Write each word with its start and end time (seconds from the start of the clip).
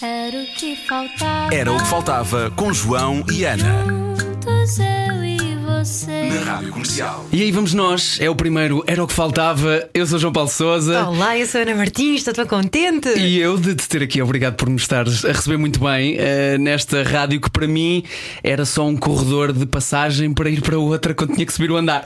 Era 0.00 0.42
o 0.42 0.46
que 0.54 0.76
faltava. 0.76 1.52
Era 1.52 1.72
o 1.72 1.76
que 1.76 1.86
faltava 1.86 2.52
com 2.52 2.72
João 2.72 3.24
e 3.32 3.44
Ana. 3.44 3.84
Juntos 3.84 4.78
eu 4.78 5.24
e 5.24 5.27
você. 5.84 6.28
Na 6.28 6.40
Rádio 6.40 6.72
Comercial. 6.72 7.26
E 7.32 7.40
aí 7.40 7.52
vamos 7.52 7.72
nós, 7.72 8.18
é 8.20 8.28
o 8.28 8.34
primeiro 8.34 8.82
Era 8.84 9.04
o 9.04 9.06
que 9.06 9.12
faltava. 9.12 9.88
Eu 9.94 10.06
sou 10.06 10.18
João 10.18 10.32
Paulo 10.32 10.48
Souza. 10.48 11.06
Olá, 11.06 11.38
eu 11.38 11.46
sou 11.46 11.60
a 11.60 11.62
Ana 11.62 11.74
Martins, 11.76 12.16
estou 12.16 12.34
tão 12.34 12.46
contente. 12.46 13.08
E 13.16 13.38
eu 13.38 13.56
de 13.56 13.76
te 13.76 13.88
ter 13.88 14.02
aqui, 14.02 14.20
obrigado 14.20 14.56
por 14.56 14.68
me 14.68 14.76
estares 14.76 15.24
a 15.24 15.28
receber 15.28 15.56
muito 15.56 15.78
bem 15.78 16.16
eh, 16.18 16.58
nesta 16.58 17.04
rádio 17.04 17.40
que 17.40 17.48
para 17.48 17.68
mim 17.68 18.02
era 18.42 18.64
só 18.64 18.86
um 18.88 18.96
corredor 18.96 19.52
de 19.52 19.66
passagem 19.66 20.34
para 20.34 20.50
ir 20.50 20.62
para 20.62 20.76
outra 20.76 21.14
quando 21.14 21.34
tinha 21.34 21.46
que 21.46 21.52
subir 21.52 21.70
o 21.70 21.76
andar. 21.76 22.02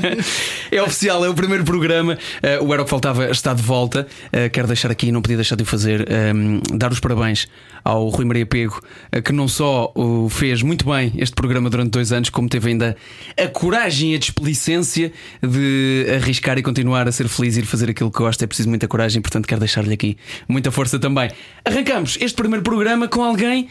é 0.72 0.82
oficial, 0.82 1.22
é 1.24 1.28
o 1.28 1.34
primeiro 1.34 1.64
programa. 1.64 2.16
Eh, 2.42 2.58
o 2.60 2.72
Era 2.72 2.82
o 2.82 2.84
que 2.84 2.90
Faltava 2.90 3.30
está 3.30 3.52
de 3.52 3.62
volta. 3.62 4.06
Eh, 4.32 4.48
quero 4.48 4.66
deixar 4.66 4.90
aqui, 4.90 5.12
não 5.12 5.20
podia 5.20 5.36
deixar 5.36 5.56
de 5.56 5.62
o 5.62 5.66
fazer, 5.66 6.10
ehm, 6.10 6.60
dar 6.72 6.90
os 6.90 7.00
parabéns 7.00 7.48
ao 7.84 8.08
Rui 8.08 8.24
Maria 8.24 8.46
Pego, 8.46 8.80
eh, 9.12 9.20
que 9.20 9.32
não 9.32 9.46
só 9.46 9.92
o 9.94 10.28
fez 10.28 10.62
muito 10.62 10.86
bem 10.86 11.12
este 11.18 11.34
programa 11.34 11.68
durante 11.68 11.90
dois 11.90 12.10
anos, 12.12 12.30
como 12.30 12.48
teve 12.48 12.70
ainda 12.70 12.96
a 13.36 13.46
coragem 13.46 14.12
e 14.12 14.16
a 14.16 14.18
desplicência 14.18 15.12
de 15.42 16.06
arriscar 16.16 16.56
e 16.56 16.62
continuar 16.62 17.06
a 17.06 17.12
ser 17.12 17.28
feliz 17.28 17.56
e 17.56 17.60
ir 17.60 17.66
fazer 17.66 17.90
aquilo 17.90 18.10
que 18.10 18.18
gosta. 18.18 18.44
É 18.44 18.46
preciso 18.46 18.68
muita 18.68 18.88
coragem, 18.88 19.20
portanto, 19.20 19.46
quero 19.46 19.60
deixar-lhe 19.60 19.92
aqui 19.92 20.16
muita 20.48 20.70
força 20.70 20.98
também. 20.98 21.30
Arrancamos 21.64 22.16
este 22.20 22.34
primeiro 22.34 22.62
programa 22.62 23.06
com 23.06 23.22
alguém. 23.22 23.68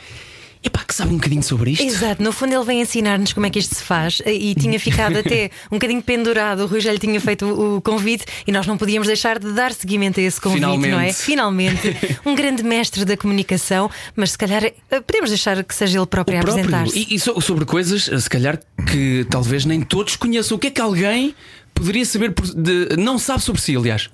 Epá, 0.66 0.86
que 0.86 0.96
sabe 0.96 1.12
um 1.12 1.18
bocadinho 1.18 1.44
sobre 1.44 1.72
isto. 1.72 1.84
Exato, 1.84 2.24
no 2.24 2.32
fundo 2.32 2.54
ele 2.56 2.64
vem 2.64 2.80
ensinar-nos 2.82 3.34
como 3.34 3.46
é 3.46 3.50
que 3.50 3.60
isto 3.60 3.76
se 3.76 3.84
faz 3.84 4.22
e 4.26 4.56
tinha 4.56 4.80
ficado 4.80 5.18
até 5.18 5.52
um 5.70 5.76
bocadinho 5.76 6.02
pendurado. 6.02 6.62
O 6.64 6.68
Rui 6.68 6.80
já 6.80 6.92
lhe 6.94 7.00
tinha 7.00 7.20
feito 7.20 7.46
o, 7.46 7.82
convite 7.82 8.24
e 8.48 8.52
nós 8.52 8.66
não 8.66 8.78
podíamos 8.78 9.08
deixar 9.08 9.40
de 9.40 9.52
dar 9.52 9.74
seguimento 9.74 10.22
a 10.22 10.24
esse 10.24 10.40
convite, 10.40 10.62
Finalmente. 10.62 10.92
não 10.92 11.00
é? 11.02 11.12
Finalmente, 11.12 11.96
um 12.26 12.34
grande 12.34 12.64
mestre 12.64 13.04
da 13.04 13.18
comunicação, 13.18 13.92
mas 14.16 14.32
se 14.32 14.38
calhar 14.38 14.64
eh, 14.64 14.74
podemos 15.06 15.30
deixar 15.32 15.62
que 15.66 15.76
seja 15.76 16.00
ele 16.00 16.08
próprio 16.08 16.36
O 16.36 16.40
a 16.40 16.42
apresentar-se. 16.42 16.98
E, 16.98 17.16
e 17.16 17.20
so- 17.20 17.42
sobre 17.42 17.66
coisas, 17.66 18.04
se 18.24 18.30
calhar, 18.30 18.58
que 18.90 19.28
talvez 19.30 19.66
nem 19.66 19.82
todos 19.82 20.16
conheçam. 20.16 20.56
O 20.56 20.60
que 20.60 20.68
é 20.68 20.72
que 20.72 20.80
alguém 20.80 21.36
poderia 21.74 22.06
saber, 22.06 22.32
por- 22.32 22.48
de- 22.48 22.96
não 22.98 23.20
sabe 23.20 23.44
sobre 23.44 23.60
si, 23.62 23.76
aliás? 23.76 24.10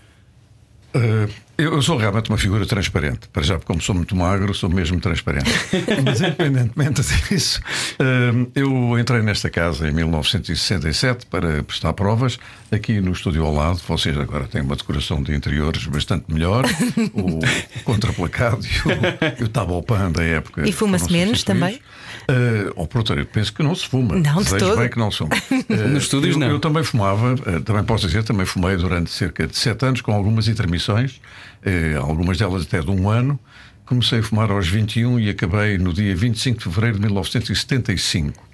Uh, 0.95 1.30
eu, 1.60 1.82
sou 1.82 1.98
realmente 1.98 2.30
uma 2.30 2.38
figura 2.38 2.66
transparente. 2.66 3.28
Para 3.34 3.44
já, 3.44 3.60
como 3.60 3.82
sou 3.82 3.94
muito 3.94 4.16
magro, 4.16 4.54
sou 4.54 4.70
mesmo 4.70 5.00
transparente. 5.00 5.50
Mas, 6.04 6.22
independentemente 6.22 7.02
disso, 7.30 7.62
uh, 8.00 8.52
eu 8.56 8.98
entrei 8.98 9.22
nesta 9.22 9.50
casa 9.50 9.88
em 9.88 9.92
1967 9.92 11.26
para 11.26 11.62
prestar 11.64 11.94
provas 11.94 12.40
aqui 12.72 13.02
no 13.02 13.12
estúdio 13.12 13.46
ao 13.46 13.54
lado. 13.54 13.82
Vocês 13.88 14.18
agora 14.18 14.48
têm 14.48 14.62
uma 14.62 14.76
decoração 14.76 15.22
de 15.22 15.36
interiores 15.36 15.86
bastante 15.86 16.26
melhor, 16.32 16.66
o 17.14 17.40
contraplacado 17.84 18.66
e 18.66 19.40
o, 19.40 19.42
e 19.42 19.44
o 19.44 19.50
tabopan 19.50 20.12
da 20.12 20.23
época. 20.23 20.68
E 20.68 20.72
fuma-se 20.72 21.12
menos 21.12 21.42
substituídos. 21.42 21.82
Uh, 22.30 22.72
oh, 22.76 22.86
pronto, 22.86 23.12
eu 23.14 23.26
penso 23.26 23.52
que 23.52 23.64
não 23.64 23.74
se 23.74 23.88
fuma. 23.88 24.16
Não, 24.16 24.44
de 24.44 24.56
todo. 24.56 24.78
bem 24.78 24.88
que 24.88 25.00
não 25.00 25.10
se 25.10 25.18
fume. 25.18 25.32
Uh, 25.70 25.88
Nos 25.90 26.04
estúdios, 26.04 26.36
eu, 26.36 26.40
não. 26.40 26.48
Eu 26.48 26.60
também 26.60 26.84
fumava, 26.84 27.36
eh, 27.46 27.60
também 27.60 27.84
posso 27.84 28.08
dizer, 28.08 28.24
também 28.24 28.46
fumei 28.46 28.76
durante 28.76 29.10
cerca 29.12 29.46
de 29.46 29.56
sete 29.56 29.86
anos, 29.86 30.02
com 30.02 30.12
algumas 30.12 30.48
intermissões, 30.48 31.22
eh, 31.64 31.96
algumas 31.96 32.38
delas 32.38 32.64
até 32.64 32.82
de 32.82 32.90
um 32.90 33.10
ano. 33.10 33.40
Comecei 33.86 34.20
a 34.20 34.24
fumar 34.24 34.52
aos 34.52 34.68
21 34.68 35.20
e 35.20 35.30
acabei 35.30 35.78
no 35.78 35.94
dia 35.94 36.16
25 36.16 36.58
de 36.58 36.64
fevereiro 36.64 36.96
de 36.96 37.02
1975. 37.06 38.48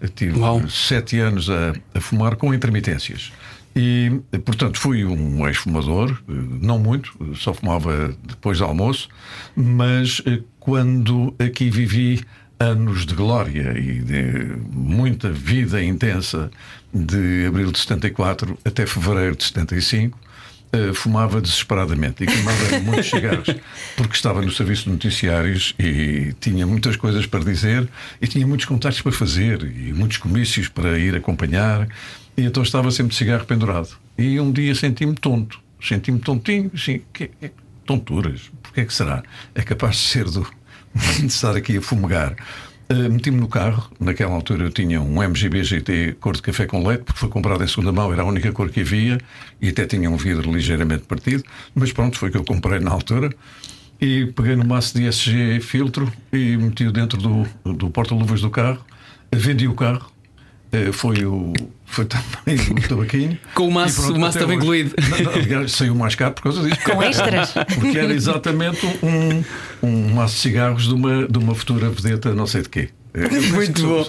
Eu 0.00 0.08
tive 0.08 0.38
Uau. 0.38 0.68
sete 0.68 1.18
anos 1.18 1.48
a, 1.50 1.72
a 1.94 2.00
fumar 2.00 2.36
com 2.36 2.54
intermitências. 2.54 3.32
E, 3.74 4.20
portanto, 4.44 4.78
fui 4.78 5.04
um 5.04 5.46
ex-fumador, 5.46 6.20
não 6.26 6.78
muito, 6.78 7.12
só 7.36 7.54
fumava 7.54 8.14
depois 8.24 8.58
do 8.58 8.64
almoço, 8.64 9.08
mas 9.54 10.20
quando 10.58 11.34
aqui 11.38 11.70
vivi 11.70 12.20
anos 12.60 13.06
de 13.06 13.14
glória 13.14 13.74
e 13.78 14.00
de 14.00 14.54
muita 14.70 15.30
vida 15.30 15.82
intensa 15.82 16.50
de 16.92 17.46
abril 17.46 17.72
de 17.72 17.78
74 17.78 18.58
até 18.64 18.86
fevereiro 18.86 19.34
de 19.34 19.44
75, 19.44 20.18
eh, 20.72 20.92
fumava 20.92 21.40
desesperadamente 21.40 22.22
e 22.22 22.26
queimava 22.26 22.78
muitos 22.80 23.08
cigarros, 23.10 23.56
porque 23.96 24.14
estava 24.14 24.42
no 24.42 24.52
serviço 24.52 24.84
de 24.84 24.90
noticiários 24.90 25.74
e 25.78 26.34
tinha 26.38 26.66
muitas 26.66 26.96
coisas 26.96 27.26
para 27.26 27.40
dizer 27.40 27.88
e 28.20 28.26
tinha 28.26 28.46
muitos 28.46 28.66
contactos 28.66 29.00
para 29.00 29.12
fazer 29.12 29.62
e 29.62 29.92
muitos 29.92 30.18
comícios 30.18 30.68
para 30.68 30.98
ir 30.98 31.16
acompanhar, 31.16 31.88
e 32.36 32.42
então 32.42 32.62
estava 32.62 32.90
sempre 32.90 33.12
de 33.12 33.16
cigarro 33.16 33.46
pendurado. 33.46 33.88
E 34.18 34.38
um 34.38 34.52
dia 34.52 34.74
senti-me 34.74 35.14
tonto, 35.14 35.58
senti-me 35.82 36.20
tontinho, 36.20 36.70
assim, 36.74 37.00
que, 37.12 37.28
que 37.28 37.50
tonturas, 37.86 38.50
porque 38.62 38.82
é 38.82 38.84
que 38.84 38.94
será? 38.94 39.22
É 39.54 39.62
capaz 39.62 39.96
de 39.96 40.02
ser 40.02 40.24
do, 40.26 40.46
de 41.18 41.26
estar 41.26 41.56
aqui 41.56 41.76
a 41.76 41.82
fumegar. 41.82 42.36
Uh, 42.90 43.08
Meti-me 43.08 43.38
no 43.38 43.46
carro, 43.46 43.88
naquela 44.00 44.34
altura 44.34 44.64
eu 44.64 44.70
tinha 44.70 45.00
um 45.00 45.22
MGB 45.22 45.62
GT 45.62 46.16
cor 46.20 46.34
de 46.34 46.42
café 46.42 46.66
com 46.66 46.84
leite, 46.86 47.04
porque 47.04 47.20
foi 47.20 47.28
comprado 47.28 47.62
em 47.62 47.66
segunda 47.68 47.92
mão, 47.92 48.12
era 48.12 48.22
a 48.22 48.24
única 48.24 48.50
cor 48.52 48.68
que 48.68 48.80
havia 48.80 49.18
e 49.60 49.68
até 49.68 49.86
tinha 49.86 50.10
um 50.10 50.16
vidro 50.16 50.52
ligeiramente 50.52 51.04
partido, 51.04 51.44
mas 51.72 51.92
pronto, 51.92 52.18
foi 52.18 52.30
o 52.30 52.32
que 52.32 52.38
eu 52.38 52.44
comprei 52.44 52.80
na 52.80 52.90
altura. 52.90 53.30
E 54.00 54.32
peguei 54.34 54.56
no 54.56 54.64
maço 54.64 54.98
de 54.98 55.06
SG 55.06 55.60
filtro 55.60 56.10
e 56.32 56.56
meti-o 56.56 56.90
dentro 56.90 57.18
do, 57.18 57.46
do 57.74 57.90
porta-luvas 57.90 58.40
do 58.40 58.50
carro, 58.50 58.84
vendi 59.32 59.68
o 59.68 59.74
carro. 59.74 60.10
Uh, 60.72 60.92
Foi, 60.92 61.24
o, 61.24 61.52
foi 61.90 62.04
também 62.06 62.56
o 62.70 62.88
tabaquinho. 62.88 63.38
Com 63.54 63.68
o 63.68 63.72
maço- 63.72 64.00
pronto, 64.02 64.16
o 64.16 64.20
maço 64.20 64.38
estava 64.38 64.54
incluído. 64.54 64.94
Aliás, 65.34 65.72
saiu 65.72 65.94
mais 65.94 66.14
caro 66.14 66.32
por 66.34 66.44
causa 66.44 66.62
disto. 66.62 66.82
Com 66.84 67.02
extras. 67.02 67.52
Porque 67.74 67.98
era 67.98 68.12
exatamente 68.14 68.86
um, 69.02 69.42
um 69.82 70.14
maço 70.14 70.36
de 70.36 70.40
cigarros 70.40 70.86
de 70.88 70.94
uma, 70.94 71.26
de 71.26 71.38
uma 71.38 71.54
futura 71.54 71.90
vedeta, 71.90 72.32
não 72.32 72.46
sei 72.46 72.62
de 72.62 72.68
quê. 72.68 72.88
Penso 73.12 73.40
que 73.40 73.50
Muito 73.52 73.82
bom. 73.82 74.06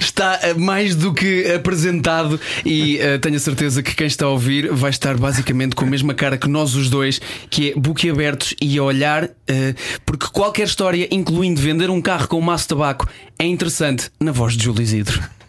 Está 0.00 0.38
eh, 0.42 0.54
mais 0.54 0.96
do 0.96 1.12
que 1.12 1.52
apresentado 1.52 2.40
e 2.64 2.96
eh, 2.98 3.18
tenho 3.18 3.36
a 3.36 3.38
certeza 3.38 3.82
que 3.82 3.94
quem 3.94 4.06
está 4.06 4.24
a 4.24 4.30
ouvir 4.30 4.72
vai 4.72 4.88
estar 4.88 5.18
basicamente 5.18 5.76
com 5.76 5.84
a 5.84 5.86
mesma 5.88 6.14
cara 6.14 6.38
que 6.38 6.48
nós 6.48 6.74
os 6.74 6.88
dois, 6.88 7.20
que 7.50 7.72
é 7.72 7.74
boquiabertos 7.78 8.54
e 8.58 8.78
a 8.78 8.82
olhar, 8.82 9.28
eh, 9.46 9.74
porque 10.06 10.28
qualquer 10.32 10.66
história, 10.66 11.06
incluindo 11.10 11.60
vender 11.60 11.90
um 11.90 12.00
carro 12.00 12.26
com 12.26 12.38
um 12.38 12.40
maço 12.40 12.64
de 12.64 12.68
tabaco, 12.68 13.06
é 13.38 13.44
interessante 13.44 14.10
na 14.18 14.32
voz 14.32 14.56
de 14.56 14.64
Júlio 14.64 14.80
Isidro. 14.80 15.22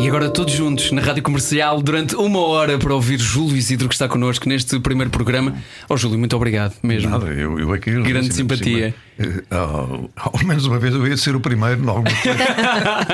E 0.00 0.08
agora 0.08 0.28
todos 0.28 0.52
juntos 0.52 0.90
na 0.90 1.00
rádio 1.00 1.22
comercial 1.22 1.80
durante 1.80 2.16
uma 2.16 2.40
hora 2.40 2.76
para 2.76 2.92
ouvir 2.92 3.20
Júlio 3.20 3.56
Isidro 3.56 3.88
que 3.88 3.94
está 3.94 4.08
connosco 4.08 4.48
neste 4.48 4.80
primeiro 4.80 5.10
programa. 5.10 5.54
Oh, 5.88 5.96
Júlio, 5.96 6.18
muito 6.18 6.34
obrigado 6.34 6.74
mesmo. 6.82 7.08
Nada, 7.08 7.26
eu, 7.26 7.58
eu 7.58 7.72
aqui. 7.72 7.90
Grande 7.92 8.30
assim, 8.30 8.44
por 8.44 8.56
simpatia. 8.56 8.92
eh, 9.18 9.42
ao, 9.50 10.10
ao 10.16 10.32
menos 10.44 10.66
uma 10.66 10.78
vez 10.80 10.92
eu 10.92 11.06
ia 11.06 11.16
ser 11.16 11.36
o 11.36 11.40
primeiro 11.40 11.80
coisa. 11.84 12.04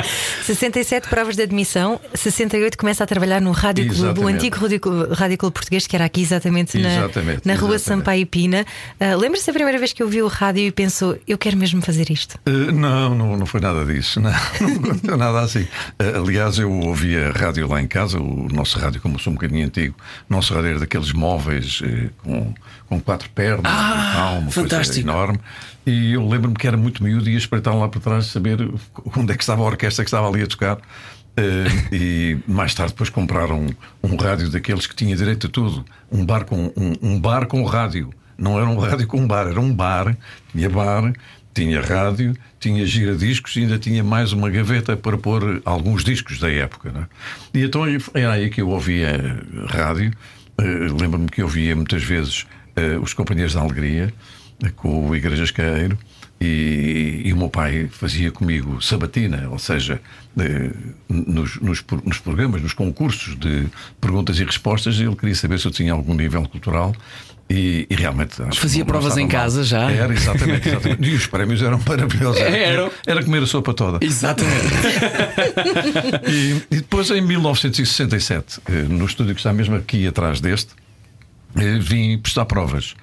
67 0.44 1.08
provas 1.08 1.36
de 1.36 1.42
admissão, 1.42 2.00
68 2.14 2.78
começa 2.78 3.04
a 3.04 3.06
trabalhar 3.06 3.40
no 3.40 3.52
Rádio 3.52 3.84
Clube, 3.86 4.00
o 4.00 4.04
Exatamente. 4.06 4.34
antigo 4.36 4.56
Rádio 4.58 4.80
Clube, 4.80 5.14
Rádio 5.14 5.38
Clube 5.38 5.54
Português, 5.54 5.86
que 5.86 5.94
era 5.94 6.06
aqui 6.06 6.22
exatamente 6.22 6.78
na, 6.78 6.88
Exatamente, 6.96 7.42
na 7.46 7.54
rua 7.54 7.74
exatamente. 7.74 7.82
Sampaio 7.82 8.26
Pina. 8.26 8.64
Ah, 8.98 9.14
Lembra-se 9.14 9.46
da 9.46 9.52
primeira 9.52 9.78
vez 9.78 9.92
que 9.92 10.02
ouviu 10.02 10.24
o 10.24 10.28
rádio 10.28 10.62
e 10.64 10.72
pensou, 10.72 11.18
eu 11.28 11.36
quero 11.36 11.56
mesmo 11.58 11.82
fazer 11.82 12.10
isto? 12.10 12.36
Eh, 12.46 12.72
não, 12.72 13.14
não, 13.14 13.36
não 13.36 13.46
foi 13.46 13.60
nada 13.60 13.84
disso. 13.84 14.18
Não, 14.20 14.30
não 14.60 14.76
aconteceu 14.76 15.16
nada 15.16 15.40
assim. 15.40 15.49
Eh, 15.58 15.68
aliás, 16.16 16.58
eu 16.58 16.70
ouvia 16.70 17.32
rádio 17.32 17.66
lá 17.68 17.80
em 17.82 17.86
casa, 17.86 18.18
o 18.20 18.48
nosso 18.52 18.78
rádio, 18.78 19.00
como 19.00 19.16
eu 19.16 19.18
sou 19.18 19.32
um 19.32 19.36
bocadinho 19.36 19.66
antigo, 19.66 19.94
o 20.28 20.32
nosso 20.32 20.54
rádio 20.54 20.70
era 20.70 20.78
daqueles 20.80 21.12
móveis 21.12 21.80
eh, 21.84 22.08
com, 22.22 22.54
com 22.88 23.00
quatro 23.00 23.28
pernas, 23.30 23.62
Ah, 23.64 24.10
e 24.12 24.16
tal, 24.16 24.32
uma 24.32 24.40
coisa 24.42 24.60
fantástico. 24.62 25.00
enorme. 25.08 25.38
E 25.86 26.12
eu 26.12 26.26
lembro-me 26.28 26.54
que 26.56 26.66
era 26.66 26.76
muito 26.76 27.02
miúdo 27.02 27.28
e 27.28 27.32
ia 27.32 27.38
espreitar 27.38 27.74
lá 27.76 27.88
para 27.88 28.00
trás 28.00 28.26
saber 28.26 28.58
onde 29.16 29.32
é 29.32 29.36
que 29.36 29.42
estava 29.42 29.62
a 29.62 29.66
orquestra 29.66 30.04
que 30.04 30.08
estava 30.08 30.28
ali 30.28 30.42
a 30.42 30.46
tocar. 30.46 30.78
Eh, 31.36 31.64
e 31.92 32.38
mais 32.46 32.74
tarde 32.74 32.92
depois 32.92 33.08
compraram 33.08 33.60
um, 34.02 34.12
um 34.12 34.16
rádio 34.16 34.50
daqueles 34.50 34.86
que 34.86 34.94
tinha 34.94 35.16
direito 35.16 35.46
a 35.46 35.50
tudo. 35.50 35.84
Um 36.10 36.24
bar 36.24 36.44
com 36.44 36.72
um, 36.76 36.94
um 37.00 37.20
bar 37.20 37.46
com 37.46 37.62
rádio. 37.64 38.10
Não 38.36 38.58
era 38.58 38.66
um 38.68 38.76
rádio 38.80 39.06
com 39.06 39.18
um 39.20 39.26
bar, 39.26 39.46
era 39.46 39.60
um 39.60 39.72
bar, 39.72 40.16
tinha 40.52 40.68
bar, 40.68 41.12
tinha 41.52 41.80
rádio, 41.80 42.34
tinha 42.58 42.84
giradiscos 42.86 43.56
e 43.56 43.60
ainda 43.60 43.78
tinha 43.78 44.04
mais 44.04 44.32
uma 44.32 44.48
gaveta 44.48 44.96
para 44.96 45.18
pôr 45.18 45.60
alguns 45.64 46.04
discos 46.04 46.38
da 46.38 46.50
época. 46.50 46.90
não 46.92 47.02
é? 47.02 47.06
E 47.54 47.64
então 47.64 47.82
era 48.14 48.32
aí 48.32 48.50
que 48.50 48.60
eu 48.60 48.68
ouvia 48.68 49.42
rádio. 49.66 50.12
Eh, 50.58 50.88
Lembro-me 51.00 51.28
que 51.28 51.42
ouvia 51.42 51.74
muitas 51.74 52.02
vezes 52.02 52.46
eh, 52.76 52.98
os 52.98 53.14
Companheiros 53.14 53.54
da 53.54 53.60
Alegria. 53.60 54.12
com 54.76 55.08
o 55.08 55.16
Igrejas 55.16 55.50
Caeiro. 55.50 55.98
E, 56.40 57.20
e, 57.26 57.32
o 57.34 57.36
meu 57.36 57.50
pai 57.50 57.86
fazia 57.90 58.30
comigo 58.32 58.80
sabatina, 58.80 59.46
ou 59.50 59.58
seja, 59.58 60.00
nos, 61.06 61.60
nos, 61.60 61.84
nos, 62.02 62.18
programas, 62.18 62.62
nos 62.62 62.72
concursos 62.72 63.38
de 63.38 63.66
perguntas 64.00 64.40
e 64.40 64.44
respostas, 64.44 64.98
ele 64.98 65.14
queria 65.16 65.34
saber 65.34 65.58
se 65.60 65.66
eu 65.66 65.70
tinha 65.70 65.92
algum 65.92 66.14
nível 66.14 66.48
cultural. 66.48 66.94
E, 67.50 67.84
e 67.90 67.94
realmente 67.96 68.36
fazia 68.54 68.84
provas 68.84 69.16
em 69.16 69.26
casa 69.26 69.56
mal. 69.56 69.64
já. 69.64 69.90
Era, 69.90 70.12
exatamente, 70.14 70.68
exatamente. 70.68 71.02
E 71.10 71.14
os 71.14 71.26
prémios 71.26 71.60
eram 71.60 71.80
maravilhosos. 71.84 72.40
Era, 72.40 72.92
era 73.04 73.24
comer 73.24 73.42
a 73.42 73.46
sopa 73.46 73.74
toda. 73.74 73.98
Exatamente. 74.04 74.68
e, 76.30 76.62
e 76.70 76.76
depois, 76.76 77.10
em 77.10 77.20
1967, 77.20 78.60
eh, 78.68 78.72
no 78.88 79.04
estúdio 79.04 79.34
que 79.34 79.40
está 79.40 79.52
mesmo 79.52 79.74
aqui 79.74 80.06
atrás 80.06 80.40
deste, 80.40 80.74
eh, 81.56 81.78
vim 81.80 82.16
prestar 82.18 82.44
provas. 82.44 82.94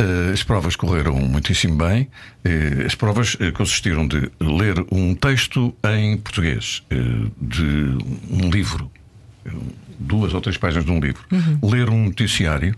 Eh, 0.00 0.32
as 0.32 0.42
provas 0.42 0.74
correram 0.74 1.14
muitíssimo 1.14 1.76
bem. 1.76 2.08
As 2.84 2.96
provas 2.96 3.38
consistiram 3.54 4.08
de 4.08 4.28
ler 4.40 4.84
um 4.90 5.14
texto 5.14 5.72
em 5.96 6.16
português, 6.16 6.82
de 7.40 7.96
um 8.28 8.50
livro, 8.50 8.90
duas 9.96 10.34
ou 10.34 10.40
três 10.40 10.56
páginas 10.56 10.84
de 10.84 10.90
um 10.90 10.98
livro, 10.98 11.22
uhum. 11.30 11.70
ler 11.70 11.88
um 11.88 12.06
noticiário, 12.06 12.74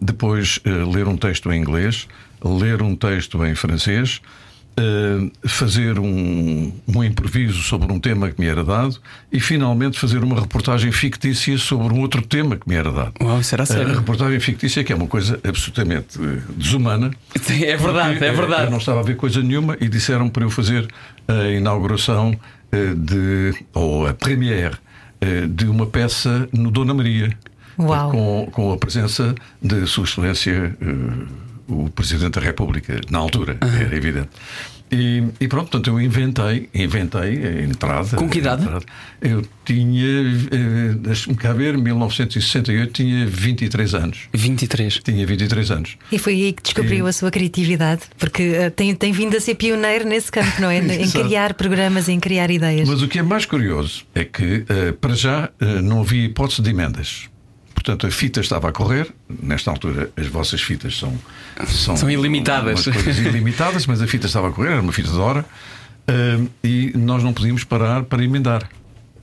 depois 0.00 0.60
ler 0.64 1.08
um 1.08 1.16
texto 1.16 1.50
em 1.52 1.60
inglês, 1.60 2.06
ler 2.44 2.82
um 2.82 2.94
texto 2.94 3.44
em 3.44 3.54
francês 3.54 4.20
Uh, 4.72 5.30
fazer 5.46 5.98
um, 5.98 6.72
um 6.88 7.04
improviso 7.04 7.60
sobre 7.62 7.92
um 7.92 8.00
tema 8.00 8.30
que 8.30 8.40
me 8.40 8.46
era 8.46 8.64
dado 8.64 8.96
e 9.30 9.38
finalmente 9.38 9.98
fazer 9.98 10.24
uma 10.24 10.40
reportagem 10.40 10.90
fictícia 10.90 11.58
sobre 11.58 11.92
um 11.92 12.00
outro 12.00 12.22
tema 12.22 12.56
que 12.56 12.66
me 12.66 12.74
era 12.74 12.90
dado. 12.90 13.12
Uau, 13.20 13.38
era 13.52 13.66
sério. 13.66 13.92
A 13.92 13.96
reportagem 13.96 14.40
fictícia 14.40 14.82
que 14.82 14.90
é 14.90 14.96
uma 14.96 15.06
coisa 15.06 15.38
absolutamente 15.46 16.18
uh, 16.18 16.40
desumana. 16.56 17.10
Sim, 17.38 17.64
é 17.64 17.76
verdade, 17.76 18.24
é 18.24 18.32
verdade. 18.32 18.64
Eu 18.64 18.70
não 18.70 18.78
estava 18.78 19.00
a 19.00 19.02
ver 19.02 19.14
coisa 19.14 19.42
nenhuma 19.42 19.76
e 19.78 19.90
disseram 19.90 20.30
para 20.30 20.42
eu 20.42 20.48
fazer 20.48 20.88
a 21.28 21.48
inauguração 21.48 22.30
uh, 22.30 22.94
de, 22.94 23.54
ou 23.74 24.06
a 24.06 24.14
premiere 24.14 24.76
de 25.50 25.66
uma 25.66 25.86
peça 25.86 26.48
no 26.50 26.68
Dona 26.68 26.92
Maria. 26.92 27.30
Com, 27.76 28.48
com 28.50 28.72
a 28.72 28.76
presença 28.76 29.34
de 29.60 29.86
Sua 29.86 30.04
Excelência 30.04 30.76
o 31.68 31.88
Presidente 31.90 32.38
da 32.38 32.40
República, 32.40 33.00
na 33.10 33.18
altura, 33.18 33.56
uhum. 33.62 33.76
era 33.76 33.96
evidente. 33.96 34.30
E, 34.94 35.24
e, 35.40 35.48
pronto, 35.48 35.70
portanto, 35.70 35.88
eu 35.88 35.98
inventei, 35.98 36.68
inventei 36.74 37.42
a 37.46 37.62
entrada. 37.62 38.14
Com 38.14 38.28
que 38.28 38.40
idade? 38.40 38.68
Eu 39.22 39.42
tinha, 39.64 40.04
eh, 40.04 40.94
deixa-me 40.98 41.34
cá 41.34 41.54
ver, 41.54 41.78
1968 41.78 42.92
tinha 42.92 43.26
23 43.26 43.94
anos. 43.94 44.28
23. 44.34 45.00
Tinha 45.02 45.26
23 45.26 45.70
anos. 45.70 45.96
E 46.10 46.18
foi 46.18 46.34
aí 46.34 46.52
que 46.52 46.62
descobriu 46.62 47.06
e... 47.06 47.08
a 47.08 47.12
sua 47.12 47.30
criatividade, 47.30 48.02
porque 48.18 48.42
uh, 48.42 48.70
tem, 48.70 48.94
tem 48.94 49.12
vindo 49.12 49.34
a 49.34 49.40
ser 49.40 49.54
pioneiro 49.54 50.06
nesse 50.06 50.30
campo, 50.30 50.60
não 50.60 50.68
é? 50.68 50.76
em 50.84 51.10
criar 51.10 51.54
programas, 51.54 52.10
em 52.10 52.20
criar 52.20 52.50
ideias. 52.50 52.86
Mas 52.86 53.00
o 53.00 53.08
que 53.08 53.18
é 53.18 53.22
mais 53.22 53.46
curioso 53.46 54.04
é 54.14 54.26
que, 54.26 54.66
uh, 54.68 54.92
para 55.00 55.14
já, 55.14 55.48
não 55.82 56.02
havia 56.02 56.26
hipótese 56.26 56.60
de 56.60 56.68
emendas. 56.68 57.31
Portanto, 57.82 58.06
a 58.06 58.10
fita 58.12 58.40
estava 58.40 58.68
a 58.68 58.72
correr. 58.72 59.12
Nesta 59.42 59.68
altura, 59.68 60.10
as 60.16 60.28
vossas 60.28 60.62
fitas 60.62 60.96
são, 60.96 61.18
são, 61.66 61.96
são 61.96 62.08
ilimitadas. 62.08 62.84
coisas 62.84 63.18
ilimitadas, 63.18 63.86
mas 63.88 64.00
a 64.00 64.06
fita 64.06 64.26
estava 64.26 64.48
a 64.48 64.52
correr, 64.52 64.70
era 64.70 64.80
uma 64.80 64.92
fita 64.92 65.10
de 65.10 65.18
hora. 65.18 65.44
Uh, 66.08 66.48
e 66.62 66.92
nós 66.96 67.24
não 67.24 67.32
podíamos 67.32 67.64
parar 67.64 68.04
para 68.04 68.22
emendar. 68.22 68.70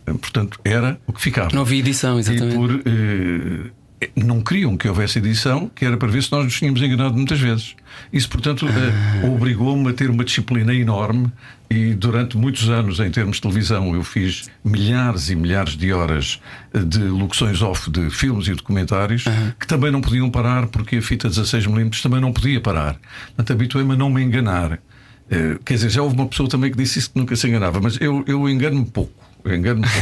Uh, 0.05 0.17
portanto, 0.17 0.59
era 0.65 0.99
o 1.07 1.13
que 1.13 1.21
ficava. 1.21 1.49
Não 1.53 1.61
havia 1.61 1.79
edição, 1.79 2.19
exatamente. 2.19 2.53
E 2.53 2.57
por, 2.57 2.69
uh, 2.69 3.71
não 4.15 4.41
queriam 4.41 4.77
que 4.77 4.87
houvesse 4.87 5.19
edição, 5.19 5.69
que 5.75 5.83
era 5.83 5.97
para 5.97 6.07
ver 6.07 6.23
se 6.23 6.31
nós 6.31 6.45
nos 6.45 6.57
tínhamos 6.57 6.81
enganado 6.81 7.15
muitas 7.15 7.39
vezes. 7.39 7.75
Isso, 8.13 8.29
portanto, 8.29 8.65
ah. 8.67 9.25
obrigou-me 9.27 9.89
a 9.89 9.93
ter 9.93 10.09
uma 10.09 10.23
disciplina 10.23 10.73
enorme 10.73 11.31
e 11.69 11.93
durante 11.93 12.37
muitos 12.37 12.69
anos, 12.69 12.99
em 12.99 13.11
termos 13.11 13.35
de 13.37 13.41
televisão, 13.41 13.93
eu 13.93 14.03
fiz 14.03 14.49
milhares 14.63 15.29
e 15.29 15.35
milhares 15.35 15.75
de 15.75 15.91
horas 15.91 16.39
de 16.73 16.99
locuções 16.99 17.61
off 17.61 17.91
de 17.91 18.09
filmes 18.09 18.47
e 18.47 18.53
documentários 18.53 19.25
que 19.59 19.67
também 19.67 19.91
não 19.91 20.01
podiam 20.01 20.29
parar 20.29 20.67
porque 20.67 20.97
a 20.97 21.01
fita 21.01 21.29
16mm 21.29 22.01
também 22.01 22.21
não 22.21 22.31
podia 22.31 22.61
parar. 22.61 22.97
Portanto, 23.27 23.53
habituei-me 23.53 23.93
a 23.93 23.97
não 23.97 24.09
me 24.09 24.23
enganar. 24.23 24.73
Uh, 24.73 25.59
quer 25.63 25.75
dizer, 25.75 25.89
já 25.89 26.01
houve 26.01 26.15
uma 26.15 26.25
pessoa 26.25 26.49
também 26.49 26.71
que 26.71 26.77
disse 26.77 26.97
isso 26.97 27.11
que 27.11 27.19
nunca 27.19 27.35
se 27.35 27.47
enganava, 27.47 27.79
mas 27.79 27.99
eu, 28.01 28.23
eu 28.27 28.49
engano-me 28.49 28.85
pouco. 28.85 29.28
Pouco. 29.43 29.57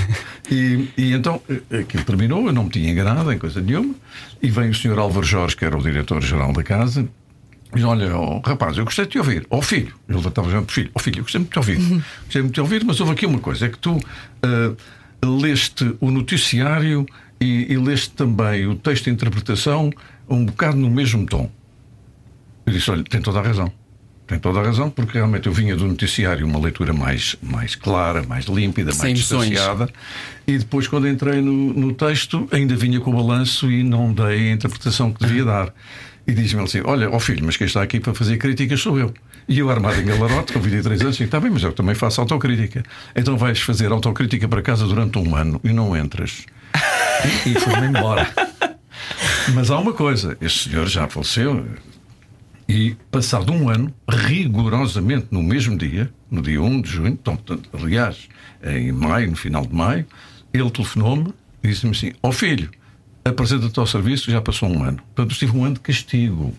e, 0.51 0.89
e 0.97 1.13
então 1.13 1.41
eh, 1.49 1.79
aquilo 1.79 2.03
terminou, 2.03 2.47
eu 2.47 2.53
não 2.53 2.65
me 2.65 2.69
tinha 2.69 2.91
enganado 2.91 3.31
em 3.31 3.37
coisa 3.37 3.61
nenhuma. 3.61 3.93
E 4.41 4.49
vem 4.49 4.69
o 4.69 4.73
senhor 4.73 4.97
Álvaro 4.99 5.25
Jorge, 5.25 5.55
que 5.55 5.65
era 5.65 5.77
o 5.77 5.81
diretor-geral 5.81 6.51
da 6.53 6.63
casa, 6.63 7.07
Diz: 7.73 7.83
Olha, 7.83 8.15
oh, 8.15 8.39
rapaz, 8.39 8.77
eu 8.77 8.85
gostei 8.85 9.05
de 9.05 9.11
te 9.11 9.17
ouvir. 9.17 9.45
Ó 9.49 9.57
oh, 9.57 9.61
filho, 9.61 9.93
ele 10.07 10.17
estava 10.19 10.47
dizendo: 10.47 10.71
Filho, 10.71 10.89
ó 10.93 10.99
oh, 10.99 10.99
filho, 10.99 11.19
eu 11.19 11.23
gostei 11.23 11.41
de 11.41 11.47
te 11.47 11.57
ouvir. 11.57 11.77
Uhum. 11.77 12.01
Gostei 12.23 12.43
de 12.43 12.49
te 12.49 12.61
ouvir, 12.61 12.83
mas 12.85 12.99
houve 12.99 13.13
aqui 13.13 13.25
uma 13.25 13.39
coisa: 13.39 13.65
é 13.65 13.69
que 13.69 13.77
tu 13.77 13.95
uh, 13.95 15.39
leste 15.41 15.95
o 15.99 16.09
noticiário 16.09 17.05
e, 17.39 17.71
e 17.71 17.77
leste 17.77 18.11
também 18.11 18.67
o 18.67 18.75
texto 18.75 19.05
de 19.05 19.11
interpretação 19.11 19.91
um 20.29 20.45
bocado 20.45 20.77
no 20.77 20.89
mesmo 20.89 21.25
tom. 21.25 21.51
Eu 22.65 22.73
disse: 22.73 22.89
Olha, 22.89 23.03
tem 23.03 23.21
toda 23.21 23.39
a 23.39 23.41
razão. 23.41 23.71
Tem 24.27 24.37
toda 24.37 24.59
a 24.59 24.63
razão, 24.63 24.89
porque 24.89 25.13
realmente 25.13 25.47
eu 25.47 25.53
vinha 25.53 25.73
do 25.73 25.87
noticiário 25.87 26.45
uma 26.45 26.59
leitura 26.59 26.91
mais, 26.91 27.37
mais 27.41 27.75
clara, 27.75 28.23
mais 28.23 28.45
límpida, 28.45 28.91
Sem 28.91 29.05
mais 29.05 29.19
distanciada. 29.19 29.89
E 30.45 30.57
depois, 30.57 30.85
quando 30.85 31.07
entrei 31.07 31.39
no, 31.39 31.73
no 31.73 31.93
texto, 31.93 32.45
ainda 32.51 32.75
vinha 32.75 32.99
com 32.99 33.11
o 33.11 33.13
balanço 33.15 33.71
e 33.71 33.83
não 33.83 34.11
dei 34.11 34.49
a 34.49 34.51
interpretação 34.51 35.13
que 35.13 35.25
devia 35.25 35.45
dar. 35.45 35.73
E 36.27 36.33
diz-me 36.33 36.61
assim: 36.61 36.81
Olha, 36.83 37.09
ó 37.09 37.15
oh 37.15 37.19
filho, 37.21 37.45
mas 37.45 37.55
quem 37.55 37.65
está 37.65 37.81
aqui 37.81 38.01
para 38.01 38.13
fazer 38.13 38.37
críticas 38.37 38.81
sou 38.81 38.99
eu. 38.99 39.13
E 39.47 39.59
eu, 39.59 39.69
armado 39.69 40.01
em 40.01 40.03
galarote, 40.03 40.51
com 40.51 40.59
23 40.59 41.01
anos, 41.01 41.15
digo: 41.15 41.25
Está 41.25 41.39
bem, 41.39 41.49
mas 41.49 41.63
eu 41.63 41.71
também 41.71 41.95
faço 41.95 42.19
autocrítica. 42.19 42.83
Então 43.15 43.37
vais 43.37 43.61
fazer 43.61 43.93
autocrítica 43.93 44.45
para 44.45 44.61
casa 44.61 44.85
durante 44.85 45.17
um 45.17 45.33
ano 45.37 45.61
e 45.63 45.71
não 45.71 45.95
entras. 45.95 46.45
E, 47.45 47.51
e 47.51 47.59
fui-me 47.59 47.87
embora. 47.87 48.29
Mas 49.53 49.71
há 49.71 49.77
uma 49.79 49.93
coisa: 49.93 50.37
este 50.41 50.69
senhor 50.69 50.87
já 50.87 51.07
faleceu. 51.07 51.65
E 52.69 52.95
passado 53.09 53.53
um 53.53 53.69
ano, 53.69 53.93
rigorosamente 54.09 55.27
no 55.31 55.41
mesmo 55.41 55.77
dia, 55.77 56.11
no 56.29 56.41
dia 56.41 56.61
1 56.61 56.81
de 56.81 56.89
junho, 56.89 57.07
então, 57.07 57.39
aliás, 57.73 58.27
em 58.61 58.91
maio, 58.91 59.29
no 59.29 59.37
final 59.37 59.65
de 59.65 59.73
maio, 59.73 60.05
ele 60.53 60.69
telefonou-me 60.69 61.33
e 61.63 61.69
disse-me 61.69 61.91
assim: 61.91 62.11
Ó 62.21 62.29
oh, 62.29 62.31
filho, 62.31 62.69
apresenta-te 63.23 63.79
ao 63.79 63.87
serviço, 63.87 64.29
já 64.29 64.41
passou 64.41 64.69
um 64.69 64.83
ano. 64.83 64.97
Portanto, 64.97 65.31
estive 65.31 65.57
um 65.57 65.63
ano 65.63 65.75
de 65.75 65.81
castigo. 65.81 66.53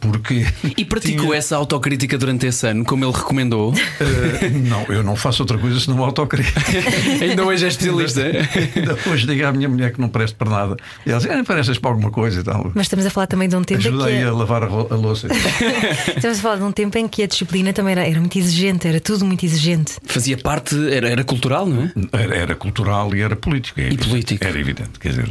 Porque 0.00 0.46
e 0.76 0.84
praticou 0.84 1.26
tinha... 1.26 1.36
essa 1.36 1.56
autocrítica 1.56 2.16
durante 2.16 2.46
esse 2.46 2.66
ano, 2.66 2.84
como 2.84 3.04
ele 3.04 3.12
recomendou? 3.12 3.72
Uh, 3.72 4.58
não, 4.68 4.84
eu 4.84 5.02
não 5.02 5.16
faço 5.16 5.42
outra 5.42 5.58
coisa 5.58 5.80
senão 5.80 6.02
autocrítica. 6.04 6.60
ainda 7.20 7.44
hoje 7.44 7.64
é 7.64 7.68
estilista. 7.68 8.22
ainda 8.22 8.96
hoje 9.10 9.26
digo 9.26 9.44
à 9.44 9.52
minha 9.52 9.68
mulher 9.68 9.92
que 9.92 10.00
não 10.00 10.08
preste 10.08 10.36
para 10.36 10.50
nada. 10.50 10.76
E 11.04 11.10
ela 11.10 11.20
diz: 11.20 11.28
ah, 11.30 11.42
pareces 11.44 11.78
para 11.78 11.90
alguma 11.90 12.10
coisa 12.10 12.40
e 12.40 12.44
tal. 12.44 12.70
Mas 12.74 12.86
estamos 12.86 13.06
a 13.06 13.10
falar 13.10 13.26
também 13.26 13.48
de 13.48 13.56
um 13.56 13.62
tempo 13.62 13.80
Ajuda 13.80 14.10
em 14.10 14.18
que. 14.18 14.24
a 14.24 14.32
lavar 14.32 14.62
a, 14.62 14.66
a 14.66 14.96
louça. 14.96 15.26
estamos 16.16 16.38
a 16.38 16.42
falar 16.42 16.56
de 16.56 16.62
um 16.62 16.72
tempo 16.72 16.96
em 16.96 17.08
que 17.08 17.24
a 17.24 17.26
disciplina 17.26 17.72
também 17.72 17.92
era, 17.92 18.06
era 18.06 18.20
muito 18.20 18.38
exigente, 18.38 18.86
era 18.86 19.00
tudo 19.00 19.24
muito 19.24 19.44
exigente. 19.44 19.94
Fazia 20.04 20.38
parte, 20.38 20.76
era, 20.92 21.08
era 21.08 21.24
cultural, 21.24 21.66
não 21.66 21.84
é? 21.84 21.92
Era, 22.12 22.36
era 22.36 22.54
cultural 22.54 23.14
e 23.14 23.20
era 23.20 23.34
político. 23.34 23.80
É 23.80 23.88
e 23.88 23.98
político. 23.98 24.44
Era 24.44 24.58
evidente. 24.58 24.98
Quer 25.00 25.08
dizer, 25.08 25.28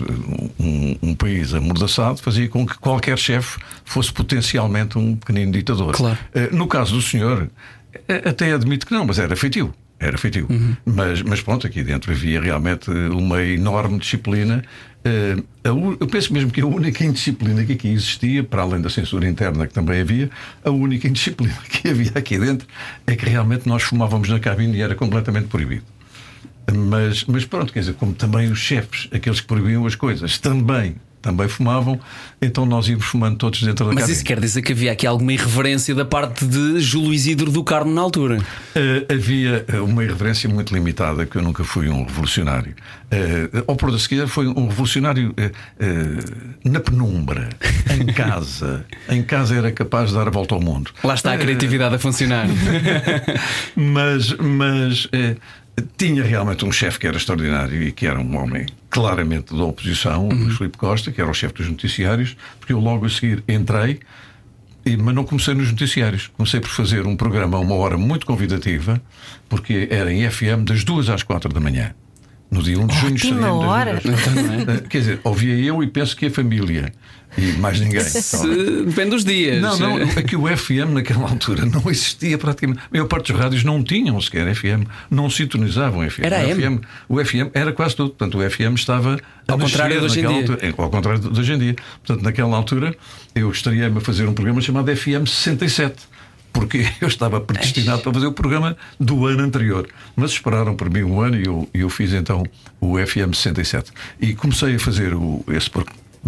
um, 0.60 0.98
um 1.02 1.16
país 1.16 1.54
amordaçado 1.54 2.22
fazia 2.22 2.50
com 2.50 2.66
que 2.66 2.78
qualquer 2.78 3.18
chefe 3.18 3.60
fosse 3.86 4.12
potencialmente 4.58 4.98
um 4.98 5.16
pequenino 5.16 5.52
ditador. 5.52 5.94
Claro. 5.94 6.18
Eh, 6.34 6.50
no 6.52 6.68
caso 6.68 6.96
do 6.96 7.02
senhor, 7.02 7.50
eh, 8.08 8.30
até 8.30 8.52
admito 8.52 8.88
que 8.88 8.94
não, 8.94 9.06
mas 9.06 9.20
era 9.20 9.36
feitio. 9.36 9.74
Era 10.00 10.18
feitio. 10.18 10.48
Uhum. 10.50 10.76
Mas, 10.86 11.22
mas 11.22 11.42
pronto, 11.42 11.66
aqui 11.66 11.84
dentro 11.84 12.12
havia 12.12 12.40
realmente 12.40 12.90
uma 12.90 13.44
enorme 13.44 13.98
disciplina. 14.00 14.64
Eh, 15.04 15.38
eu 15.64 16.08
penso 16.08 16.34
mesmo 16.34 16.52
que 16.52 16.62
a 16.62 16.66
única 16.66 17.04
indisciplina 17.04 17.64
que 17.64 17.74
aqui 17.74 17.90
existia, 17.90 18.44
para 18.44 18.62
além 18.62 18.82
da 18.82 18.90
censura 18.90 19.28
interna 19.28 19.68
que 19.68 19.74
também 19.74 20.02
havia, 20.02 20.30
a 20.64 20.70
única 20.70 21.08
indisciplina 21.08 21.58
que 21.70 21.88
havia 21.88 22.12
aqui 22.16 22.38
dentro 22.38 22.68
é 23.06 23.16
que 23.16 23.26
realmente 23.26 23.68
nós 23.68 23.84
fumávamos 23.84 24.30
na 24.30 24.40
cabine 24.40 24.78
e 24.78 24.82
era 24.82 24.96
completamente 24.96 25.48
proibido. 25.48 25.86
Mas, 26.70 27.24
mas 27.24 27.46
pronto, 27.46 27.72
quer 27.72 27.80
dizer, 27.80 27.94
como 27.94 28.14
também 28.14 28.52
os 28.52 28.60
chefes, 28.60 29.08
aqueles 29.14 29.40
que 29.40 29.48
proibiam 29.48 29.86
as 29.86 29.96
coisas, 29.96 30.38
também 30.38 30.98
também 31.28 31.50
fumavam, 31.50 32.00
então 32.42 32.66
nós 32.66 32.88
íamos 32.88 33.04
fumando 33.04 33.36
todos 33.36 33.62
dentro 33.62 33.86
da 33.86 33.92
Mas 33.92 34.04
cabine. 34.04 34.16
isso 34.16 34.24
quer 34.24 34.40
dizer 34.40 34.62
que 34.62 34.72
havia 34.72 34.94
aqui 34.94 35.06
alguma 35.06 35.34
irreverência 35.34 35.94
da 35.94 36.06
parte 36.06 36.46
de 36.46 36.80
Júlio 36.80 37.14
Isidro 37.14 37.52
do 37.52 37.66
Carmo 37.66 37.94
na 37.94 38.00
altura? 38.00 38.38
Uh, 38.38 39.14
havia 39.14 39.66
eh, 39.68 39.80
uma 39.82 40.06
irreverência 40.06 40.50
muito 40.50 40.74
limitada, 40.74 41.26
que 41.26 41.36
eu 41.36 41.42
nunca 41.42 41.66
fui 41.66 41.90
um 41.90 42.06
revolucionário. 42.06 42.74
Uh, 43.12 43.64
ao 43.68 43.76
pôr 43.76 43.92
da 43.92 44.00
seguida, 44.00 44.26
foi 44.26 44.48
um 44.48 44.70
revolucionário 44.70 45.32
uh, 45.32 46.70
na 46.70 46.80
penumbra, 46.80 47.50
em 48.00 48.06
casa. 48.14 48.86
em 49.10 49.22
casa 49.22 49.56
era 49.56 49.70
capaz 49.70 50.10
de 50.10 50.16
dar 50.16 50.28
a 50.28 50.32
volta 50.32 50.56
ao 50.56 50.62
mundo. 50.62 50.92
Lá 51.04 51.14
está 51.14 51.34
a 51.34 51.38
criatividade 51.38 51.96
a 51.96 52.00
funcionar. 52.00 52.48
mas 53.76 54.34
mas 54.38 55.10
tinha 55.98 56.24
realmente 56.24 56.64
um 56.64 56.72
chefe 56.72 57.00
que 57.00 57.08
era 57.08 57.18
extraordinário 57.18 57.84
e 57.84 57.92
que 57.92 58.08
era 58.08 58.18
um 58.18 58.38
homem 58.38 58.66
claramente 58.90 59.56
da 59.56 59.64
oposição, 59.64 60.28
uhum. 60.30 60.48
o 60.48 60.50
Filipe 60.52 60.78
Costa, 60.78 61.12
que 61.12 61.20
era 61.22 61.30
o 61.30 61.34
chefe 61.34 61.56
dos 61.56 61.68
noticiários, 61.70 62.36
porque 62.60 62.74
eu 62.74 62.80
logo 62.80 63.06
a 63.06 63.10
seguir 63.10 63.44
entrei 63.48 64.00
e- 64.86 64.96
mas 64.98 65.14
não 65.14 65.24
comecei 65.24 65.54
nos 65.54 65.70
noticiários. 65.70 66.28
Comecei 66.38 66.60
por 66.60 66.70
fazer 66.70 67.06
um 67.06 67.16
programa 67.16 67.58
a 67.58 67.60
uma 67.60 67.76
hora 67.76 67.98
muito 67.98 68.26
convidativa, 68.26 69.02
porque 69.50 69.88
era 69.92 70.12
em 70.12 70.30
FM 70.30 70.64
das 70.66 70.84
duas 70.84 71.10
às 71.10 71.24
quatro 71.24 71.52
da 71.54 71.60
manhã. 71.60 71.94
No 72.50 72.64
dia 72.64 72.80
1 72.80 72.88
de 72.88 72.96
junho 72.96 73.14
Ótima 73.14 73.36
estaríamos 73.36 73.60
das 73.60 73.70
hora. 73.70 74.02
Eh, 74.78 74.88
Quer 74.90 74.98
dizer, 75.00 75.20
ouvia 75.26 75.54
eu 75.56 75.84
e 75.84 75.88
penso 75.88 76.16
que 76.16 76.28
a 76.28 76.32
família. 76.32 76.94
E 77.38 77.52
mais 77.60 77.80
ninguém. 77.80 78.00
Se- 78.02 78.84
depende 78.86 79.12
dos 79.12 79.24
dias. 79.24 79.62
Não, 79.62 79.78
não, 79.78 80.00
é 80.00 80.24
que 80.24 80.36
o 80.36 80.48
FM 80.58 80.94
naquela 80.94 81.30
altura 81.30 81.66
não 81.66 81.84
existia 81.92 82.38
praticamente. 82.38 82.80
A 82.80 82.88
maior 82.92 83.06
parte 83.08 83.32
dos 83.32 83.40
rádios 83.42 83.64
não 83.64 83.84
tinham 83.84 84.20
sequer 84.20 84.54
FM, 84.56 84.86
não 85.10 85.30
sintonizavam 85.30 86.10
FM. 86.10 86.24
Era 86.24 86.48
o. 86.48 86.56
FM. 86.56 86.84
O 87.08 87.24
FM 87.24 87.52
era 87.54 87.72
quase 87.72 87.96
tudo. 87.96 88.10
Portanto, 88.10 88.40
o 88.40 88.50
FM 88.50 88.74
estava. 88.76 89.20
Ao 89.48 89.58
contrário 89.58 90.00
de 90.00 90.06
hoje 90.06 90.20
em 90.20 90.28
dia. 90.28 90.36
altura. 90.38 90.60
É, 90.62 90.74
Ao 90.78 90.90
contrário 90.90 91.20
de 91.20 91.40
hoje 91.40 91.54
em 91.54 91.58
dia. 91.60 91.76
Portanto, 92.04 92.24
naquela 92.24 92.56
altura, 92.58 92.96
eu 93.36 93.52
estaria-me 93.52 93.98
a 94.00 94.02
fazer 94.02 94.28
um 94.28 94.34
programa 94.34 94.60
chamado 94.60 94.96
FM 94.96 95.28
67. 95.28 95.96
Porque 96.52 96.88
eu 97.00 97.08
estava 97.08 97.40
predestinado 97.40 98.02
para 98.02 98.14
fazer 98.14 98.26
o 98.26 98.32
programa 98.32 98.76
do 99.00 99.28
ano 99.28 99.44
anterior. 99.44 99.88
Mas 100.16 100.32
esperaram 100.32 100.76
por 100.76 100.90
mim 100.90 101.04
um 101.04 101.22
ano 101.22 101.36
e 101.40 101.46
eu, 101.46 101.70
eu 101.74 101.90
fiz 101.90 102.14
então 102.14 102.44
o 102.82 102.98
FM 102.98 103.34
67. 103.36 103.92
E 104.20 104.34
comecei 104.34 104.76
a 104.76 104.80
fazer 104.80 105.14
o, 105.14 105.44
esse, 105.50 105.70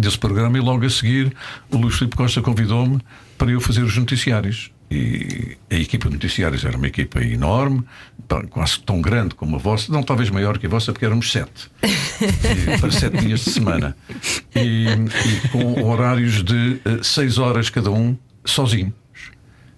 desse 0.00 0.18
programa 0.18 0.58
e 0.58 0.60
logo 0.60 0.84
a 0.84 0.90
seguir 0.90 1.32
o 1.70 1.76
Luís 1.76 1.96
Filipe 1.96 2.16
Costa 2.16 2.40
convidou-me 2.40 3.00
para 3.38 3.50
eu 3.50 3.60
fazer 3.60 3.82
os 3.82 3.96
noticiários. 3.96 4.70
E 4.90 5.56
a 5.70 5.76
equipa 5.76 6.08
de 6.08 6.14
noticiários 6.14 6.64
era 6.64 6.76
uma 6.76 6.88
equipa 6.88 7.22
enorme, 7.22 7.84
quase 8.50 8.80
tão 8.80 9.00
grande 9.00 9.36
como 9.36 9.54
a 9.54 9.58
vossa, 9.58 9.92
não 9.92 10.02
talvez 10.02 10.30
maior 10.30 10.58
que 10.58 10.66
a 10.66 10.68
vossa, 10.68 10.92
porque 10.92 11.04
éramos 11.04 11.30
sete. 11.30 11.70
Para 12.80 12.90
sete 12.90 13.18
dias 13.18 13.40
de 13.44 13.50
semana. 13.50 13.96
E, 14.54 14.86
e 14.88 15.48
com 15.50 15.84
horários 15.84 16.42
de 16.42 16.80
eh, 16.84 16.98
seis 17.02 17.38
horas 17.38 17.70
cada 17.70 17.90
um, 17.90 18.16
sozinhos. 18.44 18.92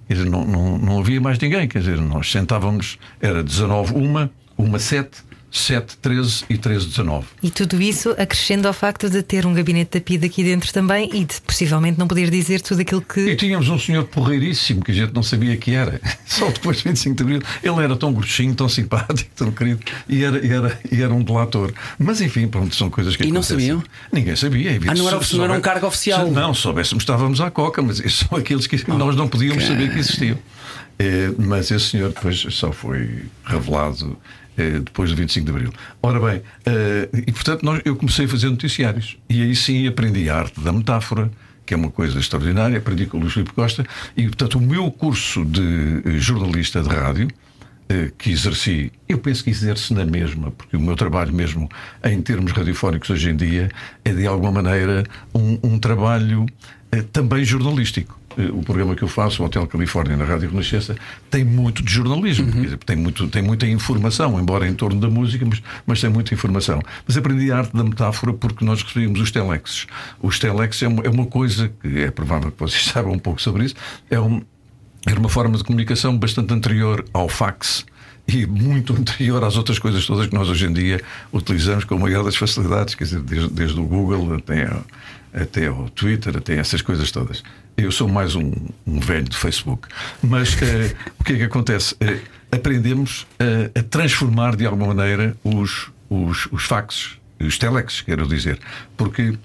Quer 0.09 0.15
dizer, 0.15 0.31
não, 0.31 0.47
não, 0.47 0.79
não 0.79 0.99
havia 0.99 1.21
mais 1.21 1.39
ninguém. 1.39 1.69
Quer 1.69 1.81
dizer, 1.81 1.99
nós 1.99 2.31
sentávamos, 2.31 2.99
era 3.21 3.43
19, 3.43 3.95
uma, 3.95 4.31
uma 4.57 4.79
7, 4.79 5.23
7, 5.53 5.99
13 5.99 6.45
e 6.49 6.57
13, 6.57 6.87
19. 6.87 7.27
E 7.43 7.51
tudo 7.51 7.81
isso 7.83 8.11
acrescendo 8.19 8.67
ao 8.67 8.73
facto 8.73 9.11
de 9.11 9.23
ter 9.23 9.45
um 9.45 9.53
gabinete 9.53 9.99
da 9.99 10.01
PID 10.01 10.25
aqui 10.25 10.43
dentro 10.43 10.73
também 10.73 11.11
e 11.13 11.25
de 11.27 11.41
possivelmente 11.43 11.99
não 11.99 12.09
poder 12.09 12.31
dizer 12.31 12.61
tudo 12.63 12.81
aquilo 12.81 13.05
E 13.11 13.13
que. 13.13 13.37
tínhamos 13.37 13.69
um 13.69 13.79
senhor 13.79 14.05
porreiríssimo 14.05 14.83
que 14.83 14.91
a 14.93 14.95
gente 14.95 15.13
não 15.15 15.23
sabia 15.23 15.55
que 15.57 15.73
era. 15.75 16.01
Só 16.27 16.49
depois 16.51 16.79
de 16.79 16.85
25 16.85 17.17
de 17.17 17.23
Abril. 17.23 17.43
Ele 17.63 17.85
era 17.85 17.95
tão 17.97 18.13
gordinho, 18.13 18.55
tão 18.55 18.69
simpático, 18.69 19.31
tão 19.37 19.53
querido 19.53 19.81
e 20.09 20.25
era, 20.25 20.45
e 20.47 20.51
era, 20.51 20.81
e 20.91 21.03
era 21.03 21.13
um 21.13 21.23
delator. 21.23 21.71
Mas 21.99 22.21
enfim, 22.23 22.49
pronto, 22.49 22.75
são 22.75 22.89
coisas 22.89 23.15
que 23.15 23.23
E 23.25 23.27
não 23.27 23.41
acontecem. 23.41 23.59
sabiam? 23.59 23.83
Ninguém 24.11 24.35
sabia. 24.37 24.71
é 24.71 24.75
evidente. 24.75 24.99
Ah, 25.01 25.03
não 25.03 25.09
era- 25.09 25.21
não 25.35 25.45
era 25.45 25.53
um 25.53 25.61
cargo 25.61 25.87
oficial? 25.87 26.27
se- 26.27 26.33
Não, 26.33 26.55
se 26.55 26.61
soubéssemos, 26.63 27.03
estávamos 27.03 27.41
à 27.43 27.51
coca, 27.51 27.83
mas 27.83 27.99
são 28.13 28.39
aqueles 28.39 28.67
que 28.67 28.89
nós 28.91 29.15
não 29.17 29.29
podíamos 29.29 29.65
saber 29.65 29.93
que 29.93 29.99
existiam. 29.99 30.39
Eh, 30.99 31.33
mas 31.39 31.71
esse 31.71 31.87
senhor 31.91 32.11
depois 32.13 32.39
só 32.51 32.71
foi 32.71 33.25
revelado 33.45 34.17
depois 34.57 35.11
do 35.11 35.17
25 35.17 35.45
de 35.45 35.51
Abril. 35.51 35.73
Ora 36.03 36.21
bem, 36.21 36.43
eh, 36.67 37.09
e 37.27 37.33
portanto 37.33 37.63
nós, 37.63 37.81
eu 37.85 37.97
comecei 37.97 38.27
a 38.27 38.29
fazer 38.29 38.51
noticiários 38.51 39.17
e 39.29 39.43
aí 39.43 39.57
sim 39.57 39.87
aprendi 39.87 40.29
a 40.29 40.37
arte 40.37 40.61
da 40.61 40.73
metáfora, 40.73 41.31
que 41.65 41.75
é 41.75 41.77
uma 41.77 41.91
coisa 41.91 42.19
extraordinária, 42.19 42.79
aprendi 42.79 43.07
com 43.07 43.17
o 43.17 43.21
Luís 43.21 43.33
Filipe 43.33 43.53
Costa 43.53 43.87
e 44.17 44.25
portanto 44.25 44.57
o 44.57 44.61
meu 44.61 44.91
curso 44.91 45.45
de 45.45 46.03
eh, 46.05 46.19
jornalista 46.19 46.83
de 46.83 46.89
rádio 46.89 47.29
eh, 47.89 48.11
que 48.17 48.31
exerci, 48.31 48.93
eu 49.09 49.19
penso 49.19 49.45
que 49.45 49.51
exerço 49.51 49.93
na 49.95 50.05
mesma, 50.05 50.51
porque 50.51 50.77
o 50.77 50.81
meu 50.81 50.97
trabalho 50.97 51.33
mesmo 51.33 51.69
em 52.05 52.23
termos 52.23 52.53
radiofónicos 52.53 53.11
hoje 53.11 53.31
em 53.31 53.37
dia 53.37 53.71
é 54.05 54.13
de 54.13 54.27
alguma 54.27 54.53
maneira 54.53 55.05
um, 55.35 55.59
um 55.63 55.79
trabalho 55.79 56.47
eh, 56.91 57.03
também 57.13 57.45
jornalístico. 57.45 58.19
Eh, 58.39 58.51
O 58.53 58.63
programa 58.63 58.95
que 58.95 59.03
eu 59.03 59.09
faço, 59.09 59.43
o 59.43 59.47
Hotel 59.47 59.67
Califórnia, 59.67 60.17
na 60.17 60.25
Rádio 60.25 60.51
Renascença, 60.51 60.97
tem 61.31 61.45
muito 61.45 61.83
de 61.83 61.93
jornalismo, 61.93 62.51
quer 62.53 62.61
dizer, 62.61 62.77
tem, 62.79 62.97
muito, 62.97 63.27
tem 63.29 63.43
muita 63.43 63.67
informação, 63.67 64.39
embora 64.41 64.67
em 64.69 64.75
torno 64.75 65.01
da 65.01 65.09
música, 65.09 65.45
mas, 65.47 65.63
mas 65.87 66.01
tem 66.01 66.11
muita 66.11 66.33
informação. 66.35 66.81
Mas 67.07 67.17
aprendi 67.17 67.51
a 67.53 67.59
arte 67.59 67.77
da 67.77 67.85
metáfora 67.85 68.33
porque 68.33 68.65
nós 68.65 68.83
recebíamos 68.83 69.21
os 69.21 69.31
telexes. 69.31 69.87
Os 70.21 70.39
telexes 70.39 70.83
é 70.83 70.89
uma, 70.89 71.03
é 71.05 71.09
uma 71.09 71.27
coisa 71.27 71.71
que 71.81 71.99
é 72.01 72.11
provável 72.11 72.51
que 72.51 72.59
vocês 72.61 72.85
saibam 72.93 73.13
um 73.13 73.19
pouco 73.19 73.41
sobre 73.41 73.65
isso, 73.65 73.75
é 74.11 74.19
um, 74.21 74.43
era 75.07 75.19
uma 75.19 75.29
forma 75.29 75.57
de 75.57 75.65
comunicação 75.65 76.17
bastante 76.17 76.53
anterior 76.55 77.05
ao 77.13 77.29
fax 77.29 77.85
e 78.29 78.47
muito 78.47 78.93
anterior 78.99 79.43
às 79.43 79.57
outras 79.57 79.79
coisas 79.81 80.07
todas 80.07 80.27
que 80.29 80.35
nós 80.35 80.49
hoje 80.49 80.67
em 80.67 80.73
dia 80.73 81.01
utilizamos 81.33 81.85
com 81.85 81.97
a 81.97 81.99
maior 81.99 82.23
das 82.25 82.37
facilidades, 82.37 82.95
quer 82.95 83.05
dizer, 83.05 83.21
desde, 83.21 83.49
desde 83.51 83.81
o 83.81 83.85
Google 83.85 84.35
até, 84.37 84.67
ao- 84.71 84.85
até 85.35 85.67
ao 85.67 85.89
Twitter, 85.91 86.37
até 86.37 86.55
essas 86.57 86.81
coisas 86.83 87.11
todas. 87.11 87.43
Eu 87.77 87.91
sou 87.91 88.09
mais 88.09 88.35
um, 88.35 88.53
um 88.87 89.01
velho 89.01 89.29
de 89.29 89.37
Facebook. 89.37 89.89
Mas 90.23 90.57
eh, 90.63 90.95
o 91.19 91.25
que 91.25 91.33
é 91.33 91.37
que 91.37 91.43
acontece? 91.45 91.97
Eh, 92.01 92.21
aprendemos 92.51 93.27
a, 93.39 93.79
a 93.79 93.83
transformar 93.83 94.57
de 94.57 94.67
alguma 94.67 94.95
maneira 94.95 95.37
os, 95.43 95.91
os, 96.09 96.47
os 96.53 96.65
faxes, 96.65 97.17
os 97.41 97.59
telexes, 97.59 98.03
quero 98.03 98.27
dizer, 98.29 98.59
porque 98.97 99.33
eh, 99.33 99.37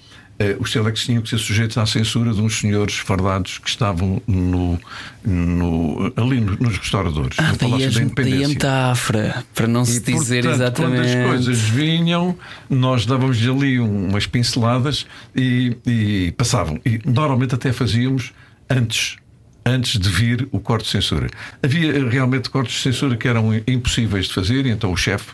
os 0.60 0.72
telex 0.72 1.03
tinham 1.06 1.22
que 1.22 1.29
ser 1.29 1.38
sujeitos 1.39 1.77
à 1.77 1.86
censura 1.86 2.32
de 2.34 2.39
uns 2.41 2.60
senhores 2.60 2.96
fardados 2.96 3.58
que 3.58 3.67
estavam 3.70 4.22
no, 4.27 4.79
no- 5.25 6.13
ali 6.15 6.39
no- 6.39 6.56
nos 6.58 6.77
restauradores, 6.77 7.38
Ah, 7.39 7.51
no 7.51 7.58
daí, 7.58 7.86
a, 7.86 7.89
da 7.89 8.06
daí 8.24 8.44
a 8.44 8.48
metáfora, 8.48 9.44
para 9.56 9.67
não 9.67 9.84
se 9.84 9.98
E, 9.98 10.00
dizer 10.13 10.44
portanto, 10.44 10.62
exatamente. 10.62 11.01
Quando 11.01 11.22
as 11.22 11.27
coisas 11.27 11.60
vinham, 11.60 12.38
nós 12.70 13.06
dávamos 13.06 13.38
ali 13.48 13.79
um- 13.79 14.10
umas 14.10 14.27
pinceladas 14.27 15.06
e, 15.36 15.75
e 15.86 16.34
passavam. 16.38 16.79
E 16.86 17.00
normalmente 17.06 17.56
até 17.56 17.72
fazíamos 17.74 18.32
antes. 18.70 19.17
Antes 19.65 20.00
de 20.00 20.08
vir 20.10 20.48
o 20.53 20.62
corte 20.62 20.86
de 20.86 20.91
censura. 20.91 21.27
Havia 21.62 21.91
eh, 21.98 22.08
realmente 22.10 22.50
cortes 22.50 22.75
de 22.75 22.82
censura 22.84 23.17
que 23.17 23.27
eram 23.27 23.50
impossíveis 23.67 24.27
de 24.27 24.34
fazer, 24.34 24.65
e 24.65 24.70
então 24.70 24.94
o 24.94 24.96
chefe, 24.96 25.32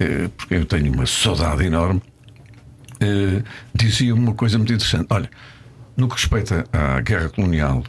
eh, 0.00 0.28
porque 0.36 0.54
eu 0.54 0.64
tenho 0.64 0.92
uma 0.92 1.06
saudade 1.06 1.62
enorme, 1.64 2.02
eh, 3.00 3.42
dizia 3.74 4.14
uma 4.14 4.34
coisa 4.34 4.58
muito 4.58 4.72
interessante. 4.72 5.06
Olha, 5.10 5.30
no 5.96 6.08
que 6.08 6.14
respeita 6.14 6.64
à 6.72 7.00
guerra 7.00 7.28
colonial, 7.28 7.82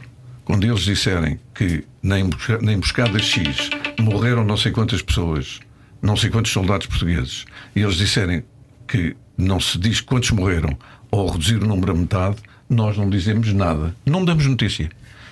quando 0.44 0.64
eles 0.64 0.80
disserem 0.80 1.38
que 1.54 1.84
na 2.02 2.18
embosca- 2.18 2.58
na 2.62 2.72
emboscada 2.72 3.18
X 3.18 3.70
morreram 4.00 4.44
não 4.44 4.56
sei 4.56 4.72
quantas 4.72 5.02
pessoas, 5.02 5.60
não 6.00 6.16
sei 6.16 6.30
quantos 6.30 6.52
soldados 6.52 6.86
portugueses, 6.86 7.44
e 7.76 7.80
eles 7.80 7.96
disserem 7.96 8.42
que 8.86 9.14
não 9.36 9.60
se 9.60 9.78
diz 9.78 10.00
quantos 10.00 10.30
morreram 10.30 10.76
ou 11.10 11.30
reduzir 11.30 11.56
o 11.62 11.66
número 11.66 11.92
a 11.92 11.94
metade, 11.94 12.36
nós 12.68 12.96
não 12.96 13.08
dizemos 13.08 13.52
nada. 13.52 13.94
Não 14.06 14.24
damos 14.24 14.46
notícia. 14.46 14.90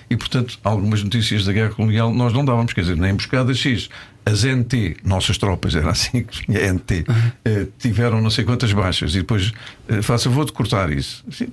E, 0.09 0.15
portanto, 0.15 0.57
algumas 0.63 1.03
notícias 1.03 1.45
da 1.45 1.51
guerra 1.53 1.71
colonial 1.71 2.13
nós 2.13 2.31
não 2.31 2.45
dávamos, 2.45 2.71
quer 2.73 2.81
dizer, 2.81 2.95
na 2.95 3.09
emboscada 3.09 3.53
X, 3.53 3.89
as 4.31 4.43
NT, 4.43 4.97
nossas 5.03 5.37
tropas, 5.37 5.75
era 5.75 5.89
assim 5.91 6.23
que 6.23 6.43
tinha 6.45 6.73
NT, 6.73 7.05
eh, 7.45 7.67
tiveram 7.79 8.21
não 8.21 8.29
sei 8.29 8.43
quantas 8.43 8.71
baixas 8.73 9.13
e 9.15 9.19
depois, 9.19 9.51
eh, 9.87 10.01
faça 10.01 10.29
de 10.29 10.51
cortar 10.51 10.91
isso. 10.91 11.23
Assim, 11.31 11.47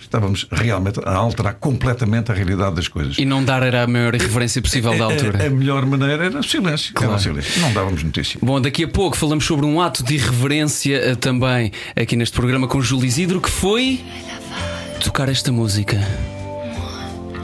estávamos 0.00 0.46
realmente 0.50 1.00
a 1.04 1.14
alterar 1.14 1.54
completamente 1.54 2.30
a 2.30 2.34
realidade 2.34 2.76
das 2.76 2.88
coisas. 2.88 3.16
E 3.18 3.24
não 3.24 3.44
dar 3.44 3.62
era 3.62 3.84
a 3.84 3.86
maior 3.86 4.14
irreverência 4.14 4.60
possível 4.60 4.96
da 4.98 5.04
A- 5.04 5.08
altura. 5.12 5.42
A, 5.42 5.46
a 5.46 5.50
melhor 5.50 5.86
maneira 5.86 6.26
era 6.26 6.38
o 6.40 6.42
silêncio. 6.42 6.92
Era 6.96 7.04
o 7.04 7.08
Claro. 7.08 7.22
silêncio. 7.22 7.60
Não 7.62 7.72
dávamos 7.72 8.02
notícia. 8.02 8.38
Bom, 8.42 8.60
daqui 8.60 8.84
a 8.84 8.88
pouco 8.88 9.16
falamos 9.16 9.44
sobre 9.44 9.64
um 9.66 9.80
ato 9.80 10.02
de 10.04 10.14
irreverência 10.14 10.96
eh, 10.96 11.14
também 11.14 11.72
aqui 11.96 12.16
neste 12.16 12.34
programa 12.36 12.66
com 12.68 12.80
Júlio 12.80 13.06
Isidro, 13.06 13.40
que 13.40 13.50
foi 13.50 14.00
tocar 15.02 15.28
esta 15.28 15.50
música. 15.52 15.96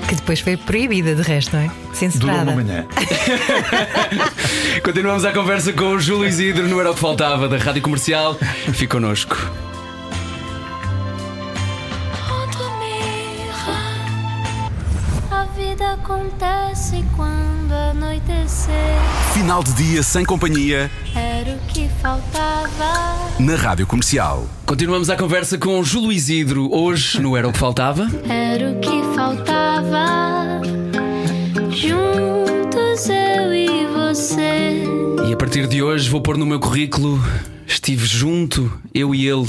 Que 0.09 0.15
depois 0.15 0.41
foi 0.41 0.57
proibida, 0.57 1.15
de 1.15 1.23
resto, 1.23 1.57
não 1.57 1.63
é? 1.63 1.67
Durou 1.67 1.95
Censurada. 1.95 2.43
uma 2.53 2.63
manhã. 2.63 2.87
Continuamos 4.83 5.25
a 5.25 5.33
conversa 5.33 5.73
com 5.73 5.87
o 5.95 6.01
Júlio 6.01 6.29
Isidro 6.29 6.69
no 6.69 6.79
Era 6.79 6.91
o 6.93 6.95
que 6.95 7.01
Faltava 7.01 7.49
da 7.49 7.57
Rádio 7.57 7.83
Comercial. 7.83 8.37
Fique 8.73 8.87
connosco. 8.87 9.37
Acontece 16.07 17.05
quando 17.17 17.73
anoitecer. 17.73 18.73
Final 19.35 19.63
de 19.65 19.73
dia 19.73 20.03
sem 20.05 20.25
companhia 20.25 20.89
Era 21.15 21.57
o 21.57 21.59
que 21.67 21.89
faltava. 22.01 23.17
na 23.41 23.57
Rádio 23.57 23.87
Comercial. 23.89 24.47
Continuamos 24.65 25.11
a 25.11 25.17
conversa 25.17 25.59
com 25.59 25.81
o 25.81 25.85
Júlio 25.85 26.13
Isidro, 26.13 26.73
hoje 26.73 27.21
no 27.21 27.37
Era 27.37 27.49
o 27.49 27.53
que 27.53 27.59
Faltava. 27.59 28.07
Era 28.29 28.71
o 28.71 28.79
que 28.79 29.03
faltava. 29.17 30.61
Juntos 31.71 33.09
eu 33.09 33.53
e 33.53 33.86
você. 34.17 34.85
E 35.29 35.33
a 35.33 35.37
partir 35.37 35.67
de 35.67 35.83
hoje 35.83 36.09
vou 36.09 36.21
pôr 36.23 36.37
no 36.39 36.47
meu 36.47 36.59
currículo. 36.59 37.23
Estive 37.69 38.07
junto, 38.07 38.73
eu 38.95 39.13
e 39.13 39.27
ele, 39.29 39.45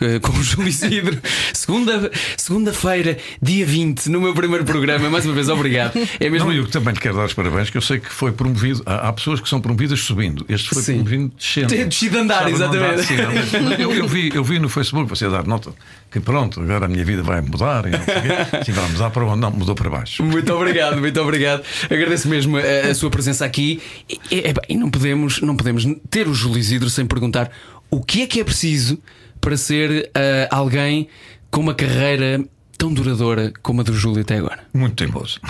eh, 0.00 0.20
com 0.20 0.30
o 0.30 0.42
Júlio 0.44 0.68
Isidro, 0.68 1.18
segunda- 1.52 2.08
segunda-feira, 2.36 3.18
dia 3.42 3.66
20, 3.66 4.06
no 4.10 4.20
meu 4.20 4.32
primeiro 4.32 4.64
programa. 4.64 5.10
Mais 5.10 5.24
uma 5.26 5.34
vez, 5.34 5.48
obrigado. 5.48 5.98
É 6.20 6.30
mesmo. 6.30 6.50
Não, 6.50 6.54
eu 6.56 6.68
também 6.68 6.94
lhe 6.94 7.00
quero 7.00 7.16
dar 7.16 7.24
os 7.24 7.34
parabéns, 7.34 7.68
que 7.68 7.76
eu 7.76 7.80
sei 7.82 7.98
que 7.98 8.12
foi 8.12 8.30
promovido. 8.30 8.80
Há, 8.86 9.08
há 9.08 9.12
pessoas 9.12 9.40
que 9.40 9.48
são 9.48 9.60
promovidas 9.60 9.98
subindo. 10.00 10.46
Este 10.48 10.68
foi 10.68 10.82
Sim. 10.84 10.92
promovido 11.02 11.32
descendo. 11.36 11.66
Tem 11.66 11.88
descido 11.88 12.12
de 12.16 12.22
andar, 12.22 12.48
exatamente. 12.48 13.02
sim, 13.02 13.16
não, 13.16 13.32
mas 13.34 13.80
eu, 13.80 13.92
eu 13.92 14.06
vi, 14.06 14.30
eu 14.32 14.44
vi 14.44 14.60
no 14.60 14.68
Facebook 14.68 15.08
você 15.10 15.28
dar 15.28 15.44
nota 15.44 15.72
que 16.10 16.20
pronto, 16.20 16.60
agora 16.62 16.86
a 16.86 16.88
minha 16.88 17.04
vida 17.04 17.22
vai 17.22 17.40
mudar 17.42 17.84
e 17.86 17.90
não 17.90 17.98
sei. 18.02 18.62
Sim, 18.64 18.72
vai 18.72 18.88
mudar 18.88 19.10
para 19.10 19.26
onde? 19.26 19.40
Não, 19.42 19.50
mudou 19.50 19.74
para 19.74 19.90
baixo. 19.90 20.22
Muito 20.24 20.50
obrigado, 20.54 20.96
muito 20.96 21.20
obrigado. 21.20 21.62
Agradeço 21.84 22.28
mesmo 22.28 22.56
a, 22.56 22.90
a 22.90 22.94
sua 22.94 23.10
presença 23.10 23.44
aqui. 23.44 23.82
E, 24.08 24.18
e- 24.30 24.54
e 24.68 24.76
não, 24.76 24.90
podemos, 24.90 25.40
não 25.40 25.56
podemos 25.56 25.84
ter 26.10 26.28
o 26.28 26.34
Júlio 26.34 26.58
Isidro 26.58 26.90
sem 26.90 27.06
perguntar 27.06 27.50
o 27.90 28.02
que 28.02 28.22
é 28.22 28.26
que 28.26 28.40
é 28.40 28.44
preciso 28.44 28.98
para 29.40 29.56
ser 29.56 30.10
ah, 30.14 30.48
alguém 30.54 31.08
com 31.50 31.60
uma 31.60 31.74
carreira 31.74 32.44
tão 32.76 32.92
duradoura 32.92 33.52
como 33.62 33.80
a 33.80 33.84
do 33.84 33.94
Júlio 33.94 34.20
até 34.22 34.36
agora. 34.38 34.60
Muito 34.74 34.94
teimoso. 34.96 35.40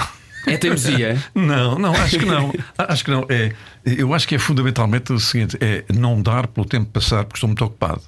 É 0.47 0.57
teimosia? 0.57 1.23
Não, 1.35 1.79
não, 1.79 1.93
acho 1.93 2.19
que 2.19 2.25
não. 2.25 2.53
Acho 2.79 3.05
que 3.05 3.11
não. 3.11 3.27
É, 3.29 3.53
eu 3.85 4.15
acho 4.15 4.27
que 4.27 4.35
é 4.35 4.39
fundamentalmente 4.39 5.13
o 5.13 5.19
seguinte: 5.19 5.59
é 5.61 5.85
não 5.93 6.23
dar 6.23 6.47
pelo 6.47 6.65
tempo 6.67 6.87
passar 6.91 7.25
porque 7.25 7.37
estou 7.37 7.49
muito 7.49 7.63
ocupado. 7.65 8.01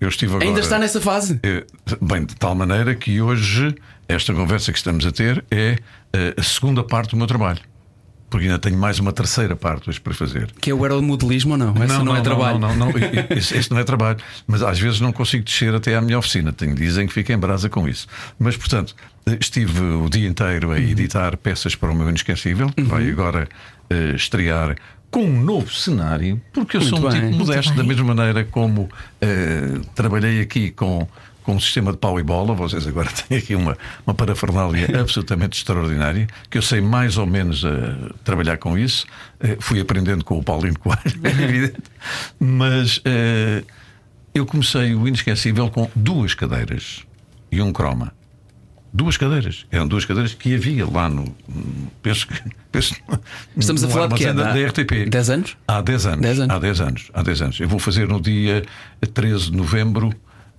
Eu 0.00 0.08
estive 0.08 0.32
agora. 0.34 0.46
Ainda 0.46 0.60
está 0.60 0.78
nessa 0.78 1.00
fase? 1.00 1.40
É, 1.42 1.64
Bem, 2.00 2.26
de 2.26 2.36
tal 2.36 2.54
maneira 2.54 2.94
que 2.94 3.20
hoje 3.20 3.74
esta 4.06 4.32
conversa 4.34 4.70
que 4.70 4.78
estamos 4.78 5.04
a 5.06 5.10
ter 5.10 5.42
é 5.50 5.78
eh, 6.12 6.34
a 6.36 6.42
segunda 6.42 6.84
parte 6.84 7.10
do 7.12 7.16
meu 7.16 7.26
trabalho. 7.26 7.60
Porque 8.34 8.48
ainda 8.48 8.58
tenho 8.58 8.76
mais 8.76 8.98
uma 8.98 9.12
terceira 9.12 9.54
parte 9.54 9.88
hoje 9.88 10.00
para 10.00 10.12
fazer. 10.12 10.50
Que 10.60 10.70
é 10.72 10.74
o 10.74 10.82
aeromodelismo 10.82 11.52
ou 11.52 11.56
não? 11.56 11.72
Essa 11.80 12.02
não, 12.02 12.16
é 12.16 12.20
trabalho. 12.20 12.58
Não, 12.58 12.74
não, 12.74 12.86
não. 12.90 12.92
Esse, 13.30 13.56
esse 13.56 13.70
não 13.70 13.78
é 13.78 13.84
trabalho. 13.84 14.18
Mas 14.44 14.60
às 14.60 14.76
vezes 14.76 15.00
não 15.00 15.12
consigo 15.12 15.44
descer 15.44 15.72
até 15.72 15.94
à 15.94 16.00
minha 16.00 16.18
oficina. 16.18 16.52
Tenho, 16.52 16.74
dizem 16.74 17.06
que 17.06 17.12
fica 17.12 17.32
em 17.32 17.38
brasa 17.38 17.68
com 17.68 17.88
isso. 17.88 18.08
Mas, 18.36 18.56
portanto, 18.56 18.96
estive 19.40 19.80
o 19.80 20.08
dia 20.10 20.26
inteiro 20.28 20.70
Uhum. 20.70 20.74
a 20.74 20.80
editar 20.80 21.36
peças 21.36 21.76
para 21.76 21.92
o 21.92 21.94
meu 21.94 22.08
inesquecível, 22.08 22.70
que 22.70 22.82
vai 22.82 23.08
agora 23.08 23.48
eh, 23.88 24.14
estrear 24.16 24.74
com 25.12 25.22
um 25.26 25.40
novo 25.40 25.72
cenário, 25.72 26.40
porque 26.52 26.76
eu 26.78 26.80
sou 26.82 26.98
Muito 27.00 27.16
um 27.16 27.20
bem. 27.20 27.30
tipo 27.30 27.44
modesto, 27.46 27.72
da 27.74 27.84
mesma 27.84 28.14
maneira 28.16 28.42
como 28.44 28.88
eh, 29.20 29.78
trabalhei 29.94 30.40
aqui 30.40 30.72
com. 30.72 31.06
Com 31.44 31.56
um 31.56 31.60
sistema 31.60 31.92
de 31.92 31.98
pau 31.98 32.18
e 32.18 32.22
bola, 32.22 32.54
vocês 32.54 32.86
agora 32.86 33.10
têm 33.28 33.38
aqui 33.38 33.54
uma, 33.54 33.76
uma 34.06 34.14
parafernália 34.14 34.88
absolutamente 34.98 35.58
extraordinária, 35.58 36.26
que 36.50 36.56
eu 36.56 36.62
sei 36.62 36.80
mais 36.80 37.18
ou 37.18 37.26
menos 37.26 37.62
eh, 37.64 38.12
trabalhar 38.24 38.56
com 38.56 38.78
isso. 38.78 39.06
Eh, 39.40 39.58
fui 39.60 39.78
aprendendo 39.78 40.24
com 40.24 40.38
o 40.38 40.42
Paulinho 40.42 40.78
Coelho, 40.78 41.20
é 41.22 41.28
evidente. 41.44 41.82
Mas 42.40 43.00
eh, 43.04 43.62
eu 44.34 44.46
comecei 44.46 44.94
o 44.94 45.06
inesquecível 45.06 45.70
com 45.70 45.88
duas 45.94 46.34
cadeiras 46.34 47.04
e 47.52 47.60
um 47.60 47.72
croma. 47.72 48.12
Duas 48.90 49.16
cadeiras. 49.16 49.66
Eram 49.70 49.88
duas 49.88 50.04
cadeiras 50.04 50.34
que 50.34 50.54
havia 50.54 50.88
lá 50.88 51.08
no. 51.08 51.24
Penso 52.00 52.28
que. 52.28 52.34
Penso, 52.70 52.94
Estamos 53.56 53.82
a 53.82 53.88
falar 53.88 54.06
de 54.06 54.24
armazém 54.24 54.62
da, 54.62 54.68
RTP. 54.68 55.10
10 55.10 55.30
anos? 55.30 55.56
Há 55.66 55.80
10 55.82 56.06
anos. 56.06 56.20
10 56.20 56.40
anos. 56.40 56.54
Há 56.54 56.58
10 56.58 56.80
anos. 56.80 57.10
Há 57.12 57.22
10 57.22 57.42
anos. 57.42 57.60
Eu 57.60 57.68
vou 57.68 57.80
fazer 57.80 58.06
no 58.06 58.20
dia 58.20 58.64
13 59.12 59.50
de 59.50 59.56
novembro 59.56 60.14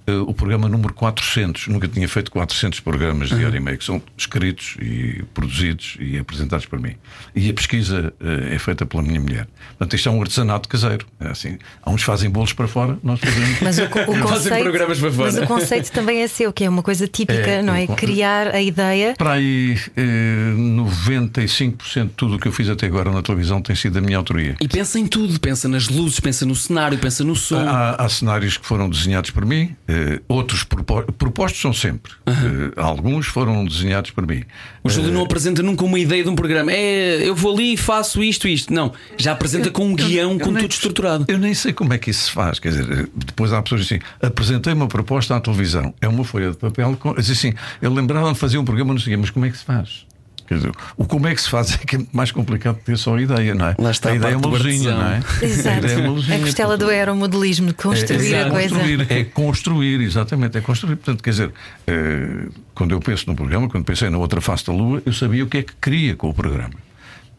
eh, 0.08 0.12
o 0.16 0.34
programa 0.34 0.68
número 0.70 0.94
400. 0.94 1.68
Nunca 1.68 1.88
tinha 1.88 2.08
feito 2.08 2.32
400 2.32 2.80
programas 2.80 3.30
de 3.30 3.44
hora 3.46 3.56
e 3.56 3.60
meia, 3.60 3.78
que 3.78 3.84
são 3.86 4.02
escritos 4.18 4.78
e 4.82 5.24
produzidos 5.34 5.98
e 6.00 6.18
apresentados 6.18 6.66
por 6.66 6.80
mim. 6.80 6.96
E 7.36 7.50
a 7.50 7.54
pesquisa 7.54 8.14
eh, 8.20 8.56
é 8.56 8.60
feita 8.60 8.86
pela 8.86 9.02
minha 9.04 9.20
mulher. 9.20 9.48
Portanto, 9.70 9.96
isto 9.96 10.10
é 10.10 10.12
um 10.12 10.22
artesanato 10.22 10.70
caseiro. 10.70 11.06
É 11.20 11.28
assim, 11.30 11.58
há 11.82 11.90
uns 11.92 12.02
que 12.02 12.06
fazem 12.06 12.30
bolos 12.30 12.54
para 12.54 12.68
fora, 12.68 12.98
nós 13.04 13.20
fazemos. 13.20 13.60
Mas 13.62 13.78
o, 13.80 13.84
o 13.84 13.88
Fazem 13.90 14.22
conceito, 14.22 14.64
programas 14.64 15.00
para 15.00 15.12
fora. 15.12 15.32
mas 15.32 15.38
o 15.44 15.48
conceito 15.48 15.92
também 15.92 16.22
é 16.22 16.28
seu, 16.28 16.52
que 16.54 16.64
é 16.64 16.70
uma 16.70 16.84
coisa 16.84 17.08
típica, 17.08 17.40
É, 17.40 17.62
não 17.62 17.74
é? 17.74 17.88
con- 17.88 17.96
Criar 17.96 18.48
a 18.54 18.62
ideia. 18.62 19.14
Para 19.18 19.34
aí, 19.34 19.78
eh, 19.96 20.54
95% 20.56 22.04
de 22.04 22.10
tudo 22.16 22.36
o 22.36 22.40
que 22.40 22.48
eu 22.48 22.52
fiz 22.52 22.70
até 22.70 22.86
agora 22.86 23.12
na 23.12 23.22
televisão 23.22 23.62
tem 23.62 23.76
sido 23.76 23.94
da 23.94 24.02
minha 24.02 24.18
autoria. 24.18 24.56
E 24.60 24.68
pensa 24.68 25.00
em 25.00 25.08
tudo, 25.08 25.40
pensa 25.40 25.68
nas 25.68 25.88
luzes, 25.90 26.20
pensa 26.20 26.46
no 26.46 26.56
cenário, 26.56 26.98
pensa 26.98 27.24
no 27.24 27.36
som. 27.36 27.58
Há, 27.60 28.04
há 28.04 28.10
cenários 28.10 28.58
que 28.58 28.66
foram 28.66 28.90
desenhados 28.90 29.30
por 29.32 29.46
mim, 29.46 29.76
eh, 29.88 29.95
outros 30.28 30.64
propo- 30.64 31.12
propostos 31.14 31.62
são 31.62 31.74
sempre. 31.74 32.12
Eh, 32.28 32.32
alguns 32.76 33.28
foram 33.28 33.66
desenhados 33.66 34.12
por 34.12 34.26
mim. 34.28 34.44
O 34.84 34.90
Júlio 34.90 35.12
não 35.12 35.24
apresenta 35.24 35.64
nunca 35.64 35.84
uma 35.84 35.98
ideia 36.00 36.24
de 36.24 36.30
um 36.30 36.36
programa. 36.36 36.72
É, 36.72 37.28
eu 37.28 37.36
vou 37.36 37.54
ali 37.54 37.74
e 37.74 37.78
faço 37.78 38.24
isto, 38.24 38.48
isto. 38.48 38.74
Não, 38.74 38.94
já 39.18 39.32
apresenta 39.32 39.70
com 39.72 39.86
um 39.88 39.96
guião, 39.96 40.34
Eu 40.34 40.40
com 40.40 40.52
nem- 40.52 40.62
tudo 40.64 40.72
estruturado. 40.72 41.26
Eu 41.28 41.38
nem 41.38 41.54
sei 41.54 41.74
como 41.74 41.94
é 41.94 41.98
que 41.98 42.10
isso 42.12 42.26
se 42.26 42.32
faz. 42.32 42.60
Quer 42.60 42.70
dizer, 42.70 43.10
depois 43.16 43.52
há 43.54 43.62
pessoas 43.62 43.82
assim: 43.82 44.00
apresentei 44.22 44.74
uma 44.74 44.88
proposta 44.88 45.36
à 45.36 45.40
televisão, 45.40 45.94
é 46.02 46.08
uma 46.08 46.24
folha 46.24 46.52
de 46.52 46.58
papel. 46.58 46.96
Com, 47.00 47.12
assim, 47.18 47.54
eu 47.82 47.94
lembrava 47.94 48.32
de 48.34 48.40
fazer 48.40 48.58
um 48.58 48.66
programa, 48.66 48.94
não 48.94 49.00
sei 49.00 49.16
mas 49.18 49.30
como 49.30 49.46
é 49.46 49.50
que 49.50 49.58
se 49.58 49.64
faz? 49.64 50.06
Quer 50.48 50.56
dizer, 50.56 50.72
o 50.96 51.06
como 51.06 51.28
é 51.28 51.34
que 51.34 51.42
se 51.42 51.50
faz 51.50 51.74
é 51.74 51.78
que 51.78 51.96
é 51.96 51.98
muito 51.98 52.16
mais 52.16 52.32
complicado 52.32 52.76
de 52.78 52.82
ter 52.84 52.98
só 52.98 53.16
a 53.16 53.22
ideia, 53.22 53.56
não 53.56 53.68
é? 53.68 53.76
Lá 53.80 53.90
está 53.92 54.10
a 54.10 54.12
a 54.12 54.16
ideia 54.16 54.34
é 54.34 54.38
uma 54.38 54.48
luzinha, 54.48 54.92
não 54.96 55.02
é? 55.08 55.22
A 55.42 55.46
Exato. 55.46 55.78
ideia 55.80 55.94
é 55.94 55.98
uma 56.02 56.10
luzinha, 56.14 56.38
A 56.38 56.40
costela 56.42 56.78
do 56.78 56.88
aeromodelismo, 56.90 57.68
de 57.68 57.74
construir 57.74 58.34
é, 58.34 58.44
a 58.44 58.50
coisa. 58.50 58.70
Construir, 58.70 59.08
é 59.12 59.24
construir, 59.24 60.02
exatamente, 60.02 60.58
é 60.58 60.62
construir. 60.62 60.96
Portanto, 60.98 61.24
quer 61.24 61.30
dizer, 61.32 61.52
eh, 61.88 62.48
quando 62.76 62.92
eu 62.92 63.00
penso 63.00 63.26
no 63.28 63.36
programa, 63.36 63.68
quando 63.70 63.84
pensei 63.86 64.10
na 64.10 64.18
outra 64.20 64.40
face 64.40 64.66
da 64.66 64.74
Lua, 64.74 65.02
eu 65.06 65.14
sabia 65.14 65.44
o 65.44 65.48
que 65.48 65.58
é 65.58 65.64
que 65.64 65.74
queria 65.82 66.16
com 66.16 66.30
o 66.30 66.34
programa. 66.34 66.74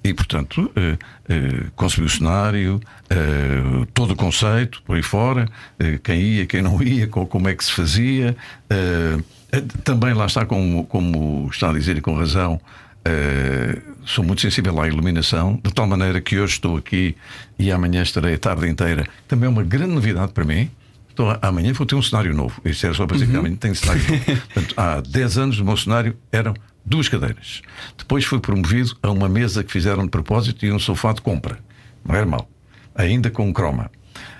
E, 0.02 0.12
portanto, 0.14 0.70
eh, 0.76 0.96
eh, 1.28 1.64
concebi 1.74 2.06
o 2.06 2.08
cenário, 2.10 2.80
eh, 3.10 3.86
todo 3.94 4.12
o 4.12 4.16
conceito, 4.16 4.80
por 4.84 4.96
aí 4.96 5.02
fora, 5.02 5.48
eh, 5.78 5.98
quem 6.02 6.20
ia, 6.20 6.46
quem 6.46 6.62
não 6.62 6.80
ia, 6.82 7.06
co- 7.08 7.26
como 7.26 7.48
é 7.48 7.54
que 7.54 7.64
se 7.64 7.72
fazia. 7.72 8.36
eh, 8.70 9.18
eh, 9.52 9.62
também 9.84 10.12
lá 10.14 10.26
está, 10.26 10.44
como, 10.46 10.84
como 10.86 11.48
está 11.52 11.70
a 11.70 11.72
dizer 11.72 11.96
e 11.96 12.00
com 12.00 12.14
razão, 12.16 12.60
eh, 13.06 13.78
sou 14.04 14.24
muito 14.24 14.42
sensível 14.42 14.80
à 14.80 14.88
iluminação, 14.88 15.60
de 15.62 15.72
tal 15.72 15.86
maneira 15.86 16.20
que 16.20 16.38
hoje 16.38 16.54
estou 16.54 16.76
aqui 16.76 17.14
e 17.58 17.70
amanhã 17.70 18.02
estarei 18.02 18.34
a 18.34 18.38
tarde 18.38 18.68
inteira. 18.68 19.06
Também 19.28 19.46
é 19.46 19.48
uma 19.48 19.62
grande 19.62 19.94
novidade 19.94 20.32
para 20.32 20.44
mim. 20.44 20.68
Então, 21.12 21.38
amanhã 21.40 21.72
vou 21.72 21.86
ter 21.86 21.94
um 21.94 22.02
cenário 22.02 22.34
novo. 22.34 22.60
Isto 22.64 22.86
era 22.86 22.94
só 22.94 23.06
para 23.06 23.16
dizer 23.16 23.30
que 23.30 23.36
amanhã 23.36 23.54
tenho 23.56 23.74
cenário 23.74 24.02
novo. 24.02 24.24
Portanto, 24.52 24.74
há 24.76 25.00
10 25.00 25.38
anos 25.38 25.60
o 25.60 25.64
meu 25.64 25.76
cenário 25.76 26.16
eram 26.32 26.52
duas 26.84 27.08
cadeiras. 27.08 27.62
Depois 27.96 28.24
fui 28.24 28.40
promovido 28.40 28.96
a 29.02 29.10
uma 29.10 29.28
mesa 29.28 29.62
que 29.62 29.72
fizeram 29.72 30.04
de 30.04 30.10
propósito 30.10 30.66
e 30.66 30.72
um 30.72 30.78
sofá 30.78 31.12
de 31.12 31.22
compra. 31.22 31.58
Não 32.04 32.14
era 32.14 32.26
mal. 32.26 32.48
Ainda 32.94 33.30
com 33.30 33.46
um 33.48 33.52
croma. 33.52 33.90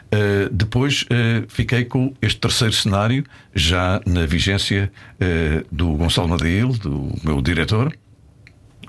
Uh, 0.07 0.49
depois 0.53 1.03
uh, 1.03 1.45
fiquei 1.49 1.85
com 1.85 2.15
este 2.23 2.39
terceiro 2.39 2.73
cenário, 2.73 3.25
já 3.55 4.01
na 4.07 4.25
vigência 4.25 4.93
uh, 5.15 5.67
do 5.75 5.95
Gonçalo 5.95 6.29
Madeil, 6.29 6.69
do 6.69 7.13
meu 7.25 7.43
diretor, 7.43 7.93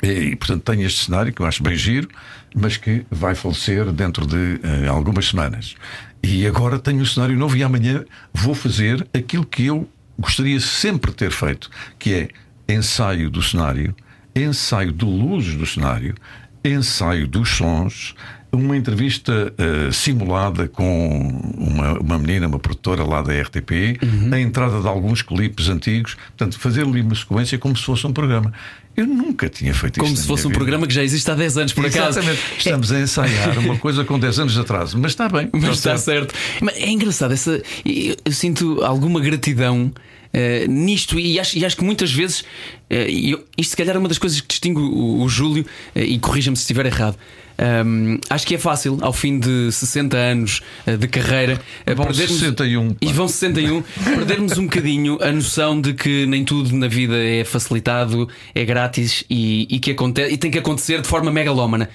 e, 0.02 0.36
portanto, 0.36 0.64
tenho 0.64 0.86
este 0.86 1.06
cenário 1.06 1.34
que 1.34 1.42
eu 1.42 1.46
acho 1.46 1.64
bem 1.64 1.76
giro, 1.76 2.08
mas 2.56 2.78
que 2.78 3.06
vai 3.10 3.36
falecer 3.36 3.92
dentro 3.92 4.26
de 4.26 4.60
eh, 4.64 4.88
algumas 4.88 5.28
semanas. 5.28 5.76
E 6.24 6.46
agora 6.48 6.80
tenho 6.80 7.02
um 7.02 7.06
cenário 7.06 7.38
novo 7.38 7.56
e 7.56 7.64
amanhã 7.64 8.04
vou 8.34 8.56
fazer 8.56 9.08
aquilo 9.14 9.46
que 9.46 9.66
eu 9.66 9.88
gostaria 10.18 10.60
sempre 10.60 11.12
de 11.12 11.18
ter 11.18 11.32
feito, 11.32 11.70
que 12.00 12.14
é 12.14 12.28
ensaio 12.74 13.30
do 13.30 13.42
cenário, 13.42 13.96
ensaio 14.36 14.92
de 14.92 15.06
luzes 15.06 15.56
do 15.56 15.66
cenário, 15.66 16.16
ensaio 16.64 17.28
dos 17.28 17.50
sons, 17.50 18.16
uma 18.52 18.76
entrevista 18.76 19.54
eh, 19.58 19.92
simulada 19.92 20.68
com 20.68 21.54
uma, 21.58 22.00
uma 22.00 22.18
menina, 22.18 22.48
uma 22.48 22.60
produtora 22.60 23.04
lá 23.04 23.22
da 23.22 23.34
RTP, 23.34 24.00
a 24.32 24.40
entrada 24.40 24.82
de 24.82 24.88
alguns 24.88 25.22
clipes 25.22 25.70
antigos, 25.70 26.16
portanto, 26.16 26.58
fazer 26.58 26.84
ali 26.84 27.02
uma 27.02 27.16
sequência 27.16 27.58
como 27.58 27.76
se 27.76 27.84
fosse 27.84 28.08
um 28.08 28.14
programa. 28.14 28.54
Eu 28.98 29.06
nunca 29.06 29.48
tinha 29.48 29.74
feito 29.76 30.00
Como 30.00 30.12
isto. 30.12 30.24
se 30.24 30.28
na 30.28 30.28
fosse 30.28 30.46
um 30.48 30.50
vida. 30.50 30.58
programa 30.60 30.88
que 30.88 30.94
já 30.94 31.04
existe 31.04 31.30
há 31.30 31.36
10 31.36 31.58
anos, 31.60 31.74
por 31.74 31.86
acaso. 31.86 32.18
Exatamente. 32.20 32.42
Estamos 32.58 32.92
a 32.92 33.00
ensaiar 33.00 33.60
uma 33.60 33.78
coisa 33.80 34.04
com 34.04 34.18
10 34.20 34.40
anos 34.40 34.54
de 34.54 34.60
atraso, 34.60 34.98
mas 34.98 35.12
está 35.12 35.30
bem. 35.30 35.48
Mas 35.54 35.78
está 35.78 35.96
certo. 35.98 36.34
Mas 36.60 36.76
É 36.76 36.90
engraçado, 36.90 37.32
essa, 37.34 37.62
eu 37.86 38.16
eu 38.26 38.32
sinto 38.32 38.84
alguma 38.84 39.20
gratidão 39.20 39.92
eh, 40.34 40.66
nisto 40.68 41.20
e 41.20 41.40
acho, 41.40 41.58
e 41.60 41.64
acho 41.64 41.78
que 41.78 41.84
muitas 41.84 42.12
vezes, 42.12 42.44
e 42.90 43.32
eu- 43.32 43.46
isto 43.58 43.70
se 43.72 43.78
calhar 43.78 43.96
é 43.96 44.00
uma 44.00 44.08
das 44.10 44.18
coisas 44.18 44.42
que 44.42 44.48
distingue 44.48 44.80
o, 44.80 45.22
o 45.22 45.30
Júlio, 45.30 45.64
eh, 45.96 46.04
e 46.04 46.18
corrija-me 46.20 46.58
se 46.58 46.64
estiver 46.64 46.86
errado. 46.88 47.18
Ahm, 47.58 48.20
acho 48.30 48.46
que 48.46 48.56
é 48.56 48.58
fácil, 48.58 49.00
ao 49.02 49.12
fim 49.12 49.40
de 49.40 49.72
60 49.72 50.16
anos 50.16 50.62
eh, 50.86 50.96
de 50.96 51.08
carreira, 51.08 51.60
eh, 51.86 51.96
Vão 51.96 52.14
61, 52.14 52.94
pá. 52.94 52.98
E 53.02 53.12
vão 53.12 53.28
61, 53.28 53.82
perdermos 54.16 54.58
um 54.58 54.66
bocadinho 54.66 55.18
a 55.22 55.32
noção 55.32 55.80
de 55.80 55.94
que 55.94 56.26
nem 56.28 56.46
tudo 56.46 56.76
na 56.76 56.88
vida 56.88 57.18
é 57.18 57.44
facilitado, 57.44 58.30
é 58.54 58.64
grátis 58.64 59.24
e, 59.30 59.68
e 59.70 59.80
que 59.80 59.92
acontece, 59.92 60.34
e 60.34 60.38
tem 60.38 60.52
que 60.52 60.60
acontecer 60.60 61.02
de 61.02 61.08
forma 61.08 61.32
megalómana. 61.32 61.90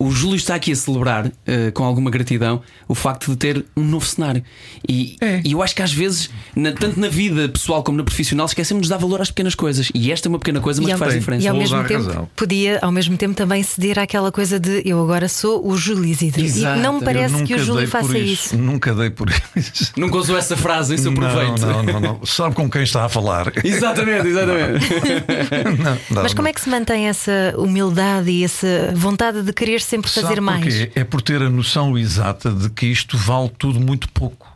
O 0.00 0.10
Júlio 0.10 0.36
está 0.36 0.54
aqui 0.54 0.72
a 0.72 0.76
celebrar 0.76 1.30
eh, 1.46 1.70
com 1.72 1.84
alguma 1.84 2.10
gratidão 2.10 2.62
o 2.88 2.94
facto 2.94 3.30
de 3.30 3.36
ter 3.36 3.64
um 3.76 3.84
novo 3.84 4.06
cenário. 4.06 4.42
E, 4.88 5.16
É. 5.20 5.40
e 5.44 5.52
eu 5.52 5.62
acho 5.62 5.76
que 5.76 5.82
às 5.82 5.92
vezes, 5.92 6.30
na- 6.56 6.72
tanto 6.72 6.98
na 6.98 7.08
vida 7.08 7.48
pessoal 7.50 7.82
como 7.84 7.98
na 7.98 8.04
profissional, 8.04 8.46
esquecemos 8.46 8.84
de 8.84 8.88
dar 8.88 8.96
valor 8.96 9.20
às 9.20 9.28
pequenas 9.30 9.54
coisas. 9.54 9.90
E 9.94 10.10
esta 10.10 10.26
é 10.26 10.30
uma 10.30 10.38
pequena 10.38 10.58
coisa, 10.60 10.80
mas 10.80 10.86
que 10.88 10.92
ao- 10.92 10.98
faz 10.98 11.14
diferença. 11.14 11.44
E 11.44 11.48
ao 11.48 11.54
mesmo 11.56 11.84
tempo 11.84 12.04
razão. 12.06 12.28
podia 12.34 12.78
ao 12.80 12.90
mesmo 12.90 13.16
tempo 13.16 13.34
também 13.34 13.62
ceder 13.62 13.98
àquela 13.98 14.32
coisa 14.32 14.58
de 14.58 14.82
eu 14.84 15.00
agora 15.02 15.28
sou 15.28 15.64
o 15.66 15.76
Júlio 15.76 16.04
Isidro. 16.06 16.40
E 16.40 16.60
não 16.80 16.94
me 16.98 17.04
parece 17.04 17.44
que 17.44 17.54
o 17.54 17.58
Júlio 17.58 17.86
faça 17.86 18.16
isso. 18.18 18.54
isso. 18.54 18.56
Nunca 18.58 18.94
dei 18.94 19.10
por 19.10 19.28
isso. 19.54 19.92
Nunca 19.98 20.16
usou 20.16 20.36
essa 20.38 20.56
frase 20.56 20.94
em 20.94 20.98
seu 20.98 21.12
proveito. 21.12 21.60
Não, 21.60 21.82
não, 21.82 21.92
não, 21.92 22.00
não. 22.00 22.26
Sabe 22.26 22.54
com 22.54 22.70
quem 22.70 22.82
está 22.82 23.04
a 23.04 23.08
falar. 23.10 23.52
Exatamente, 23.62 24.28
exatamente. 24.28 24.86
Não, 25.80 25.98
não, 26.10 26.22
Mas 26.22 26.32
como 26.34 26.48
é 26.48 26.52
que 26.52 26.60
se 26.60 26.68
mantém 26.68 27.08
essa 27.08 27.54
humildade 27.56 28.30
e 28.30 28.44
essa 28.44 28.92
vontade 28.94 29.42
de 29.42 29.52
querer 29.52 29.80
sempre 29.90 30.10
fazer 30.10 30.26
Sabe 30.28 30.40
mais? 30.40 30.62
porquê? 30.64 30.92
É 30.94 31.04
por 31.04 31.20
ter 31.20 31.42
a 31.42 31.50
noção 31.50 31.98
exata 31.98 32.50
de 32.50 32.70
que 32.70 32.86
isto 32.86 33.16
vale 33.18 33.50
tudo 33.58 33.78
muito 33.80 34.08
pouco. 34.10 34.48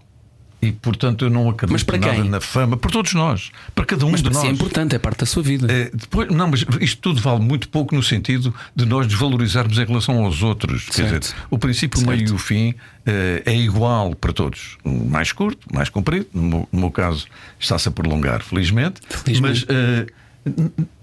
E 0.62 0.72
portanto 0.72 1.26
eu 1.26 1.30
não 1.30 1.50
acredito 1.50 1.74
Mas 1.74 1.82
para 1.82 1.98
nada 1.98 2.14
quem? 2.14 2.24
na 2.30 2.40
fama, 2.40 2.74
para 2.74 2.90
todos 2.90 3.12
nós, 3.12 3.50
para 3.74 3.84
cada 3.84 4.06
um 4.06 4.12
Mas 4.12 4.22
de 4.22 4.30
para 4.30 4.40
si 4.40 4.46
nós. 4.46 4.48
é 4.48 4.54
importante, 4.54 4.96
é 4.96 4.98
parte 4.98 5.18
da 5.18 5.26
sua 5.26 5.42
vida. 5.42 5.70
É, 5.70 5.90
depois, 5.92 6.30
não, 6.30 6.48
mas 6.48 6.64
isto 6.80 7.02
tudo 7.02 7.20
vale 7.20 7.40
muito 7.40 7.68
pouco 7.68 7.94
no 7.94 8.02
sentido 8.02 8.54
de 8.74 8.86
nós 8.86 9.06
desvalorizarmos 9.06 9.76
em 9.76 9.84
relação 9.84 10.24
aos 10.24 10.42
outros. 10.42 10.86
Quer 10.86 11.10
Certo. 11.10 11.20
dizer, 11.24 11.34
o 11.50 11.58
princípio, 11.58 12.00
o 12.02 12.06
meio 12.06 12.26
e 12.28 12.32
o 12.32 12.38
fim 12.38 12.74
eh, 13.04 13.42
é 13.44 13.54
igual 13.54 14.14
para 14.14 14.32
todos. 14.32 14.78
Mais 14.82 15.32
curto, 15.32 15.66
mais 15.70 15.90
comprido. 15.90 16.28
No 16.32 16.42
meu, 16.42 16.68
no 16.72 16.80
meu 16.80 16.90
caso, 16.90 17.26
está-se 17.60 17.86
a 17.86 17.90
prolongar, 17.92 18.42
felizmente. 18.42 19.02
Felizmente. 19.06 19.66
Mas 19.68 19.76
eh, 19.76 20.06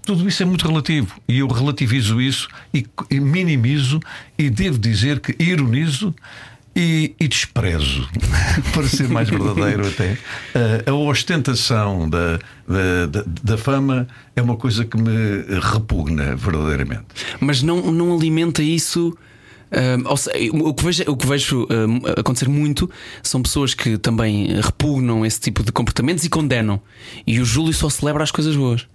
tudo 0.04 0.28
isso 0.28 0.42
é 0.42 0.46
muito 0.46 0.66
relativo. 0.66 1.14
E 1.28 1.38
eu 1.38 1.48
relativizo 1.48 2.20
isso 2.20 2.48
e, 2.72 2.86
e 3.10 3.20
minimizo 3.20 4.00
e 4.38 4.48
devo 4.48 4.78
dizer 4.78 5.20
que 5.20 5.34
ironizo. 5.42 6.14
E, 6.74 7.14
e 7.20 7.28
desprezo, 7.28 8.08
para 8.72 8.88
ser 8.88 9.06
mais 9.06 9.28
verdadeiro 9.28 9.86
até, 9.86 10.16
eh, 10.54 10.84
a 10.86 10.94
ostentação 10.94 12.08
da, 12.08 12.38
da, 13.06 13.24
da, 13.42 13.58
fama 13.58 14.08
é 14.34 14.40
uma 14.40 14.56
coisa 14.56 14.82
que 14.82 14.96
me 14.96 15.44
repugna 15.60 16.34
verdadeiramente. 16.34 17.04
Mas 17.38 17.62
não, 17.62 17.92
não 17.92 18.16
alimenta 18.16 18.62
isso. 18.62 19.14
hum, 19.70 20.02
ou 20.06 20.16
seja, 20.16 20.50
o 20.50 20.72
que 20.72 20.82
vejo, 20.82 21.04
o 21.08 21.14
que 21.14 21.26
vejo 21.26 21.68
hum, 21.70 22.00
acontecer 22.16 22.48
muito 22.48 22.90
são 23.22 23.42
pessoas 23.42 23.74
que 23.74 23.98
também 23.98 24.58
repugnam 24.58 25.26
esse 25.26 25.40
tipo 25.40 25.62
de 25.62 25.72
comportamentos 25.72 26.24
e 26.24 26.30
condenam. 26.30 26.80
E 27.26 27.38
o 27.38 27.44
Júlio 27.44 27.74
só 27.74 27.90
celebra 27.90 28.22
as 28.22 28.30
coisas 28.30 28.56
boas. 28.56 28.86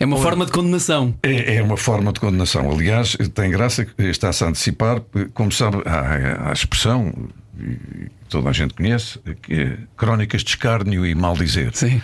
É 0.00 0.06
uma 0.06 0.18
forma 0.18 0.46
de 0.46 0.52
condenação. 0.52 1.14
É, 1.22 1.56
é 1.56 1.62
uma 1.62 1.76
forma 1.76 2.12
de 2.12 2.20
condenação. 2.20 2.70
Aliás, 2.70 3.16
tem 3.34 3.50
graça 3.50 3.84
que 3.84 4.02
está-se 4.04 4.44
a 4.44 4.48
antecipar, 4.48 5.02
como 5.34 5.50
sabe, 5.50 5.82
há, 5.84 6.46
há 6.46 6.50
a 6.50 6.52
expressão, 6.52 7.12
e 7.58 8.08
toda 8.28 8.48
a 8.48 8.52
gente 8.52 8.74
conhece, 8.74 9.18
que 9.42 9.54
é 9.54 9.78
crónicas 9.96 10.42
de 10.42 10.50
escárnio 10.50 11.04
e 11.04 11.14
mal 11.14 11.34
dizer. 11.34 11.74
Sim. 11.74 12.00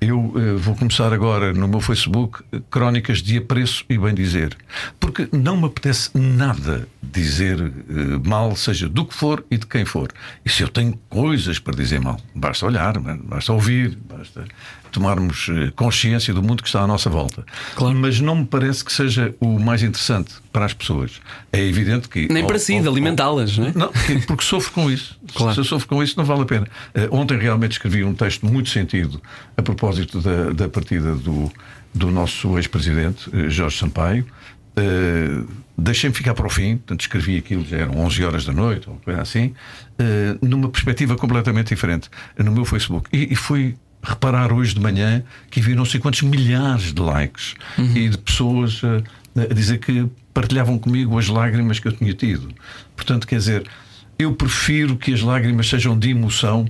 Eu 0.00 0.34
eh, 0.36 0.56
vou 0.58 0.74
começar 0.74 1.12
agora 1.12 1.52
no 1.52 1.66
meu 1.66 1.80
Facebook 1.80 2.42
crónicas 2.70 3.22
de 3.22 3.38
apreço 3.38 3.84
e 3.88 3.96
bem 3.96 4.14
dizer, 4.14 4.56
porque 5.00 5.28
não 5.32 5.56
me 5.56 5.66
apetece 5.66 6.10
nada 6.14 6.86
dizer 7.02 7.58
eh, 7.60 8.28
mal, 8.28 8.54
seja 8.54 8.88
do 8.88 9.06
que 9.06 9.14
for 9.14 9.44
e 9.50 9.56
de 9.56 9.66
quem 9.66 9.84
for. 9.84 10.08
E 10.44 10.50
se 10.50 10.62
eu 10.62 10.68
tenho 10.68 10.98
coisas 11.08 11.58
para 11.58 11.74
dizer 11.74 12.00
mal, 12.00 12.20
basta 12.34 12.66
olhar, 12.66 12.98
basta 12.98 13.52
ouvir, 13.52 13.96
basta 14.06 14.44
tomarmos 14.94 15.48
eh, 15.50 15.72
consciência 15.74 16.32
do 16.32 16.40
mundo 16.42 16.62
que 16.62 16.68
está 16.68 16.80
à 16.82 16.86
nossa 16.86 17.10
volta. 17.10 17.44
Claro. 17.74 17.96
Mas 17.96 18.20
não 18.20 18.36
me 18.36 18.44
parece 18.46 18.84
que 18.84 18.92
seja 18.92 19.34
o 19.40 19.58
mais 19.58 19.82
interessante 19.82 20.34
para 20.52 20.64
as 20.64 20.72
pessoas. 20.72 21.20
É 21.52 21.60
evidente 21.60 22.08
que. 22.08 22.28
Nem 22.32 22.46
para 22.46 22.58
si, 22.60 22.80
de 22.80 22.86
alimentá-las, 22.88 23.58
não 23.58 23.66
é? 23.66 23.72
Não, 23.74 23.92
porque- 24.26 24.44
sofro 24.44 24.72
com 24.72 24.90
isso. 24.90 25.18
Claro. 25.34 25.52
Se 25.54 25.60
eu 25.60 25.64
sofro 25.64 25.88
com 25.88 26.02
isso, 26.02 26.14
não 26.16 26.24
vale 26.24 26.42
a 26.42 26.46
pena. 26.46 26.66
Eh, 26.94 27.08
ontem 27.10 27.36
realmente 27.36 27.72
escrevi 27.72 28.04
um 28.04 28.14
texto 28.14 28.46
muito 28.46 28.70
sentido 28.70 29.20
a 29.56 29.62
propósito 29.62 30.20
da, 30.20 30.50
da 30.52 30.68
partida 30.68 31.14
do, 31.16 31.50
do 31.92 32.10
nosso 32.12 32.56
ex-presidente, 32.56 33.28
eh, 33.32 33.48
Jorge 33.50 33.76
Sampaio. 33.76 34.24
Eh, 34.76 35.42
Deixei-me 35.76 36.14
ficar 36.14 36.34
para 36.34 36.46
o 36.46 36.48
fim, 36.48 36.76
portanto 36.76 37.00
escrevi 37.00 37.36
aquilo, 37.36 37.64
já 37.64 37.78
eram 37.78 37.98
11 37.98 38.22
horas 38.24 38.44
da 38.44 38.52
noite, 38.52 38.88
ou 38.88 38.94
coisa 39.04 39.20
assim, 39.20 39.52
eh, 39.98 40.36
numa 40.40 40.68
perspectiva 40.68 41.16
completamente 41.16 41.66
diferente, 41.74 42.08
no 42.38 42.52
meu 42.52 42.64
Facebook. 42.64 43.08
E, 43.12 43.32
e 43.32 43.34
fui 43.34 43.74
reparar 44.04 44.52
hoje 44.52 44.74
de 44.74 44.80
manhã 44.80 45.22
que 45.50 45.60
vi 45.60 45.74
não 45.74 45.84
sei 45.84 45.98
quantos 45.98 46.22
milhares 46.22 46.92
de 46.92 47.00
likes 47.00 47.54
e 47.78 48.08
de 48.08 48.18
pessoas 48.18 48.80
eh, 49.36 49.48
a 49.50 49.54
dizer 49.54 49.78
que 49.78 50.06
partilhavam 50.32 50.78
comigo 50.78 51.18
as 51.18 51.28
lágrimas 51.28 51.78
que 51.78 51.88
eu 51.88 51.92
tinha 51.92 52.12
tido. 52.12 52.48
Portanto, 52.94 53.26
quer 53.26 53.36
dizer, 53.38 53.64
eu 54.18 54.32
prefiro 54.34 54.96
que 54.96 55.12
as 55.12 55.20
lágrimas 55.22 55.68
sejam 55.68 55.98
de 55.98 56.10
emoção 56.10 56.66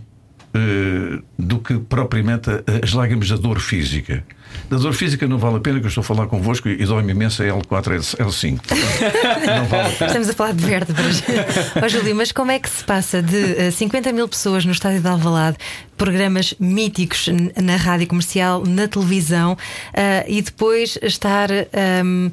eh, 0.54 1.20
do 1.38 1.58
que 1.58 1.78
propriamente 1.78 2.48
a- 2.50 2.62
as 2.82 2.92
lágrimas 2.92 3.28
da 3.28 3.36
dor 3.36 3.58
física. 3.60 4.24
Da 4.70 4.76
dor 4.76 4.92
física 4.92 5.26
não 5.26 5.38
vale 5.38 5.56
a 5.56 5.60
pena 5.60 5.78
que 5.78 5.86
eu 5.86 5.88
estou 5.88 6.02
a 6.02 6.04
falar 6.04 6.26
convosco 6.26 6.68
e 6.68 6.84
dói-me 6.84 7.12
imenso 7.12 7.42
a 7.42 7.46
L4, 7.46 8.16
L5. 8.16 8.60
Portanto, 8.60 9.46
não 9.46 9.64
vale 9.66 9.88
a 9.88 9.90
pena. 9.90 10.06
Estamos 10.06 10.28
a 10.28 10.32
falar 10.32 10.52
de 10.52 10.64
vértebras. 10.64 11.22
Ó 11.82 11.88
Júlio, 11.88 12.14
mas 12.14 12.32
como 12.32 12.50
é 12.50 12.58
que 12.58 12.68
se 12.68 12.82
passa 12.84 13.22
de 13.22 13.56
eh, 13.58 13.70
50 13.70 14.12
mil 14.12 14.28
pessoas 14.28 14.64
no 14.64 14.72
estádio 14.72 15.00
de 15.00 15.08
Alvalade, 15.08 15.58
programas 15.96 16.54
míticos 16.58 17.28
na 17.62 17.76
rádio 17.76 18.06
comercial, 18.06 18.64
na 18.66 18.88
televisão, 18.88 19.56
ah, 19.94 20.24
e 20.26 20.42
depois 20.42 20.98
estar. 21.02 21.50
ahm, 21.50 22.30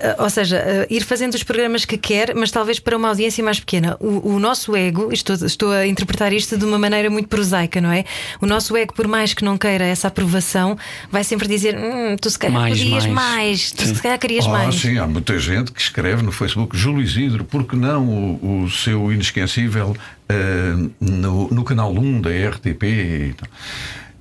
ah, 0.00 0.22
ou 0.24 0.30
seja, 0.30 0.86
ir 0.90 1.02
fazendo 1.04 1.34
os 1.34 1.42
programas 1.42 1.84
que 1.84 1.96
quer, 1.96 2.34
mas 2.34 2.50
talvez 2.50 2.78
para 2.78 2.96
uma 2.96 3.08
audiência 3.08 3.42
mais 3.44 3.60
pequena. 3.60 3.96
O, 4.00 4.34
o 4.34 4.40
nosso 4.40 4.74
ego, 4.76 5.12
estou, 5.12 5.36
estou 5.36 5.72
a 5.72 5.86
interpretar 5.86 6.32
isto 6.32 6.56
de 6.56 6.64
uma 6.64 6.78
maneira 6.78 7.08
muito 7.08 7.28
prosaica, 7.28 7.80
não 7.80 7.92
é? 7.92 8.04
O 8.40 8.46
nosso 8.46 8.76
ego, 8.76 8.92
por 8.92 9.06
mais 9.06 9.34
que 9.34 9.44
não 9.44 9.56
queira 9.56 9.84
essa 9.84 10.08
aprovação, 10.08 10.76
vai 11.10 11.22
sempre 11.22 11.46
dizer: 11.54 11.76
hum, 11.76 12.16
tu 12.20 12.28
se 12.30 12.38
calhar 12.38 12.60
Mais, 12.60 12.78
podias 12.78 13.06
mais." 13.06 13.14
mais, 13.14 13.72
tu 13.72 13.84
se 13.86 14.02
calhar 14.02 14.18
querias 14.18 14.46
Ah, 14.46 14.50
mais. 14.50 14.74
sim, 14.74 14.98
há 14.98 15.06
muita 15.06 15.38
gente 15.38 15.72
que 15.72 15.80
escreve 15.80 16.22
no 16.22 16.32
Facebook 16.32 16.76
Júlio 16.76 17.02
Isidro, 17.02 17.44
porque 17.44 17.76
não 17.76 18.06
o, 18.08 18.64
o 18.64 18.70
seu 18.70 19.12
inesquecível 19.12 19.96
eh, 20.28 20.74
no, 21.00 21.48
no 21.48 21.64
canal 21.64 21.92
1 21.92 22.20
da 22.20 22.30
RTP? 22.30 22.82
e 22.84 23.34
tal. 23.36 23.48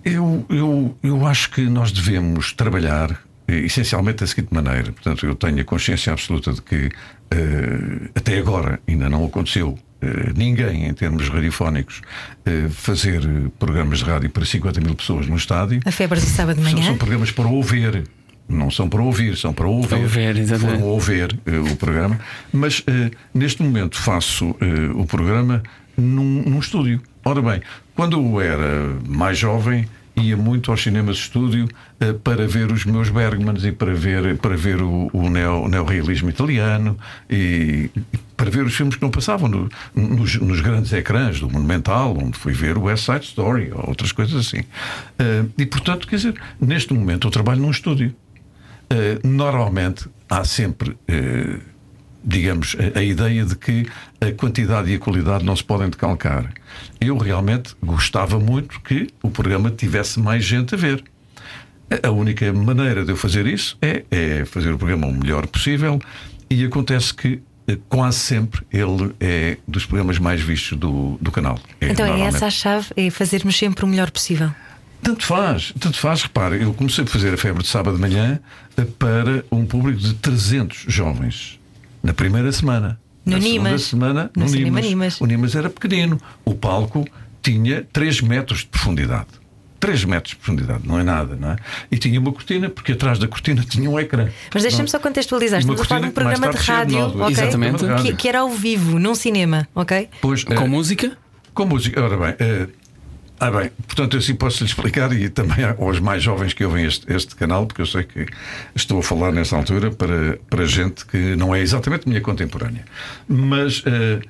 Eu, 0.06 0.46
eu, 0.50 0.98
eu 1.02 1.26
acho 1.26 1.50
que 1.50 1.62
nós 1.62 1.91
devemos 1.91 2.52
trabalhar 2.54 3.17
eh, 3.48 3.60
essencialmente 3.60 4.19
da 4.19 4.28
seguinte 4.28 4.54
maneira. 4.54 4.91
Portanto, 4.91 5.26
eu 5.26 5.34
tenho 5.36 5.60
a 5.62 5.63
consciência 5.63 6.12
absoluta 6.12 6.52
de 6.54 6.62
que 6.62 6.89
eh, 7.32 8.10
até 8.15 8.38
agora 8.38 8.80
ainda 8.88 9.10
não 9.10 9.26
aconteceu. 9.26 9.78
Eh, 10.04 10.34
Ninguém, 10.36 10.86
em 10.88 10.94
termos 10.94 11.28
radiofónicos, 11.30 12.02
eh, 12.46 12.68
fazer 12.70 13.22
programas 13.58 14.00
de 14.00 14.06
rádio 14.06 14.30
para 14.30 14.46
50 14.46 14.82
mil 14.82 14.96
pessoas 14.96 15.28
no 15.28 15.36
estádio. 15.36 15.80
A 15.86 15.92
febre 15.92 16.20
do 16.20 16.26
sábado 16.26 16.58
de 16.58 16.63
São, 16.63 16.74
manhã. 16.74 16.86
são 16.88 16.98
programas 16.98 17.32
para 17.32 17.48
ouvir. 17.48 18.04
Não 18.48 18.70
são 18.70 18.89
para 18.89 19.02
ouvir, 19.02 19.38
são 19.38 19.54
para 19.54 19.68
ouvir. 19.68 19.88
Para 19.88 20.00
ouvir, 20.00 20.38
exatamente. 20.38 20.80
Foram 20.80 20.92
ouvir 20.92 21.39
eh, 21.46 21.58
o 21.58 21.76
programa. 21.78 22.20
Mas 22.52 22.84
neste 23.34 23.63
momento 23.63 23.98
faço 23.98 24.56
o 24.96 25.06
programa 25.06 25.63
num, 25.98 26.44
num 26.44 26.60
estúdio. 26.60 27.02
Ora 27.24 27.42
bem, 27.42 27.62
quando 27.96 28.18
eu 28.20 28.42
era 28.42 28.98
mais 29.08 29.38
jovem, 29.38 29.88
ia 30.15 30.38
muito 30.38 30.69
aos 30.71 30.82
cinemas 30.84 31.15
de 31.17 31.21
estúdio 31.23 31.67
eh, 31.99 32.13
para 32.13 32.47
ver 32.47 32.71
os 32.71 32.86
meus 32.86 33.10
Bergmans 33.10 33.63
e 33.65 33.71
para 33.71 33.93
ver, 33.93 34.38
para 34.38 34.56
ver 34.56 34.82
o, 34.82 35.10
o 35.12 35.30
neo, 35.30 35.67
neorrealismo 35.67 36.30
italiano 36.30 36.97
e, 37.30 37.89
para 38.38 38.49
ver 38.52 38.63
os 38.63 38.76
filmes 38.76 38.95
que 38.95 39.02
não 39.02 39.10
passavam 39.10 39.47
no- 39.49 39.69
nos, 39.95 40.36
nos 40.36 40.62
grandes 40.62 40.93
ecrãs 40.93 41.39
do 41.39 41.49
Monumental, 41.49 42.15
onde 42.17 42.38
fui 42.38 42.54
ver 42.54 42.78
o 42.78 42.84
West 42.84 43.06
Side 43.06 43.26
Story 43.26 43.71
ou 43.73 43.88
outras 43.89 44.12
coisas 44.12 44.36
assim. 44.47 44.63
Eh, 45.17 45.45
e 45.58 45.65
portanto, 45.65 46.08
quer 46.08 46.17
dizer, 46.17 46.36
neste 46.62 46.93
momento 46.93 47.28
eu 47.28 47.32
trabalho 47.32 47.62
num 47.62 47.71
estúdio. 47.71 48.13
Eh, 48.89 49.19
normalmente 49.23 50.08
há 50.30 50.43
sempre, 50.43 50.95
digamos, 52.23 52.75
a, 52.95 52.99
a 52.99 53.03
ideia 53.03 53.43
de 53.45 53.55
que 53.55 53.86
a 54.21 54.31
quantidade 54.31 54.91
e 54.91 54.95
a 54.95 54.99
qualidade 54.99 55.43
não 55.43 55.55
se 55.55 55.63
podem 55.63 55.89
decalcar. 55.89 56.51
Eu 56.99 57.17
realmente 57.17 57.75
gostava 57.83 58.39
muito 58.39 58.79
que 58.81 59.07
o 59.21 59.29
programa 59.29 59.69
tivesse 59.69 60.19
mais 60.19 60.43
gente 60.45 60.73
a 60.73 60.77
ver. 60.77 61.03
A- 62.01 62.09
única 62.12 62.51
maneira 62.53 63.03
de 63.05 63.12
eu 63.12 63.17
fazer 63.17 63.45
isso 63.45 63.77
é, 63.81 64.03
é 64.09 64.45
fazer 64.45 64.71
o 64.71 64.77
programa 64.77 65.05
o 65.07 65.13
melhor 65.13 65.45
possível 65.47 65.99
e 66.49 66.63
acontece 66.63 67.13
que 67.13 67.41
eh, 67.67 67.77
quase 67.89 68.17
sempre 68.19 68.62
ele 68.71 69.13
é 69.19 69.57
dos 69.67 69.86
programas 69.86 70.17
mais 70.17 70.41
vistos 70.41 70.77
do, 70.77 71.17
do 71.21 71.31
canal. 71.31 71.59
É, 71.81 71.89
Então 71.89 72.05
é 72.05 72.21
essa 72.21 72.47
a 72.47 72.49
chave, 72.49 72.88
é 72.95 73.09
fazermos 73.09 73.55
sempre 73.57 73.83
o 73.86 73.88
melhor 73.88 74.09
possível. 74.09 74.49
Tanto 75.03 75.25
faz, 75.25 75.73
tanto 75.79 75.97
faz. 75.99 76.23
Repare, 76.23 76.62
eu 76.62 76.73
comecei 76.73 77.03
a 77.03 77.07
fazer 77.07 77.33
a 77.33 77.38
febre 77.38 77.62
de 77.62 77.67
sábado 77.69 77.95
de 77.97 78.01
manhã 78.01 78.39
eh, 78.77 78.86
para 78.97 79.43
um 79.51 79.65
público 79.65 79.99
de 79.99 80.13
300 80.15 80.86
jovens 80.88 81.59
na 82.04 82.13
primeira 82.13 82.52
semana. 82.52 83.00
No 83.26 83.38
na 83.38 83.42
segunda 83.42 83.70
Nimas. 83.70 83.84
semana, 83.84 84.32
No 84.36 84.44
no, 84.44 84.50
cinema 84.50 84.82
Nimas. 84.82 84.89
Nimas. 84.89 85.22
O 85.22 85.26
Nimas 85.26 85.56
era 85.56 85.70
pequenino. 85.70 86.20
O 86.44 86.54
palco 86.54 87.08
tinha 87.42 87.88
3 87.94 88.22
metros 88.22 88.60
de 88.60 88.66
profundidade. 88.68 89.28
3 89.80 90.06
metros 90.06 90.32
de 90.32 90.36
profundidade, 90.38 90.88
não 90.88 91.00
é 91.00 91.04
nada, 91.04 91.36
não 91.36 91.52
é? 91.52 91.56
E 91.92 91.98
tinha 91.98 92.18
uma 92.20 92.32
cortina, 92.32 92.70
porque 92.70 92.94
atrás 92.94 93.20
da 93.20 93.28
cortina 93.28 93.63
tinha 93.68 93.89
um 93.89 94.00
ecrã. 94.00 94.30
Mas 94.54 94.63
deixa-me 94.63 94.89
só 94.89 95.00
contextualizar. 95.00 95.60
Estamos 95.60 95.82
a 95.82 95.86
falar 95.86 96.02
de 96.02 96.08
um 96.08 96.12
programa 96.12 96.50
de 96.50 96.58
rádio, 96.58 97.06
okay? 97.08 97.32
Exatamente. 97.32 97.86
Que, 98.02 98.16
que, 98.16 98.28
era 98.30 98.39
ao 98.39 98.50
vivo, 98.50 99.00
num 99.00 99.16
cinema, 99.16 99.68
ok? 99.74 100.10
Pois, 100.22 100.44
Com 100.44 100.54
é, 100.54 100.68
música? 100.68 101.18
Com 101.54 101.66
música, 101.66 102.02
ora 102.02 102.18
bem. 102.18 102.36
Ah, 103.43 103.51
bem, 103.51 103.69
portanto, 103.86 104.13
eu 104.13 104.19
assim 104.19 104.36
posso 104.36 104.63
lhe 104.63 104.69
explicar 104.69 105.12
e 105.12 105.27
também 105.27 105.65
aos 105.77 105.99
mais 105.99 106.23
jovens 106.23 106.53
que 106.53 106.63
ouvem 106.63 106.86
este, 106.86 107.12
este, 107.13 107.36
canal, 107.36 107.65
porque 107.67 107.82
eu 107.82 107.86
sei 107.86 108.03
que 108.03 108.25
estou 108.73 108.99
a 108.99 109.03
falar 109.03 109.34
nessa 109.34 109.58
altura 109.58 109.91
para, 109.91 110.39
para 110.49 110.65
gente 110.65 111.06
que 111.06 111.36
não 111.36 111.53
é 111.53 111.60
exatamente 111.60 112.08
minha 112.08 112.21
contemporânea. 112.21 112.86
Mas 113.27 113.79
uh, 113.79 114.21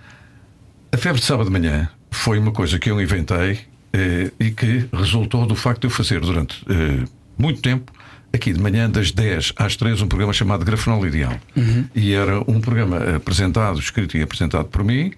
a 0.92 0.98
febre 0.98 1.20
de 1.20 1.28
sábado 1.28 1.46
de 1.46 1.52
manhã 1.52 1.88
foi 2.10 2.40
uma 2.40 2.52
coisa 2.52 2.80
que 2.80 2.90
eu 2.90 3.00
inventei 3.00 3.52
uh, 3.54 4.34
e 4.40 4.50
que 4.50 4.90
resultou 4.92 5.46
do 5.46 5.56
facto 5.56 5.82
de 5.82 5.88
eu 5.88 5.92
fazer 5.92 6.20
durante 6.20 6.64
uh, 6.64 7.08
muito 7.38 7.62
tempo 7.62 7.92
aqui 8.34 8.52
de 8.52 8.60
manhã, 8.60 8.90
das 8.90 9.12
10 9.12 9.54
às 9.58 9.76
3, 9.76 10.02
um 10.02 10.08
programa 10.08 10.34
chamado 10.34 10.66
Grafonol 10.66 11.06
Ideal. 11.06 11.40
Uhum. 11.56 11.86
E 11.94 12.14
era 12.14 12.40
um 12.50 12.60
programa 12.60 12.98
apresentado, 13.16 13.78
escrito 13.78 14.18
e 14.18 14.24
apresentado 14.24 14.66
por 14.70 14.84
mim, 14.84 15.14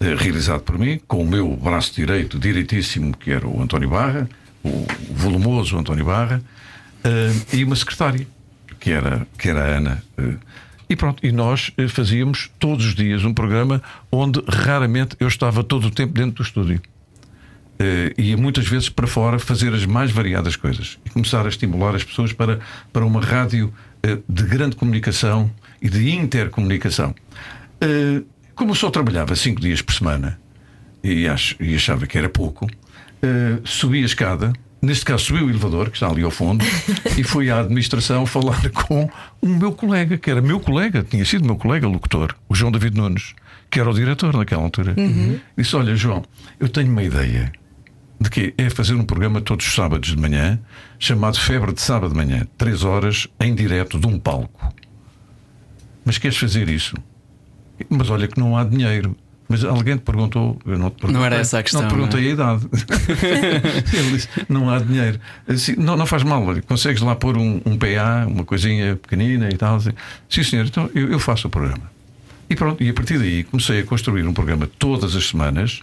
realizado 0.00 0.62
por 0.62 0.78
mim, 0.78 1.00
com 1.06 1.22
o 1.22 1.26
meu 1.26 1.56
braço 1.56 1.94
direito 1.94 2.38
direitíssimo, 2.38 3.16
que 3.16 3.30
era 3.30 3.46
o 3.46 3.60
António 3.60 3.90
Barra, 3.90 4.28
o 4.64 4.86
volumoso 5.10 5.76
António 5.76 6.04
Barra, 6.04 6.40
eh, 7.02 7.32
e 7.52 7.64
uma 7.64 7.74
secretária, 7.74 8.26
que 8.78 8.90
era, 8.90 9.26
que 9.36 9.48
era 9.48 9.60
a 9.60 9.76
Ana. 9.76 10.02
Eh, 10.16 10.34
e 10.90 10.96
pronto, 10.96 11.24
e 11.26 11.32
nós 11.32 11.70
fazíamos 11.90 12.50
todos 12.58 12.86
os 12.86 12.94
dias 12.94 13.24
um 13.24 13.34
programa 13.34 13.82
onde 14.10 14.42
raramente 14.48 15.16
eu 15.20 15.28
estava 15.28 15.62
todo 15.62 15.88
o 15.88 15.90
tempo 15.90 16.14
dentro 16.14 16.36
do 16.36 16.42
estúdio. 16.42 16.80
ia 18.16 18.36
muitas 18.38 18.66
vezes 18.66 18.88
para 18.88 19.06
fora 19.06 19.38
fazer 19.38 19.74
as 19.74 19.84
mais 19.84 20.10
variadas 20.10 20.56
coisas 20.56 20.98
e 21.04 21.10
começar 21.10 21.44
a 21.44 21.48
estimular 21.48 21.94
as 21.94 22.02
pessoas 22.02 22.32
para, 22.32 22.60
para 22.90 23.04
uma 23.04 23.20
rádio 23.20 23.70
de 24.26 24.42
grande 24.44 24.76
comunicação 24.76 25.50
e 25.82 25.90
de 25.90 26.10
intercomunicação. 26.10 27.14
Como 28.58 28.72
eu 28.72 28.74
só 28.74 28.90
trabalhava 28.90 29.36
cinco 29.36 29.60
dias 29.60 29.80
por 29.80 29.94
semana 29.94 30.36
e, 31.00 31.28
ach, 31.28 31.54
e 31.60 31.76
achava 31.76 32.08
que 32.08 32.18
era 32.18 32.28
pouco, 32.28 32.66
uh, 32.66 33.60
subi 33.64 34.02
a 34.02 34.04
escada. 34.04 34.52
Neste 34.82 35.04
caso, 35.04 35.26
subi 35.26 35.44
o 35.44 35.48
elevador, 35.48 35.90
que 35.90 35.96
está 35.96 36.08
ali 36.08 36.24
ao 36.24 36.30
fundo, 36.32 36.64
e 37.16 37.22
fui 37.22 37.50
à 37.50 37.60
administração 37.60 38.26
falar 38.26 38.68
com 38.74 39.08
um 39.40 39.56
meu 39.56 39.70
colega, 39.70 40.18
que 40.18 40.28
era 40.28 40.42
meu 40.42 40.58
colega, 40.58 41.04
tinha 41.04 41.24
sido 41.24 41.44
meu 41.44 41.54
colega 41.54 41.86
locutor, 41.86 42.34
o 42.48 42.54
João 42.54 42.72
David 42.72 42.96
Nunes, 42.96 43.32
que 43.70 43.78
era 43.78 43.88
o 43.88 43.94
diretor 43.94 44.36
naquela 44.36 44.64
altura. 44.64 44.92
Uhum. 44.98 45.38
Disse: 45.56 45.76
Olha, 45.76 45.94
João, 45.94 46.24
eu 46.58 46.68
tenho 46.68 46.90
uma 46.90 47.04
ideia 47.04 47.52
de 48.20 48.28
que 48.28 48.54
é 48.58 48.68
fazer 48.68 48.94
um 48.94 49.04
programa 49.04 49.40
todos 49.40 49.64
os 49.68 49.72
sábados 49.72 50.10
de 50.10 50.16
manhã, 50.16 50.58
chamado 50.98 51.38
Febre 51.38 51.72
de 51.72 51.80
Sábado 51.80 52.10
de 52.10 52.16
Manhã, 52.16 52.44
três 52.56 52.82
horas 52.82 53.28
em 53.38 53.54
direto 53.54 54.00
de 54.00 54.06
um 54.08 54.18
palco. 54.18 54.74
Mas 56.04 56.18
queres 56.18 56.36
fazer 56.36 56.68
isso? 56.68 56.96
Mas 57.88 58.10
olha 58.10 58.26
que 58.28 58.38
não 58.38 58.56
há 58.56 58.64
dinheiro. 58.64 59.16
Mas 59.48 59.64
alguém 59.64 59.96
te 59.96 60.02
perguntou, 60.02 60.58
eu 60.66 60.78
não 60.78 60.90
te 60.90 60.96
perguntei, 60.96 61.18
Não 61.18 61.24
era 61.24 61.36
essa 61.36 61.58
a 61.58 61.62
questão. 61.62 61.80
Não 61.80 61.88
te 61.88 61.94
perguntei 61.94 62.20
não 62.20 62.26
é? 62.26 62.30
a 62.30 62.34
idade. 62.34 62.68
Ele 63.96 64.10
disse: 64.10 64.28
não 64.46 64.68
há 64.68 64.78
dinheiro. 64.78 65.18
Disse, 65.48 65.78
não, 65.78 65.96
não 65.96 66.04
faz 66.04 66.22
mal, 66.22 66.44
consegues 66.66 67.00
lá 67.00 67.16
pôr 67.16 67.38
um, 67.38 67.60
um, 67.64 67.78
PA, 67.78 68.26
uma 68.26 68.44
coisinha 68.44 68.96
pequenina 68.96 69.48
e 69.48 69.56
tal. 69.56 69.78
Disse, 69.78 69.94
Sim, 70.28 70.42
senhor, 70.42 70.66
então 70.66 70.90
eu, 70.94 71.10
eu, 71.12 71.18
faço 71.18 71.48
o 71.48 71.50
programa. 71.50 71.90
E 72.50 72.54
pronto, 72.54 72.82
e 72.82 72.90
a 72.90 72.94
partir 72.94 73.18
daí 73.18 73.42
comecei 73.44 73.80
a 73.80 73.84
construir 73.84 74.26
um 74.26 74.34
programa 74.34 74.68
todas 74.78 75.16
as 75.16 75.28
semanas 75.28 75.82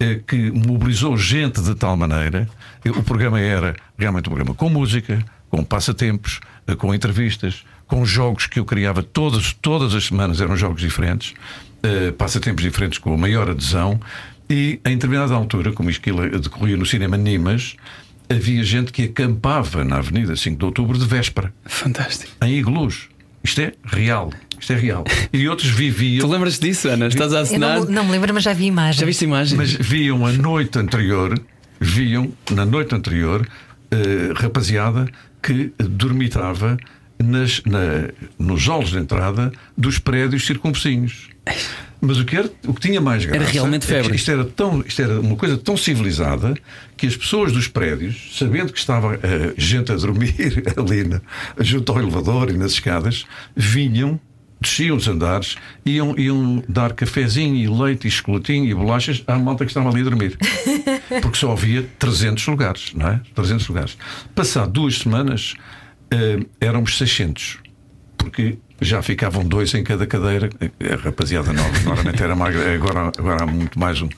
eh, 0.00 0.20
que 0.26 0.50
mobilizou 0.50 1.16
gente 1.16 1.62
de 1.62 1.74
tal 1.74 1.96
maneira. 1.96 2.48
O 2.86 3.02
programa 3.02 3.38
era 3.38 3.76
realmente 3.98 4.28
um 4.28 4.32
programa 4.32 4.54
com 4.54 4.68
música, 4.70 5.22
com 5.50 5.62
passatempos, 5.62 6.40
eh, 6.66 6.74
com 6.74 6.94
entrevistas, 6.94 7.64
com 7.86 8.04
jogos 8.04 8.46
que 8.46 8.58
eu 8.58 8.64
criava 8.64 9.02
todas, 9.02 9.52
todas 9.52 9.94
as 9.94 10.04
semanas, 10.04 10.40
eram 10.40 10.56
jogos 10.56 10.80
diferentes, 10.80 11.34
uh, 11.84 12.12
passatempos 12.14 12.62
diferentes 12.62 12.98
com 12.98 13.14
a 13.14 13.16
maior 13.16 13.50
adesão, 13.50 14.00
e 14.48 14.80
em 14.84 14.94
determinada 14.94 15.34
altura, 15.34 15.72
como 15.72 15.88
isto 15.90 16.02
decorria 16.40 16.76
no 16.76 16.84
cinema 16.84 17.16
Nimas, 17.16 17.76
havia 18.28 18.62
gente 18.62 18.92
que 18.92 19.04
acampava 19.04 19.84
na 19.84 19.96
Avenida 19.96 20.36
5 20.36 20.58
de 20.58 20.64
Outubro 20.64 20.98
de 20.98 21.06
véspera. 21.06 21.52
Fantástico. 21.64 22.32
Em 22.42 22.54
iglus. 22.54 23.08
Isto 23.42 23.60
é 23.60 23.72
real. 23.84 24.30
Isto 24.58 24.72
é 24.72 24.76
real. 24.76 25.04
E 25.32 25.46
outros 25.48 25.68
viviam. 25.68 26.26
Tu 26.26 26.32
lembras 26.32 26.58
disso, 26.58 26.88
Ana? 26.88 27.08
Estás 27.08 27.34
a 27.34 27.40
assinar? 27.40 27.80
Não, 27.80 27.86
não, 27.86 28.04
me 28.04 28.12
lembro, 28.12 28.32
mas 28.32 28.42
já 28.42 28.52
vi 28.52 28.66
imagens. 28.66 28.96
Já 28.96 29.06
viste 29.06 29.24
imagens? 29.24 29.56
Mas 29.56 29.72
viam 29.72 30.24
a 30.24 30.32
noite 30.32 30.78
anterior, 30.78 31.38
viam 31.78 32.32
na 32.50 32.64
noite 32.64 32.94
anterior, 32.94 33.46
uh, 33.92 34.32
rapaziada 34.34 35.06
que 35.42 35.72
dormitava 35.78 36.78
nas, 37.24 37.62
na, 37.64 38.08
nos 38.38 38.66
halls 38.66 38.90
de 38.90 38.98
entrada 38.98 39.52
dos 39.76 39.98
prédios 39.98 40.46
circunvizinhos. 40.46 41.28
Mas 42.00 42.18
o 42.18 42.24
que, 42.24 42.36
era, 42.36 42.50
o 42.66 42.74
que 42.74 42.80
tinha 42.80 43.00
mais 43.00 43.24
graça 43.24 43.42
era 43.42 43.50
realmente 43.50 43.86
febre. 43.86 44.12
É 44.12 44.16
isto, 44.16 44.30
era 44.30 44.44
tão, 44.44 44.84
isto 44.86 45.00
era 45.00 45.20
uma 45.20 45.36
coisa 45.36 45.56
tão 45.56 45.76
civilizada 45.76 46.54
que 46.96 47.06
as 47.06 47.16
pessoas 47.16 47.50
dos 47.50 47.66
prédios, 47.66 48.36
sabendo 48.38 48.72
que 48.72 48.78
estava 48.78 49.14
uh, 49.14 49.18
gente 49.56 49.90
a 49.90 49.96
dormir 49.96 50.34
ali 50.76 51.04
na, 51.04 51.20
junto 51.60 51.90
ao 51.92 51.98
elevador 51.98 52.50
e 52.50 52.52
nas 52.54 52.72
escadas, 52.72 53.24
vinham, 53.56 54.20
desciam 54.60 54.96
os 54.96 55.08
andares, 55.08 55.56
iam, 55.84 56.14
iam 56.18 56.62
dar 56.68 56.92
cafezinho 56.92 57.56
e 57.56 57.66
leite 57.66 58.06
e 58.06 58.10
chocolatinho 58.10 58.66
e 58.66 58.74
bolachas 58.74 59.22
à 59.26 59.38
malta 59.38 59.64
que 59.64 59.70
estava 59.70 59.88
ali 59.88 60.02
a 60.02 60.04
dormir. 60.04 60.36
Porque 61.22 61.38
só 61.38 61.52
havia 61.52 61.88
300 61.98 62.46
lugares, 62.48 62.92
não 62.94 63.08
é? 63.08 63.20
300 63.34 63.66
lugares. 63.68 63.96
Passado 64.34 64.70
duas 64.70 64.98
semanas 64.98 65.54
uh, 66.12 66.46
éramos 66.60 66.98
600, 66.98 67.58
porque 68.16 68.58
já 68.80 69.02
ficavam 69.02 69.44
dois 69.44 69.72
em 69.74 69.82
cada 69.82 70.06
cadeira. 70.06 70.50
A 70.92 70.96
rapaziada 70.96 71.52
nova, 71.52 71.70
normalmente 71.84 72.22
era 72.22 72.34
magra, 72.34 72.74
agora, 72.74 73.12
agora 73.16 73.44
há 73.44 73.46
muito 73.46 73.78
mais 73.78 74.00
um, 74.02 74.08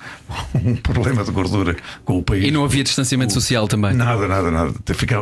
um, 0.55 0.75
problema 0.77 1.25
de 1.25 1.31
gordura 1.31 1.77
com 2.05 2.19
o 2.19 2.23
país. 2.23 2.45
E 2.45 2.51
não 2.51 2.65
havia 2.65 2.83
distanciamento 2.83 3.31
o, 3.31 3.35
social 3.35 3.69
também? 3.69 3.95
Nada, 3.95 4.27
nada, 4.27 4.51
nada. 4.51 4.75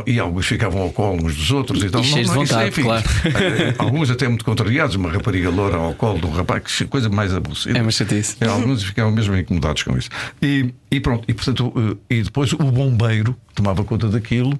e 0.07 0.19
alguns 0.19 0.47
ficavam 0.47 0.81
ao 0.81 0.91
colo 0.91 1.25
uns 1.25 1.35
dos 1.35 1.51
outros 1.51 1.83
e 1.83 1.89
tal. 1.89 2.01
E 2.01 2.03
cheios 2.03 2.29
de 2.29 2.35
vontade, 2.35 2.69
enfim, 2.69 2.83
claro. 2.83 3.05
Eh, 3.35 3.75
alguns 3.77 4.09
até 4.09 4.27
muito 4.27 4.45
contrariados, 4.45 4.95
uma 4.95 5.11
rapariga 5.11 5.49
loura 5.49 5.75
ao 5.75 5.93
colo 5.93 6.19
de 6.19 6.25
um 6.25 6.31
rapaz, 6.31 6.63
que 6.63 6.85
coisa 6.85 7.09
mais 7.09 7.33
aborrecida. 7.33 7.77
É 7.77 7.81
uma 7.81 7.91
chatice. 7.91 8.37
É, 8.39 8.47
alguns 8.47 8.83
ficavam 8.83 9.11
mesmo 9.11 9.35
incomodados 9.35 9.83
com 9.83 9.97
isso. 9.97 10.09
E, 10.41 10.73
e 10.89 10.99
pronto, 10.99 11.25
e 11.27 11.33
portanto, 11.33 11.73
eh, 12.09 12.15
e 12.15 12.23
depois 12.23 12.53
o 12.53 12.57
bombeiro 12.57 13.35
tomava 13.53 13.83
conta 13.83 14.07
daquilo. 14.07 14.57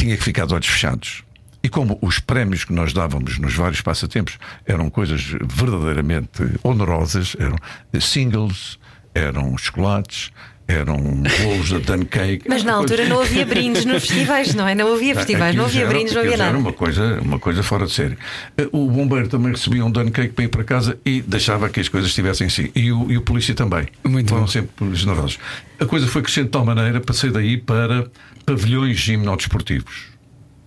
Tinha 0.00 0.16
que 0.16 0.24
ficar 0.24 0.46
de 0.46 0.54
olhos 0.54 0.66
fechados. 0.66 1.22
E 1.62 1.68
como 1.68 1.98
os 2.00 2.18
prémios 2.18 2.64
que 2.64 2.72
nós 2.72 2.94
dávamos 2.94 3.38
nos 3.38 3.54
vários 3.54 3.82
passatempos 3.82 4.38
eram 4.64 4.88
coisas 4.88 5.20
verdadeiramente 5.22 6.42
onerosas, 6.62 7.36
eram 7.38 7.58
singles, 8.00 8.78
eram 9.14 9.58
chocolates, 9.58 10.32
eram 10.70 10.96
bolos 11.42 11.70
da 11.70 11.78
Dan 11.78 12.04
Cake. 12.04 12.48
Mas 12.48 12.64
na 12.64 12.74
altura 12.74 13.06
não 13.06 13.20
havia 13.20 13.44
brindes 13.44 13.84
nos 13.84 14.06
festivais, 14.06 14.54
não 14.54 14.66
é? 14.66 14.74
Não 14.74 14.92
havia 14.92 15.14
festivais, 15.14 15.54
não 15.54 15.64
havia 15.64 15.86
brindes, 15.86 16.14
não 16.14 16.20
havia 16.20 16.36
nada. 16.36 16.50
Era 16.50 16.58
uma 16.58 16.72
coisa, 16.72 17.20
uma 17.20 17.38
coisa 17.38 17.62
fora 17.62 17.86
de 17.86 17.92
série. 17.92 18.16
Eh, 18.56 18.68
o 18.72 18.88
bombeiro 18.90 19.28
também 19.28 19.52
recebia 19.52 19.84
um 19.84 19.90
Dan 19.90 20.10
Cake 20.10 20.34
para 20.34 20.44
ir 20.44 20.48
para 20.48 20.64
casa 20.64 20.98
e 21.04 21.20
deixava 21.22 21.68
que 21.68 21.80
as 21.80 21.88
coisas 21.88 22.10
estivessem 22.10 22.46
assim. 22.46 22.70
E 22.74 22.92
o, 22.92 23.10
e 23.10 23.16
o 23.16 23.22
polícia 23.22 23.54
também. 23.54 23.86
Muito 24.04 24.28
Foram 24.28 24.42
bom. 24.42 24.48
sempre 24.48 24.94
generosos. 24.94 25.38
A 25.78 25.86
coisa 25.86 26.06
foi 26.06 26.22
crescendo 26.22 26.46
de 26.46 26.52
tal 26.52 26.64
maneira, 26.64 27.00
passei 27.00 27.30
daí 27.30 27.56
para 27.56 28.06
pavilhões 28.44 28.96
gimnodesportivos. 28.96 30.10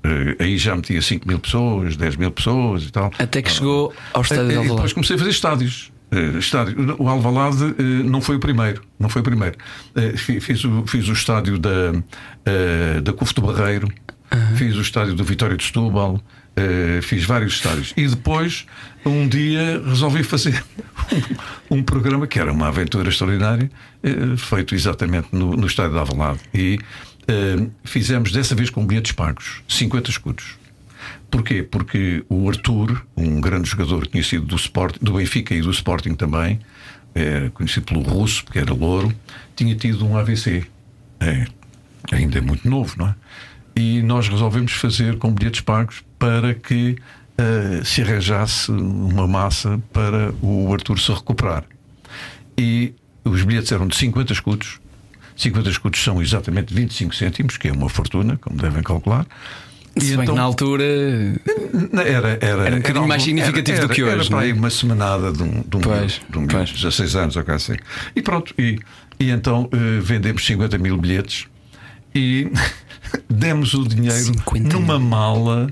Uh, 0.06 0.36
aí 0.38 0.58
já 0.58 0.76
metia 0.76 1.02
5 1.02 1.26
mil 1.26 1.40
pessoas, 1.40 1.96
10 1.96 2.18
mil 2.18 2.32
pessoas 2.32 2.84
e 2.84 2.92
tal. 2.92 3.10
Até 3.18 3.42
que 3.42 3.50
chegou 3.50 3.94
ao 4.12 4.22
estádio 4.22 4.44
uh, 4.44 4.48
de 4.48 4.56
Alvalade. 4.56 4.76
Depois 4.76 4.94
comecei 4.94 5.16
a 5.16 5.20
fazer 5.20 5.32
estádios. 5.32 5.93
Uh, 6.14 6.38
estádio. 6.38 6.96
O 7.00 7.08
Alvalade 7.08 7.64
uh, 7.64 7.76
não 8.04 8.22
foi 8.22 8.36
o 8.36 8.40
primeiro. 8.40 8.84
Não 9.00 9.10
foi 9.10 9.22
o 9.22 9.26
primeiro. 9.26 9.58
fiz, 10.18 10.64
o, 10.64 10.86
fiz 10.86 11.08
o 11.08 11.14
estádio 11.14 11.58
da, 11.58 11.92
da 13.04 13.14
Cufo 13.14 13.34
do 13.34 13.42
Barreiro, 13.42 13.88
-huh. 14.32 14.56
fiz 14.56 14.76
o 14.76 14.82
estádio 14.82 15.16
do 15.16 15.24
Vitória 15.24 15.58
de 15.58 15.64
Setúbal. 15.64 16.22
fiz 17.02 17.26
vários 17.26 17.54
estádios 17.54 17.94
e 17.98 18.08
depois 18.08 18.66
um 19.04 19.28
dia 19.28 19.82
resolvi 19.86 20.24
fazer 20.24 20.64
um, 21.70 21.78
um 21.80 21.84
programa 21.84 22.28
que 22.28 22.40
era 22.40 22.52
uma 22.52 22.68
aventura 22.68 23.10
extraordinária 23.10 23.72
feito 24.38 24.76
exatamente 24.76 25.30
no, 25.32 25.58
no 25.58 25.66
estádio 25.66 25.94
de 25.94 26.00
Alvalade 26.00 26.40
e 26.54 26.80
Uh, 27.24 27.72
fizemos 27.86 28.34
dessa 28.34 28.54
vez 28.54 28.70
com 28.70 28.86
bilhetes 28.86 29.14
pagos, 29.14 29.62
50 29.70 30.10
escudos. 30.10 30.58
Porquê? 31.34 31.64
Porque 31.64 32.24
o 32.30 32.48
Arthur, 32.48 33.04
um 33.18 33.42
grande 33.42 33.68
jogador 33.68 34.08
conhecido 34.08 34.46
do, 34.46 34.56
Sport, 34.56 34.98
do 35.02 35.14
Benfica 35.14 35.56
e 35.56 35.62
do 35.62 35.72
Sporting 35.72 36.14
também, 36.14 36.60
é, 37.16 37.50
conhecido 37.56 37.88
pelo 37.88 38.02
russo, 38.04 38.46
porque 38.46 38.60
era 38.60 38.72
louro, 38.72 39.12
tinha 39.56 39.76
tido 39.76 40.06
um 40.06 40.16
AVC. 40.16 40.64
É, 41.20 41.48
ainda 42.12 42.38
é 42.38 42.42
muito 42.42 42.70
novo, 42.70 42.94
não 43.00 43.08
é? 43.08 43.16
E 43.76 44.04
nós 44.04 44.30
resolvemos 44.30 44.74
fazer 44.74 45.18
com 45.18 45.34
bilhetes 45.34 45.62
pagos 45.62 46.04
para 46.20 46.54
que 46.54 46.98
uh, 47.40 47.84
se 47.84 48.04
arranjasse 48.04 48.70
uma 48.70 49.28
massa 49.28 49.82
para 49.92 50.32
o 50.40 50.72
Arthur 50.72 51.00
se 51.00 51.12
recuperar. 51.12 51.64
E 52.56 52.94
os 53.26 53.42
bilhetes 53.42 53.72
eram 53.72 53.88
de 53.88 53.96
50 53.96 54.34
escudos 54.34 54.80
50 55.36 55.68
escudos 55.68 56.04
são 56.04 56.22
exatamente 56.22 56.72
25 56.72 57.16
cêntimos, 57.16 57.58
que 57.58 57.68
é 57.68 57.72
uma 57.72 57.90
fortuna, 57.90 58.38
como 58.38 58.56
devem 58.56 58.84
calcular. 58.84 59.26
Se 59.98 60.18
bem 60.18 60.26
que 60.26 60.32
na 60.32 60.42
altura. 60.42 60.84
Era, 61.94 62.38
era, 62.42 62.66
Era 62.66 62.76
um 62.76 62.80
bocadinho 62.80 63.08
mais 63.08 63.24
significativo 63.24 63.78
era, 63.78 63.88
do 63.88 63.94
que 63.94 64.02
era, 64.02 64.12
hoje, 64.12 64.20
Era 64.22 64.30
para 64.30 64.40
é? 64.40 64.46
aí 64.46 64.54
uma 64.54 64.70
semanada 64.70 65.32
de 65.32 65.44
um, 65.44 65.62
de 65.62 65.78
um, 65.78 65.82
Pois, 65.82 66.22
de 66.30 66.38
um 66.38 66.48
pois. 66.48 66.72
16 66.72 67.16
anos 67.16 67.36
ou 67.36 67.44
assim. 67.48 67.76
E 68.16 68.22
pronto, 68.22 68.54
e, 68.58 68.80
e 69.20 69.30
então 69.30 69.70
eh, 69.72 70.00
vendemos 70.02 70.46
50 70.46 70.78
mil 70.80 70.98
bilhetes 70.98 71.46
e 72.16 72.52
demos 73.30 73.74
o 73.74 73.88
dinheiro 73.88 74.16
50 74.16 74.74
numa 74.74 74.98
mala 74.98 75.68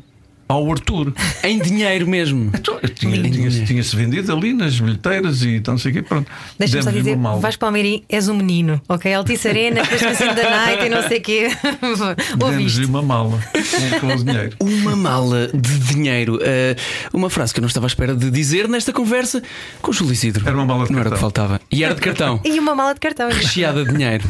ao 0.52 0.72
Arthur. 0.72 1.14
Em 1.44 1.60
dinheiro 1.60 2.08
mesmo. 2.08 2.52
Então, 2.62 2.80
tinha- 2.94 3.22
tinha- 3.30 3.66
Tinha-se 3.66 3.96
vendido 3.96 4.32
ali 4.32 4.54
nas 4.54 4.80
bilheteiras 4.80 5.42
e 5.44 5.56
então 5.56 5.74
não 5.74 5.80
sei 5.80 5.92
o 5.92 5.96
quê. 5.96 6.02
Pronto. 6.02 6.30
Deixa-me 6.60 6.84
só 6.84 6.92
dizer, 6.92 7.14
uma 7.16 7.30
mala. 7.30 7.42
vais 7.42 7.56
para 7.56 7.70
o 7.70 7.72
Mirim, 7.72 8.04
és 8.10 8.28
um 8.28 8.36
menino, 8.36 8.82
ok? 8.88 9.14
Altice 9.14 9.48
Arena, 9.48 9.82
Christmas 9.86 10.22
in 10.22 10.34
the 10.36 10.50
Night 10.50 10.86
e 10.86 10.90
não 10.90 11.08
sei 11.08 11.18
o 11.18 11.22
quê. 11.22 11.48
Demos-lhe 12.38 12.86
uma 12.86 13.02
mala 13.02 13.40
com, 14.00 14.08
o 14.08 14.24
dinheiro. 14.24 14.56
Uma 14.60 14.96
mala 14.96 15.48
de 15.54 15.80
dinheiro. 15.80 16.40
Eh, 16.42 16.76
uma 17.14 17.30
frase 17.30 17.54
que 17.54 17.60
eu 17.60 17.62
não 17.62 17.68
estava 17.68 17.86
à 17.86 17.90
espera 17.90 18.16
de 18.16 18.30
dizer 18.30 18.68
nesta 18.68 18.92
conversa 18.94 19.42
com 19.82 19.92
o 19.92 19.94
Júlio 19.94 20.14
Isidro. 20.14 20.48
Era 20.48 20.56
uma 20.56 20.66
mala 20.66 20.86
de 20.86 20.92
Não 20.92 21.00
era 21.00 21.10
o 21.10 21.12
que 21.14 21.20
cartão. 21.20 21.46
faltava. 21.48 21.62
E 21.72 21.84
era 21.84 21.96
de 21.96 22.02
cartão. 22.02 22.40
E 22.46 22.60
uma 22.60 22.76
mala 22.76 22.94
de 22.94 23.00
cartão. 23.00 23.30
Recheada 23.30 23.84
de 23.86 23.92
dinheiro. 23.92 24.24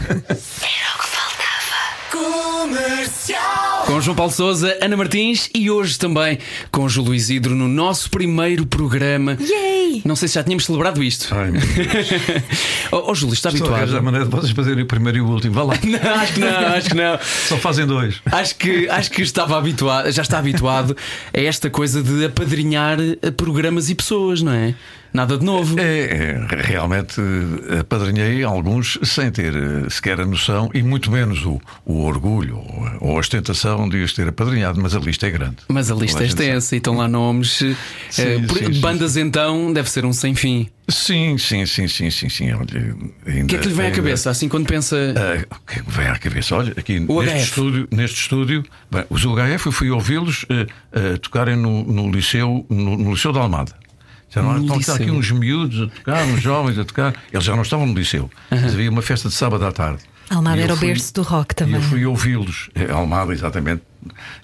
Com 3.86 4.02
João 4.02 4.16
Paulo 4.16 4.32
Souza, 4.32 4.78
Ana 4.82 4.98
Martins 4.98 5.50
e 5.56 5.72
hoje 5.72 5.98
também 5.98 6.38
com 6.70 6.90
Júlio 6.90 7.16
Isidro 7.16 7.56
no 7.56 7.70
nosso 7.70 8.10
primeiro 8.10 8.66
programa. 8.66 9.38
Yay! 9.40 10.02
Não 10.04 10.16
sei 10.16 10.28
se 10.28 10.36
já 10.36 10.44
tínhamos 10.44 10.66
celebrado 10.66 11.02
isto. 11.02 11.34
Ai, 11.34 11.52
meu 11.52 11.62
Deus. 11.62 12.08
Ó 12.92 13.06
oh, 13.12 13.16
Júlio, 13.16 13.34
está 13.34 13.50
Estou 13.50 13.74
a 13.74 14.02
maneira 14.02 14.26
de 14.26 14.32
vocês 14.32 14.52
fazerem 14.52 14.84
o 14.84 14.88
primeiro 14.88 15.20
e 15.20 15.22
o 15.22 15.28
último. 15.28 15.54
Vá 15.54 15.64
lá. 15.64 15.76
Não, 15.84 16.14
acho 16.16 16.34
que 16.34 16.40
não, 16.40 16.68
acho 16.68 16.90
que 16.90 16.96
não. 16.96 17.20
Só 17.48 17.58
fazem 17.58 17.86
dois. 17.86 18.22
Acho 18.26 18.56
que, 18.56 18.90
acho 18.90 19.12
que 19.12 19.22
estava 19.22 19.58
habituado, 19.58 20.12
já 20.12 20.22
está 20.22 20.38
habituado 20.38 20.96
a 21.34 21.40
esta 21.40 21.70
coisa 21.70 22.04
de 22.04 22.26
apadrinhar 22.26 22.98
eh, 23.00 23.32
programas 23.32 23.90
e 23.90 23.96
pessoas, 23.96 24.42
não 24.42 24.52
é? 24.52 24.76
Nada 25.14 25.38
de 25.38 25.44
novo. 25.46 25.78
É, 25.80 25.84
é, 26.06 26.48
realmente 26.62 27.20
eh, 27.70 27.80
apadrinhei 27.80 28.44
alguns 28.44 28.98
sem 29.04 29.30
ter 29.30 29.54
eh, 29.56 29.90
sequer 29.90 30.22
a 30.22 30.26
noção 30.26 30.70
e 30.74 30.82
muito 30.82 31.12
menos 31.12 31.44
o, 31.46 31.60
o 31.86 32.04
orgulho 32.06 32.58
ou 33.00 33.16
a- 33.16 33.20
ostentação 33.20 33.90
de 33.90 33.98
os 34.04 34.14
ter 34.14 34.28
apadrinhado, 34.30 34.82
mas 34.82 34.96
a 34.96 35.00
lista 35.00 35.28
é 35.28 35.30
grande. 35.32 35.58
Mas 35.68 35.92
a 35.92 35.96
lista 35.96 36.14
Toda 36.20 36.24
é 36.24 36.28
extensa 36.28 36.76
e 36.76 36.78
estão 36.78 36.96
lá 36.96 37.08
nomes. 37.10 37.62
eh, 37.62 37.76
Sim, 38.10 38.22
eh, 38.22 38.40
por- 38.48 38.58
sim, 38.58 38.74
sim, 38.74 38.80
bandas 38.80 39.18
então 39.18 39.74
deve 39.74 39.90
ser 39.90 40.06
um 40.06 40.14
sem 40.14 40.34
fim. 40.34 40.70
Sim, 40.88 41.38
sim, 41.38 41.66
sim, 41.66 41.88
sim, 41.88 42.10
sim, 42.10 42.30
sim. 42.30 42.52
Olha, 42.54 42.96
ainda, 43.28 43.44
O 43.44 43.48
que 43.48 43.56
é 43.56 43.60
que 43.60 43.68
lhe 43.68 43.74
vem 43.74 43.86
à 43.86 43.88
ainda- 43.90 43.96
cabeça 43.98 44.30
assim 44.30 44.48
quando 44.50 44.66
pensa. 44.66 44.96
Ah, 45.16 45.56
o 45.56 45.66
que 45.66 45.80
é 45.80 45.84
que 45.84 45.92
vem 45.92 46.08
à 46.08 46.18
cabeça? 46.18 46.56
Olha, 46.56 46.74
aqui 46.78 47.00
neste 47.02 47.38
estúdio, 47.50 47.88
neste 47.92 48.18
estúdio 48.22 48.64
bem, 48.90 49.04
os 49.10 49.24
UHF 49.26 49.66
eu 49.68 49.72
fui 49.72 49.90
ouvi-los 49.90 50.46
eh, 50.50 50.68
eh, 50.94 51.18
tocarem 51.18 51.56
no, 51.58 51.84
no 51.84 52.10
liceu, 52.12 52.66
no, 52.70 52.98
no 52.98 53.12
liceu 53.12 53.32
da 53.34 53.42
Almada. 53.42 53.74
Já 54.32 54.42
não 54.42 54.62
estão 54.62 54.78
liceu. 54.78 54.96
aqui 54.96 55.12
uns 55.12 55.30
miúdos 55.32 55.82
a 55.84 55.88
tocar, 55.88 56.24
uns 56.26 56.42
jovens 56.42 56.80
a 56.80 56.86
tocar. 56.86 57.14
Eles 57.32 57.44
já 57.46 57.56
não 57.56 57.62
estavam 57.64 57.86
no 57.86 57.94
liceu, 57.94 58.30
mas 58.50 58.74
havia 58.74 58.90
uma 58.90 59.02
festa 59.02 59.28
de 59.30 59.36
sábado 59.36 59.66
à 59.66 59.72
tarde. 59.72 60.00
Almada 60.30 60.62
era 60.62 60.74
o 60.74 60.78
berço 60.78 61.14
do 61.14 61.24
rock 61.24 61.52
E 61.52 61.56
também. 61.56 61.76
eu 61.76 61.82
fui 61.82 62.06
ouvi-los, 62.06 62.70
eh, 62.74 62.90
Almada, 62.90 63.34
exatamente. 63.34 63.84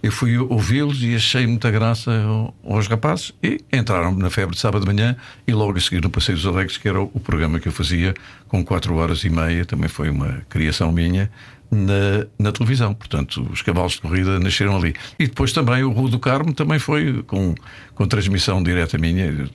Eu 0.04 0.12
fui 0.12 0.38
ouvi-los 0.38 1.02
e 1.02 1.16
achei 1.16 1.48
muita 1.48 1.72
graça 1.72 2.12
ao- 2.24 2.54
aos 2.76 2.88
rapazes 2.88 3.32
e 3.42 3.62
entraram 3.72 4.14
na 4.14 4.30
febre 4.30 4.54
de 4.54 4.62
sábado 4.62 4.86
de 4.86 4.94
manhã 4.94 5.16
e 5.48 5.54
logo 5.54 5.78
a 5.78 5.82
seguir 5.82 6.02
no 6.04 6.10
Passeio 6.10 6.38
dos 6.38 6.46
Alegres, 6.46 6.76
que 6.78 6.90
era 6.90 7.00
o, 7.02 7.10
o 7.14 7.20
programa 7.22 7.58
que 7.58 7.70
eu 7.70 7.72
fazia 7.72 8.14
com 8.50 8.64
4 8.66 8.94
horas 8.96 9.24
e 9.24 9.30
meia, 9.30 9.64
também 9.66 9.88
foi 9.88 10.10
uma 10.10 10.42
criação 10.50 10.92
minha. 10.92 11.32
Na, 11.70 12.26
na 12.40 12.52
televisão, 12.54 12.94
portanto, 12.94 13.46
os 13.52 13.62
cavalos 13.62 13.94
de 13.94 14.02
corrida 14.02 14.40
nasceram 14.40 14.78
ali. 14.78 14.94
E 15.20 15.28
depois 15.28 15.52
também 15.52 15.84
o 15.84 15.92
Rua 15.92 16.10
do 16.10 16.18
Carmo 16.20 16.54
também 16.54 16.80
foi 16.80 17.22
com, 17.24 17.54
com 17.94 18.08
transmissão 18.08 18.64
direta 18.64 18.98
minha. 18.98 19.26
Eu, 19.26 19.50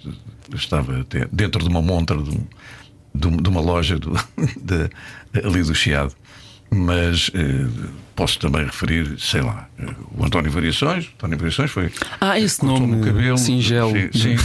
estava 0.54 1.00
até 1.00 1.26
dentro 1.32 1.62
de 1.62 1.68
uma 1.70 1.80
montra 1.80 2.18
de, 2.18 2.38
de 3.14 3.26
um- 3.26 3.36
de 3.38 3.48
uma 3.48 3.60
loja 3.62 3.98
do, 3.98 4.12
de- 4.60 4.90
ali 5.42 5.62
do 5.62 5.74
Chiado. 5.74 6.14
Mas 6.74 7.30
eh, 7.34 7.66
posso 8.16 8.38
também 8.38 8.64
referir, 8.64 9.16
sei 9.18 9.42
lá, 9.42 9.68
eh, 9.78 9.84
o 10.16 10.24
António 10.24 10.50
Variações. 10.50 11.10
António 11.16 11.36
Variações 11.36 11.70
foi. 11.70 11.90
Ah, 12.18 12.40
esse 12.40 12.64
nome 12.64 12.96
o 12.96 13.04
cabelo. 13.04 13.36
singelo. 13.36 13.92
Sim. 13.92 14.08
sim. 14.12 14.36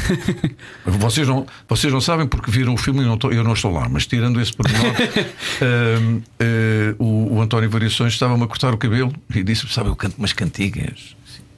vocês, 0.85 1.25
não, 1.25 1.45
vocês 1.69 1.91
não 1.93 2.01
sabem 2.01 2.27
porque 2.27 2.51
viram 2.51 2.73
o 2.73 2.77
filme 2.77 3.01
e 3.01 3.05
não 3.05 3.13
estou- 3.15 3.31
eu 3.31 3.43
não 3.45 3.53
estou 3.53 3.71
lá, 3.71 3.87
mas 3.89 4.05
tirando 4.05 4.41
esse 4.41 4.51
pormenor, 4.53 4.93
eh, 5.61 6.19
eh, 6.39 6.95
o, 6.99 7.35
o 7.35 7.41
António 7.41 7.69
Variações 7.69 8.11
estava-me 8.13 8.43
a 8.43 8.47
cortar 8.47 8.73
o 8.73 8.77
cabelo 8.77 9.13
e 9.33 9.41
disse-me: 9.41 9.71
Sabe, 9.71 9.89
eu 9.89 9.95
canto 9.95 10.17
umas 10.17 10.33
cantigas. 10.33 11.15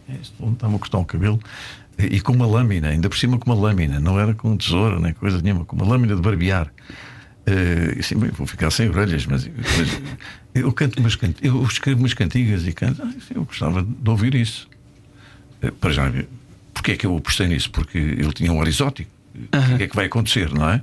É, 0.08 0.13
Onde 0.39 0.53
estava 0.53 0.75
a 0.75 0.79
cortar 0.79 0.97
o 0.99 1.05
cabelo 1.05 1.39
e 1.97 2.21
com 2.21 2.32
uma 2.34 2.45
lâmina, 2.47 2.89
ainda 2.89 3.10
por 3.10 3.17
cima 3.17 3.38
com 3.38 3.51
uma 3.51 3.60
lâmina, 3.60 3.99
não 3.99 4.19
era 4.19 4.34
com 4.34 4.55
tesoura 4.55 4.99
nem 4.99 5.13
coisa 5.13 5.41
nenhuma, 5.41 5.65
com 5.65 5.75
uma 5.75 5.86
lâmina 5.86 6.15
de 6.15 6.21
barbear. 6.21 6.71
Bem, 8.17 8.31
vou 8.31 8.47
ficar 8.47 8.71
sem 8.71 8.89
orelhas, 8.89 9.25
mas, 9.25 9.47
mas 9.47 10.01
eu 10.53 10.71
canto 10.71 10.99
umas 10.99 11.15
cant... 11.15 11.35
eu 11.41 11.62
escrevo 11.63 11.99
umas 11.99 12.13
cantigas 12.13 12.65
e 12.67 12.73
canto. 12.73 13.01
Ah, 13.03 13.12
eu 13.33 13.43
gostava 13.43 13.83
de 13.83 14.09
ouvir 14.09 14.35
isso. 14.35 14.67
Eh, 15.62 15.71
Para 15.71 15.91
já, 15.91 16.12
porque 16.73 16.91
é 16.91 16.97
que 16.97 17.05
eu 17.05 17.15
apostei 17.15 17.47
nisso? 17.47 17.71
Porque 17.71 17.97
ele 17.97 18.31
tinha 18.33 18.51
um 18.51 18.62
ar 18.62 18.67
exótico. 18.67 19.09
O 19.35 19.77
que 19.77 19.83
é 19.83 19.88
que 19.88 19.95
vai 19.95 20.05
acontecer, 20.05 20.51
não 20.53 20.69
é? 20.69 20.81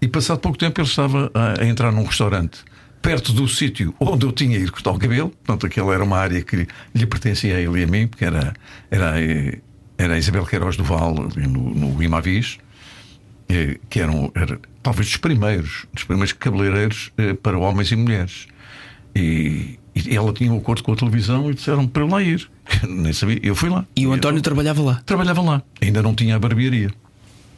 E 0.00 0.06
passado 0.06 0.38
pouco 0.38 0.56
tempo 0.58 0.80
ele 0.80 0.88
estava 0.88 1.30
a, 1.34 1.62
a 1.62 1.66
entrar 1.66 1.90
num 1.90 2.04
restaurante 2.04 2.60
perto 3.02 3.32
do 3.32 3.48
sítio 3.48 3.94
onde 3.98 4.26
eu 4.26 4.32
tinha 4.32 4.58
ido 4.58 4.70
cortar 4.70 4.90
o 4.90 4.98
cabelo. 4.98 5.30
Portanto, 5.30 5.66
aquela 5.66 5.94
era 5.94 6.04
uma 6.04 6.18
área 6.18 6.42
que 6.42 6.66
lhe 6.94 7.06
pertencia 7.06 7.56
a 7.56 7.60
ele 7.60 7.80
e 7.80 7.84
a 7.84 7.86
mim, 7.86 8.06
porque 8.06 8.24
era, 8.24 8.54
era, 8.90 9.20
eh, 9.20 9.58
era 9.96 10.14
a 10.14 10.18
Isabel 10.18 10.44
Queiroz 10.44 10.76
do 10.76 10.84
Val, 10.84 11.14
no, 11.14 11.74
no 11.74 12.02
Imavis 12.02 12.58
que 13.88 14.00
eram 14.00 14.30
era, 14.34 14.60
talvez 14.88 15.06
dos 15.08 15.16
primeiros, 15.18 15.84
dos 15.92 16.04
primeiros 16.04 16.32
cabeleireiros 16.32 17.10
eh, 17.18 17.34
para 17.34 17.58
homens 17.58 17.90
e 17.92 17.96
mulheres. 17.96 18.46
E, 19.14 19.78
e 19.94 20.16
ela 20.16 20.32
tinha 20.32 20.52
um 20.52 20.58
acordo 20.58 20.82
com 20.82 20.92
a 20.92 20.96
televisão 20.96 21.50
e 21.50 21.54
disseram 21.54 21.86
para 21.86 22.02
eu 22.02 22.08
lá 22.08 22.22
ir. 22.22 22.48
Eu 22.82 22.88
nem 22.94 23.12
sabia, 23.12 23.38
eu 23.42 23.54
fui 23.54 23.68
lá. 23.68 23.84
E 23.94 24.06
o 24.06 24.10
eu- 24.10 24.14
António 24.14 24.40
trabalhava 24.40 24.80
lá. 24.82 25.02
trabalhava 25.04 25.42
lá, 25.42 25.62
ainda 25.80 26.02
não 26.02 26.14
tinha 26.14 26.36
a 26.36 26.38
barbearia. 26.38 26.90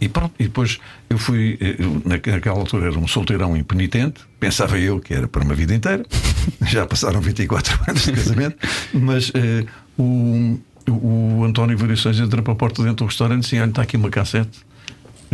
E 0.01 0.09
pronto, 0.09 0.35
e 0.41 0.45
depois 0.45 0.79
eu 1.11 1.19
fui, 1.19 1.59
eh, 1.61 1.77
eu, 1.79 2.03
naque- 2.05 2.31
naquela 2.31 2.59
altura 2.59 2.87
era 2.87 2.99
um 2.99 3.07
solteirão 3.07 3.57
impenitente, 3.57 4.23
pensava 4.41 4.79
eu 4.79 4.99
que 4.99 5.13
era 5.15 5.29
para 5.29 5.45
uma 5.45 5.55
vida 5.55 5.75
inteira, 5.75 6.05
já 6.67 6.85
passaram 6.87 7.21
24 7.21 7.79
anos 7.87 8.03
de 8.07 8.13
casamento, 8.13 8.57
mas 8.95 9.31
eh, 9.35 9.65
o, 9.99 10.59
o 10.89 11.45
António 11.45 11.77
Variações 11.79 12.19
entra 12.19 12.41
para 12.43 12.53
a 12.55 12.57
porta 12.57 12.83
dentro 12.83 13.05
do 13.05 13.09
restaurante 13.09 13.41
e 13.41 13.43
disse: 13.43 13.61
Olha, 13.61 13.69
está 13.69 13.83
aqui 13.83 13.97
uma 13.99 14.09
cassete, 14.09 14.59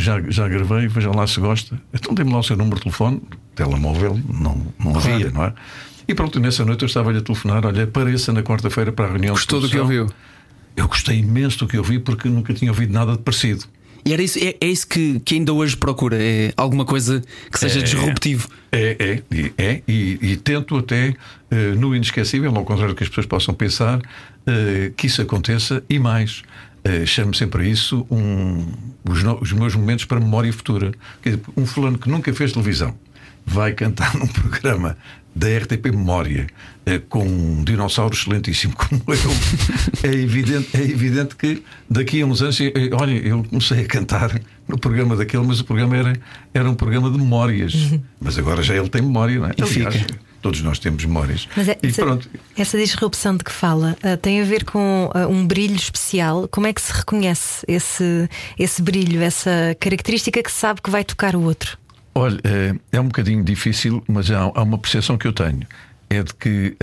já, 0.07 0.21
já 0.29 0.49
gravei, 0.49 0.88
veja 0.88 1.11
lá 1.11 1.27
se 1.27 1.40
gosta. 1.40 1.79
Então 1.92 2.14
dê-me 2.14 2.33
lá 2.33 2.38
o 2.38 2.42
seu 2.42 2.57
número 2.57 2.77
de 2.77 2.83
telefone, 2.83 3.21
telemóvel, 3.55 4.19
não, 4.33 4.66
não 4.79 4.97
havia, 4.97 5.31
não 5.31 5.45
é? 5.45 5.53
E 6.09 6.14
pronto, 6.14 6.38
nessa 6.38 6.64
noite 6.64 6.83
eu 6.83 6.87
estava-lhe 6.87 7.19
a 7.19 7.21
telefonar: 7.21 7.66
Olha, 7.66 7.83
apareça 7.85 8.33
na 8.33 8.42
quarta-feira 8.42 8.92
para 8.92 9.07
a 9.07 9.09
reunião 9.11 9.35
Gostou 9.35 9.61
do 9.61 9.69
que 9.69 9.77
produção." 9.77 10.03
ouviu? 10.05 10.16
Eu 10.77 10.87
gostei 10.88 11.19
imenso 11.19 11.59
do 11.61 11.66
que 11.66 11.77
ouvi 11.79 11.99
porque 11.99 12.29
nunca 12.29 12.53
tinha 12.55 12.71
ouvido 12.71 12.92
nada 12.92 13.12
de 13.12 13.19
parecido. 13.19 13.64
E 14.05 14.12
era 14.12 14.23
isso, 14.23 14.38
é, 14.38 14.55
é 14.61 14.66
isso 14.69 14.87
que, 14.87 15.19
que 15.21 15.35
ainda 15.35 15.53
hoje 15.53 15.77
procura. 15.77 16.16
É 16.16 16.53
alguma 16.57 16.85
coisa 16.85 17.21
que 17.51 17.59
seja 17.59 17.81
É. 17.81 17.83
disruptivo. 17.83 18.49
É, 18.71 19.23
é, 19.33 19.53
é, 19.59 19.83
e, 19.88 20.19
e 20.23 20.37
tento 20.37 20.77
até, 20.77 21.14
eh, 21.51 21.73
no 21.77 21.92
inesquecível, 21.97 22.55
ao 22.55 22.64
contrário 22.64 22.95
do 22.95 22.97
que 22.97 23.03
as 23.03 23.09
pessoas 23.09 23.27
possam 23.27 23.53
pensar, 23.53 24.01
eh, 24.47 24.92
que 24.97 25.09
isso 25.09 25.21
aconteça 25.23 25.83
e 25.90 25.99
mais. 25.99 26.42
Eh, 26.88 27.05
chamo 27.05 27.35
sempre 27.35 27.64
a 27.64 27.66
isso 27.68 28.07
um, 28.09 28.64
os, 29.05 29.20
no- 29.25 29.40
os 29.40 29.53
meus 29.53 29.75
momentos 29.75 30.05
para 30.05 30.20
memória 30.20 30.53
futura. 30.53 30.92
Dizer, 31.25 31.40
um 31.57 31.66
fulano 31.66 31.99
que 31.99 32.09
nunca 32.09 32.33
fez 32.33 32.53
televisão 32.53 32.94
vai 33.44 33.72
cantar 33.72 34.14
num 34.14 34.27
programa 34.40 34.96
da 35.35 35.49
RTP 35.59 35.87
Memória 35.90 36.46
eh, 36.87 37.01
com 37.09 37.27
um 37.27 37.64
dinossauro 37.64 38.14
excelentíssimo 38.14 38.75
como 38.77 39.03
eu, 39.12 40.09
é 40.11 40.14
evidente, 40.14 40.68
é 40.77 40.83
evidente 40.83 41.35
que 41.35 41.62
daqui 41.90 42.22
a 42.22 42.27
uns 42.27 42.40
anos, 42.40 42.61
eh, 42.61 42.72
olha, 42.92 43.12
eu 43.12 43.42
comecei 43.44 43.81
a 43.81 43.87
cantar 43.87 44.40
no 44.68 44.79
programa 44.79 45.16
daquele, 45.16 45.44
mas 45.44 45.59
o 45.61 45.64
programa 45.64 45.96
era, 45.96 46.12
era 46.55 46.70
um 46.70 46.75
programa 46.75 47.11
de 47.11 47.18
memórias. 47.18 47.75
Mas 48.20 48.38
agora 48.38 48.62
já 48.62 48.75
ele 48.77 48.88
tem 48.88 49.03
memória, 49.03 49.38
não 49.40 49.46
é? 49.46 49.53
E 49.59 49.62
Aliás, 49.62 49.94
fica. 49.96 50.14
Todos 50.40 50.61
nós 50.62 50.79
temos 50.79 51.05
memórias. 51.05 51.49
Mas 51.57 51.68
é- 51.68 51.79
e 51.83 51.88
essa, 51.88 52.03
pronto. 52.03 52.29
essa 52.57 52.79
disrupção 52.79 53.37
de 53.37 53.44
que 53.44 53.53
fala 53.53 53.96
ah, 54.03 54.16
tem 54.16 54.40
a 54.40 54.44
ver 54.44 54.64
com 54.64 55.11
ah, 55.14 55.27
um 55.27 55.46
brilho 55.46 55.77
especial. 55.77 56.49
Como 56.49 56.66
é 56.66 56.72
que 56.72 56.81
se 56.81 56.92
reconhece 56.92 57.64
esse, 57.68 58.29
esse 58.59 58.83
brilho, 58.83 59.22
essa 59.22 59.77
característica 59.81 60.42
que 60.42 60.51
se 60.51 60.59
sabe 60.59 60.81
que 60.81 60.90
vai 60.90 61.05
tocar 61.05 61.35
o 61.35 61.42
outro? 61.42 61.79
Olha, 62.14 62.40
eh, 62.44 62.75
é 62.92 63.01
um 63.01 63.07
bocadinho 63.09 63.44
difícil, 63.44 64.03
mas 64.09 64.31
há, 64.31 64.40
há 64.55 64.62
uma 64.62 64.79
percepção 64.79 65.18
que 65.18 65.27
eu 65.27 65.33
tenho: 65.33 65.66
é 66.09 66.22
de 66.22 66.35
que 66.35 66.77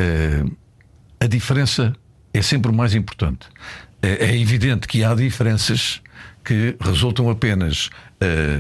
a 1.19 1.25
diferença 1.25 1.95
é 2.33 2.41
sempre 2.41 2.69
o 2.69 2.73
mais 2.73 2.93
importante. 2.93 3.47
É, 4.01 4.25
é 4.27 4.37
evidente 4.37 4.87
que 4.87 5.03
há 5.03 5.15
diferenças 5.15 6.01
que 6.43 6.75
resultam 6.79 7.29
apenas 7.29 7.89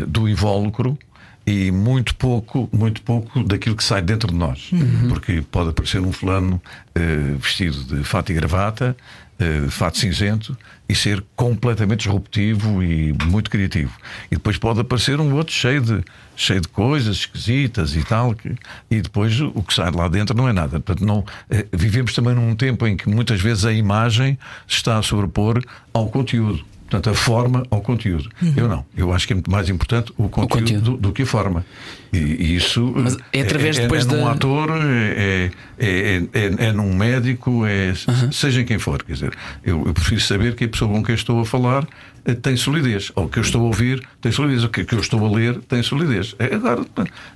do 0.07 0.27
invólucro 0.27 0.97
e 1.45 1.71
muito 1.71 2.15
pouco, 2.15 2.69
muito 2.71 3.01
pouco 3.01 3.43
daquilo 3.43 3.75
que 3.75 3.83
sai 3.83 4.01
dentro 4.01 4.29
de 4.29 4.35
nós. 4.35 4.71
Porque 5.09 5.43
pode 5.51 5.69
aparecer 5.69 5.99
um 5.99 6.11
fulano 6.11 6.61
eh, 6.95 7.35
vestido 7.39 7.83
de 7.83 8.03
fato 8.03 8.31
e 8.31 8.35
gravata, 8.35 8.95
eh, 9.39 9.67
fato 9.69 9.97
cinzento, 9.97 10.57
e 10.87 10.95
ser 10.95 11.23
completamente 11.35 11.99
disruptivo 11.99 12.81
e 12.81 13.13
muito 13.25 13.49
criativo. 13.49 13.91
E 14.31 14.35
depois 14.35 14.57
pode 14.57 14.79
aparecer 14.79 15.19
um 15.19 15.33
outro 15.33 15.53
cheio 15.53 15.81
de, 15.81 16.03
cheio 16.35 16.61
de 16.61 16.67
coisas 16.69 17.17
esquisitas 17.17 17.95
e 17.95 18.03
tal, 18.03 18.33
que, 18.33 18.55
e 18.89 19.01
depois 19.01 19.39
o 19.41 19.61
que 19.63 19.73
sai 19.73 19.91
de 19.91 19.97
lá 19.97 20.07
dentro 20.07 20.35
não 20.35 20.47
é 20.47 20.53
nada. 20.53 20.79
Portanto, 20.79 21.05
não, 21.05 21.25
eh, 21.49 21.65
vivemos 21.73 22.13
também 22.13 22.33
num 22.33 22.55
tempo 22.55 22.87
em 22.87 22.95
que 22.95 23.09
muitas 23.09 23.41
vezes 23.41 23.65
a 23.65 23.73
imagem 23.73 24.37
se 24.67 24.77
está 24.77 24.97
a 24.97 25.01
sobrepor 25.01 25.61
ao 25.93 26.07
conteúdo. 26.07 26.63
Portanto, 26.93 27.09
a 27.09 27.15
forma 27.15 27.63
ao 27.71 27.81
conteúdo. 27.81 28.29
Eu 28.55 28.67
não. 28.67 28.85
Eu 28.95 29.11
acho 29.11 29.25
que 29.25 29.33
é 29.33 29.35
muito 29.35 29.49
mais 29.49 29.67
importante 29.67 30.13
o 30.15 30.29
conteúdo, 30.29 30.59
conteúdo. 30.61 30.91
Do, 30.91 30.97
do 30.97 31.11
que 31.11 31.23
a 31.23 31.25
forma. 31.25 31.65
E, 32.11 32.17
e 32.19 32.55
isso 32.55 32.93
Mas 32.95 33.17
é 33.33 33.41
através 33.41 33.79
é, 33.79 33.81
depois 33.81 34.05
é, 34.05 34.15
num 34.15 34.23
da- 34.25 34.31
ator, 34.33 34.69
é, 34.69 35.49
é, 35.79 35.87
é, 35.87 36.15
é, 36.33 36.65
é 36.67 36.71
num 36.71 36.93
médico, 36.95 37.65
é, 37.65 37.93
seja 38.31 38.61
em 38.61 38.65
quem 38.65 38.77
for. 38.77 39.01
Quer 39.01 39.13
dizer, 39.13 39.33
eu, 39.63 39.83
eu 39.87 39.93
prefiro 39.93 40.21
saber 40.21 40.53
que 40.53 40.65
a 40.65 40.69
pessoa 40.69 40.91
com 40.91 41.01
quem 41.03 41.15
estou 41.15 41.39
a 41.39 41.45
falar 41.45 41.87
eh, 42.25 42.35
tem 42.35 42.55
solidez. 42.55 43.11
Ou 43.15 43.27
que 43.27 43.39
eu 43.39 43.41
estou 43.41 43.61
a 43.61 43.63
ouvir 43.63 44.07
tem 44.21 44.31
solidez. 44.31 44.63
Ou 44.63 44.69
que, 44.69 44.85
que 44.85 44.93
eu 44.93 44.99
estou 44.99 45.25
a 45.25 45.31
ler 45.35 45.57
tem 45.61 45.81
solidez. 45.81 46.35
É, 46.37 46.53
Agora, 46.53 46.85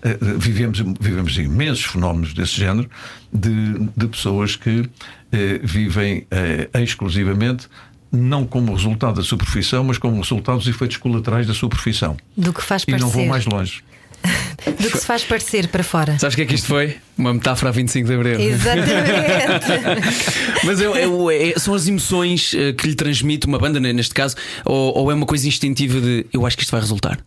eh, 0.03 0.17
vivemos, 0.37 0.83
vivemos 0.99 1.35
imensos 1.39 1.85
fenómenos 1.85 2.35
desse 2.35 2.53
género 2.57 2.87
de, 3.33 3.79
de 3.97 4.07
pessoas 4.07 4.55
que 4.55 4.87
eh, 5.31 5.59
vivem 5.63 6.27
eh, 6.29 6.69
exclusivamente. 6.75 7.67
Não 8.11 8.45
como 8.45 8.73
resultado 8.73 9.15
da 9.15 9.23
sua 9.23 9.37
profissão, 9.37 9.83
mas 9.83 9.97
como 9.97 10.17
resultado 10.21 10.57
dos 10.59 10.67
efeitos 10.67 10.97
colaterais 10.97 11.45
da 11.47 11.53
sua 11.53 11.69
profissão. 11.69 12.15
Do 12.35 12.53
que 12.53 12.61
faz 12.63 12.83
E 12.87 12.91
não 12.91 12.99
vou 13.09 13.27
parecer. 13.27 13.29
mais 13.29 13.45
longe. 13.45 13.83
Do 14.65 14.89
que 14.89 14.97
se 14.97 15.05
faz 15.05 15.23
parecer 15.23 15.67
para 15.67 15.83
fora. 15.83 16.17
Sabes 16.17 16.33
o 16.33 16.37
que 16.37 16.41
é 16.41 16.45
que 16.45 16.55
isto 16.55 16.67
foi? 16.67 16.97
Uma 17.17 17.33
metáfora 17.33 17.69
a 17.69 17.71
25 17.71 18.07
de 18.07 18.13
Abril. 18.15 18.39
Exatamente. 18.39 19.65
Mas 20.65 20.81
eu- 20.81 20.95
eu- 20.95 21.29
é- 21.31 21.53
são 21.57 21.73
as 21.73 21.87
emoções 21.87 22.53
eh, 22.53 22.73
que 22.73 22.87
lhe 22.87 22.95
transmite 22.95 23.45
uma 23.47 23.59
banda, 23.59 23.79
neste 23.79 24.13
caso, 24.13 24.35
ou, 24.65 24.97
ou 24.97 25.11
é 25.11 25.13
uma 25.13 25.25
coisa 25.25 25.47
instintiva 25.47 26.01
de 26.01 26.25
eu 26.33 26.45
acho 26.45 26.57
que 26.57 26.63
isto 26.63 26.71
vai 26.71 26.81
resultar? 26.81 27.19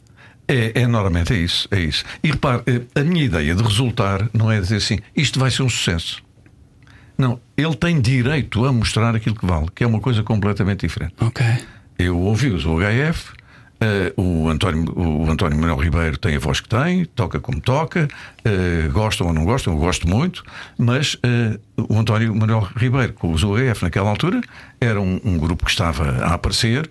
É, 0.48 0.72
é 0.82 0.86
normalmente 0.86 1.32
é 1.32 1.36
isso, 1.36 1.68
é 1.70 1.80
isso. 1.80 2.04
E 2.24 2.30
repare, 2.32 2.62
eh, 2.66 2.80
a 3.00 3.04
minha 3.04 3.24
ideia 3.24 3.54
de 3.54 3.62
resultar 3.62 4.28
não 4.34 4.50
é 4.50 4.60
dizer 4.60 4.76
assim, 4.76 4.98
isto 5.16 5.38
vai 5.38 5.50
ser 5.50 5.62
um 5.62 5.68
sucesso. 5.68 6.20
Não, 7.20 7.38
ele 7.54 7.74
tem 7.74 8.00
direito 8.00 8.64
a 8.64 8.72
mostrar 8.72 9.14
aquilo 9.14 9.36
que 9.36 9.44
vale, 9.44 9.66
que 9.74 9.84
é 9.84 9.86
uma 9.86 10.00
coisa 10.00 10.22
completamente 10.22 10.86
diferente. 10.86 11.14
Ok. 11.20 11.44
Eu 11.98 12.18
ouvi-os 12.18 12.64
o 12.64 12.78
HF, 12.78 13.32
eh, 13.78 14.12
o, 14.16 14.48
António, 14.48 14.84
o 14.96 15.30
António 15.30 15.58
Manuel 15.58 15.76
Ribeiro 15.76 16.16
tem 16.16 16.36
a 16.36 16.38
voz 16.38 16.60
que 16.60 16.68
tem, 16.68 17.04
toca 17.04 17.38
como 17.38 17.60
toca, 17.60 18.08
eh, 18.42 18.88
gostam 18.90 19.26
ou 19.26 19.34
não 19.34 19.44
gostam, 19.44 19.74
eu 19.74 19.78
gosto 19.78 20.08
muito, 20.08 20.42
mas 20.78 21.18
eh, 21.22 21.58
o 21.76 21.98
António 21.98 22.34
Manuel 22.34 22.66
Ribeiro, 22.74 23.12
com 23.12 23.30
os 23.32 23.44
OHF 23.44 23.82
naquela 23.82 24.08
altura, 24.08 24.40
era 24.80 24.98
um, 24.98 25.20
um 25.22 25.36
grupo 25.36 25.66
que 25.66 25.70
estava 25.70 26.10
a 26.24 26.34
aparecer 26.34 26.88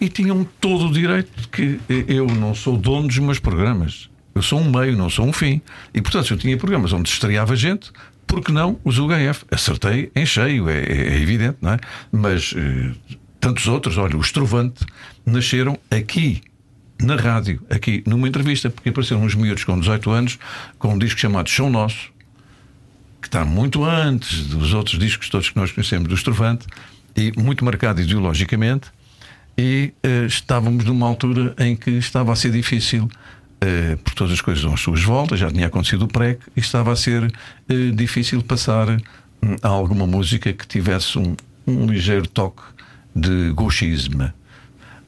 e 0.00 0.08
tinham 0.08 0.46
todo 0.58 0.86
o 0.86 0.92
direito 0.92 1.30
de 1.40 1.48
que 1.48 1.80
eu 2.06 2.26
não 2.26 2.54
sou 2.54 2.76
dono 2.78 3.06
dos 3.06 3.18
meus 3.18 3.38
programas. 3.38 4.08
Eu 4.34 4.42
sou 4.42 4.60
um 4.60 4.70
meio, 4.70 4.96
não 4.96 5.10
sou 5.10 5.26
um 5.26 5.32
fim. 5.32 5.60
E 5.92 6.00
portanto, 6.00 6.28
se 6.28 6.32
eu 6.32 6.38
tinha 6.38 6.56
programas 6.56 6.92
onde 6.92 7.08
estreava 7.08 7.56
gente, 7.56 7.90
por 8.28 8.40
que 8.44 8.52
não 8.52 8.78
os 8.84 8.98
UHF? 8.98 9.44
Acertei 9.50 10.12
em 10.14 10.24
cheio, 10.24 10.68
é, 10.68 10.78
é- 10.82 11.08
é 11.14 11.20
evidente, 11.20 11.58
não 11.60 11.72
é? 11.72 11.78
Mas 12.12 12.54
eh, 12.56 12.92
tantos 13.40 13.66
outros, 13.66 13.98
olha, 13.98 14.16
o 14.16 14.20
Estrovante, 14.20 14.84
nasceram 15.26 15.76
aqui, 15.90 16.40
na 17.02 17.16
rádio, 17.16 17.60
aqui, 17.70 18.02
numa 18.06 18.28
entrevista, 18.28 18.70
porque 18.70 18.88
apareceram 18.90 19.22
uns 19.24 19.34
miúdos 19.34 19.64
com 19.64 19.78
18 19.78 20.10
anos 20.10 20.38
com 20.78 20.94
um 20.94 20.98
disco 20.98 21.18
chamado 21.18 21.48
Chão 21.48 21.70
Nosso, 21.70 22.10
que 23.20 23.26
está 23.28 23.44
muito 23.44 23.84
antes 23.84 24.46
dos 24.46 24.72
outros 24.74 24.98
discos 24.98 25.28
todos 25.28 25.48
que 25.50 25.56
nós 25.56 25.72
conhecemos 25.72 26.08
do 26.08 26.14
Estrovante 26.14 26.66
e 27.16 27.32
muito 27.36 27.64
marcado 27.64 28.00
ideologicamente. 28.00 28.90
E 29.56 29.92
eh, 30.04 30.26
estávamos 30.26 30.84
numa 30.84 31.04
altura 31.06 31.52
em 31.58 31.74
que 31.74 31.90
estava 31.90 32.32
a 32.32 32.36
ser 32.36 32.52
difícil, 32.52 33.10
eh, 33.60 33.96
por 34.04 34.14
todas 34.14 34.34
as 34.34 34.40
coisas 34.40 34.64
as 34.64 34.80
suas 34.80 35.02
voltas, 35.02 35.40
já 35.40 35.50
tinha 35.50 35.66
acontecido 35.66 36.04
o 36.04 36.08
PREC, 36.08 36.40
e 36.56 36.60
estava 36.60 36.92
a 36.92 36.96
ser 36.96 37.32
eh, 37.68 37.90
difícil 37.92 38.42
passar 38.42 38.88
hum, 38.88 39.56
a 39.62 39.68
alguma 39.68 40.06
música 40.06 40.52
que 40.52 40.66
tivesse 40.66 41.18
um, 41.18 41.34
um 41.66 41.86
ligeiro 41.86 42.28
toque 42.28 42.62
de 43.14 43.52
gauchisme. 43.52 44.32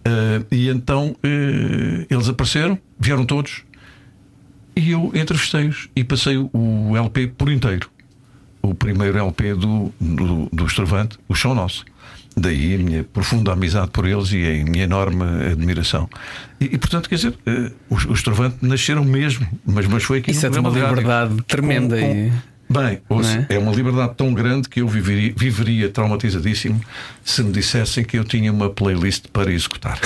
Eh, 0.05 0.43
e 0.51 0.69
então 0.69 1.15
eles 2.11 2.29
apareceram, 2.29 2.79
vieram 2.99 3.25
todos, 3.25 3.63
e 4.75 4.91
eu 4.91 5.13
entrevistei-os 5.15 5.89
e 5.95 6.03
passei 6.03 6.37
o 6.37 6.97
LP 6.97 7.29
por 7.29 7.51
inteiro. 7.51 7.89
O 8.63 8.75
primeiro 8.75 9.17
LP 9.17 9.55
do, 9.55 9.93
do, 10.01 10.49
do 10.53 10.67
o 11.29 11.35
Chão 11.35 11.55
Nosso. 11.55 11.85
Daí 12.41 12.75
a 12.75 12.79
minha 12.79 13.05
profunda 13.05 13.53
amizade 13.53 13.91
por 13.91 14.07
eles 14.07 14.33
e 14.33 14.39
a 14.63 14.65
minha 14.71 14.85
enorme 14.85 15.23
admiração. 15.53 16.09
E, 16.61 16.65
e, 16.65 16.79
portanto, 16.79 17.09
quer 17.09 17.17
dizer, 17.17 17.35
eh, 17.45 17.71
os, 17.91 18.07
os 18.07 18.19
Estrovante 18.19 18.57
nasceram 18.63 19.05
mesmo, 19.05 19.47
mas, 19.67 19.87
mas 19.87 20.03
foi 20.03 20.19
aqui 20.21 20.31
Isso 20.31 20.47
é 20.47 20.51
de 20.51 20.59
uma 20.59 20.71
liberdade 20.71 21.37
tremenda 21.47 21.97
Com- 21.99 22.03
com- 22.03 22.17
e- 22.17 22.33
Bem, 22.71 23.01
ouça, 23.09 23.47
é? 23.49 23.57
é? 23.57 23.59
uma 23.59 23.73
liberdade 23.73 24.15
tão 24.17 24.33
grande 24.33 24.69
que 24.69 24.81
eu 24.81 24.87
viveria, 24.87 25.35
viveria 25.37 25.89
traumatizadíssimo 25.89 26.81
se 27.25 27.43
me 27.43 27.51
dissessem 27.51 28.05
que 28.05 28.17
eu 28.17 28.25
tinha 28.25 28.53
uma 28.53 28.71
playlist 28.71 29.25
para 29.33 29.51
executar. 29.51 29.99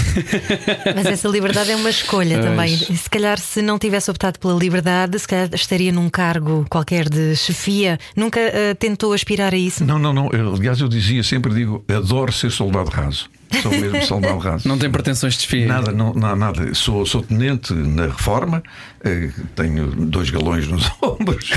Mas 0.96 1.04
essa 1.04 1.28
liberdade 1.28 1.72
é 1.72 1.76
uma 1.76 1.90
escolha 1.90 2.38
Pois. 2.38 2.48
também. 2.48 2.74
E 2.88 2.96
Se 2.96 3.10
calhar, 3.10 3.38
se 3.38 3.60
não 3.60 3.78
tivesse 3.78 4.10
optado 4.10 4.38
pela 4.38 4.54
liberdade, 4.54 5.18
se 5.18 5.28
calhar 5.28 5.50
estaria 5.52 5.92
num 5.92 6.08
cargo 6.08 6.64
qualquer 6.70 7.10
de 7.10 7.36
chefia. 7.36 7.98
Nunca 8.16 8.40
ah, 8.40 8.74
tentou 8.74 9.12
aspirar 9.12 9.52
a 9.52 9.58
isso? 9.58 9.84
Não, 9.84 9.98
não, 9.98 10.14
não. 10.14 10.30
Eu, 10.32 10.54
aliás, 10.54 10.80
eu 10.80 10.88
dizia, 10.88 11.22
sempre 11.22 11.52
digo, 11.52 11.84
adoro 11.86 12.32
ser 12.32 12.50
soldado 12.50 12.88
raso. 12.88 13.28
Sou 13.62 13.70
mesmo 13.70 14.02
soldado 14.02 14.38
raso. 14.38 14.68
Não 14.68 14.78
tem 14.78 14.90
pretensões 14.90 15.34
de 15.34 15.40
desfia. 15.40 15.66
Nada, 15.66 15.92
não, 15.92 16.12
não, 16.14 16.36
nada. 16.36 16.74
Sou, 16.74 17.04
sou 17.06 17.22
tenente 17.22 17.72
na 17.72 18.06
reforma, 18.06 18.62
eh, 19.02 19.30
tenho 19.54 19.86
dois 19.86 20.30
galões 20.30 20.66
nos 20.68 20.90
ombros, 21.02 21.50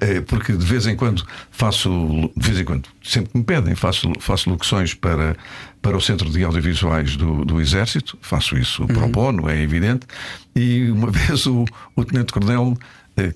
eh, 0.00 0.20
porque 0.22 0.52
de 0.52 0.64
vez 0.64 0.86
em 0.86 0.96
quando 0.96 1.24
faço, 1.50 2.30
de 2.36 2.46
vez 2.46 2.60
em 2.60 2.64
quando, 2.64 2.88
sempre 3.02 3.32
que 3.32 3.38
me 3.38 3.44
pedem, 3.44 3.74
faço, 3.74 4.12
faço 4.20 4.50
locuções 4.50 4.94
para, 4.94 5.36
para 5.82 5.96
o 5.96 6.00
Centro 6.00 6.30
de 6.30 6.42
Audiovisuais 6.42 7.16
do, 7.16 7.44
do 7.44 7.60
Exército, 7.60 8.18
faço 8.20 8.56
isso 8.56 8.86
pro 8.86 9.08
bono, 9.08 9.48
é 9.48 9.60
evidente, 9.60 10.06
e 10.54 10.90
uma 10.90 11.10
vez 11.12 11.46
o, 11.46 11.64
o 11.94 12.04
Tenente 12.04 12.32
Coronel 12.32 12.76
eh, 12.76 12.80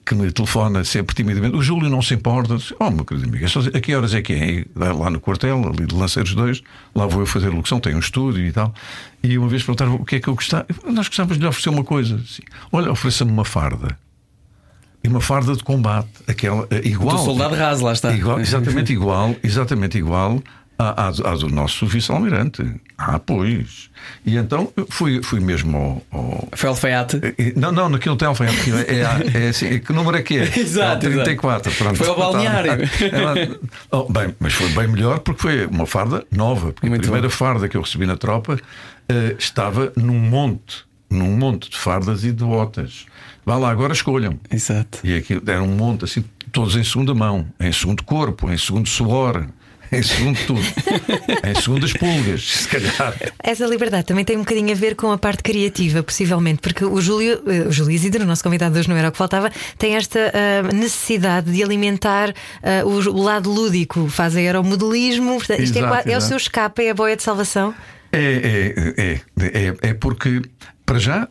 que 0.05 0.15
me 0.15 0.31
telefona 0.31 0.85
sempre 0.85 1.15
timidamente. 1.15 1.57
O 1.57 1.63
Júlio 1.63 1.91
não 1.91 2.01
se 2.01 2.15
importa. 2.15 2.57
Diz, 2.57 2.73
Oh, 2.79 2.91
meu 2.91 3.05
querido 3.05 3.29
amigo, 3.29 3.45
é 3.45 3.77
a 3.77 3.81
que 3.81 3.95
horas 3.95 4.15
é 4.15 4.23
que 4.23 4.33
é? 4.33 4.65
Lá 4.75 5.11
no 5.11 5.21
quartel, 5.21 5.63
ali 5.67 5.87
de 5.87 5.95
Lanceiros 5.95 6.35
2, 6.35 6.63
lá 6.95 7.07
vou 7.07 7.21
eu 7.21 7.27
fazer 7.27 7.49
locução, 7.49 7.81
tenho 7.81 7.97
um 7.97 8.01
estúdio 8.01 8.45
e 8.45 8.53
tal. 8.53 8.73
E 9.23 9.37
uma 9.37 9.49
vez 9.49 9.63
perguntaram 9.63 9.95
o 9.97 10.05
que 10.05 10.17
é 10.17 10.21
que 10.21 10.29
eu 10.29 10.35
gostava. 10.35 10.67
Nós 10.87 11.09
gostávamos 11.09 11.37
de 11.37 11.43
lhe 11.43 11.49
oferecer 11.49 11.71
uma 11.71 11.85
coisa. 11.85 12.17
Assim, 12.17 12.43
Olha, 12.73 12.91
ofereça-me 12.91 13.31
uma 13.31 13.45
farda. 13.45 13.99
E 15.03 15.09
uma 15.09 15.21
farda 15.21 15.55
de 15.55 15.63
combate, 15.63 16.09
aquela 16.27 16.67
eh, 16.71 16.81
igual. 16.89 17.19
Do 17.19 17.25
soldado 17.25 17.55
raso, 17.55 17.85
lá 17.85 17.93
está. 17.93 18.11
Igual, 18.15 18.41
exatamente 18.41 18.91
igual, 18.91 19.37
exatamente 19.43 19.99
igual 19.99 20.43
à 20.79 21.11
do 21.11 21.49
nosso 21.49 21.87
vice-almirante. 21.87 22.63
Ah, 22.99 23.19
pois. 23.19 23.91
E 24.25 24.37
então 24.37 24.73
fui, 24.89 25.23
fui 25.23 25.41
mesmo 25.41 25.77
ao- 25.77 26.03
ao, 26.21 26.49
Foi 26.55 26.69
alfaiate. 26.69 27.21
Não, 27.57 27.73
não, 27.73 27.89
naquele 27.89 28.15
hotel 28.15 28.35
foi 28.35 28.47
aquilo. 28.49 28.79
É, 28.79 29.01
é, 29.41 29.45
é 29.47 29.49
assim, 29.49 29.79
que 29.79 29.93
número 29.93 30.17
é 30.17 30.23
que 30.23 30.39
é? 30.39 30.43
Exato, 30.59 31.07
É 31.07 31.09
o 31.09 31.13
34. 31.13 31.73
Pronto. 31.73 31.97
Foi 31.97 32.09
ao 32.09 32.17
balneário. 32.17 32.71
Ela- 33.13 33.59
Oh, 33.91 34.05
bem, 34.13 34.35
mas 34.41 34.53
foi 34.53 34.69
bem 34.71 34.89
melhor 34.89 35.21
porque 35.21 35.43
foi 35.43 35.67
uma 35.67 35.87
farda 35.87 36.25
nova. 36.31 36.73
Porque 36.73 36.89
Muito 36.89 37.01
a 37.01 37.03
primeira 37.03 37.29
bom. 37.29 37.35
farda 37.35 37.69
que 37.69 37.77
eu 37.77 37.81
recebi 37.83 38.07
na 38.07 38.17
tropa 38.17 38.59
eh, 39.09 39.37
estava 39.39 39.93
num 39.97 40.19
monte, 40.19 40.85
num 41.11 41.37
monte 41.37 41.71
de 41.71 41.77
fardas 41.77 42.25
e 42.25 42.33
de 42.33 42.45
botas. 42.45 43.07
Vá 43.47 43.57
lá, 43.57 43.71
agora 43.71 43.93
escolham. 43.93 44.39
Exato. 44.51 44.99
E 45.05 45.17
aquilo 45.17 45.43
era 45.47 45.63
um 45.63 45.69
monte 45.77 46.05
assim, 46.05 46.25
todos 46.51 46.75
em 46.77 46.83
segunda 46.85 47.15
mão, 47.15 47.47
em 47.61 47.73
segundo 47.73 48.03
corpo, 48.03 48.51
em 48.51 48.57
segundo 48.57 48.89
suor, 48.89 49.47
em 49.95 50.03
segundo 50.03 50.39
tudo, 50.47 50.61
em 51.45 51.61
segundas 51.61 51.93
pulgas, 51.93 52.43
se 52.45 52.69
calhar. 52.69 53.15
Essa 53.43 53.67
liberdade 53.67 54.07
também 54.07 54.25
tem 54.25 54.37
um 54.37 54.41
bocadinho 54.41 54.73
a 54.73 54.75
ver 54.75 54.95
com 54.97 55.11
a 55.13 55.19
parte 55.19 55.43
criativa, 55.43 56.03
possivelmente, 56.03 56.61
porque 56.61 56.85
o 56.85 57.01
Júlio, 57.01 57.43
eh, 57.47 57.69
o 57.69 57.73
Júlio 57.73 57.93
Isidro, 57.93 58.25
o 58.25 58.27
nosso 58.27 58.43
convidado 58.43 58.75
de 58.75 58.81
hoje 58.81 58.89
não 58.89 58.97
era 58.97 59.09
o 59.09 59.13
que 59.13 59.19
faltava, 59.19 59.51
tem 59.79 59.97
esta 59.97 60.19
ah, 60.35 60.73
necessidade 60.73 61.51
de 61.53 61.63
alimentar 61.63 62.33
ah, 62.63 62.85
o, 62.85 62.91
o 63.11 63.23
lado 63.23 63.51
lúdico, 63.51 64.09
faz 64.09 64.37
aeromodelismo, 64.37 65.37
portanto, 65.37 65.61
isto 65.63 65.77
é, 65.77 65.81
Exato, 65.81 66.03
qua- 66.05 66.13
é 66.13 66.17
o 66.17 66.21
seu 66.21 66.37
escape, 66.37 66.83
é 66.85 66.91
a 66.91 66.95
boia 66.95 67.17
de 67.17 67.23
salvação. 67.23 67.75
É, 68.13 68.73
é, 68.97 69.03
é, 69.03 69.21
é, 69.69 69.91
é 69.91 69.95
porque, 69.95 70.43
para 70.87 70.99
já, 70.99 71.29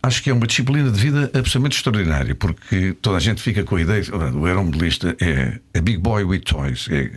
Acho 0.00 0.22
que 0.22 0.30
é 0.30 0.32
uma 0.32 0.46
disciplina 0.46 0.90
de 0.90 1.00
vida 1.00 1.24
absolutamente 1.34 1.76
extraordinária, 1.76 2.34
porque 2.34 2.96
toda 3.02 3.16
a 3.16 3.20
gente 3.20 3.42
fica 3.42 3.64
com 3.64 3.76
a 3.76 3.80
ideia. 3.80 4.02
O 4.34 4.46
aeromodelista 4.46 5.16
é 5.20 5.58
a 5.76 5.80
big 5.80 5.98
boy 5.98 6.22
with 6.22 6.40
toys. 6.40 6.88
É, 6.88 7.10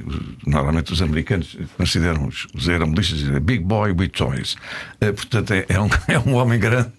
normalmente 0.48 0.92
os 0.92 1.00
americanos 1.02 1.56
consideram 1.78 2.28
os, 2.28 2.48
os 2.56 2.68
aeromodelistas 2.68 3.36
a 3.36 3.40
big 3.40 3.64
boy 3.64 3.92
with 3.92 4.10
toys. 4.10 4.56
É, 5.00 5.12
portanto, 5.12 5.54
é, 5.54 5.66
é, 5.70 5.80
um, 5.80 5.90
é 6.08 6.20
um 6.20 6.34
homem 6.34 6.60
grande, 6.60 6.92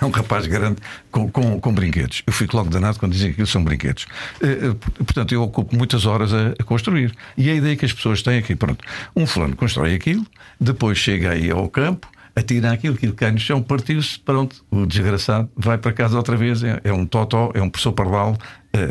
é 0.00 0.04
um 0.04 0.10
rapaz 0.10 0.46
grande 0.48 0.78
com, 1.12 1.30
com, 1.30 1.60
com 1.60 1.72
brinquedos. 1.72 2.22
Eu 2.26 2.32
fico 2.32 2.56
logo 2.56 2.68
danado 2.68 2.98
quando 2.98 3.12
dizem 3.12 3.28
que 3.28 3.34
aquilo 3.34 3.46
são 3.46 3.62
brinquedos. 3.62 4.06
É, 4.40 4.74
portanto, 5.04 5.32
eu 5.32 5.42
ocupo 5.42 5.76
muitas 5.76 6.04
horas 6.04 6.34
a, 6.34 6.48
a, 6.58 6.64
construir. 6.64 7.14
E 7.36 7.48
a 7.48 7.54
ideia 7.54 7.76
que 7.76 7.84
as 7.84 7.92
pessoas 7.92 8.22
têm 8.22 8.38
aqui, 8.38 8.56
pronto, 8.56 8.84
um 9.14 9.24
fulano 9.24 9.54
constrói 9.54 9.94
aquilo, 9.94 10.26
depois 10.60 10.98
chega 10.98 11.30
aí 11.30 11.48
ao 11.48 11.68
campo 11.68 12.08
atira 12.38 12.72
aquilo, 12.72 12.94
aquilo 12.94 13.12
cai 13.14 13.32
no 13.32 13.38
chão, 13.38 13.62
partiu-se, 13.62 14.18
pronto, 14.20 14.64
o 14.70 14.86
desgraçado 14.86 15.50
vai 15.56 15.76
para 15.76 15.92
casa 15.92 16.16
outra 16.16 16.36
vez, 16.36 16.62
é, 16.62 16.80
é 16.84 16.92
um 16.92 17.04
totó, 17.04 17.50
é 17.54 17.60
um 17.60 17.68
professor 17.68 17.92
pardal, 17.92 18.36
é, 18.72 18.90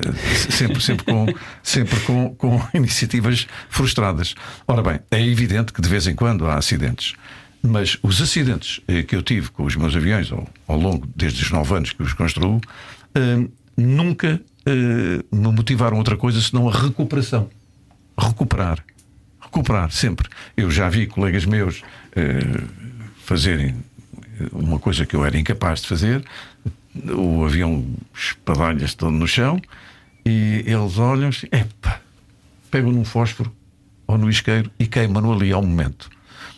sempre, 0.52 0.82
sempre, 0.82 1.06
com, 1.06 1.26
sempre 1.64 2.00
com, 2.02 2.36
com 2.36 2.62
iniciativas 2.74 3.48
frustradas. 3.70 4.36
Ora 4.68 4.82
bem, 4.82 5.00
é 5.10 5.26
evidente 5.26 5.72
que 5.72 5.82
de 5.82 5.90
vez 5.90 6.08
em 6.08 6.16
quando 6.16 6.46
há 6.46 6.56
acidentes. 6.56 7.14
Mas 7.62 7.98
os 8.04 8.22
acidentes 8.22 8.80
eh, 8.88 9.02
que 9.02 9.16
eu 9.16 9.24
tive 9.24 9.50
com 9.50 9.64
os 9.64 9.76
meus 9.76 9.96
aviões 9.96 10.32
ao, 10.32 10.48
ao 10.68 10.80
longo 10.80 11.08
desde 11.16 11.42
os 11.42 11.52
nove 11.52 11.76
anos 11.76 11.92
que 11.92 12.04
os 12.04 12.14
construo 12.14 12.62
eh, 13.16 13.48
nunca 13.76 14.40
eh, 14.66 15.24
me 15.32 15.52
motivaram 15.52 15.98
outra 15.98 16.16
coisa 16.16 16.40
senão 16.40 16.70
a 16.70 16.72
recuperação. 16.72 17.50
Recuperar. 18.18 18.84
Recuperar, 19.42 19.92
sempre. 19.92 20.30
Eu 20.56 20.70
já 20.70 20.88
vi 20.88 21.08
colegas 21.08 21.46
meus 21.46 21.82
fazerem 23.28 23.76
uma 24.54 24.80
coisa 24.80 25.06
que 25.06 25.16
eu 25.16 25.26
era 25.26 25.38
incapaz 25.38 25.82
de 25.82 25.88
fazer. 25.90 26.24
O 27.14 27.44
avião 27.44 27.86
espadalha-se 28.16 28.96
todo 28.96 29.12
no 29.12 29.28
chão 29.28 29.62
e 30.26 30.64
eles 30.66 30.98
olham 30.98 31.28
assim, 31.28 31.48
epa, 31.52 32.02
pegam 32.72 32.92
num 32.92 33.04
fósforo 33.04 33.54
ou 34.08 34.18
no 34.18 34.30
isqueiro 34.30 34.72
e 34.80 34.88
queimam-no 34.88 35.34
ali 35.34 35.52
ao 35.52 35.62
momento. 35.62 36.10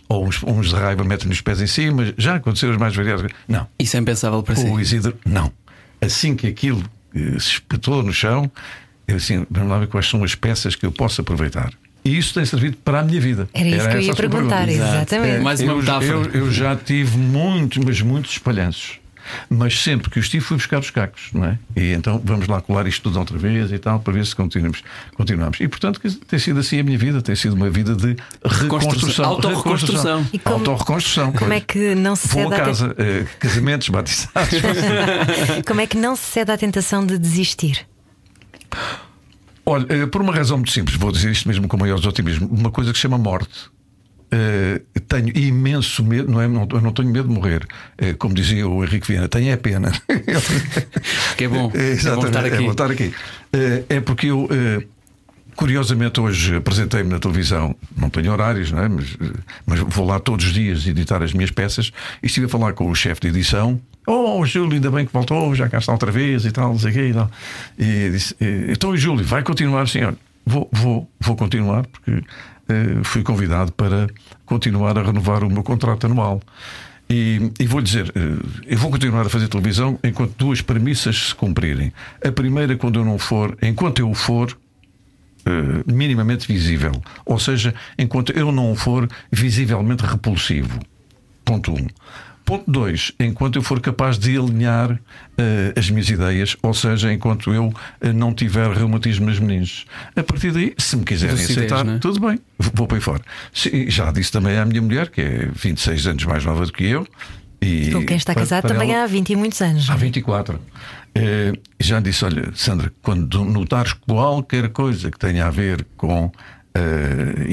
Ou 0.07 0.27
uns, 0.27 0.43
uns 0.43 0.69
de 0.69 0.75
raiva 0.75 1.03
metem 1.03 1.29
os 1.29 1.41
pés 1.41 1.59
em 1.59 1.67
cima, 1.67 2.13
já 2.17 2.35
aconteceram 2.35 2.73
as 2.73 2.79
mais 2.79 2.95
variadas. 2.95 3.31
Não. 3.47 3.67
Isso 3.79 3.97
é 3.97 3.99
impensável 3.99 4.41
para 4.43 4.55
si. 4.55 4.67
O 4.67 4.79
Isidro, 4.79 5.17
não. 5.25 5.51
Assim 5.99 6.35
que 6.35 6.47
aquilo 6.47 6.83
eh, 7.15 7.39
se 7.39 7.53
espetou 7.53 8.03
no 8.03 8.13
chão, 8.13 8.49
eu 9.07 9.15
assim, 9.15 9.45
vamos 9.49 9.69
lá 9.69 9.79
ver 9.79 9.87
quais 9.87 10.07
são 10.07 10.23
as 10.23 10.35
peças 10.35 10.75
que 10.75 10.85
eu 10.85 10.91
posso 10.91 11.21
aproveitar. 11.21 11.73
E 12.03 12.17
isso 12.17 12.33
tem 12.33 12.45
servido 12.45 12.77
para 12.77 12.99
a 12.99 13.03
minha 13.03 13.19
vida. 13.19 13.49
Era 13.53 13.67
isso 13.67 13.79
Era 13.81 13.89
que 13.89 13.95
eu 13.97 14.01
ia 14.01 14.15
perguntar, 14.15 14.69
exatamente. 14.69 15.35
É, 15.35 15.39
Mais 15.39 15.59
uma 15.61 15.73
eu, 15.73 16.01
Eu, 16.01 16.23
eu, 16.31 16.51
já 16.51 16.75
tive 16.75 17.17
muitos, 17.17 17.77
mas 17.83 18.01
muitos 18.01 18.31
espalhanços. 18.31 18.99
Mas 19.49 19.81
sempre 19.81 20.09
que 20.09 20.19
os 20.19 20.27
tive, 20.27 20.43
fui 20.43 20.57
buscar 20.57 20.79
os 20.79 20.89
cacos, 20.89 21.29
não 21.33 21.45
é? 21.45 21.59
E 21.75 21.91
então 21.91 22.19
vamos 22.23 22.47
lá 22.47 22.61
colar 22.61 22.87
isto 22.87 23.03
tudo 23.03 23.19
outra 23.19 23.37
vez 23.37 23.71
e 23.71 23.77
tal, 23.77 23.99
para 23.99 24.13
ver 24.13 24.25
se 24.25 24.35
continuamos. 24.35 24.81
continuamos. 25.15 25.59
E 25.59 25.67
portanto, 25.67 25.99
tem 26.27 26.39
sido 26.39 26.59
assim 26.59 26.79
a 26.79 26.83
minha 26.83 26.97
vida, 26.97 27.21
tem 27.21 27.35
sido 27.35 27.53
uma 27.53 27.69
vida 27.69 27.95
de 27.95 28.15
reconstrução. 28.43 29.25
Autorreconstrução. 29.25 30.25
E 30.33 30.39
como, 30.39 30.57
Autorreconstrução. 30.57 31.31
Como 31.31 31.53
é 31.53 31.59
que 31.59 31.95
não 31.95 32.15
se 32.15 32.27
cede 32.27 32.43
Vou 32.43 32.53
a 32.53 32.57
casa, 32.59 32.95
eh, 32.97 33.25
casamentos, 33.39 33.89
batizados. 33.89 34.49
como 35.65 35.81
é 35.81 35.87
que 35.87 35.97
não 35.97 36.15
se 36.15 36.23
cede 36.23 36.51
à 36.51 36.57
tentação 36.57 37.05
de 37.05 37.17
desistir? 37.17 37.85
Olha, 39.69 39.85
eh, 39.89 40.05
por 40.07 40.21
uma 40.21 40.33
razão 40.33 40.57
muito 40.57 40.71
simples, 40.71 40.97
vou 40.97 41.11
dizer 41.11 41.31
isto 41.31 41.47
mesmo 41.47 41.67
com 41.67 41.77
o 41.77 41.79
maior 41.79 42.03
otimismo, 42.05 42.47
uma 42.47 42.71
coisa 42.71 42.91
que 42.91 42.97
se 42.97 43.03
chama 43.03 43.17
morte. 43.17 43.69
Uh, 44.31 44.99
tenho 45.07 45.35
imenso 45.35 46.03
medo, 46.03 46.31
não 46.31 46.39
é? 46.39 46.47
Não, 46.47 46.67
eu 46.71 46.81
não 46.81 46.91
tenho 46.91 47.09
medo 47.09 47.27
de 47.27 47.33
morrer, 47.33 47.63
uh, 47.99 48.15
como 48.19 48.35
dizia 48.35 48.67
o 48.67 48.83
Henrique 48.83 49.07
Viana, 49.07 49.27
tenho 49.27 49.51
é 49.51 49.57
pena. 49.57 49.91
que 51.35 51.45
é 51.45 51.47
bom, 51.47 51.71
é, 51.73 51.93
é 51.93 52.15
bom 52.15 52.27
estar 52.27 52.45
aqui. 52.45 53.03
É, 53.03 53.07
aqui. 53.07 53.07
Uh, 53.07 53.85
é 53.89 53.99
porque 53.99 54.27
eu, 54.27 54.47
curiosamente, 55.55 56.21
hoje 56.21 56.55
apresentei-me 56.55 57.09
na 57.09 57.17
televisão, 57.17 57.75
não 57.97 58.09
tenho 58.09 58.31
horários, 58.31 58.71
não 58.71 58.83
é? 58.83 58.87
mas, 58.87 59.17
mas 59.65 59.79
vou 59.79 60.05
lá 60.05 60.19
todos 60.19 60.45
os 60.45 60.53
dias 60.53 60.85
editar 60.85 61.23
as 61.23 61.33
minhas 61.33 61.49
peças 61.49 61.91
e 62.21 62.27
estive 62.27 62.45
a 62.45 62.49
falar 62.49 62.73
com 62.73 62.87
o 62.87 62.93
chefe 62.93 63.21
de 63.21 63.27
edição 63.29 63.81
Oh, 64.07 64.43
Júlio, 64.45 64.73
ainda 64.73 64.89
bem 64.89 65.05
que 65.05 65.13
voltou, 65.13 65.53
já 65.53 65.69
cá 65.69 65.77
está 65.77 65.91
outra 65.91 66.11
vez 66.11 66.45
e 66.45 66.51
tal, 66.51 66.69
não 66.69 66.79
sei 66.79 66.91
o 66.91 66.93
quê 66.93 67.07
e 67.09 67.13
tal. 67.13 67.31
E 67.77 68.09
disse: 68.09 68.35
Então, 68.67 68.95
Júlio, 68.97 69.23
vai 69.23 69.43
continuar 69.43 69.83
assim? 69.83 69.99
Vou, 70.45 70.67
vou, 70.71 71.07
vou 71.19 71.35
continuar, 71.35 71.85
porque 71.85 72.11
uh, 72.11 73.03
fui 73.03 73.21
convidado 73.23 73.71
para 73.71 74.07
continuar 74.45 74.97
a 74.97 75.03
renovar 75.03 75.43
o 75.43 75.49
meu 75.49 75.63
contrato 75.63 76.07
anual. 76.07 76.41
E, 77.09 77.51
e 77.59 77.65
vou-lhe 77.65 77.85
dizer, 77.85 78.09
uh, 78.09 78.47
eu 78.65 78.77
vou 78.77 78.91
continuar 78.91 79.25
a 79.25 79.29
fazer 79.29 79.47
televisão 79.47 79.99
enquanto 80.03 80.35
duas 80.37 80.61
premissas 80.61 81.29
se 81.29 81.35
cumprirem. 81.35 81.91
A 82.23 82.31
primeira, 82.31 82.75
quando 82.77 82.99
eu 82.99 83.05
não 83.05 83.17
for, 83.17 83.57
enquanto 83.61 83.99
eu 83.99 84.13
for, 84.13 84.55
Uh, 85.47 85.89
minimamente 85.91 86.45
visível. 86.45 86.91
Ou 87.25 87.39
seja, 87.39 87.73
enquanto 87.97 88.33
eu 88.33 88.51
não 88.51 88.75
for 88.75 89.07
visivelmente 89.31 90.05
repulsivo. 90.05 90.77
Ponto 91.45 91.71
1. 91.71 91.75
Um. 91.75 91.87
Ponto 92.49 92.63
2. 92.71 93.11
Enquanto 93.19 93.57
eu 93.57 93.61
for 93.61 93.79
capaz 93.79 94.17
de 94.17 94.35
alinhar 94.35 94.93
uh, 94.93 94.99
as 95.77 95.87
minhas 95.91 96.09
ideias, 96.09 96.57
ou 96.63 96.73
seja, 96.73 97.13
enquanto 97.13 97.53
eu 97.53 97.67
uh, 97.67 97.73
não 98.11 98.33
tiver 98.33 98.71
reumatismo 98.71 99.27
nas 99.27 99.37
meninges. 99.37 99.85
A 100.15 100.23
partir 100.23 100.51
daí, 100.51 100.73
se 100.75 100.97
me 100.97 101.05
quiserem 101.05 101.35
aceitar, 101.35 101.85
né? 101.85 101.99
tudo 102.01 102.19
bem, 102.19 102.39
vou 102.57 102.87
para 102.87 102.97
aí 102.97 103.01
fora. 103.01 103.21
Já 103.87 104.11
disse 104.11 104.31
também 104.31 104.57
à 104.57 104.65
minha 104.65 104.81
mulher, 104.81 105.11
que 105.11 105.21
é 105.21 105.47
26 105.53 106.07
anos 106.07 106.25
mais 106.25 106.43
nova 106.43 106.65
do 106.65 106.73
que 106.73 106.85
eu. 106.85 107.05
E 107.61 107.91
com 107.91 108.03
quem 108.03 108.17
está 108.17 108.33
casado 108.33 108.67
também 108.67 108.95
ela, 108.95 109.03
há 109.03 109.07
20 109.07 109.29
e 109.29 109.35
muitos 109.35 109.61
anos. 109.61 109.87
Há 109.87 109.95
24. 109.95 110.55
Uh, 110.55 110.59
é? 111.13 111.53
já 111.79 111.99
disse: 111.99 112.25
olha, 112.25 112.51
Sandra, 112.55 112.91
quando 113.03 113.45
notares 113.45 113.93
qualquer 113.93 114.69
coisa 114.69 115.11
que 115.11 115.19
tenha 115.19 115.45
a 115.45 115.51
ver 115.51 115.85
com 115.95 116.25
uh, 116.25 116.31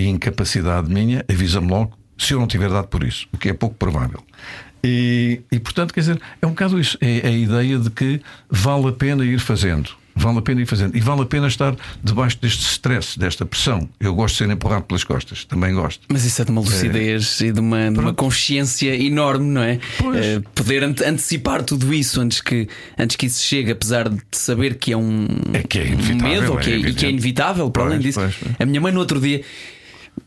incapacidade 0.00 0.90
minha, 0.90 1.22
avisa-me 1.28 1.68
logo 1.68 1.98
se 2.18 2.34
eu 2.34 2.40
não 2.40 2.46
tiver 2.46 2.70
dado 2.70 2.88
por 2.88 3.04
isso, 3.04 3.26
o 3.32 3.38
que 3.38 3.48
é 3.48 3.52
pouco 3.52 3.76
provável. 3.76 4.22
E, 4.86 5.40
e, 5.50 5.58
portanto, 5.58 5.92
quer 5.92 6.00
dizer, 6.00 6.20
é 6.40 6.46
um 6.46 6.50
bocado 6.50 6.78
isso. 6.78 6.96
É 7.00 7.26
a 7.26 7.30
ideia 7.30 7.78
de 7.78 7.90
que 7.90 8.20
vale 8.48 8.88
a 8.88 8.92
pena 8.92 9.24
ir 9.24 9.40
fazendo. 9.40 9.90
Vale 10.14 10.38
a 10.38 10.42
pena 10.42 10.62
ir 10.62 10.66
fazendo. 10.66 10.96
E 10.96 11.00
vale 11.00 11.22
a 11.22 11.26
pena 11.26 11.46
estar 11.46 11.76
debaixo 12.02 12.38
deste 12.40 12.62
stress, 12.62 13.18
desta 13.18 13.44
pressão. 13.44 13.86
Eu 14.00 14.14
gosto 14.14 14.34
de 14.34 14.44
ser 14.44 14.50
empurrado 14.50 14.84
pelas 14.84 15.04
costas, 15.04 15.44
também 15.44 15.74
gosto. 15.74 16.06
Mas 16.08 16.24
isso 16.24 16.40
é 16.40 16.44
de 16.44 16.50
uma 16.52 16.60
lucidez 16.62 17.42
é. 17.42 17.46
e 17.46 17.52
de 17.52 17.60
uma, 17.60 17.90
de 17.90 17.98
uma, 17.98 18.14
consciência 18.14 18.94
enorme, 18.94 19.46
não 19.46 19.62
é? 19.62 19.78
Uh, 20.00 20.40
poder 20.54 20.84
antecipar 20.84 21.62
tudo 21.64 21.92
isso 21.92 22.20
antes 22.20 22.40
que, 22.40 22.66
antes 22.96 23.16
que 23.16 23.26
isso 23.26 23.44
chegue, 23.44 23.72
apesar 23.72 24.08
de 24.08 24.22
saber 24.32 24.76
que 24.76 24.92
é 24.92 24.96
um, 24.96 25.26
é 25.52 25.62
que 25.62 25.80
é 25.80 25.82
um 25.82 26.22
medo 26.22 26.58
é 26.58 26.62
que 26.62 26.70
é, 26.70 26.76
e 26.76 26.94
que 26.94 27.06
é 27.06 27.10
inevitável, 27.10 27.70
para 27.70 27.84
além 27.84 27.98
disso. 27.98 28.20
Pois, 28.20 28.36
pois. 28.36 28.54
A 28.58 28.64
minha 28.64 28.80
mãe 28.80 28.92
no 28.92 29.00
outro 29.00 29.20
dia 29.20 29.42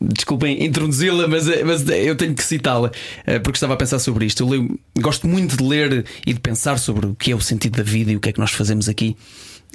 Desculpem 0.00 0.64
introduzi-la, 0.64 1.26
mas, 1.26 1.46
mas 1.64 1.88
eu 1.88 2.14
tenho 2.16 2.34
que 2.34 2.44
citá-la 2.44 2.90
eh, 3.26 3.38
porque 3.38 3.56
estava 3.56 3.74
a 3.74 3.76
pensar 3.76 3.98
sobre 3.98 4.26
isto. 4.26 4.42
Eu 4.42 4.48
leio, 4.48 4.78
gosto 4.98 5.26
muito 5.26 5.56
de 5.56 5.64
ler 5.64 6.04
e 6.26 6.32
de 6.32 6.40
pensar 6.40 6.78
sobre 6.78 7.06
o 7.06 7.14
que 7.14 7.32
é 7.32 7.34
o 7.34 7.40
sentido 7.40 7.76
da 7.76 7.82
vida 7.82 8.12
e 8.12 8.16
o 8.16 8.20
que 8.20 8.28
é 8.28 8.32
que 8.32 8.40
nós 8.40 8.52
fazemos 8.52 8.88
aqui. 8.88 9.16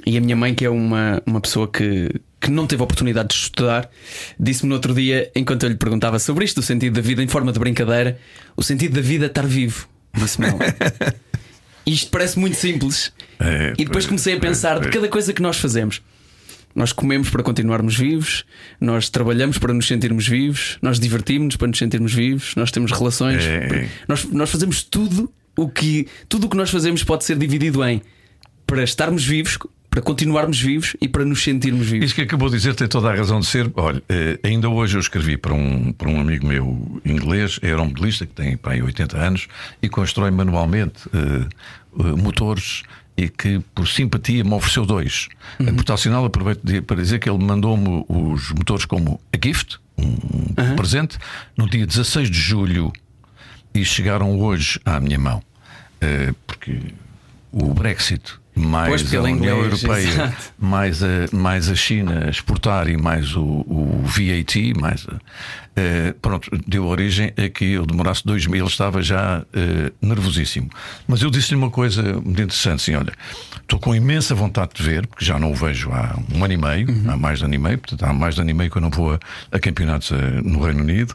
E 0.06 0.16
a 0.16 0.20
minha 0.20 0.36
mãe, 0.36 0.54
que 0.54 0.64
é 0.64 0.70
uma, 0.70 1.22
uma 1.26 1.40
pessoa 1.40 1.66
que, 1.66 2.08
que 2.40 2.50
não 2.50 2.66
teve 2.66 2.80
a 2.80 2.84
oportunidade 2.84 3.28
de 3.28 3.34
estudar, 3.34 3.90
disse-me 4.38 4.68
no 4.68 4.76
outro 4.76 4.94
dia, 4.94 5.30
enquanto 5.34 5.64
eu 5.64 5.68
lhe 5.68 5.76
perguntava 5.76 6.18
sobre 6.18 6.44
isto, 6.44 6.58
o 6.58 6.62
sentido 6.62 6.94
da 6.94 7.00
vida, 7.00 7.22
em 7.22 7.28
forma 7.28 7.52
de 7.52 7.58
brincadeira: 7.58 8.18
o 8.56 8.62
sentido 8.62 8.94
da 8.94 9.00
vida 9.00 9.26
é 9.26 9.28
estar 9.28 9.46
vivo. 9.46 9.88
Disse-me 10.14 10.46
ela. 10.46 10.58
Isto 11.86 12.10
parece 12.10 12.38
muito 12.38 12.56
simples. 12.56 13.12
É, 13.38 13.74
e 13.78 13.84
depois 13.84 14.06
comecei 14.06 14.34
a 14.34 14.40
pensar 14.40 14.80
de 14.80 14.88
cada 14.88 15.08
coisa 15.08 15.32
que 15.32 15.40
nós 15.40 15.56
fazemos. 15.56 16.02
Nós 16.76 16.92
comemos 16.92 17.30
para 17.30 17.42
continuarmos 17.42 17.96
vivos, 17.96 18.44
nós 18.78 19.08
trabalhamos 19.08 19.56
para 19.56 19.72
nos 19.72 19.88
sentirmos 19.88 20.28
vivos, 20.28 20.76
nós 20.82 21.00
divertimos-nos 21.00 21.56
para 21.56 21.68
nos 21.68 21.78
sentirmos 21.78 22.12
vivos, 22.12 22.54
nós 22.54 22.70
temos 22.70 22.92
relações. 22.92 23.42
É. 23.42 23.88
Nós, 24.06 24.24
nós 24.26 24.50
fazemos 24.50 24.82
tudo 24.82 25.32
o 25.56 25.70
que 25.70 26.06
tudo 26.28 26.46
o 26.46 26.50
que 26.50 26.56
nós 26.56 26.68
fazemos 26.68 27.02
pode 27.02 27.24
ser 27.24 27.38
dividido 27.38 27.82
em 27.82 28.02
para 28.66 28.82
estarmos 28.82 29.24
vivos, 29.24 29.56
para 29.88 30.02
continuarmos 30.02 30.60
vivos 30.60 30.94
e 31.00 31.08
para 31.08 31.24
nos 31.24 31.42
sentirmos 31.42 31.86
vivos. 31.86 32.06
Isso 32.06 32.14
que 32.14 32.20
acabou 32.20 32.50
de 32.50 32.56
dizer 32.56 32.74
tem 32.74 32.86
toda 32.86 33.10
a 33.10 33.14
razão 33.14 33.40
de 33.40 33.46
ser. 33.46 33.70
Olha, 33.74 34.02
eh, 34.08 34.38
ainda 34.44 34.68
hoje 34.68 34.96
eu 34.96 35.00
escrevi 35.00 35.38
para 35.38 35.54
um, 35.54 35.92
para 35.92 36.10
um 36.10 36.20
amigo 36.20 36.46
meu 36.46 37.00
inglês, 37.06 37.58
é 37.62 37.68
aeromodelista, 37.68 38.26
que 38.26 38.34
tem 38.34 38.54
para 38.54 38.72
aí 38.72 38.82
80 38.82 39.16
anos 39.16 39.48
e 39.80 39.88
constrói 39.88 40.30
manualmente 40.30 41.08
uh, 41.08 42.02
uh, 42.02 42.18
motores 42.18 42.82
e 43.16 43.28
que, 43.28 43.60
por 43.74 43.88
simpatia, 43.88 44.44
me 44.44 44.52
ofereceu 44.52 44.84
dois. 44.84 45.28
Uhum. 45.58 45.74
Por 45.74 45.84
tal 45.84 45.96
sinal, 45.96 46.24
aproveito 46.24 46.60
para 46.82 46.96
dizer 46.96 47.18
que 47.18 47.28
ele 47.28 47.42
mandou-me 47.42 48.04
os 48.08 48.50
motores 48.52 48.84
como 48.84 49.20
a 49.32 49.38
gift, 49.42 49.78
um 49.98 50.04
uhum. 50.04 50.76
presente, 50.76 51.18
no 51.56 51.68
dia 51.68 51.86
16 51.86 52.30
de 52.30 52.38
julho 52.38 52.92
e 53.74 53.84
chegaram 53.84 54.38
hoje 54.38 54.80
à 54.84 55.00
minha 55.00 55.18
mão. 55.18 55.42
Uh, 55.96 56.34
porque 56.46 56.78
o 57.52 57.72
Brexit 57.72 58.34
mais 58.56 59.02
Pois, 59.02 59.14
a 59.14 59.20
União 59.22 59.36
inglês, 59.58 59.82
Europeia, 59.82 60.08
exato. 60.08 60.36
mais 60.58 61.02
a, 61.02 61.08
mais 61.32 61.68
a 61.68 61.74
China 61.74 62.28
exportar 62.30 62.88
e 62.88 62.96
mais 62.96 63.36
o, 63.36 63.42
o 63.44 64.02
VAT, 64.04 64.56
mais 64.80 65.06
a- 65.08 65.18
eh, 65.78 66.14
pronto, 66.22 66.50
deu 66.66 66.86
origem 66.86 67.32
a 67.36 67.50
que 67.50 67.72
eu 67.72 67.84
demorasse 67.84 68.24
dois 68.24 68.46
meses, 68.46 68.60
ele 68.62 68.70
estava 68.70 69.02
já 69.02 69.44
eh, 69.52 69.92
nervosíssimo. 70.00 70.70
Mas 71.06 71.20
eu 71.20 71.30
disse-lhe 71.30 71.56
uma 71.56 71.68
coisa 71.68 72.02
muito 72.14 72.30
interessante: 72.40 72.76
assim, 72.80 72.94
olha, 72.94 73.12
estou 73.60 73.78
com 73.78 73.94
imensa 73.94 74.34
vontade 74.34 74.70
de 74.74 74.82
ver, 74.82 75.06
porque 75.06 75.22
já 75.24 75.38
não 75.38 75.52
o 75.52 75.54
vejo 75.54 75.90
há 75.92 76.18
um 76.34 76.42
ano 76.42 76.54
e 76.54 76.56
meio, 76.56 76.88
Uhum. 76.90 77.10
há 77.10 77.16
mais 77.18 77.40
de 77.40 77.44
ano 77.44 77.54
e 77.54 77.58
meio, 77.58 77.76
portanto, 77.78 78.04
há 78.04 78.12
mais 78.14 78.34
de 78.36 78.40
ano 78.40 78.50
e 78.50 78.54
meio 78.54 78.70
que 78.70 78.78
eu 78.78 78.82
não 78.82 78.88
vou 78.90 79.12
a, 79.12 79.18
a 79.52 79.58
campeonatos 79.58 80.12
eh, 80.12 80.16
no 80.42 80.62
Reino 80.64 80.80
Unido. 80.82 81.14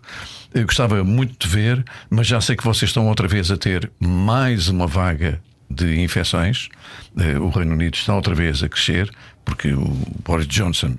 Eu 0.53 0.65
gostava 0.65 1.03
muito 1.03 1.47
de 1.47 1.51
ver, 1.51 1.83
mas 2.09 2.27
já 2.27 2.39
sei 2.39 2.55
que 2.55 2.63
vocês 2.63 2.89
estão 2.89 3.07
outra 3.07 3.27
vez 3.27 3.49
a 3.49 3.57
ter 3.57 3.89
mais 3.99 4.67
uma 4.67 4.85
vaga 4.85 5.41
de 5.75 5.99
infecções. 6.01 6.69
Eh, 7.17 7.37
O 7.39 7.49
Reino 7.49 7.73
Unido 7.73 7.95
está 7.95 8.15
outra 8.15 8.33
vez 8.35 8.61
a 8.63 8.69
crescer, 8.69 9.09
porque 9.45 9.73
o 9.73 9.85
Boris 10.23 10.47
Johnson 10.47 10.95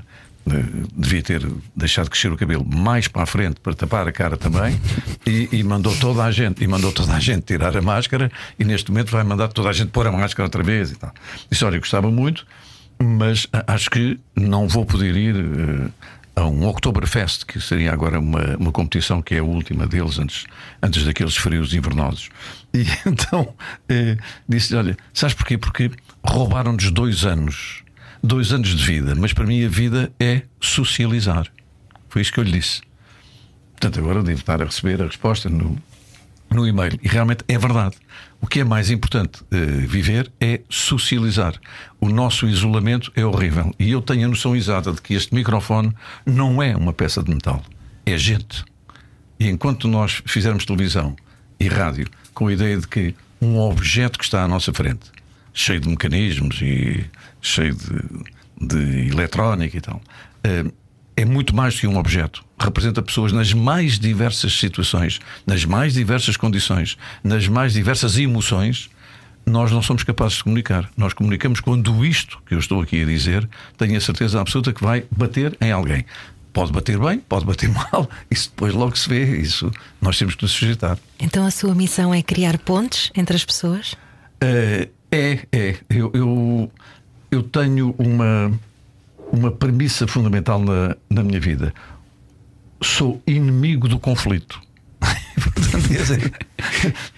eh, 0.50 0.64
devia 0.96 1.22
ter 1.22 1.46
deixado 1.76 2.10
crescer 2.10 2.32
o 2.32 2.36
cabelo 2.36 2.64
mais 2.64 3.06
para 3.08 3.22
a 3.22 3.26
frente 3.26 3.60
para 3.60 3.74
tapar 3.74 4.08
a 4.08 4.12
cara 4.12 4.36
também 4.36 4.78
e, 5.26 5.48
e 5.52 5.62
mandou 5.62 5.94
toda 5.96 6.24
a 6.24 6.30
gente 6.32 6.62
e 6.64 6.66
mandou 6.66 6.92
toda 6.92 7.14
a 7.14 7.20
gente 7.20 7.42
tirar 7.42 7.76
a 7.76 7.80
máscara 7.80 8.30
e 8.58 8.64
neste 8.64 8.90
momento 8.90 9.10
vai 9.12 9.22
mandar 9.24 9.48
toda 9.48 9.68
a 9.68 9.72
gente 9.72 9.90
pôr 9.90 10.06
a 10.06 10.12
máscara 10.12 10.46
outra 10.46 10.62
vez 10.62 10.90
e 10.90 10.96
tal. 10.96 11.12
Disse, 11.50 11.64
olha, 11.64 11.78
gostava 11.78 12.10
muito, 12.10 12.44
mas 13.00 13.46
acho 13.66 13.88
que 13.90 14.18
não 14.34 14.66
vou 14.68 14.84
poder 14.84 15.16
ir 15.16 15.36
eh, 15.36 15.88
a 16.34 16.44
um 16.46 16.66
Oktoberfest, 16.66 17.44
que 17.44 17.60
seria 17.60 17.92
agora 17.92 18.18
uma, 18.18 18.56
uma 18.56 18.72
competição 18.72 19.20
que 19.20 19.34
é 19.34 19.38
a 19.38 19.44
última 19.44 19.86
deles 19.86 20.18
antes, 20.18 20.46
antes 20.82 21.04
daqueles 21.04 21.36
frios 21.36 21.74
invernosos. 21.74 22.30
E 22.72 22.84
então 23.06 23.54
eh, 23.88 24.16
disse: 24.48 24.74
Olha, 24.74 24.96
sabes 25.12 25.34
porquê? 25.34 25.58
Porque 25.58 25.90
roubaram-nos 26.24 26.90
dois 26.90 27.24
anos, 27.24 27.82
dois 28.22 28.52
anos 28.52 28.70
de 28.70 28.84
vida, 28.84 29.14
mas 29.14 29.32
para 29.32 29.46
mim 29.46 29.64
a 29.64 29.68
vida 29.68 30.12
é 30.18 30.42
socializar. 30.60 31.46
Foi 32.08 32.22
isso 32.22 32.32
que 32.32 32.40
eu 32.40 32.44
lhe 32.44 32.52
disse. 32.52 32.80
Portanto, 33.72 33.98
agora 33.98 34.22
devo 34.22 34.38
estar 34.38 34.62
a 34.62 34.64
receber 34.64 35.02
a 35.02 35.06
resposta 35.06 35.48
no, 35.48 35.76
no 36.52 36.66
e-mail. 36.66 36.98
E 37.02 37.08
realmente 37.08 37.44
é 37.48 37.58
verdade. 37.58 37.96
O 38.40 38.46
que 38.46 38.60
é 38.60 38.64
mais 38.64 38.90
importante 38.90 39.42
eh, 39.50 39.56
viver 39.56 40.30
é 40.40 40.60
socializar. 40.68 41.54
O 42.00 42.08
nosso 42.08 42.46
isolamento 42.48 43.12
é 43.14 43.24
horrível. 43.24 43.72
E 43.78 43.90
eu 43.90 44.02
tenho 44.02 44.26
a 44.26 44.28
noção 44.28 44.56
exata 44.56 44.92
de 44.92 45.00
que 45.00 45.14
este 45.14 45.34
microfone 45.34 45.94
não 46.26 46.62
é 46.62 46.76
uma 46.76 46.92
peça 46.92 47.22
de 47.22 47.32
metal, 47.32 47.62
é 48.04 48.18
gente. 48.18 48.64
E 49.38 49.48
enquanto 49.48 49.88
nós 49.88 50.22
fizermos 50.26 50.64
televisão 50.64 51.16
e 51.58 51.68
rádio 51.68 52.08
com 52.34 52.48
a 52.48 52.52
ideia 52.52 52.78
de 52.78 52.88
que 52.88 53.14
um 53.40 53.58
objeto 53.58 54.18
que 54.18 54.24
está 54.24 54.42
à 54.42 54.48
nossa 54.48 54.72
frente, 54.72 55.10
cheio 55.52 55.80
de 55.80 55.88
mecanismos 55.88 56.60
e 56.62 57.04
cheio 57.40 57.74
de, 57.74 58.66
de 58.66 59.08
eletrónica 59.10 59.76
e 59.76 59.80
tal, 59.80 60.00
eh, 60.44 60.64
é 61.16 61.24
muito 61.24 61.54
mais 61.54 61.74
do 61.74 61.80
que 61.80 61.86
um 61.86 61.96
objeto. 61.96 62.44
Representa 62.62 63.02
pessoas 63.02 63.32
nas 63.32 63.52
mais 63.52 63.98
diversas 63.98 64.52
situações, 64.58 65.20
nas 65.44 65.64
mais 65.64 65.94
diversas 65.94 66.36
condições, 66.36 66.96
nas 67.24 67.48
mais 67.48 67.72
diversas 67.72 68.16
emoções. 68.16 68.88
Nós 69.44 69.72
não 69.72 69.82
somos 69.82 70.04
capazes 70.04 70.36
de 70.36 70.44
comunicar. 70.44 70.88
Nós 70.96 71.12
comunicamos 71.12 71.58
quando 71.58 72.04
isto 72.06 72.40
que 72.46 72.54
eu 72.54 72.60
estou 72.60 72.80
aqui 72.80 73.02
a 73.02 73.04
dizer 73.04 73.48
tenho 73.76 73.96
a 73.96 74.00
certeza 74.00 74.40
absoluta 74.40 74.72
que 74.72 74.82
vai 74.82 75.04
bater 75.10 75.56
em 75.60 75.72
alguém. 75.72 76.04
Pode 76.52 76.70
bater 76.70 76.98
bem, 76.98 77.18
pode 77.18 77.44
bater 77.44 77.68
mal, 77.92 78.08
isso 78.30 78.50
depois 78.50 78.72
logo 78.74 78.96
se 78.96 79.08
vê. 79.08 79.38
Isso 79.38 79.70
nós 80.00 80.16
temos 80.16 80.36
que 80.36 80.42
nos 80.42 80.52
sujeitar. 80.52 80.96
Então 81.18 81.44
a 81.44 81.50
sua 81.50 81.74
missão 81.74 82.14
é 82.14 82.22
criar 82.22 82.58
pontes 82.58 83.10
entre 83.16 83.34
as 83.34 83.44
pessoas? 83.44 83.96
Eh, 84.40 84.88
é, 85.10 85.40
é. 85.52 85.76
Eu, 85.90 86.10
eu, 86.14 86.72
eu 87.30 87.42
tenho 87.42 87.94
uma, 87.98 88.52
uma 89.30 89.50
premissa 89.50 90.06
fundamental 90.06 90.58
na, 90.58 90.96
na 91.10 91.22
minha 91.22 91.38
vida. 91.40 91.74
Sou 92.82 93.22
inimigo 93.26 93.88
do 93.88 93.98
conflito. 93.98 94.60
Portanto, 95.42 95.88
quer 95.88 95.96
dizer, 96.02 96.32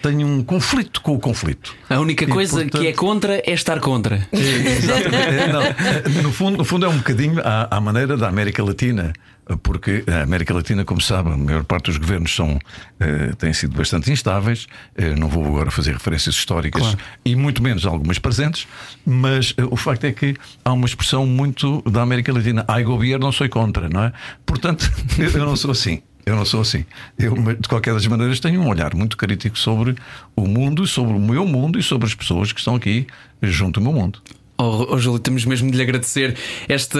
tenho 0.01 0.27
um 0.27 0.43
conflito 0.43 1.01
com 1.01 1.13
o 1.15 1.19
conflito. 1.19 1.75
A 1.89 1.99
única 1.99 2.23
E, 2.23 2.27
coisa 2.27 2.53
portanto- 2.61 2.81
que 2.81 2.87
é 2.87 2.93
contra 2.93 3.35
é 3.45 3.51
estar 3.53 3.79
contra. 3.79 4.27
É, 4.31 4.37
exatamente. 4.37 5.15
É, 5.15 5.47
não, 5.51 6.23
no, 6.23 6.31
fundo, 6.31 6.57
no 6.57 6.65
fundo 6.65 6.85
é 6.85 6.89
um 6.89 6.97
bocadinho 6.97 7.39
à, 7.41 7.67
à 7.77 7.81
maneira 7.81 8.17
da 8.17 8.27
América 8.27 8.63
Latina, 8.63 9.13
porque 9.61 10.03
a 10.07 10.23
América 10.23 10.53
Latina, 10.53 10.83
como 10.83 10.99
sabe, 11.01 11.29
a 11.31 11.37
maior 11.37 11.63
parte 11.63 11.85
dos 11.85 11.97
governos 11.97 12.33
são, 12.35 12.57
eh, 12.99 13.31
têm 13.37 13.53
sido 13.53 13.77
bastante 13.77 14.11
instáveis. 14.11 14.65
Eh, 14.97 15.13
não 15.15 15.27
vou 15.27 15.45
agora 15.45 15.69
fazer 15.69 15.93
referências 15.93 16.33
históricas 16.35 16.81
Claro. 16.81 16.97
e 17.23 17.35
muito 17.35 17.61
menos 17.61 17.85
algumas 17.85 18.17
presentes, 18.17 18.67
mas 19.05 19.53
eh, 19.57 19.63
o 19.69 19.75
facto 19.75 20.05
é 20.05 20.11
que 20.11 20.35
há 20.63 20.73
uma 20.73 20.85
expressão 20.87 21.27
muito 21.27 21.81
da 21.83 22.01
América 22.01 22.33
Latina: 22.33 22.65
ai 22.67 22.83
governo, 22.83 23.25
não 23.25 23.31
sou 23.31 23.47
contra, 23.49 23.87
não 23.87 24.05
é? 24.05 24.13
Portanto, 24.45 24.91
eu 25.19 25.45
não 25.45 25.55
sou 25.55 25.69
assim. 25.71 26.01
Eu 26.25 26.35
não 26.35 26.45
sou 26.45 26.61
assim. 26.61 26.85
Eu, 27.17 27.35
de 27.35 27.67
qualquer 27.67 27.93
das 27.93 28.07
maneiras, 28.07 28.39
tenho 28.39 28.59
um 28.61 28.67
olhar 28.67 28.95
muito 28.95 29.15
crítico 29.15 29.57
sobre 29.57 29.95
o 30.35 30.47
mundo, 30.47 30.87
sobre 30.87 31.13
o 31.13 31.19
meu 31.19 31.45
mundo 31.45 31.77
e 31.77 31.83
sobre 31.83 32.07
as 32.07 32.15
pessoas 32.15 32.51
que 32.51 32.59
estão 32.59 32.75
aqui 32.75 33.05
junto 33.41 33.79
ao 33.79 33.83
meu 33.83 33.93
mundo. 33.93 34.19
Oh, 34.57 34.87
oh, 34.91 34.97
Júlio, 34.97 35.19
temos 35.19 35.43
mesmo 35.43 35.69
de 35.69 35.75
lhe 35.75 35.83
agradecer 35.83 36.37
esta 36.69 36.97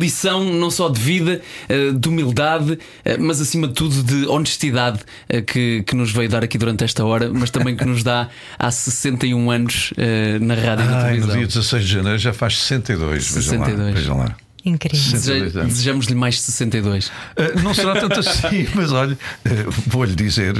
lição, 0.00 0.42
não 0.42 0.70
só 0.70 0.88
de 0.88 0.98
vida, 0.98 1.42
eh, 1.68 1.90
de 1.92 2.08
humildade, 2.08 2.78
eh, 3.04 3.18
mas 3.18 3.38
acima 3.38 3.68
de 3.68 3.74
tudo 3.74 4.02
de 4.02 4.26
honestidade 4.26 5.00
eh, 5.28 5.42
que, 5.42 5.82
que 5.82 5.94
nos 5.94 6.10
veio 6.10 6.30
dar 6.30 6.42
aqui 6.42 6.56
durante 6.56 6.84
esta 6.84 7.04
hora, 7.04 7.30
mas 7.30 7.50
também 7.50 7.76
que 7.76 7.84
nos 7.84 8.02
dá 8.02 8.30
há 8.58 8.70
61 8.70 9.50
anos 9.50 9.92
na 10.40 10.54
rádio 10.54 10.86
e 10.86 10.88
na 10.88 10.96
Ai, 10.96 11.02
no 11.18 11.26
televisão. 11.26 11.36
dia 11.36 11.46
16 11.46 11.84
de 11.84 11.92
janeiro 11.92 12.18
já 12.18 12.32
faz 12.32 12.56
62. 12.56 13.30
Vejam 13.30 13.42
62. 13.42 13.78
lá. 13.78 13.92
Vejam 13.92 14.18
lá. 14.18 14.36
Incrível. 14.66 14.98
Sim. 14.98 15.12
Deseja- 15.12 15.44
62 15.44 15.56
anos. 15.56 15.72
Desejamos-lhe 15.74 16.14
mais 16.16 16.40
62. 16.40 17.06
Uh, 17.06 17.12
não 17.62 17.72
será 17.72 17.94
tanto 18.00 18.18
assim, 18.18 18.66
mas 18.74 18.90
olha, 18.90 19.14
uh, 19.14 19.70
vou-lhe 19.86 20.14
dizer: 20.14 20.54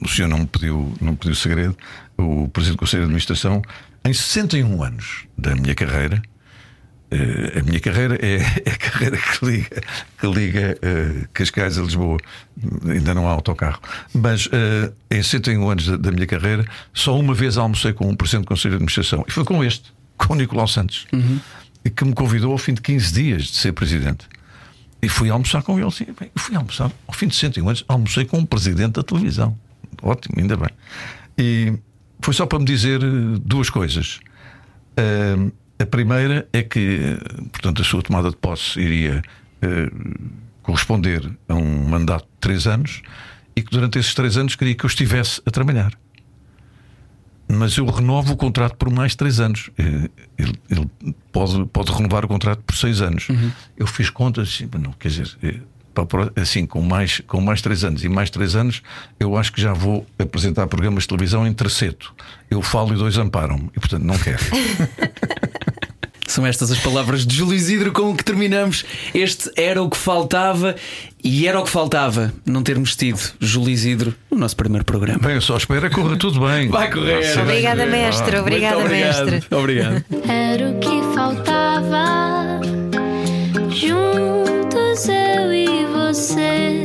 o 0.00 0.08
senhor 0.08 0.28
não 0.28 0.38
me 0.38 0.46
pediu, 0.46 0.92
não 1.00 1.12
me 1.12 1.16
pediu 1.18 1.34
segredo. 1.34 1.76
O 2.16 2.48
Presidente 2.48 2.76
do 2.76 2.80
Conselho 2.80 3.02
de 3.02 3.04
Administração, 3.04 3.62
em 4.04 4.12
61 4.12 4.82
anos 4.82 5.24
da 5.36 5.54
minha 5.54 5.74
carreira, 5.74 6.22
uh, 7.12 7.58
a 7.58 7.62
minha 7.62 7.80
carreira 7.80 8.16
é, 8.20 8.36
é 8.64 8.70
a 8.70 8.76
carreira 8.76 9.16
que 9.18 9.44
liga, 9.44 9.82
que 10.18 10.26
liga 10.26 10.78
uh, 10.82 11.28
Cascais 11.34 11.76
a 11.78 11.82
Lisboa. 11.82 12.18
Ainda 12.88 13.12
não 13.14 13.28
há 13.28 13.32
autocarro. 13.32 13.80
Mas 14.14 14.46
uh, 14.46 14.92
em 15.10 15.22
61 15.22 15.68
anos 15.70 15.86
da, 15.86 15.96
da 15.98 16.10
minha 16.12 16.26
carreira, 16.26 16.64
só 16.94 17.18
uma 17.18 17.34
vez 17.34 17.58
almocei 17.58 17.92
com 17.92 18.08
um 18.08 18.16
Presidente 18.16 18.44
do 18.44 18.48
Conselho 18.48 18.72
de 18.72 18.76
Administração. 18.76 19.22
E 19.28 19.30
foi 19.32 19.44
com 19.44 19.62
este, 19.62 19.92
com 20.16 20.32
o 20.32 20.36
Nicolau 20.36 20.66
Santos, 20.68 21.06
que 21.88 22.04
me 22.04 22.12
convidou 22.12 22.52
ao 22.52 22.58
fim 22.58 22.74
de 22.74 22.82
15 22.82 23.12
dias 23.12 23.42
de 23.44 23.56
ser 23.56 23.72
Presidente. 23.72 24.28
E 25.02 25.08
fui 25.08 25.30
almoçar 25.30 25.62
com 25.62 25.80
ele. 25.80 25.90
Sim, 25.90 26.06
bem, 26.18 26.30
fui 26.36 26.54
almoçar, 26.54 26.92
ao 27.06 27.14
fim 27.14 27.26
de 27.26 27.34
101 27.34 27.66
anos, 27.66 27.84
almocei 27.88 28.26
com 28.26 28.38
um 28.38 28.44
presidente 28.44 28.92
da 28.92 29.02
televisão. 29.02 29.56
Ótimo, 30.02 30.34
ainda 30.38 30.56
bem. 30.56 30.68
E 31.38 31.72
foi 32.20 32.34
só 32.34 32.44
para 32.44 32.58
me 32.58 32.66
dizer 32.66 33.02
eh, 33.02 33.38
duas 33.42 33.70
coisas. 33.70 34.20
Ah, 34.96 35.50
a 35.80 35.86
primeira 35.86 36.46
é 36.52 36.62
que, 36.62 37.00
eh, 37.02 37.42
portanto, 37.50 37.80
a 37.80 37.84
sua 37.84 38.02
tomada 38.02 38.28
de 38.28 38.36
posse 38.36 38.78
iria 38.78 39.22
eh, 39.62 39.90
corresponder 40.62 41.30
a 41.48 41.54
um 41.54 41.88
mandato 41.88 42.24
de 42.24 42.38
três 42.40 42.66
anos 42.66 43.00
e 43.56 43.62
que 43.62 43.70
durante 43.70 43.98
esses 43.98 44.12
três 44.12 44.36
anos 44.36 44.54
queria 44.54 44.74
que 44.74 44.84
eu 44.84 44.88
estivesse 44.88 45.40
a 45.46 45.50
trabalhar. 45.50 45.92
Mas 47.58 47.76
eu 47.76 47.86
renovo 47.86 48.32
o 48.34 48.36
contrato 48.36 48.76
por 48.76 48.90
mais 48.90 49.14
três 49.14 49.40
anos. 49.40 49.70
Eh, 49.78 50.08
Ele, 50.38 50.54
ele 50.70 50.90
pode, 51.32 51.64
pode 51.66 51.92
renovar 51.92 52.24
o 52.24 52.28
contrato 52.28 52.62
por 52.62 52.76
seis 52.76 53.00
anos. 53.00 53.26
Eu 53.76 53.86
fiz 53.86 54.08
contas, 54.10 54.48
assim, 54.48 54.68
mas 54.72 54.80
não, 54.82 54.92
quer 54.92 55.08
dizer, 55.08 55.36
eh, 55.42 55.56
assim, 56.40 56.64
com 56.64 56.80
mais, 56.80 57.20
com 57.26 57.40
mais 57.40 57.60
três 57.60 57.84
anos 57.84 58.02
e 58.04 58.08
mais 58.08 58.30
três 58.30 58.54
anos, 58.56 58.82
eu 59.18 59.36
acho 59.36 59.52
que 59.52 59.60
já 59.60 59.72
vou 59.72 60.06
apresentar 60.18 60.66
programas 60.66 61.02
de 61.02 61.08
televisão 61.08 61.46
em 61.46 61.52
terceto. 61.52 62.14
Eu 62.50 62.62
falo 62.62 62.94
e 62.94 62.96
dois 62.96 63.18
amparam-me, 63.18 63.68
e 63.76 63.80
portanto 63.80 64.04
não 64.04 64.16
quero. 64.18 64.38
São 66.30 66.46
estas 66.46 66.70
as 66.70 66.78
palavras 66.78 67.26
de 67.26 67.34
Júlio 67.34 67.54
Isidro 67.56 67.90
com 67.92 68.16
que 68.16 68.22
terminamos. 68.24 68.84
Este 69.12 69.50
era 69.56 69.82
o 69.82 69.90
que 69.90 69.96
faltava 69.96 70.76
e 71.24 71.48
era 71.48 71.58
o 71.58 71.64
que 71.64 71.70
faltava 71.70 72.32
não 72.46 72.62
termos 72.62 72.94
tido 72.94 73.20
Júlio 73.40 73.70
Isidro 73.70 74.14
no 74.30 74.38
nosso 74.38 74.54
primeiro 74.54 74.84
programa. 74.84 75.18
Bem, 75.18 75.34
eu 75.34 75.40
só 75.40 75.56
espero 75.56 75.90
que 75.90 75.96
corra 75.96 76.16
tudo 76.16 76.38
bem. 76.46 76.68
Vai 76.68 76.88
correr. 76.88 77.36
Obrigada, 77.36 77.84
mestre. 77.84 78.38
Obrigada, 78.38 78.76
Muito 78.76 78.86
obrigado. 78.86 79.26
mestre. 79.30 79.56
Obrigado. 79.56 80.04
Era 80.28 80.70
o 80.70 80.78
que 80.78 81.14
faltava. 81.16 82.60
Juntos 83.74 85.08
eu 85.08 85.52
e 85.52 85.84
você. 85.86 86.84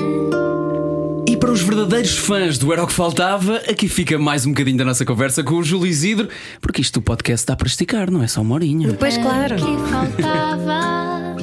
Verdadeiros 1.75 2.17
fãs 2.17 2.57
do 2.57 2.71
Era 2.71 2.85
o 2.85 2.87
que 2.87 2.93
Faltava, 2.93 3.57
aqui 3.69 3.89
fica 3.89 4.17
mais 4.17 4.45
um 4.45 4.51
bocadinho 4.51 4.77
da 4.77 4.85
nossa 4.85 5.03
conversa 5.03 5.43
com 5.43 5.55
o 5.55 5.63
Júlio 5.63 5.85
Isidro, 5.85 6.29
porque 6.61 6.79
isto 6.79 7.01
do 7.01 7.03
podcast 7.03 7.45
dá 7.45 7.53
para 7.53 7.67
esticar, 7.67 8.09
não 8.09 8.23
é 8.23 8.27
só 8.27 8.41
uma 8.41 8.55
horinha. 8.55 8.93
Pois 8.93 9.17
claro. 9.17 9.55
Era 9.55 9.55
o 9.55 9.59
que 9.59 9.75
faltava. 9.91 11.35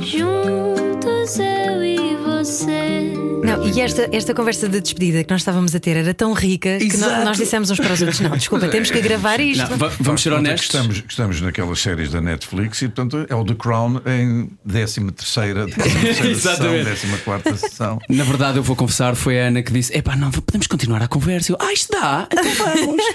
Juntos 0.00 1.38
eu 1.38 1.84
e 1.84 2.16
você. 2.16 3.19
Não, 3.42 3.66
e 3.66 3.80
esta, 3.80 4.08
esta 4.12 4.34
conversa 4.34 4.68
de 4.68 4.80
despedida 4.80 5.24
que 5.24 5.30
nós 5.30 5.40
estávamos 5.40 5.74
a 5.74 5.80
ter 5.80 5.96
era 5.96 6.12
tão 6.12 6.32
rica 6.32 6.78
que 6.78 6.84
Exato. 6.84 7.24
nós 7.24 7.36
dissemos 7.38 7.70
uns 7.70 7.78
para 7.80 7.92
os 7.94 8.00
outros: 8.00 8.20
não, 8.20 8.36
desculpa, 8.36 8.68
temos 8.68 8.90
que 8.90 9.00
gravar 9.00 9.40
isto. 9.40 9.68
Não, 9.70 9.76
va- 9.78 9.92
vamos 10.00 10.22
ser 10.22 10.30
Faz 10.30 10.40
honestos. 10.40 10.68
Que 10.68 10.76
estamos, 10.76 11.00
que 11.00 11.10
estamos 11.10 11.40
naquelas 11.40 11.80
séries 11.80 12.10
da 12.10 12.20
Netflix 12.20 12.82
e, 12.82 12.88
portanto, 12.88 13.26
é 13.28 13.34
o 13.34 13.44
The 13.44 13.54
Crown 13.54 14.00
em 14.06 14.50
13 14.68 15.10
terceira, 15.12 15.66
13 15.66 15.90
sessão, 16.14 16.26
Exatamente. 16.30 16.84
14 16.84 17.16
quarta 17.24 17.56
sessão. 17.56 17.98
Na 18.08 18.24
verdade, 18.24 18.58
eu 18.58 18.62
vou 18.62 18.76
confessar, 18.76 19.14
foi 19.16 19.40
a 19.40 19.46
Ana 19.48 19.62
que 19.62 19.72
disse: 19.72 19.96
Epá, 19.96 20.14
não, 20.16 20.30
podemos 20.30 20.66
continuar 20.66 21.02
a 21.02 21.08
conversa. 21.08 21.52
Eu, 21.52 21.56
ah, 21.60 21.72
isto 21.72 21.90
dá, 21.92 22.28
então 22.30 22.44
vamos. 22.84 23.04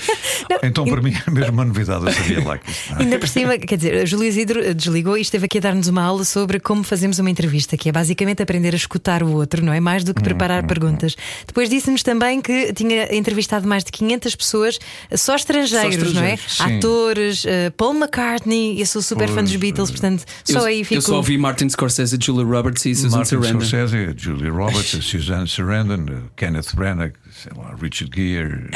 Então, 0.63 0.85
para 0.85 1.01
mim, 1.01 1.13
é 1.27 1.31
mesmo 1.31 1.51
uma 1.53 1.65
novidade. 1.65 2.05
Eu 2.05 2.11
sabia 2.13 2.43
lá 2.43 2.57
que 2.57 2.71
isto. 2.71 2.91
não 2.91 2.99
é? 2.99 3.03
Ainda 3.03 3.19
por 3.19 3.27
cima, 3.27 3.57
quer 3.57 3.75
dizer, 3.77 3.95
a 4.01 4.05
Júlia 4.05 4.27
Isidro 4.29 4.73
desligou 4.73 5.17
e 5.17 5.21
esteve 5.21 5.45
aqui 5.45 5.57
a 5.59 5.61
dar-nos 5.61 5.87
uma 5.87 6.01
aula 6.01 6.23
sobre 6.25 6.59
como 6.59 6.83
fazemos 6.83 7.19
uma 7.19 7.29
entrevista, 7.29 7.77
que 7.77 7.89
é 7.89 7.91
basicamente 7.91 8.41
aprender 8.41 8.73
a 8.73 8.77
escutar 8.77 9.21
o 9.21 9.31
outro, 9.33 9.63
não 9.63 9.71
é? 9.73 9.79
Mais 9.79 10.03
do 10.03 10.13
que 10.15 10.23
preparar 10.23 10.63
Hum, 10.63 10.67
perguntas. 10.67 11.15
Depois 11.45 11.69
disse-nos 11.69 12.01
também 12.03 12.41
que 12.41 12.73
tinha 12.73 13.13
entrevistado 13.15 13.67
mais 13.67 13.83
de 13.83 13.91
500 13.91 14.35
pessoas, 14.35 14.79
só 15.15 15.35
estrangeiros, 15.35 16.09
Só 16.09 16.13
não 16.15 16.23
é? 16.23 16.33
estrangeiros, 16.33 16.57
sim. 16.57 16.77
Atores, 16.77 17.45
eh, 17.45 17.69
Paul 17.71 17.93
McCartney, 17.95 18.79
eu 18.79 18.85
sou 18.85 19.01
super 19.01 19.27
fã 19.27 19.41
dos 19.43 19.51
Pois, 19.51 19.61
Beatles, 19.61 19.91
portanto, 19.91 20.23
só 20.43 20.59
eu, 20.61 20.65
aí 20.65 20.79
eu 20.79 20.85
fico. 20.85 21.01
só 21.01 21.17
ouvi 21.17 21.37
Martin 21.37 21.69
Scorsese, 21.69 22.17
Julia 22.19 22.45
Roberts 22.45 22.85
e 22.85 22.95
Susan 22.95 23.17
Martin 23.17 23.29
Sarandon. 23.41 23.61
Scorsese, 23.61 24.13
Julia 24.17 24.51
Roberts, 24.51 24.95
a 24.95 25.01
Suzanne 25.01 25.47
Sarandon, 25.47 26.05
Kenneth 26.35 26.73
Branagh, 26.75 27.13
sei 27.31 27.51
lá, 27.55 27.75
Richard 27.81 28.11
Gere, 28.15 28.69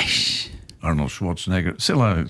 Arnold 0.82 1.12
Schwarzenegger, 1.12 1.76
sei 1.78 1.96
lá. 1.96 2.26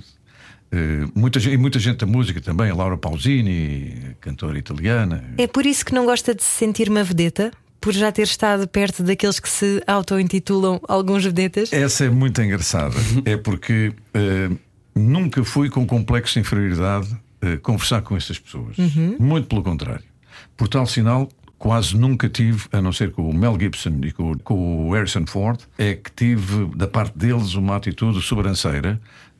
eh, 0.72 1.05
muita, 1.16 1.39
e 1.39 1.57
muita 1.57 1.80
gente 1.80 1.97
da 1.97 2.05
música 2.05 2.39
também, 2.41 2.70
a 2.70 2.76
Laura 2.76 2.95
Pausini, 2.97 4.16
cantora 4.22 4.57
italiana. 4.57 5.24
É 5.38 5.47
por 5.47 5.66
isso 5.66 5.84
que 5.86 5.93
não 5.93 6.05
gosta 6.05 6.34
de 6.36 6.43
se 6.43 6.49
sentir 6.49 6.89
uma 6.89 7.03
vedeta? 7.03 7.51
Por 7.82 7.94
já 7.94 8.12
ter 8.12 8.24
estado 8.24 8.68
perto 8.68 9.04
daqueles 9.04 9.40
que 9.40 9.50
se 9.50 9.82
auto-intitulam 9.88 10.80
alguns 10.88 11.24
vedetas? 11.24 11.72
Essa 11.72 12.06
é 12.06 12.10
muito 12.10 12.42
engraçada. 12.42 12.96
é 13.26 13.38
porque 13.38 13.94
eh, 14.14 14.50
nunca 14.94 15.44
fui 15.44 15.70
com 15.70 15.86
complexo 15.86 16.34
de 16.34 16.42
inferioridade 16.42 17.08
eh, 17.42 17.58
conversar 17.58 18.02
com 18.02 18.18
essas 18.18 18.38
pessoas. 18.38 18.76
Muito 19.18 19.48
pelo 19.48 19.64
contrário. 19.64 20.04
Por 20.58 20.68
tal 20.68 20.86
sinal, 20.86 21.30
quase 21.58 21.96
nunca 21.96 22.28
tive, 22.30 22.66
a 22.72 22.82
não 22.82 22.92
ser 22.92 23.12
com 23.12 23.30
o 23.30 23.34
Mel 23.34 23.58
Gibson 23.60 24.00
e 24.04 24.12
com, 24.12 24.38
com 24.40 24.88
o 24.88 24.94
Harrison 24.94 25.26
Ford, 25.26 25.60
é 25.78 25.94
que 25.94 26.12
tive 26.12 26.66
da 26.76 26.88
parte 26.88 27.18
deles 27.18 27.54
uma 27.54 27.76
atitude 27.76 28.22
sobranceira 28.22 29.00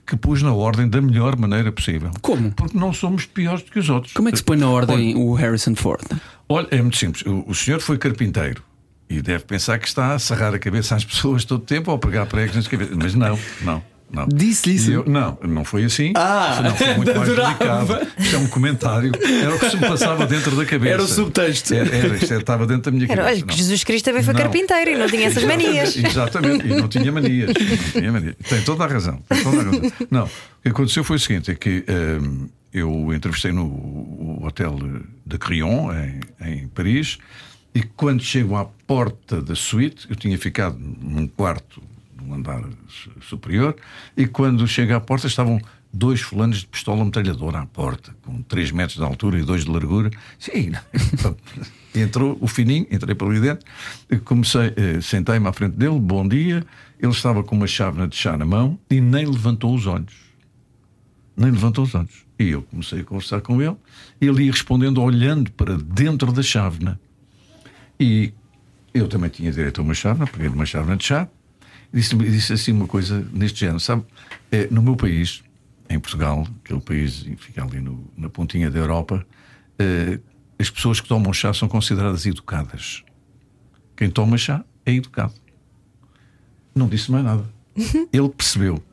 que 0.10 0.18
pus 0.18 0.42
na 0.42 0.54
ordem 0.54 0.88
da 0.88 1.00
melhor 1.00 1.38
maneira 1.38 1.72
possível. 1.72 2.10
Como? 2.22 2.52
Porque 2.52 2.78
não 2.78 2.92
somos 2.92 3.26
piores 3.26 3.62
do 3.62 3.72
que 3.72 3.80
os 3.80 3.90
outros. 3.90 4.14
Como 4.14 4.28
é 4.28 4.32
que 4.32 4.40
se 4.40 4.44
põe 4.44 4.58
na 4.58 4.70
ordem 4.70 5.16
o 5.16 5.34
Harrison 5.34 5.76
Ford? 5.76 6.04
Olha, 6.48 6.68
é 6.72 6.82
muito 6.82 6.98
simples. 6.98 7.24
O, 7.26 7.44
o 7.48 7.54
senhor 7.54 7.80
foi 7.80 7.98
carpinteiro 7.98 8.64
e 9.10 9.22
deve 9.22 9.44
pensar 9.44 9.78
que 9.78 9.88
está 9.88 10.14
a 10.14 10.20
serrar 10.20 10.54
a 10.54 10.60
cabeça 10.60 10.96
às 10.96 11.06
pessoas 11.06 11.46
todo 11.46 11.62
o 11.62 11.66
tempo 11.66 11.92
ou 11.92 11.98
a 11.98 12.00
pregar 12.00 12.26
pregos 12.26 12.56
nas 12.56 12.68
cabeças. 12.68 12.96
Mas 12.96 13.14
não, 13.14 13.38
não. 13.62 13.84
Não. 14.12 14.28
Disse-lhe 14.28 14.76
isso? 14.76 14.92
Eu- 14.92 15.06
não, 15.06 15.38
não 15.44 15.64
foi 15.64 15.84
assim. 15.86 16.14
Ah, 16.16 16.54
Senão 16.58 16.76
foi 16.76 16.94
muito 16.96 17.14
mais 17.16 17.30
delicado. 17.30 18.08
Isto 18.18 18.36
é 18.36 18.40
um 18.40 18.48
comentário. 18.48 19.12
Era 19.44 19.56
o 19.56 19.60
que 19.60 19.70
se 19.70 19.78
me 19.78 19.88
passava 19.88 20.26
dentro 20.26 20.56
da 20.56 20.66
cabeça. 20.66 20.94
Era 20.94 21.04
o 21.04 21.08
subtexto. 21.08 21.74
Era, 21.74 21.96
era, 21.96 22.16
isto 22.16 22.34
estava 22.34 22.66
dentro 22.66 22.92
da 22.92 22.92
minha 22.92 23.06
Era, 23.06 23.16
cabeça. 23.24 23.30
olha, 23.36 23.42
que 23.44 23.48
não. 23.52 23.58
Jesus 23.58 23.84
Cristo 23.84 24.06
também 24.06 24.24
foi 24.24 24.34
Não. 24.34 24.42
carpinteiro 24.42 24.90
e 24.92 24.98
não 24.98 25.08
tinha 25.08 25.28
essas 25.28 25.44
manias. 25.44 25.96
Exatamente, 25.96 26.66
e 26.66 26.70
não 26.76 26.88
tinha 26.88 27.12
manias. 27.12 27.50
Não 27.94 28.02
tinha 28.02 28.12
manias. 28.12 28.36
Tem 28.48 28.62
toda 28.64 28.84
a 28.84 28.88
razão. 28.88 29.22
Tem 29.30 29.44
toda 29.44 29.58
a 29.62 29.64
razão. 29.64 29.92
Não, 30.10 30.24
o 30.26 30.30
que 30.64 30.70
aconteceu 30.70 31.04
foi 31.04 31.18
o 31.18 31.20
seguinte: 31.20 31.52
é 31.52 31.56
que 31.56 31.84
hum, 32.22 32.48
eu 32.74 33.14
entrevistei 33.14 33.52
no 33.52 34.40
Hotel 34.44 34.78
de 35.26 35.38
Crillon, 35.38 35.92
em, 35.94 36.20
em 36.48 36.68
Paris, 36.70 37.18
e 37.76 37.84
quando 37.84 38.24
chego 38.24 38.56
à 38.56 38.66
porta 38.66 39.42
da 39.42 39.54
suíte, 39.56 40.08
eu 40.10 40.16
tinha 40.16 40.38
ficado 40.38 40.76
num 40.80 41.28
quarto 41.28 41.82
andar 42.36 42.64
su- 42.88 43.12
superior, 43.22 43.76
e 44.16 44.26
quando 44.28 44.68
chego 44.68 44.94
à 44.96 45.00
porta 45.00 45.28
estavam 45.28 45.60
dois 45.92 46.22
fulanos 46.22 46.60
de 46.60 46.68
pistola 46.68 47.04
metralhadora 47.04 47.60
à 47.60 47.66
porta, 47.66 48.16
com 48.24 48.42
3 48.44 48.72
metros 48.72 48.98
de 48.98 49.04
altura 49.04 49.40
e 49.40 49.44
2 49.44 49.66
de 49.66 49.72
largura. 49.72 50.12
Sim, 50.38 50.72
E 51.96 52.02
entrou 52.02 52.38
o 52.40 52.48
fininho, 52.48 52.86
entrei 52.92 53.16
para 53.16 53.28
ali 53.28 53.40
dentro, 53.40 53.66
comecei, 54.24 54.72
eh, 54.78 55.02
sentei-me 55.02 55.48
à 55.48 55.52
frente 55.54 55.76
dele, 55.76 56.00
bom 56.00 56.28
dia. 56.28 56.64
Ele 57.00 57.12
estava 57.12 57.44
com 57.44 57.56
uma 57.56 57.66
chávena 57.66 58.08
de 58.08 58.16
chá 58.16 58.38
na 58.38 58.46
mão 58.46 58.78
e 58.92 59.02
nem 59.02 59.26
levantou 59.26 59.74
os 59.74 59.88
olhos. 59.88 60.14
Nem 61.36 61.50
levantou 61.50 61.84
os 61.86 61.96
olhos. 61.96 62.26
E 62.38 62.50
eu 62.50 62.62
comecei 62.62 63.00
a 63.00 63.04
conversar 63.04 63.42
com 63.42 63.60
ele, 63.60 63.76
ele 64.22 64.44
ia 64.44 64.52
respondendo, 64.52 65.02
olhando 65.02 65.52
para 65.54 65.78
dentro 65.78 66.32
da 66.32 66.44
chávena. 66.44 67.00
E 68.00 68.32
eu 68.94 69.08
também 69.08 69.30
tinha 69.32 69.52
direito 69.52 69.82
a 69.82 69.84
uma 69.84 69.94
chávena, 69.96 70.28
peguei 70.28 70.48
uma 70.50 70.66
chávena 70.66 70.96
de 70.96 71.06
chá, 71.06 71.28
disse, 71.94 72.16
disse 72.16 72.54
assim 72.54 72.72
uma 72.72 72.88
coisa 72.88 73.26
neste 73.34 73.60
género: 73.62 73.80
sabe, 73.80 74.04
eh, 74.52 74.68
no 74.72 74.82
meu 74.82 74.96
país, 74.96 75.44
em 75.90 76.00
Portugal, 76.00 76.48
aquele 76.64 76.82
país 76.82 77.24
que 77.24 77.36
fica 77.38 77.64
ali 77.64 77.80
no- 77.82 78.08
na 78.18 78.30
pontinha 78.30 78.70
da 78.70 78.80
Europa, 78.80 79.26
eh, 79.78 80.20
as 80.60 80.70
pessoas 80.70 81.00
que 81.02 81.08
tomam 81.08 81.32
chá 81.34 81.54
são 81.54 81.68
consideradas 81.68 82.26
educadas. 82.26 83.04
Quem 83.96 84.10
toma 84.10 84.38
chá 84.38 84.64
é 84.86 84.94
educado. 84.94 85.34
Não 86.76 86.88
disse 86.88 87.12
mais 87.12 87.24
nada. 87.26 87.44
Ele 88.14 88.30
percebeu. 88.30 88.84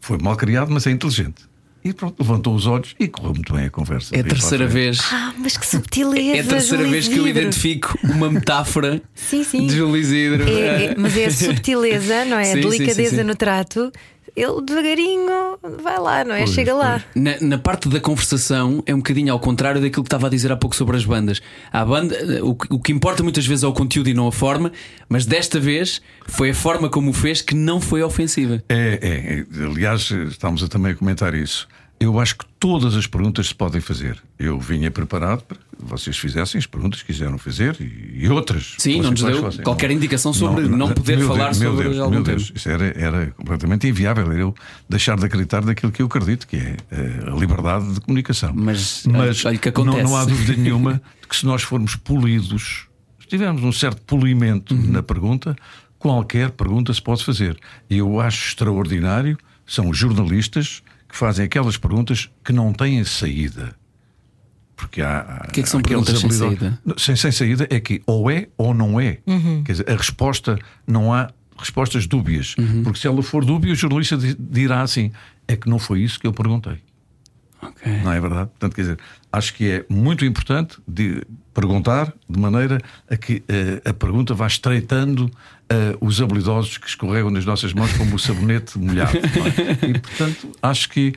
Foi 0.00 0.18
mal 0.18 0.36
criado, 0.36 0.70
mas 0.70 0.86
é 0.86 0.90
inteligente. 0.90 1.44
E 1.86 1.92
pronto, 1.92 2.20
levantou 2.20 2.52
os 2.52 2.66
olhos 2.66 2.96
e 2.98 3.06
correu 3.06 3.32
muito 3.32 3.52
bem 3.52 3.66
a 3.66 3.70
conversa. 3.70 4.16
É 4.16 4.18
a 4.18 4.24
terceira 4.24 4.66
vez. 4.66 4.98
Ah, 5.12 5.32
mas 5.38 5.56
que 5.56 5.64
subtileza! 5.64 6.36
É 6.36 6.40
a 6.40 6.44
terceira 6.44 6.82
vez 6.82 7.06
que 7.06 7.14
eu 7.16 7.24
Isidro. 7.24 7.42
identifico 7.42 7.98
uma 8.02 8.28
metáfora 8.28 9.00
Sim, 9.14 9.44
sim. 9.44 9.68
de 9.68 9.76
Júlio 9.76 9.96
Isidro. 9.96 10.48
É, 10.48 10.86
é, 10.86 10.94
mas 10.96 11.16
é 11.16 11.26
a 11.26 11.30
subtileza, 11.30 12.24
não 12.24 12.38
é? 12.38 12.44
Sim, 12.46 12.50
a 12.50 12.54
sim, 12.54 12.60
delicadeza 12.68 13.10
sim, 13.10 13.16
sim. 13.18 13.22
no 13.22 13.36
trato. 13.36 13.92
Ele 14.36 14.60
devagarinho 14.62 15.56
vai 15.82 15.98
lá, 15.98 16.22
não 16.22 16.34
é? 16.34 16.38
Pois, 16.44 16.50
Chega 16.50 16.74
lá. 16.74 17.02
Na, 17.14 17.40
na 17.40 17.56
parte 17.58 17.88
da 17.88 17.98
conversação 17.98 18.82
é 18.84 18.92
um 18.94 18.98
bocadinho 18.98 19.32
ao 19.32 19.40
contrário 19.40 19.80
daquilo 19.80 20.02
que 20.02 20.08
estava 20.08 20.26
a 20.26 20.30
dizer 20.30 20.52
há 20.52 20.56
pouco 20.56 20.76
sobre 20.76 20.94
as 20.96 21.04
bandas. 21.06 21.40
A 21.72 21.84
banda, 21.84 22.14
o, 22.44 22.54
que- 22.54 22.66
o 22.70 22.78
que 22.78 22.92
importa 22.92 23.22
muitas 23.22 23.46
vezes 23.46 23.64
é 23.64 23.66
o 23.66 23.72
conteúdo 23.72 24.10
e 24.10 24.14
não 24.14 24.26
a 24.28 24.32
forma, 24.32 24.70
mas 25.08 25.24
desta 25.24 25.58
vez 25.58 26.02
foi 26.26 26.50
a 26.50 26.54
forma 26.54 26.90
como 26.90 27.10
o 27.10 27.12
fez 27.14 27.40
que 27.40 27.54
não 27.54 27.80
foi 27.80 28.02
ofensiva. 28.02 28.62
É, 28.68 28.98
é, 29.00 29.60
é. 29.60 29.64
aliás, 29.64 30.10
estávamos 30.10 30.62
a 30.62 30.68
também 30.68 30.92
a 30.92 30.94
comentar 30.94 31.34
isso. 31.34 31.66
Eu 31.98 32.20
acho 32.20 32.36
que 32.36 32.44
todas 32.60 32.94
as 32.94 33.06
perguntas 33.06 33.46
se 33.48 33.54
podem 33.54 33.80
fazer. 33.80 34.22
Eu 34.38 34.60
vinha 34.60 34.90
preparado 34.90 35.42
para 35.44 35.56
que 35.56 35.64
vocês 35.78 36.16
fizessem 36.18 36.58
as 36.58 36.66
perguntas 36.66 37.00
que 37.00 37.06
quiseram 37.12 37.38
fazer 37.38 37.74
e, 37.80 38.24
e 38.24 38.28
outras. 38.28 38.74
Sim, 38.78 39.00
não 39.00 39.10
nos 39.12 39.22
deu 39.22 39.40
fossem. 39.40 39.64
qualquer 39.64 39.90
indicação 39.90 40.32
sobre 40.34 40.68
não 40.68 40.92
poder 40.92 41.16
meu 41.16 41.28
falar 41.28 41.52
Deus, 41.52 41.56
sobre 41.56 41.84
Deus, 41.88 41.98
algum. 41.98 42.22
Deus, 42.22 42.52
Isso 42.54 42.68
era, 42.68 42.86
era 43.00 43.26
completamente 43.30 43.88
inviável. 43.88 44.30
Eu 44.32 44.54
deixar 44.88 45.16
de 45.16 45.24
acreditar 45.24 45.64
daquilo 45.64 45.90
que 45.90 46.02
eu 46.02 46.06
acredito, 46.06 46.46
que 46.46 46.56
é 46.56 46.76
eh, 46.90 47.20
a 47.28 47.34
liberdade 47.34 47.90
de 47.94 48.00
comunicação. 48.00 48.52
Mas, 48.54 49.04
Mas 49.06 49.42
olha 49.46 49.56
que 49.56 49.66
não, 49.70 49.82
acontece. 49.84 50.02
não 50.04 50.16
há 50.16 50.24
dúvida 50.26 50.52
nenhuma 50.54 51.00
de 51.22 51.28
que 51.28 51.36
se 51.36 51.46
nós 51.46 51.62
formos 51.62 51.96
polidos, 51.96 52.86
se 53.20 53.26
tivermos 53.26 53.62
um 53.64 53.72
certo 53.72 54.02
polimento 54.02 54.74
Uhum. 54.74 54.90
na 54.90 55.02
pergunta, 55.02 55.56
qualquer 55.98 56.50
pergunta 56.50 56.92
se 56.92 57.00
pode 57.00 57.24
fazer. 57.24 57.58
E 57.88 57.96
eu 57.98 58.20
acho 58.20 58.48
extraordinário 58.48 59.38
são 59.66 59.88
os 59.88 59.96
jornalistas 59.96 60.82
que 61.08 61.16
fazem 61.16 61.44
aquelas 61.46 61.76
perguntas 61.76 62.30
que 62.44 62.52
não 62.52 62.72
têm 62.72 63.02
saída. 63.04 63.74
Porque 64.76 65.00
há. 65.00 65.46
O 65.48 65.52
que 65.52 65.60
é 65.60 65.62
que 65.62 65.68
são 65.68 65.80
perguntas 65.80 66.18
sem 66.18 66.30
saída? 66.30 66.78
Sem, 66.98 67.16
sem 67.16 67.32
saída 67.32 67.66
é 67.70 67.80
que 67.80 68.02
ou 68.06 68.30
é 68.30 68.48
ou 68.58 68.74
não 68.74 69.00
é. 69.00 69.18
Uhum. 69.26 69.62
Quer 69.64 69.72
dizer, 69.72 69.90
a 69.90 69.96
resposta 69.96 70.58
não 70.86 71.14
há 71.14 71.30
respostas 71.58 72.06
dúbias. 72.06 72.54
Uhum. 72.58 72.82
Porque 72.82 72.98
se 72.98 73.06
ela 73.06 73.22
for 73.22 73.42
dúbia, 73.44 73.72
o 73.72 73.74
jornalista 73.76 74.16
di- 74.18 74.36
dirá 74.38 74.82
assim: 74.82 75.10
é 75.48 75.56
que 75.56 75.68
não 75.68 75.78
foi 75.78 76.02
isso 76.02 76.20
que 76.20 76.26
eu 76.26 76.32
perguntei. 76.32 76.78
Ok. 77.62 78.00
Não 78.04 78.12
é 78.12 78.20
verdade? 78.20 78.50
Portanto, 78.50 78.74
quer 78.74 78.82
dizer, 78.82 78.98
acho 79.32 79.54
que 79.54 79.70
é 79.70 79.86
muito 79.88 80.26
importante 80.26 80.76
de 80.86 81.22
perguntar 81.54 82.12
de 82.28 82.38
maneira 82.38 82.78
a 83.08 83.16
que 83.16 83.42
eh, 83.48 83.80
a 83.82 83.94
pergunta 83.94 84.34
vá 84.34 84.46
estreitando 84.46 85.30
eh, 85.68 85.96
os 86.00 86.20
habilidosos 86.20 86.78
que 86.78 86.88
escorregam 86.88 87.30
nas 87.30 87.44
nossas 87.44 87.72
mãos 87.72 87.92
como 87.94 88.14
o 88.14 88.18
sabonete 88.18 88.78
molhado. 88.78 89.16
é? 89.18 89.86
E, 89.88 89.98
portanto, 89.98 90.52
acho 90.62 90.88
que 90.88 91.12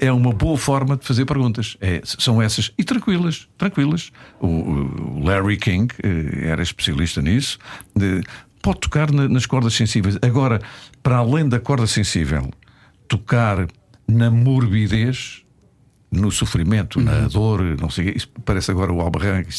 é 0.00 0.12
uma 0.12 0.32
boa 0.32 0.56
forma 0.56 0.96
de 0.96 1.04
fazer 1.06 1.24
perguntas. 1.24 1.76
É, 1.80 2.00
são 2.04 2.40
essas. 2.40 2.70
E 2.78 2.84
tranquilas, 2.84 3.48
tranquilas. 3.58 4.10
O, 4.40 4.46
o 4.46 5.22
Larry 5.24 5.56
King 5.56 5.92
eh, 6.02 6.48
era 6.48 6.62
especialista 6.62 7.20
nisso. 7.22 7.58
De- 7.96 8.22
pode 8.62 8.80
tocar 8.80 9.10
na- 9.12 9.28
nas 9.28 9.46
cordas 9.46 9.74
sensíveis. 9.74 10.16
Agora, 10.22 10.60
para 11.02 11.16
além 11.18 11.48
da 11.48 11.58
corda 11.60 11.86
sensível, 11.86 12.50
tocar 13.08 13.66
na 14.06 14.30
morbidez 14.30 15.42
no 16.10 16.30
sofrimento, 16.30 17.00
na 17.00 17.28
dor, 17.28 17.62
não 17.80 17.90
sei 17.90 18.10
o. 18.10 18.16
Isso 18.16 18.28
parece 18.44 18.70
agora 18.70 18.92
o 18.92 19.00
Albarranque, 19.00 19.50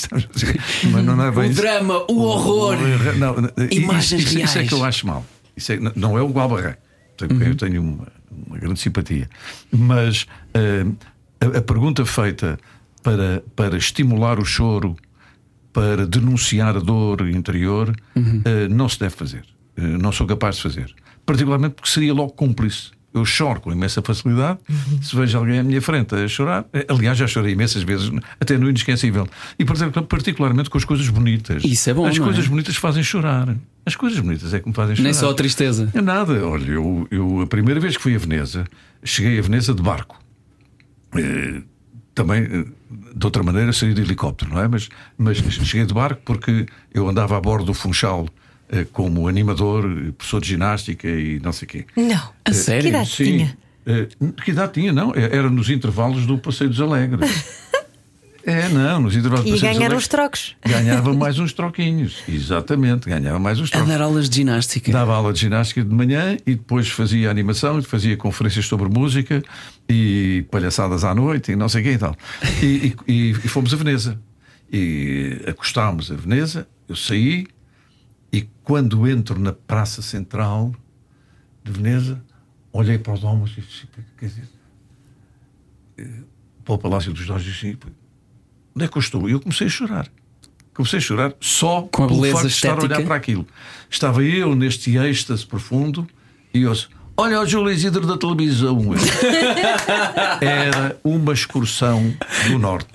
mas 0.92 1.06
não 1.06 1.24
é 1.24 1.32
bem 1.32 1.50
O 1.52 1.54
drama, 1.54 2.06
o 2.10 2.22
horror. 2.22 2.76
Não, 3.18 3.36
não, 3.42 3.50
Imagens 3.72 4.22
isso, 4.24 4.30
isso, 4.30 4.40
isso 4.40 4.52
é 4.58 4.62
reais. 4.62 4.70
que 4.70 4.74
eu 4.76 4.84
acho 4.84 5.06
mal. 5.08 5.26
Isso 5.56 5.72
é- 5.74 5.80
não 5.96 6.18
é 6.18 6.22
o 6.24 6.40
Albarranque. 6.40 6.80
Tenho- 7.18 7.44
Eu 7.44 7.56
tenho 7.56 7.82
uma, 7.82 8.08
uma 8.48 8.58
grande 8.58 8.80
simpatia. 8.80 9.30
Mas 9.72 10.26
eh, 10.54 10.86
a, 11.42 11.58
a 11.58 11.62
pergunta 11.62 12.06
feita 12.06 12.58
para, 13.04 13.44
para 13.56 13.78
estimular 13.78 14.40
o 14.40 14.46
choro 14.46 14.96
para 15.72 16.08
denunciar 16.08 16.76
a 16.76 16.80
dor 16.80 17.28
interior 17.30 17.96
eh, 18.16 18.68
não 18.70 18.90
se 18.90 19.00
deve 19.00 19.16
fazer. 19.16 19.44
Eh, 19.78 19.82
não 19.82 20.12
sou 20.12 20.26
capaz 20.26 20.56
de 20.56 20.64
fazer. 20.64 20.96
Particularmente 21.26 21.76
porque 21.76 21.90
seria 21.90 22.14
logo 22.14 22.32
cúmplice. 22.32 22.92
Eu 23.20 23.26
choro 23.26 23.62
com 23.62 23.72
imensa 23.72 24.02
facilidade 24.02 24.58
se 25.02 25.16
vejo 25.16 25.38
alguém 25.38 25.60
à 25.60 25.64
minha 25.64 25.82
frente 25.82 26.16
a 26.16 26.28
chorar. 26.28 26.66
Eh, 26.74 26.86
Aliás, 26.90 27.18
já 27.18 27.28
chorei 27.28 27.54
imensas 27.54 27.84
vezes, 27.84 28.10
até 28.40 28.58
no 28.58 28.70
inesquecível. 28.70 29.28
E 29.58 29.66
particu- 29.66 30.04
particularmente 30.04 30.70
com 30.70 30.78
as 30.78 30.86
coisas 30.86 31.08
bonitas. 31.10 31.64
Isso 31.64 31.90
é 31.90 31.94
bom, 31.94 32.06
As 32.06 32.16
é? 32.18 32.20
coisas 32.20 32.48
bonitas 32.48 32.76
fazem 32.76 33.04
chorar. 33.04 33.56
As 33.86 33.96
coisas 33.96 34.20
bonitas 34.20 34.54
é 34.54 34.60
que 34.60 34.68
me 34.68 34.74
fazem 34.74 34.96
chorar. 34.96 35.04
Nem 35.04 35.14
só 35.14 35.30
a 35.30 35.34
tristeza. 35.34 35.90
É 35.94 36.02
nada. 36.02 36.46
Olha, 36.46 36.70
eu, 36.72 37.08
eu 37.12 37.42
a 37.42 37.48
primeira 37.48 37.80
vez 37.80 37.96
que 37.98 38.02
fui 38.04 38.16
a 38.16 38.18
Veneza, 38.20 38.66
cheguei 39.04 39.38
a 39.38 39.42
Veneza 39.42 39.74
de 39.74 39.82
barco. 39.82 40.20
Eh, 41.16 41.62
também, 42.14 42.44
eh, 42.44 42.66
de 43.16 43.26
outra 43.26 43.42
maneira, 43.44 43.72
seria 43.74 43.94
de 43.96 44.02
helicóptero, 44.02 44.52
não 44.54 44.62
é? 44.62 44.68
Mas, 44.68 44.90
mas 45.18 45.38
cheguei 45.38 45.86
de 45.86 45.94
barco 45.94 46.22
porque 46.26 46.66
eu 46.94 47.08
andava 47.08 47.38
a 47.38 47.42
bordo 47.42 47.66
do 47.66 47.74
Funchal 47.74 48.28
como 48.94 49.28
animador, 49.28 49.86
eh, 49.86 50.12
professor 50.18 50.42
de 50.42 50.48
ginástica 50.50 51.08
e 51.08 51.40
não 51.40 51.52
sei 51.52 51.66
o 51.66 51.70
quê. 51.70 51.86
Não. 51.96 52.30
A 52.46 52.54
sério? 52.54 52.84
Que 52.84 52.90
idade 52.90 53.10
tinha? 53.12 53.58
Eh, 53.86 54.08
que 54.44 54.52
idade 54.52 54.74
tinha? 54.74 54.94
Não, 54.94 55.14
eh, 55.16 55.30
era 55.36 55.50
nos 55.50 55.70
intervalos 55.70 56.26
do 56.26 56.38
Passeio 56.38 56.70
dos 56.70 56.80
Alegres. 56.82 57.30
É, 58.46 58.68
não, 58.70 59.02
nos 59.02 59.16
intervalos 59.16 59.44
do 59.46 59.50
E 59.50 59.52
Passeio 59.52 59.70
dos 59.72 59.78
ganhar 59.80 59.88
Alegres. 59.92 60.02
os 60.04 60.08
trocos. 60.08 60.56
Ganhava 60.66 61.14
mais 61.14 61.38
uns 61.38 61.52
troquinhos. 61.54 62.24
Exatamente, 62.28 63.08
ganhava 63.08 63.38
mais 63.38 63.60
uns 63.60 63.68
A 63.68 63.72
trocos. 63.74 63.90
dar 63.90 64.02
aulas 64.02 64.30
de 64.30 64.38
ginástica. 64.38 64.92
Dava 64.92 65.14
aula 65.14 65.34
de 65.34 65.40
ginástica 65.42 65.84
de 65.84 65.94
manhã 65.94 66.36
e 66.48 66.56
depois 66.56 66.88
fazia 66.88 67.30
animação, 67.30 67.78
e 67.78 67.84
fazia 67.84 68.16
conferências 68.18 68.66
sobre 68.66 68.88
música 68.90 69.44
e 69.88 70.46
palhaçadas 70.50 71.04
à 71.04 71.14
noite 71.14 71.52
e 71.52 71.56
não 71.56 71.68
sei 71.70 71.82
o 71.82 71.84
quê 71.84 71.92
e 71.92 71.98
tal. 71.98 72.16
E, 72.64 72.96
e- 73.08 73.30
e 73.32 73.48
fomos 73.50 73.72
a 73.74 73.78
Veneza. 73.78 74.20
E 74.72 75.42
acostámos 75.46 76.10
a 76.12 76.16
Veneza, 76.16 76.66
eu 76.88 76.96
saí 76.96 77.46
quando 78.70 79.08
entro 79.08 79.40
na 79.40 79.52
Praça 79.52 80.00
Central 80.00 80.76
de 81.64 81.72
Veneza, 81.72 82.24
olhei 82.72 83.00
para 83.00 83.14
os 83.14 83.24
homens 83.24 83.58
e 83.58 83.62
disse, 83.62 83.88
quer 84.16 84.28
dizer, 84.28 84.48
eh, 85.98 86.22
para 86.64 86.76
o 86.76 86.78
Palácio 86.78 87.12
dos 87.12 87.26
Dores 87.26 87.48
e 87.48 87.50
disse, 87.50 87.80
onde 88.76 88.86
é 88.86 88.88
que 88.88 88.96
eu 88.96 89.00
estou? 89.00 89.28
E 89.28 89.32
eu 89.32 89.40
comecei 89.40 89.66
a 89.66 89.70
chorar. 89.72 90.08
Comecei 90.72 91.00
a 91.00 91.02
chorar 91.02 91.34
só 91.42 91.82
Com 91.92 92.04
a 92.04 92.08
beleza 92.10 92.42
de 92.42 92.48
estar 92.50 92.70
a 92.70 92.74
olhar 92.74 92.84
estética. 92.84 93.08
para 93.08 93.16
aquilo. 93.16 93.48
Estava 93.90 94.24
eu 94.24 94.54
neste 94.54 94.96
êxtase 94.96 95.48
profundo 95.48 96.08
e 96.54 96.62
eu 96.62 96.72
disse, 96.72 96.90
Olha 97.20 97.42
o 97.42 97.46
Júlio 97.46 97.70
Isidro 97.74 98.08
da 98.08 98.18
televisão. 98.18 98.80
Era 100.40 100.96
uma 101.04 101.34
excursão 101.34 102.14
do 102.48 102.58
Norte 102.58 102.88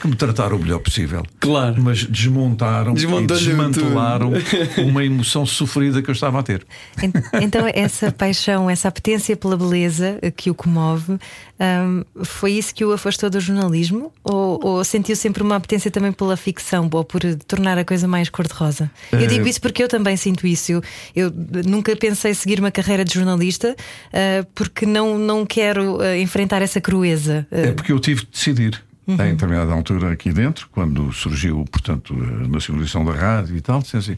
que 0.00 0.06
me 0.08 0.14
trataram 0.16 0.56
o 0.56 0.60
melhor 0.60 0.78
possível. 0.78 1.24
Claro. 1.40 1.80
Mas 1.82 2.04
desmontaram 2.04 2.92
e 2.92 2.94
desmantelaram 3.26 4.32
uma 4.78 5.04
emoção 5.04 5.44
sofrida 5.44 6.00
que 6.02 6.08
eu 6.08 6.12
estava 6.12 6.38
a 6.38 6.42
ter. 6.42 6.64
Ent- 7.02 7.14
Então, 7.40 7.68
essa 7.72 8.10
paixão, 8.12 8.70
essa 8.70 8.88
apetência 8.88 9.36
pela 9.36 9.56
beleza 9.56 10.18
eh, 10.22 10.30
que 10.30 10.50
o 10.50 10.54
comove, 10.54 11.12
hum, 11.60 12.04
foi 12.24 12.52
isso 12.52 12.74
que 12.74 12.84
o 12.84 12.92
afastou 12.92 13.28
do 13.30 13.40
jornalismo? 13.40 14.12
Ou, 14.24 14.60
ou 14.64 14.84
sentiu 14.84 15.14
sempre 15.16 15.42
uma 15.42 15.56
apetência 15.56 15.90
também 15.90 16.12
pela 16.12 16.36
ficção, 16.36 16.88
ou 16.92 17.04
por 17.04 17.20
tornar 17.46 17.76
a 17.78 17.84
coisa 17.84 18.06
mais 18.08 18.28
cor-de-rosa? 18.28 18.90
Eu 19.12 19.26
digo 19.26 19.46
isso 19.48 19.60
porque 19.60 19.82
eu 19.82 19.88
também 19.88 20.16
sinto 20.16 20.46
isso. 20.46 20.72
Eu, 20.72 20.82
eu 21.14 21.32
nunca 21.66 21.94
pensei 21.96 22.34
seguir 22.34 22.58
uma 22.60 22.70
carreira 22.70 23.04
de 23.04 23.12
jornalista 23.32 23.74
eh, 24.12 24.44
porque 24.54 24.86
não, 24.86 25.18
não 25.18 25.44
quero 25.46 26.02
eh, 26.02 26.20
enfrentar 26.20 26.62
essa 26.62 26.80
crueza. 26.80 27.46
Eh, 27.50 27.68
É 27.68 27.72
porque 27.72 27.92
eu 27.92 27.98
tive 27.98 28.22
de 28.22 28.28
decidir. 28.30 28.82
Em 29.04 29.16
determinada 29.16 29.72
altura 29.72 30.12
aqui 30.12 30.32
dentro, 30.32 30.68
quando 30.70 31.12
surgiu, 31.12 31.64
portanto, 31.70 32.14
a 32.14 32.46
nacionalização 32.46 33.04
da 33.04 33.12
rádio 33.12 33.56
e 33.56 33.60
tal, 33.60 33.82
disse 33.82 33.96
assim, 33.96 34.14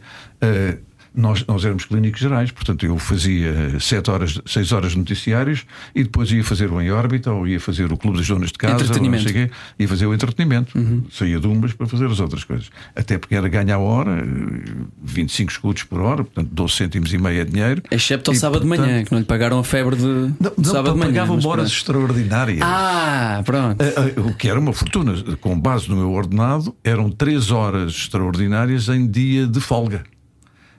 nós, 1.14 1.44
nós 1.46 1.64
éramos 1.64 1.84
clínicos 1.84 2.20
gerais, 2.20 2.50
portanto, 2.50 2.84
eu 2.84 2.98
fazia 2.98 3.78
sete 3.78 4.10
horas, 4.10 4.40
seis 4.46 4.72
horas 4.72 4.92
de 4.92 4.98
noticiários 4.98 5.64
e 5.94 6.02
depois 6.02 6.30
ia 6.30 6.42
fazer 6.42 6.70
o 6.70 6.80
Em 6.80 6.90
órbita 6.90 7.30
ou 7.32 7.46
ia 7.46 7.60
fazer 7.60 7.92
o 7.92 7.96
Clube 7.96 8.18
das 8.18 8.26
Donas 8.26 8.48
de 8.50 8.58
Casa, 8.58 8.74
ou 8.92 9.00
não 9.10 9.18
sei 9.20 9.32
quê, 9.32 9.50
ia 9.78 9.88
fazer 9.88 10.06
o 10.06 10.14
entretenimento. 10.14 10.72
Saía 11.12 11.38
de 11.38 11.46
umas 11.46 11.72
para 11.72 11.86
fazer 11.86 12.06
as 12.06 12.18
outras 12.20 12.44
coisas. 12.44 12.70
Até 12.96 13.16
porque 13.18 13.34
era 13.34 13.48
ganhar 13.48 13.76
a 13.76 13.78
hora, 13.78 14.10
eh, 14.24 14.70
25 15.02 15.50
escudos 15.52 15.82
por 15.84 16.00
hora, 16.00 16.24
portanto, 16.24 16.48
12 16.52 16.74
cêntimos 16.74 17.12
e 17.12 17.18
meio 17.18 17.40
é 17.40 17.44
dinheiro. 17.44 17.82
Excepto 17.90 18.30
ao 18.30 18.34
E, 18.34 18.38
sábado 18.38 18.62
de 18.62 18.66
manhã, 18.66 19.04
que 19.04 19.12
não 19.12 19.18
lhe 19.18 19.24
pagaram 19.24 19.58
a 19.58 19.64
febre 19.64 19.96
de, 19.96 20.02
Não, 20.04 20.34
não 20.56 20.64
sábado 20.64 20.94
de 20.94 20.98
manhã. 20.98 21.12
pagavam 21.12 21.38
horas 21.48 21.68
extraordinárias. 21.70 22.60
Ah, 22.62 23.42
pronto. 23.44 23.82
Ah, 23.82 23.92
ah, 24.16 24.20
O 24.20 24.34
que 24.34 24.48
era 24.48 24.58
uma 24.58 24.72
fortuna, 24.72 25.14
com 25.40 25.58
base 25.58 25.88
no 25.88 25.96
meu 25.96 26.10
ordenado, 26.12 26.74
eram 26.84 27.10
três 27.10 27.50
horas 27.50 27.92
extraordinárias 27.92 28.88
em 28.88 29.06
dia 29.06 29.46
de 29.46 29.60
folga. 29.60 30.04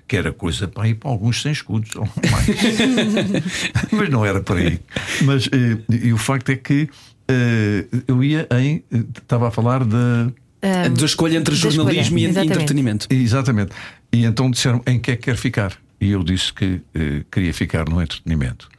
Que 0.08 0.18
era 0.18 0.32
coisa 0.32 0.68
para 0.68 0.88
ir 0.88 0.96
para 0.96 1.10
alguns 1.10 1.42
sem 1.42 1.52
escudos 1.52 1.96
ou 1.96 2.08
mais. 2.32 2.48
Mas 3.92 4.10
não 4.10 4.26
era 4.26 4.42
para 4.42 4.60
aí. 4.60 4.80
Mas 5.24 5.48
eh, 5.48 5.78
e 5.90 6.14
o 6.14 6.18
facto 6.18 6.50
é 6.52 6.56
que 6.56 6.90
eh, 7.28 7.86
eu 8.08 8.24
ia 8.24 8.48
em. 8.52 8.84
Estava 8.92 9.48
a 9.48 9.52
falar 9.52 9.84
de. 9.84 10.34
da 10.62 11.06
escolha 11.06 11.38
entre 11.38 11.56
da 11.56 11.60
jornalismo 11.60 12.18
escolha, 12.18 12.22
e 12.22 12.26
exatamente. 12.26 12.54
entretenimento. 12.54 13.08
Exatamente. 13.10 13.72
E 14.14 14.26
então 14.26 14.52
disseram 14.52 14.82
em 14.86 15.00
que 15.00 15.12
é 15.12 15.16
que 15.16 15.24
quer 15.24 15.38
ficar. 15.38 15.74
E 16.00 16.12
eu 16.12 16.24
disse 16.24 16.54
que 16.54 16.82
eh, 16.94 17.24
queria 17.32 17.54
ficar 17.54 17.90
no 17.90 18.02
entretenimento. 18.02 18.70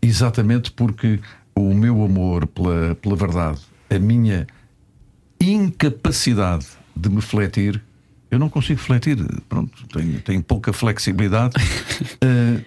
Exatamente 0.00 0.72
porque 0.72 1.20
o 1.54 1.72
meu 1.74 2.02
amor 2.02 2.46
pela, 2.46 2.94
pela 2.96 3.14
verdade, 3.14 3.60
a 3.88 3.98
minha 3.98 4.46
incapacidade 5.40 6.66
de 6.96 7.08
me 7.08 7.20
fletir, 7.20 7.80
eu 8.32 8.38
não 8.38 8.48
consigo 8.48 8.80
fletir, 8.80 9.18
pronto, 9.46 9.86
tenho, 9.88 10.18
tenho 10.22 10.42
pouca 10.42 10.72
flexibilidade, 10.72 11.54
eh, 12.22 12.64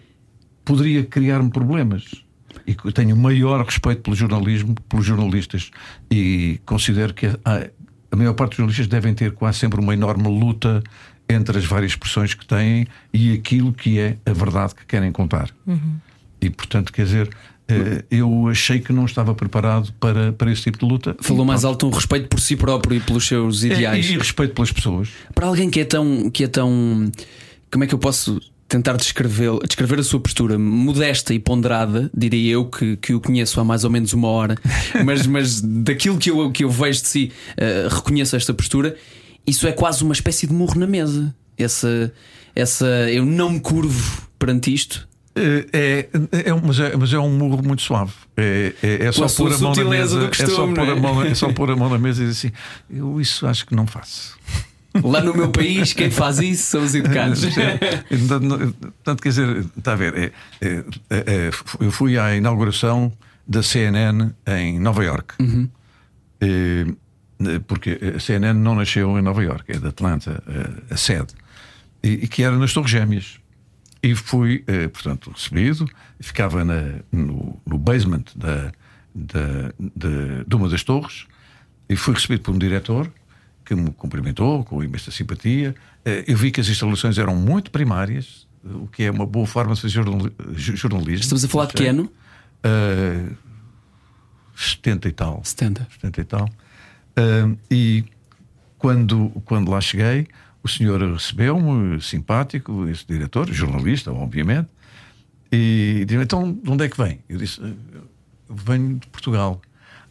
poderia 0.64 1.04
criar-me 1.04 1.50
problemas. 1.50 2.24
E 2.68 2.76
tenho 2.94 3.18
maior 3.18 3.66
respeito 3.66 4.04
pelo 4.04 4.16
jornalismo, 4.16 4.76
pelos 4.88 5.06
jornalistas, 5.06 5.72
e 6.10 6.62
considero 6.66 7.16
que 7.16 7.26
a, 7.26 7.68
a 8.12 8.16
maior 8.16 8.34
parte 8.34 8.52
dos 8.52 8.58
jornalistas 8.58 8.88
devem 8.88 9.16
ter 9.16 9.32
quase 9.32 9.58
sempre 9.58 9.80
uma 9.80 9.94
enorme 9.94 10.28
luta 10.28 10.84
entre 11.28 11.58
as 11.58 11.66
várias 11.66 11.94
expressões 11.94 12.36
que 12.36 12.46
têm 12.46 12.88
e 13.12 13.34
aquilo 13.34 13.74
que 13.74 14.00
é 14.00 14.18
a 14.24 14.34
verdade 14.34 14.76
que 14.76 14.86
querem 14.86 15.12
contar. 15.12 15.50
E 16.40 16.50
portanto, 16.52 16.94
quer 16.94 17.06
dizer, 17.06 17.30
eu 18.12 18.48
achei 18.48 18.80
que 18.80 18.94
não 18.94 19.06
estava 19.06 19.34
preparado 19.34 19.92
para, 20.00 20.32
para 20.34 20.52
esse 20.52 20.62
tipo 20.64 20.78
de 20.80 20.86
luta. 20.86 21.16
Falou 21.22 21.44
E 21.44 21.48
mais 21.48 21.62
pronto. 21.62 21.72
alto 21.74 21.88
um 21.88 21.90
respeito 21.90 22.28
por 22.30 22.40
si 22.40 22.56
próprio 22.56 22.98
e 22.98 23.00
pelos 23.00 23.26
seus 23.28 23.64
É, 23.64 23.68
ideais. 23.68 24.06
E, 24.06 24.14
e 24.14 24.18
respeito 24.18 24.54
pelas 24.54 24.72
pessoas. 24.72 25.10
Para 25.34 25.48
alguém 25.48 25.70
que 25.70 25.80
é 25.80 25.86
tão. 25.86 26.30
que 26.30 26.44
é 26.44 26.48
tão. 26.48 27.12
Como 27.72 27.84
é 27.84 27.88
que 27.88 27.94
eu 27.96 28.00
posso 28.00 28.40
tentar 28.68 28.94
descrever, 28.98 29.52
descrever 29.68 30.00
a 30.00 30.04
sua 30.04 30.20
postura 30.20 30.58
modesta 30.58 31.34
e 31.34 31.40
ponderada, 31.40 32.10
diria 32.16 32.54
eu, 32.54 32.66
que, 32.66 32.98
que 32.98 33.14
o 33.14 33.20
conheço 33.22 33.60
há 33.60 33.64
mais 33.64 33.84
ou 33.84 33.90
menos 33.92 34.12
uma 34.14 34.28
hora, 34.28 34.56
mas, 35.06 35.28
mas 35.28 35.62
daquilo 35.62 36.18
que 36.18 36.32
eu, 36.32 36.52
que 36.52 36.64
eu 36.64 36.70
vejo 36.70 37.02
de 37.04 37.08
si, 37.08 37.32
eh, 37.58 37.88
reconheço 37.90 38.36
esta 38.36 38.54
postura. 38.54 38.96
Isso 39.46 39.68
é 39.68 39.72
quase 39.72 40.04
uma 40.04 40.14
espécie 40.14 40.48
de 40.48 40.54
murro 40.54 40.80
na 40.80 40.88
mesa. 40.88 41.34
Essa, 41.58 42.12
essa. 42.56 42.86
Eu 43.12 43.24
não 43.26 43.52
me 43.52 43.60
curvo 43.60 44.28
perante 44.40 44.74
isto. 44.74 45.08
É, 45.38 45.68
é, 45.74 46.50
é, 46.50 46.54
um- 46.54 46.62
mas, 46.66 46.80
é, 46.80 46.96
mas 46.96 47.12
é 47.14 47.20
um 47.20 47.30
murro 47.38 47.62
muito 47.62 47.82
suave. 47.82 48.14
É, 48.38 48.74
é, 48.82 49.06
é 49.08 49.12
só 49.12 49.28
pôr 49.28 49.54
a 49.54 49.58
mão 49.58 49.74
na 49.76 49.84
mesa. 49.84 50.20
do 50.20 50.26
é, 50.28 50.34
só 50.34 50.46
costume, 50.46 50.74
pôr 50.76 50.84
a 50.90 50.92
é? 50.92 50.96
mão, 51.00 51.24
é 51.24 51.36
só 51.36 51.52
pôr 51.54 51.72
a 51.72 51.76
mão 51.76 51.90
na 51.90 51.98
mesa 51.98 52.24
e 52.24 52.28
dizer 52.28 52.48
assim: 52.48 52.56
Eu 52.90 53.20
isso 53.20 53.46
acho 53.46 53.66
que 53.66 53.76
não 53.76 53.86
faço. 53.86 54.38
Lá 55.04 55.22
no 55.22 55.34
meu 55.36 55.50
país, 55.50 55.92
quem 55.92 56.10
faz 56.10 56.40
isso 56.40 56.64
são 56.64 56.82
os 56.84 56.96
educados. 56.96 57.44
Portanto, 57.44 58.40
não- 58.48 58.72
Portanto, 58.72 59.22
quer 59.22 59.30
dizer, 59.30 59.66
está 59.78 59.92
a 59.92 59.96
ver, 59.98 60.14
é, 60.18 60.32
é, 60.66 60.68
é, 60.70 60.84
é, 61.10 61.52
eu 61.82 61.92
fui 61.92 62.18
à 62.18 62.34
inauguração 62.34 63.12
da 63.46 63.62
CNN 63.62 64.32
em 64.48 64.80
Nova 64.80 65.04
York. 65.04 65.34
Eh, 66.40 66.86
Porque 67.68 68.00
a 68.16 68.20
CNN 68.20 68.58
não 68.58 68.76
nasceu 68.76 69.20
em 69.20 69.22
Nova 69.22 69.44
York, 69.44 69.70
é 69.70 69.78
de 69.78 69.88
Atlanta, 69.88 70.42
a, 70.48 70.94
a 70.94 70.98
sede, 70.98 71.34
e, 72.02 72.12
e 72.24 72.28
que 72.30 72.42
era 72.44 72.58
nas 72.58 72.72
Torres 72.74 72.90
Gêmeas. 72.92 73.38
E 74.06 74.14
fui, 74.14 74.64
eh, 74.68 74.88
portanto, 74.88 75.32
recebido, 75.32 75.90
ficava 76.20 76.64
na- 76.64 77.00
no, 77.12 77.60
no 77.66 77.78
basement 77.78 78.26
da, 78.36 78.72
da, 79.14 79.72
de, 79.80 80.44
de 80.48 80.56
uma 80.56 80.70
das 80.70 80.84
torres, 80.84 81.26
e 81.90 81.96
fui 81.96 82.14
recebido 82.14 82.42
por 82.42 82.54
um 82.54 82.60
diretor 82.60 83.12
que 83.66 83.74
me 83.74 83.90
cumprimentou 83.92 84.64
com 84.64 84.84
imensa 84.84 85.10
simpatia. 85.12 85.74
Eh, 86.06 86.24
Eu 86.28 86.38
vi 86.38 86.52
que 86.52 86.62
as 86.62 86.68
instalações 86.68 87.18
eram 87.18 87.36
muito 87.36 87.72
primárias, 87.72 88.46
o 88.64 88.88
que 88.88 89.04
é 89.04 89.10
uma 89.12 89.26
boa 89.26 89.48
forma 89.48 89.74
de 89.74 89.82
fazer 89.82 89.94
jornali- 89.94 90.34
jornalismo. 90.56 91.24
Estamos 91.24 91.44
a 91.46 91.48
falar 91.48 91.66
de 91.68 91.74
que 91.74 91.88
ano? 91.88 92.12
Eh, 92.64 93.30
70 94.56 95.08
e 95.08 95.12
tal. 95.12 95.42
70. 95.44 95.88
70 95.96 96.22
e 96.22 96.24
tal. 96.24 96.50
Ahm, 97.18 97.56
e 97.72 98.04
quando, 98.78 99.30
quando 99.46 99.70
lá 99.72 99.82
cheguei, 99.82 100.28
o 100.66 100.68
senhor 100.68 101.00
recebeu-me, 101.14 102.02
simpático, 102.02 102.88
esse 102.90 103.06
diretor, 103.06 103.48
jornalista, 103.54 104.12
obviamente, 104.12 104.68
e 105.52 106.04
disse: 106.08 106.24
Então, 106.24 106.52
de 106.52 106.72
onde 106.72 106.86
é 106.86 106.90
que 106.90 106.98
vem? 106.98 107.20
Eu 107.30 107.38
disse: 107.38 107.62
Eu 107.62 107.76
venho 108.50 108.98
de 108.98 109.06
Portugal. 109.08 109.62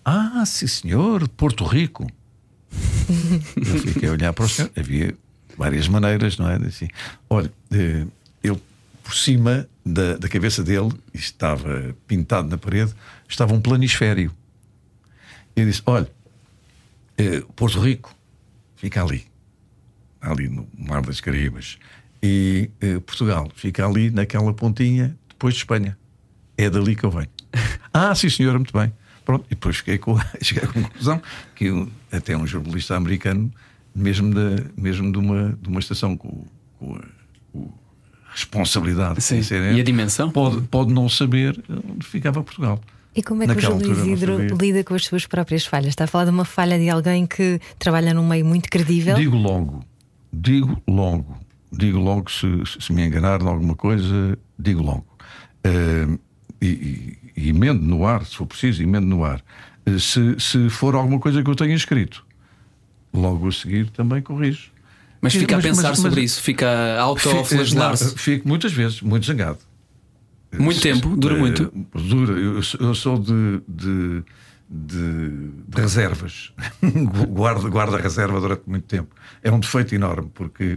Ah, 0.04 0.44
sim, 0.46 0.68
senhor, 0.68 1.24
de 1.24 1.28
Porto 1.28 1.64
Rico. 1.64 2.06
eu 3.56 3.80
fiquei 3.80 4.08
a 4.08 4.12
olhar 4.12 4.32
para 4.32 4.44
o 4.44 4.48
senhor. 4.48 4.70
Havia 4.76 5.16
várias 5.58 5.88
maneiras, 5.88 6.38
não 6.38 6.48
é? 6.48 6.54
Assim, 6.54 6.86
olha, 7.28 7.52
eh, 7.72 8.06
ele 8.40 8.62
por 9.02 9.14
cima 9.14 9.68
da, 9.84 10.16
da 10.16 10.28
cabeça 10.28 10.62
dele, 10.62 10.92
estava 11.12 11.96
pintado 12.06 12.48
na 12.48 12.56
parede, 12.56 12.94
estava 13.28 13.52
um 13.52 13.60
planisfério. 13.60 14.30
Eu 15.56 15.66
disse: 15.66 15.82
Olha, 15.84 16.08
eh, 17.18 17.42
Porto 17.56 17.80
Rico 17.80 18.14
fica 18.76 19.02
ali, 19.02 19.26
ali 20.24 20.48
no 20.48 20.66
Mar 20.76 21.02
das 21.02 21.20
Caraíbas, 21.20 21.78
e 22.22 22.70
eh, 22.80 22.98
Portugal 23.00 23.50
fica 23.54 23.86
ali 23.86 24.10
naquela 24.10 24.52
pontinha 24.54 25.16
depois 25.28 25.54
de 25.54 25.60
Espanha. 25.60 25.96
É 26.56 26.70
dali 26.70 26.96
que 26.96 27.04
eu 27.04 27.10
venho. 27.10 27.28
ah, 27.92 28.14
sim, 28.14 28.30
senhor, 28.30 28.54
muito 28.54 28.72
bem. 28.72 28.92
Pronto, 29.24 29.44
e 29.46 29.54
depois 29.54 29.76
fiquei 29.76 29.98
com, 29.98 30.18
cheguei 30.40 30.64
à 30.64 30.66
conclusão 30.66 31.20
que 31.54 31.66
eu, 31.66 31.88
até 32.12 32.36
um 32.36 32.46
jornalista 32.46 32.96
americano, 32.96 33.52
mesmo 33.94 34.32
de, 34.34 34.64
mesmo 34.76 35.10
de, 35.10 35.18
uma, 35.18 35.58
de 35.60 35.68
uma 35.68 35.80
estação 35.80 36.16
com, 36.16 36.44
com 36.78 36.96
a, 36.96 37.04
o, 37.52 37.72
responsabilidade 38.34 39.22
Sim. 39.22 39.42
CNN, 39.42 39.76
E 39.76 39.80
a 39.80 39.84
dimensão? 39.84 40.30
Pode, 40.30 40.62
pode 40.62 40.92
não 40.92 41.08
saber 41.08 41.62
onde 41.68 42.04
ficava 42.04 42.42
Portugal. 42.42 42.80
E 43.14 43.22
como 43.22 43.44
é 43.44 43.46
que 43.46 43.52
o 43.52 43.54
Naquela 43.54 43.78
Júlio 43.78 43.96
não 43.96 44.06
Isidro 44.06 44.36
sabia. 44.36 44.56
lida 44.60 44.84
com 44.84 44.94
as 44.94 45.04
suas 45.04 45.24
próprias 45.24 45.64
falhas? 45.64 45.90
Está 45.90 46.04
a 46.04 46.06
falar 46.08 46.24
de 46.24 46.30
uma 46.30 46.44
falha 46.44 46.78
de 46.78 46.90
alguém 46.90 47.26
que 47.26 47.60
trabalha 47.78 48.12
num 48.12 48.26
meio 48.26 48.44
muito 48.44 48.68
credível? 48.68 49.14
Digo 49.14 49.36
logo, 49.36 49.84
digo 50.40 50.82
logo, 50.88 51.38
digo 51.72 51.98
logo 51.98 52.30
se, 52.30 52.46
se 52.80 52.92
me 52.92 53.04
enganar 53.06 53.38
de 53.40 53.48
alguma 53.48 53.74
coisa, 53.74 54.38
digo 54.58 54.82
logo. 54.82 55.06
Eh, 55.64 56.18
e, 56.60 57.16
e, 57.36 57.48
emendo 57.50 57.82
no 57.82 58.06
ar, 58.06 58.24
se 58.24 58.36
for 58.36 58.46
preciso, 58.46 58.82
emendo 58.82 59.06
no 59.06 59.24
ar. 59.24 59.42
Eh, 59.86 59.98
se, 59.98 60.38
se 60.38 60.68
for 60.70 60.94
alguma 60.94 61.18
coisa 61.18 61.42
que 61.42 61.50
eu 61.50 61.54
tenha 61.54 61.74
escrito, 61.74 62.24
logo 63.12 63.48
a 63.48 63.52
seguir 63.52 63.90
também 63.90 64.22
corrijo. 64.22 64.70
Mas 65.20 65.32
Sim, 65.32 65.40
fica 65.40 65.54
a 65.54 65.58
mas- 65.58 65.64
pensar 65.66 65.88
mas- 65.90 65.98
sobre 65.98 66.20
mas- 66.20 66.32
isso, 66.32 66.42
fica 66.42 66.66
a 67.02 67.16
Fico- 67.16 67.30
autoflagelar-se. 67.30 68.04
não, 68.04 68.16
Fico 68.16 68.46
muitas 68.48 68.72
vezes, 68.72 69.00
muito 69.00 69.24
zangado. 69.26 69.58
Muito 70.58 70.80
tempo? 70.80 71.16
Dura 71.16 71.34
Eh, 71.34 71.38
muito? 71.40 71.72
Dura. 71.94 72.32
Eu, 72.38 72.62
sou- 72.62 72.80
eu 72.80 72.94
sou 72.94 73.18
de, 73.18 73.60
de, 73.66 74.22
de, 74.74 75.50
de 75.68 75.80
reservas. 75.80 76.52
guardo, 77.28 77.70
guardo 77.70 77.94
a 77.96 77.98
reserva 78.00 78.40
durante 78.40 78.62
muito 78.66 78.84
tempo. 78.86 79.14
É 79.42 79.50
um 79.50 79.60
defeito 79.60 79.94
enorme, 79.94 80.30
porque 80.34 80.76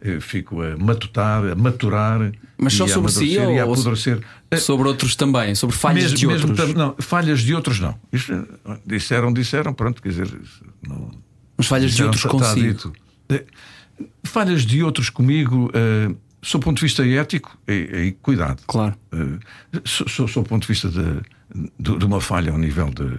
eh, 0.00 0.20
fico 0.20 0.60
a 0.62 0.76
matutar, 0.76 1.44
a 1.46 1.54
maturar. 1.54 2.32
Mas 2.58 2.74
só 2.74 2.86
e 2.86 2.90
a 2.90 2.94
sobre 2.94 3.12
si 3.12 3.32
e 3.34 3.38
ou- 3.38 3.72
apodrecer. 3.72 4.20
Eh, 4.50 4.56
Sobre 4.58 4.88
outros 4.88 5.16
também, 5.16 5.54
sobre 5.54 5.74
falhas 5.76 6.04
mesmo- 6.12 6.18
de 6.18 6.26
mesmo 6.26 6.48
outros. 6.50 6.72
tam- 6.72 6.78
não, 6.78 6.94
falhas 6.98 7.40
de 7.40 7.54
outros 7.54 7.80
não. 7.80 7.98
Isto, 8.12 8.46
disseram, 8.86 9.32
disseram, 9.32 9.72
pronto, 9.72 10.02
quer 10.02 10.10
dizer. 10.10 10.28
Não, 10.86 11.10
Mas 11.56 11.66
falhas 11.66 11.92
de 11.92 12.02
disseram, 12.02 12.08
outros 12.10 12.24
está- 12.24 12.36
está 12.36 12.54
consigo. 12.54 12.72
dito. 12.72 12.92
Eh, 13.30 13.44
Falhas 14.22 14.62
de 14.64 14.80
outros 14.84 15.10
comigo, 15.10 15.70
eh, 15.74 16.14
sob 16.40 16.62
o 16.62 16.64
ponto 16.66 16.76
de 16.78 16.82
vista 16.84 17.04
ético, 17.04 17.58
e, 17.66 17.72
e 18.06 18.12
cuidado. 18.22 18.62
Claro. 18.66 18.94
So- 19.84 20.08
so- 20.08 20.28
sob 20.28 20.46
o 20.46 20.48
ponto 20.48 20.62
de 20.62 20.68
vista 20.68 20.88
de, 20.88 21.20
de, 21.80 21.98
de 21.98 22.04
uma 22.04 22.20
falha 22.20 22.52
ao 22.52 22.58
nível 22.58 22.90
de, 22.90 23.18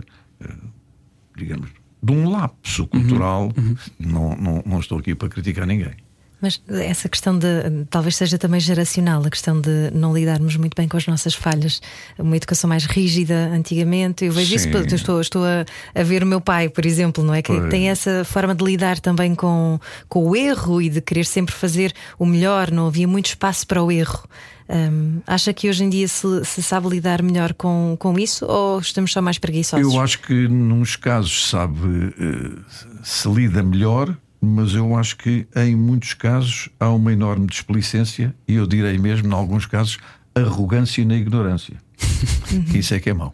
digamos, 1.35 1.69
de 2.01 2.13
um 2.13 2.29
lapso 2.29 2.87
cultural, 2.87 3.51
Não, 3.99 4.35
não, 4.35 4.63
não 4.65 4.79
estou 4.79 4.99
aqui 4.99 5.15
para 5.15 5.29
criticar 5.29 5.65
ninguém. 5.67 5.95
Mas 6.41 6.61
essa 6.69 7.09
questão 7.09 7.37
de 7.37 7.47
talvez 7.89 8.15
seja 8.15 8.37
também 8.37 8.59
geracional, 8.59 9.21
a 9.25 9.29
questão 9.29 9.59
de 9.59 9.91
não 9.93 10.13
lidarmos 10.13 10.55
muito 10.55 10.73
bem 10.75 10.87
com 10.87 10.95
as 10.95 11.05
nossas 11.05 11.33
falhas, 11.33 11.81
uma 12.17 12.37
educação 12.37 12.67
mais 12.67 12.85
rígida 12.85 13.49
antigamente. 13.53 14.25
Eu 14.25 14.31
vejo 14.31 14.55
isso, 14.55 14.65
Sim. 14.65 14.73
eu 14.73 14.85
estou, 14.95 15.19
estou 15.19 15.43
a, 15.43 15.65
a 15.93 16.03
ver 16.03 16.23
o 16.23 16.25
meu 16.25 16.39
pai, 16.39 16.69
por 16.69 16.85
exemplo, 16.85 17.23
não 17.23 17.33
é? 17.33 17.41
Que 17.41 17.53
Pois. 17.53 17.69
tem 17.69 17.89
essa 17.89 18.23
forma 18.23 18.55
de 18.55 18.63
lidar 18.63 18.99
também 18.99 19.35
com, 19.35 19.79
com 20.07 20.27
o 20.29 20.35
erro 20.35 20.81
e 20.81 20.89
de 20.89 21.01
querer 21.01 21.25
sempre 21.25 21.53
fazer 21.53 21.93
o 22.17 22.25
melhor, 22.25 22.71
não 22.71 22.87
havia 22.87 23.07
muito 23.07 23.27
espaço 23.27 23.67
para 23.67 23.83
o 23.83 23.91
erro. 23.91 24.23
Hum, 24.71 25.19
acha 25.25 25.51
que 25.51 25.67
hoje 25.67 25.83
em 25.83 25.89
dia 25.89 26.07
se, 26.07 26.45
se 26.45 26.61
sabe 26.61 26.87
lidar 26.87 27.23
melhor 27.23 27.55
com, 27.55 27.97
com 27.97 28.19
isso 28.19 28.45
ou 28.45 28.79
estamos 28.79 29.11
só 29.11 29.19
mais 29.19 29.39
preguiçosos? 29.39 29.93
Eu 29.93 29.99
acho 29.99 30.19
que, 30.19 30.47
nos 30.47 30.95
casos, 30.95 31.49
sabe, 31.49 32.13
eh, 32.19 32.77
se 33.03 33.27
lida 33.27 33.63
melhor, 33.63 34.15
mas 34.41 34.73
eu 34.73 34.95
acho 34.95 35.17
que, 35.17 35.45
em 35.55 35.75
muitos 35.75 36.13
casos, 36.13 36.69
há 36.79 36.89
uma 36.89 37.11
enorme 37.11 37.45
desplicência 37.47 38.33
e 38.47 38.55
eu 38.55 38.65
direi 38.65 38.97
mesmo, 38.97 39.27
em 39.27 39.33
alguns 39.33 39.65
casos, 39.65 39.97
arrogância 40.35 41.03
na 41.05 41.15
ignorância. 41.15 41.75
Que 42.71 42.79
Isso 42.79 42.93
é 42.93 42.99
que 42.99 43.09
é 43.09 43.13
mau. 43.13 43.33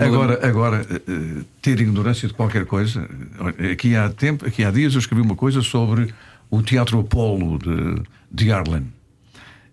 Agora, 0.00 0.46
agora 0.46 0.86
eh, 0.90 1.44
ter 1.62 1.80
ignorância 1.80 2.26
de 2.26 2.34
qualquer 2.34 2.66
coisa. 2.66 3.08
eh, 3.58 3.72
Aqui 3.72 3.94
há 3.94 4.08
tempo, 4.10 4.44
aqui 4.44 4.64
há 4.64 4.70
dias 4.70 4.94
eu 4.94 4.98
escrevi 4.98 5.22
uma 5.22 5.36
coisa 5.36 5.62
sobre 5.62 6.12
o 6.50 6.60
Teatro 6.62 6.98
Apolo 6.98 7.58
de, 7.58 8.02
de 8.30 8.50
Harlem. 8.52 8.86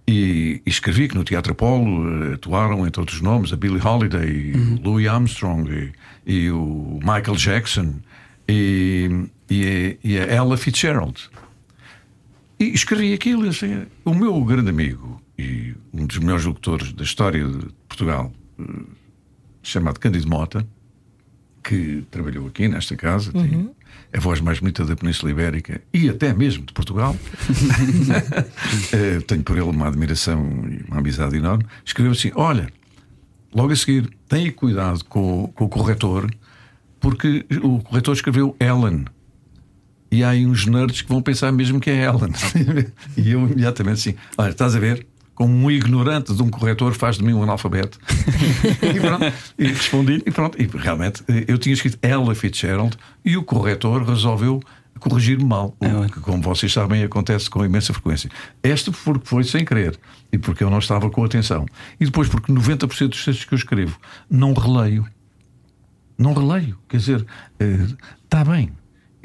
E, 0.07 0.61
e 0.63 0.69
escrevi 0.69 1.07
que 1.07 1.15
no 1.15 1.23
Teatro 1.23 1.53
Apolo 1.53 2.31
eh, 2.31 2.33
atuaram, 2.35 2.85
entre 2.85 2.99
outros 3.01 3.19
nomes, 3.21 3.51
a 3.51 3.55
Billie 3.55 3.81
Holiday, 3.81 4.53
o 4.53 4.81
Louis 4.83 5.07
Armstrong 5.07 5.91
e, 6.27 6.31
e 6.31 6.51
o 6.51 6.99
Michael 7.01 7.35
Jackson 7.35 7.95
e, 8.47 9.25
e, 9.49 9.97
a, 10.03 10.07
e 10.07 10.17
a 10.19 10.23
Ella 10.23 10.57
Fitzgerald. 10.57 11.29
E 12.59 12.65
escrevi 12.65 13.13
aquilo. 13.13 13.47
Assim, 13.47 13.85
o 14.03 14.13
meu 14.13 14.43
grande 14.43 14.69
amigo 14.69 15.21
e 15.37 15.73
um 15.93 16.05
dos 16.05 16.17
melhores 16.17 16.45
locutores 16.45 16.93
da 16.93 17.03
história 17.03 17.45
de 17.45 17.67
Portugal, 17.87 18.31
eh, 18.59 18.63
chamado 19.61 19.99
Cândido 19.99 20.29
Mota, 20.29 20.65
que 21.63 22.03
trabalhou 22.11 22.47
aqui 22.47 22.67
nesta 22.67 22.95
casa, 22.95 23.31
tem 23.33 23.71
a 24.13 24.19
voz 24.19 24.39
mais 24.39 24.59
bonita 24.59 24.85
da 24.85 24.95
Península 24.95 25.31
Ibérica 25.31 25.81
e 25.93 26.07
até 26.09 26.33
mesmo 26.33 26.65
de 26.65 26.73
Portugal. 26.73 27.15
Eh, 28.93 29.19
Tenho 29.21 29.43
por 29.43 29.57
ele 29.57 29.69
uma 29.69 29.87
admiração 29.87 30.41
e 30.69 30.83
uma 30.87 30.99
amizade 30.99 31.35
enorme. 31.35 31.65
Escreveu 31.83 32.11
assim: 32.13 32.31
Olha, 32.35 32.69
logo 33.53 33.73
a 33.73 33.75
seguir, 33.75 34.09
tenha 34.27 34.51
cuidado 34.51 35.03
com, 35.05 35.51
com 35.55 35.65
o 35.65 35.69
corretor, 35.69 36.29
porque 36.99 37.45
o 37.63 37.79
corretor 37.79 38.13
escreveu 38.13 38.55
Ellen. 38.59 39.05
E 40.15 40.23
há 40.23 40.29
aí 40.29 40.47
uns 40.47 40.65
nerds 40.65 41.01
que 41.01 41.09
vão 41.09 41.21
pensar 41.21 41.51
mesmo 41.51 41.77
que 41.77 41.89
é 41.89 42.05
Ellen. 42.05 42.31
e 43.17 43.31
eu 43.31 43.41
imediatamente 43.41 43.95
assim: 43.95 44.15
Olha, 44.37 44.51
estás 44.51 44.73
a 44.73 44.79
ver? 44.79 45.05
Como 45.33 45.53
um 45.53 45.69
ignorante 45.69 46.33
de 46.33 46.41
um 46.41 46.49
corretor 46.49 46.93
faz 46.93 47.17
de 47.17 47.23
mim 47.25 47.33
um 47.33 47.43
analfabeto. 47.43 47.99
e, 48.81 48.97
pronto, 48.97 49.33
e 49.59 49.67
respondi, 49.67 50.23
e 50.25 50.31
pronto. 50.31 50.61
E 50.61 50.65
realmente 50.77 51.21
eh, 51.27 51.43
eu 51.49 51.57
tinha 51.57 51.73
escrito 51.73 51.99
Ella 52.01 52.33
Fitzgerald 52.33 52.97
e 53.25 53.35
o 53.35 53.43
corretor 53.43 54.07
resolveu 54.07 54.61
corrigir-me 54.97 55.43
mal. 55.43 55.75
O 55.81 56.09
que, 56.09 56.21
como 56.21 56.41
vocês 56.41 56.71
sabem, 56.71 57.03
acontece 57.03 57.49
com 57.49 57.65
imensa 57.65 57.91
frequência. 57.91 58.31
Esta 58.63 58.93
porque 58.93 59.27
foi 59.27 59.43
sem 59.43 59.65
querer 59.65 59.99
e 60.31 60.37
porque 60.37 60.63
eu 60.63 60.69
não 60.69 60.79
estava 60.79 61.09
com 61.09 61.25
atenção. 61.25 61.65
E 61.99 62.05
depois 62.05 62.29
porque 62.29 62.53
90% 62.53 63.09
dos 63.09 63.25
textos 63.25 63.43
que 63.43 63.53
eu 63.53 63.57
escrevo 63.57 63.99
não 64.29 64.53
releio. 64.53 65.05
Não 66.17 66.33
releio. 66.33 66.77
Quer 66.87 66.95
dizer, 66.95 67.25
eh, 67.59 67.85
está 68.23 68.45
bem. 68.45 68.71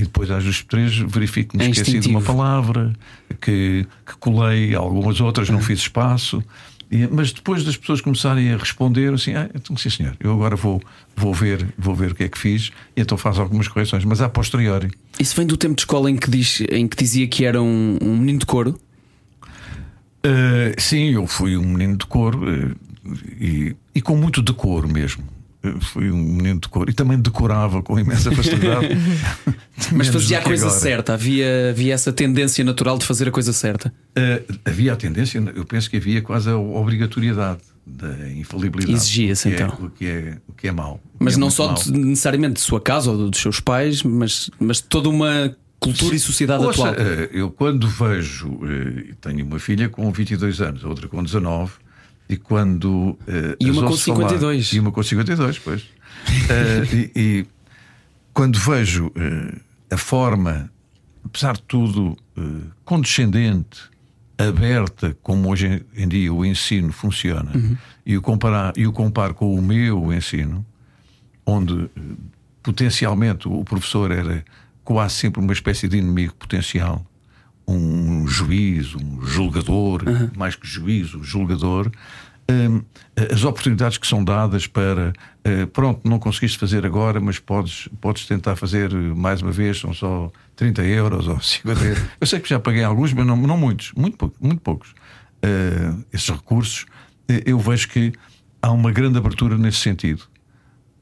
E 0.01 0.03
depois, 0.03 0.30
às 0.30 0.42
vezes, 0.42 0.62
três, 0.62 0.96
verifico 0.96 1.51
que 1.51 1.59
me 1.59 1.64
É 1.64 1.68
esqueci 1.68 1.98
de 2.01 2.09
uma 2.09 2.20
instintivo. 2.20 2.24
palavra, 2.38 2.92
que, 3.38 3.86
que 4.07 4.16
colei 4.18 4.74
algumas 4.74 5.20
outras, 5.20 5.51
não 5.51 5.61
fiz 5.61 5.80
espaço. 5.80 6.42
E- 6.90 7.07
mas 7.07 7.32
depois 7.34 7.62
das 7.64 7.76
pessoas 7.76 8.01
começarem 8.01 8.51
a 8.51 8.57
responder 8.57 9.12
assim, 9.12 9.34
ah, 9.34 9.51
então 9.55 9.76
sim 9.76 9.90
senhor, 9.90 10.16
eu 10.18 10.32
agora 10.32 10.57
vou, 10.57 10.80
vou, 11.14 11.34
ver, 11.34 11.66
vou 11.76 11.94
ver 11.94 12.12
o 12.12 12.14
que 12.14 12.24
é 12.24 12.28
que 12.30 12.38
fiz 12.38 12.70
e 12.96 13.03
então 13.03 13.18
faço 13.18 13.42
algumas 13.42 13.68
correções, 13.68 14.03
mas 14.07 14.22
a 14.22 14.28
posteriori. 14.30 14.90
Isso 15.18 15.36
vem 15.36 15.46
do 15.46 15.57
tempo 15.59 15.74
de 15.76 15.82
escola 15.82 16.11
em 16.11 16.16
que, 16.16 16.30
diz, 16.30 16.62
em 16.70 16.88
que 16.88 16.96
dizia 16.96 17.28
que 17.28 17.44
era 17.44 17.61
um, 17.62 17.98
um 18.01 18.16
menino 18.16 18.38
de 18.38 18.46
couro. 18.46 18.80
Uh, 20.24 20.80
sim, 20.80 21.11
eu 21.11 21.26
fui 21.26 21.57
um 21.59 21.62
menino 21.66 21.96
de 21.98 22.07
cor 22.07 22.34
uh, 22.34 22.74
e, 23.40 23.76
e 23.94 24.01
com 24.01 24.16
muito 24.16 24.40
decoro 24.42 24.88
mesmo. 24.88 25.24
Fui 25.80 26.11
um 26.11 26.16
menino 26.16 26.58
de 26.58 26.68
cor 26.68 26.88
e 26.88 26.92
também 26.92 27.18
decorava 27.20 27.82
com 27.82 27.98
imensa 27.98 28.32
facilidade. 28.32 28.88
Mas 29.92 30.08
fazia 30.08 30.38
a 30.38 30.42
coisa 30.42 30.66
agora. 30.66 30.80
certa, 30.80 31.12
havia, 31.14 31.70
havia 31.70 31.92
essa 31.94 32.12
tendência 32.12 32.64
natural 32.64 32.96
de 32.96 33.04
fazer 33.04 33.28
a 33.28 33.30
coisa 33.30 33.52
certa. 33.52 33.92
Uh, 34.16 34.58
havia 34.64 34.92
a 34.92 34.96
tendência, 34.96 35.38
eu 35.54 35.64
penso 35.64 35.90
que 35.90 35.96
havia 35.98 36.22
quase 36.22 36.48
a 36.48 36.56
obrigatoriedade 36.56 37.61
da 37.86 38.30
infalibilidade. 38.30 38.96
Exigia-se, 38.96 39.48
é- 39.50 39.52
então. 39.54 39.68
o, 39.82 39.90
que 39.90 40.06
é, 40.06 40.38
o 40.48 40.52
que 40.52 40.68
é 40.68 40.72
mau. 40.72 41.00
Mas 41.18 41.34
é 41.34 41.38
não 41.38 41.50
só 41.50 41.72
de- 41.72 41.92
necessariamente 41.92 42.54
de 42.54 42.61
sua 42.61 42.80
casa 42.80 43.11
ou 43.11 43.28
dos 43.28 43.40
seus 43.40 43.61
pais, 43.61 44.02
mas, 44.02 44.50
mas 44.58 44.78
de 44.78 44.84
toda 44.84 45.08
uma 45.08 45.54
cultura 45.78 46.14
e 46.14 46.18
sociedade 46.18 46.64
Ouça, 46.64 46.90
atual. 46.90 47.06
eh, 47.06 47.28
eu 47.32 47.50
quando 47.50 47.88
vejo, 47.88 48.61
eh, 48.64 49.14
tenho 49.20 49.44
uma 49.46 49.58
filha 49.58 49.88
com 49.88 50.11
22 50.12 50.61
anos, 50.61 50.84
outra 50.84 51.08
com 51.08 51.22
19, 51.22 51.72
e 52.31 52.37
quando. 52.37 53.18
eh, 53.26 53.57
E 53.61 53.70
uma 53.70 53.83
com 53.83 53.89
ouço 53.91 54.05
falar- 54.14 54.28
52. 54.31 54.72
e 54.72 54.81
uma 54.81 54.91
com 54.93 55.03
52, 55.03 55.59
pois. 55.59 55.83
Eh, 56.49 57.11
e, 57.14 57.20
e 57.20 57.47
quando 58.33 58.59
vejo 58.59 59.11
eh, 59.16 59.55
a 59.91 59.97
forma, 59.99 60.70
apesar 61.24 61.55
de 61.55 61.62
tudo, 61.62 62.16
condescendente, 62.85 63.81
aberta, 64.39 65.16
como 65.22 65.51
hoje 65.51 65.85
em 65.95 66.09
dia 66.09 66.33
o 66.33 66.45
ensino 66.45 66.93
funciona, 66.93 67.51
Uhum. 67.55 67.76
e, 68.07 68.16
o 68.16 68.22
comparar, 68.22 68.72
e 68.76 68.87
o 68.87 68.93
comparo 68.93 69.35
com 69.35 69.55
o 69.55 69.61
meu 69.62 70.12
ensino, 70.12 70.64
onde 71.45 71.91
potencialmente 72.62 73.47
o 73.49 73.64
professor 73.64 74.11
era 74.11 74.45
quase 74.85 75.14
sempre 75.14 75.41
uma 75.41 75.53
espécie 75.53 75.87
de 75.89 75.99
inimigo 75.99 76.35
potencial. 76.35 77.05
Um 77.72 78.26
juiz, 78.26 78.94
um 78.94 79.22
julgador, 79.22 80.02
mais 80.36 80.56
que 80.56 80.66
juiz, 80.66 81.14
um 81.14 81.22
julgador. 81.22 81.90
Hum, 82.50 82.82
as 83.32 83.44
oportunidades 83.44 83.96
que 83.96 84.06
são 84.06 84.24
dadas 84.24 84.66
para 84.66 85.12
eh, 85.42 85.66
pronto, 85.66 86.06
não 86.06 86.18
conseguiste 86.18 86.58
fazer 86.58 86.84
agora, 86.84 87.18
mas 87.18 87.38
podes, 87.38 87.88
podes 88.00 88.26
tentar 88.26 88.56
fazer 88.56 88.92
mais 88.92 89.40
uma 89.40 89.50
vez, 89.50 89.78
são 89.78 89.94
só 89.94 90.30
30 90.56 90.82
euros 90.82 91.28
ou 91.28 91.40
50 91.40 91.84
euros. 91.84 92.02
Eu 92.20 92.26
sei 92.26 92.40
que 92.40 92.48
já 92.48 92.60
paguei 92.60 92.84
alguns, 92.84 93.12
mas 93.12 93.26
não, 93.26 93.36
não 93.36 93.56
muitos, 93.56 93.92
muito, 93.92 94.16
pouco, 94.16 94.36
muito 94.40 94.60
poucos. 94.60 94.90
Uh, 95.42 96.04
esses 96.12 96.28
recursos, 96.28 96.84
eh, 97.26 97.42
eu 97.46 97.58
vejo 97.58 97.88
que 97.88 98.12
há 98.60 98.70
uma 98.70 98.92
grande 98.92 99.16
abertura 99.16 99.56
nesse 99.56 99.78
sentido, 99.78 100.24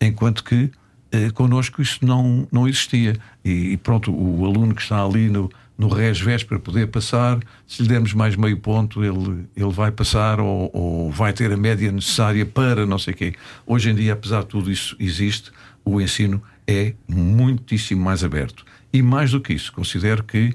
enquanto 0.00 0.44
que 0.44 0.70
uh, 1.12 1.32
connosco 1.34 1.82
isso 1.82 1.98
não, 2.06 2.46
não 2.52 2.68
existia. 2.68 3.16
E, 3.44 3.72
e 3.72 3.76
pronto, 3.76 4.12
o 4.12 4.46
aluno 4.46 4.76
que 4.76 4.82
está 4.82 5.04
ali 5.04 5.28
no, 5.28 5.50
no 5.78 5.86
RESVES 5.86 6.42
para 6.42 6.58
poder 6.58 6.88
passar, 6.88 7.38
se 7.64 7.82
lhe 7.82 7.88
dermos 7.88 8.12
mais 8.12 8.34
meio 8.34 8.58
ponto, 8.58 9.04
ele, 9.04 9.46
ele 9.56 9.70
vai 9.70 9.92
passar 9.92 10.40
ou, 10.40 10.68
ou, 10.74 11.10
vai 11.12 11.32
ter 11.32 11.52
a 11.52 11.56
média 11.56 11.92
necessária 11.92 12.44
para 12.44 12.84
não 12.84 12.98
sei 12.98 13.14
quê. 13.14 13.34
Hoje 13.64 13.90
em 13.90 13.94
dia, 13.94 14.14
apesar 14.14 14.40
de 14.40 14.48
tudo 14.48 14.72
isso 14.72 14.96
existe, 14.98 15.52
o 15.84 16.00
ensino 16.00 16.42
é 16.66 16.94
muitíssimo 17.06 18.02
mais 18.02 18.24
aberto. 18.24 18.64
E 18.92 19.00
mais 19.00 19.30
do 19.30 19.40
que 19.40 19.52
isso, 19.52 19.72
considero 19.72 20.24
que 20.24 20.52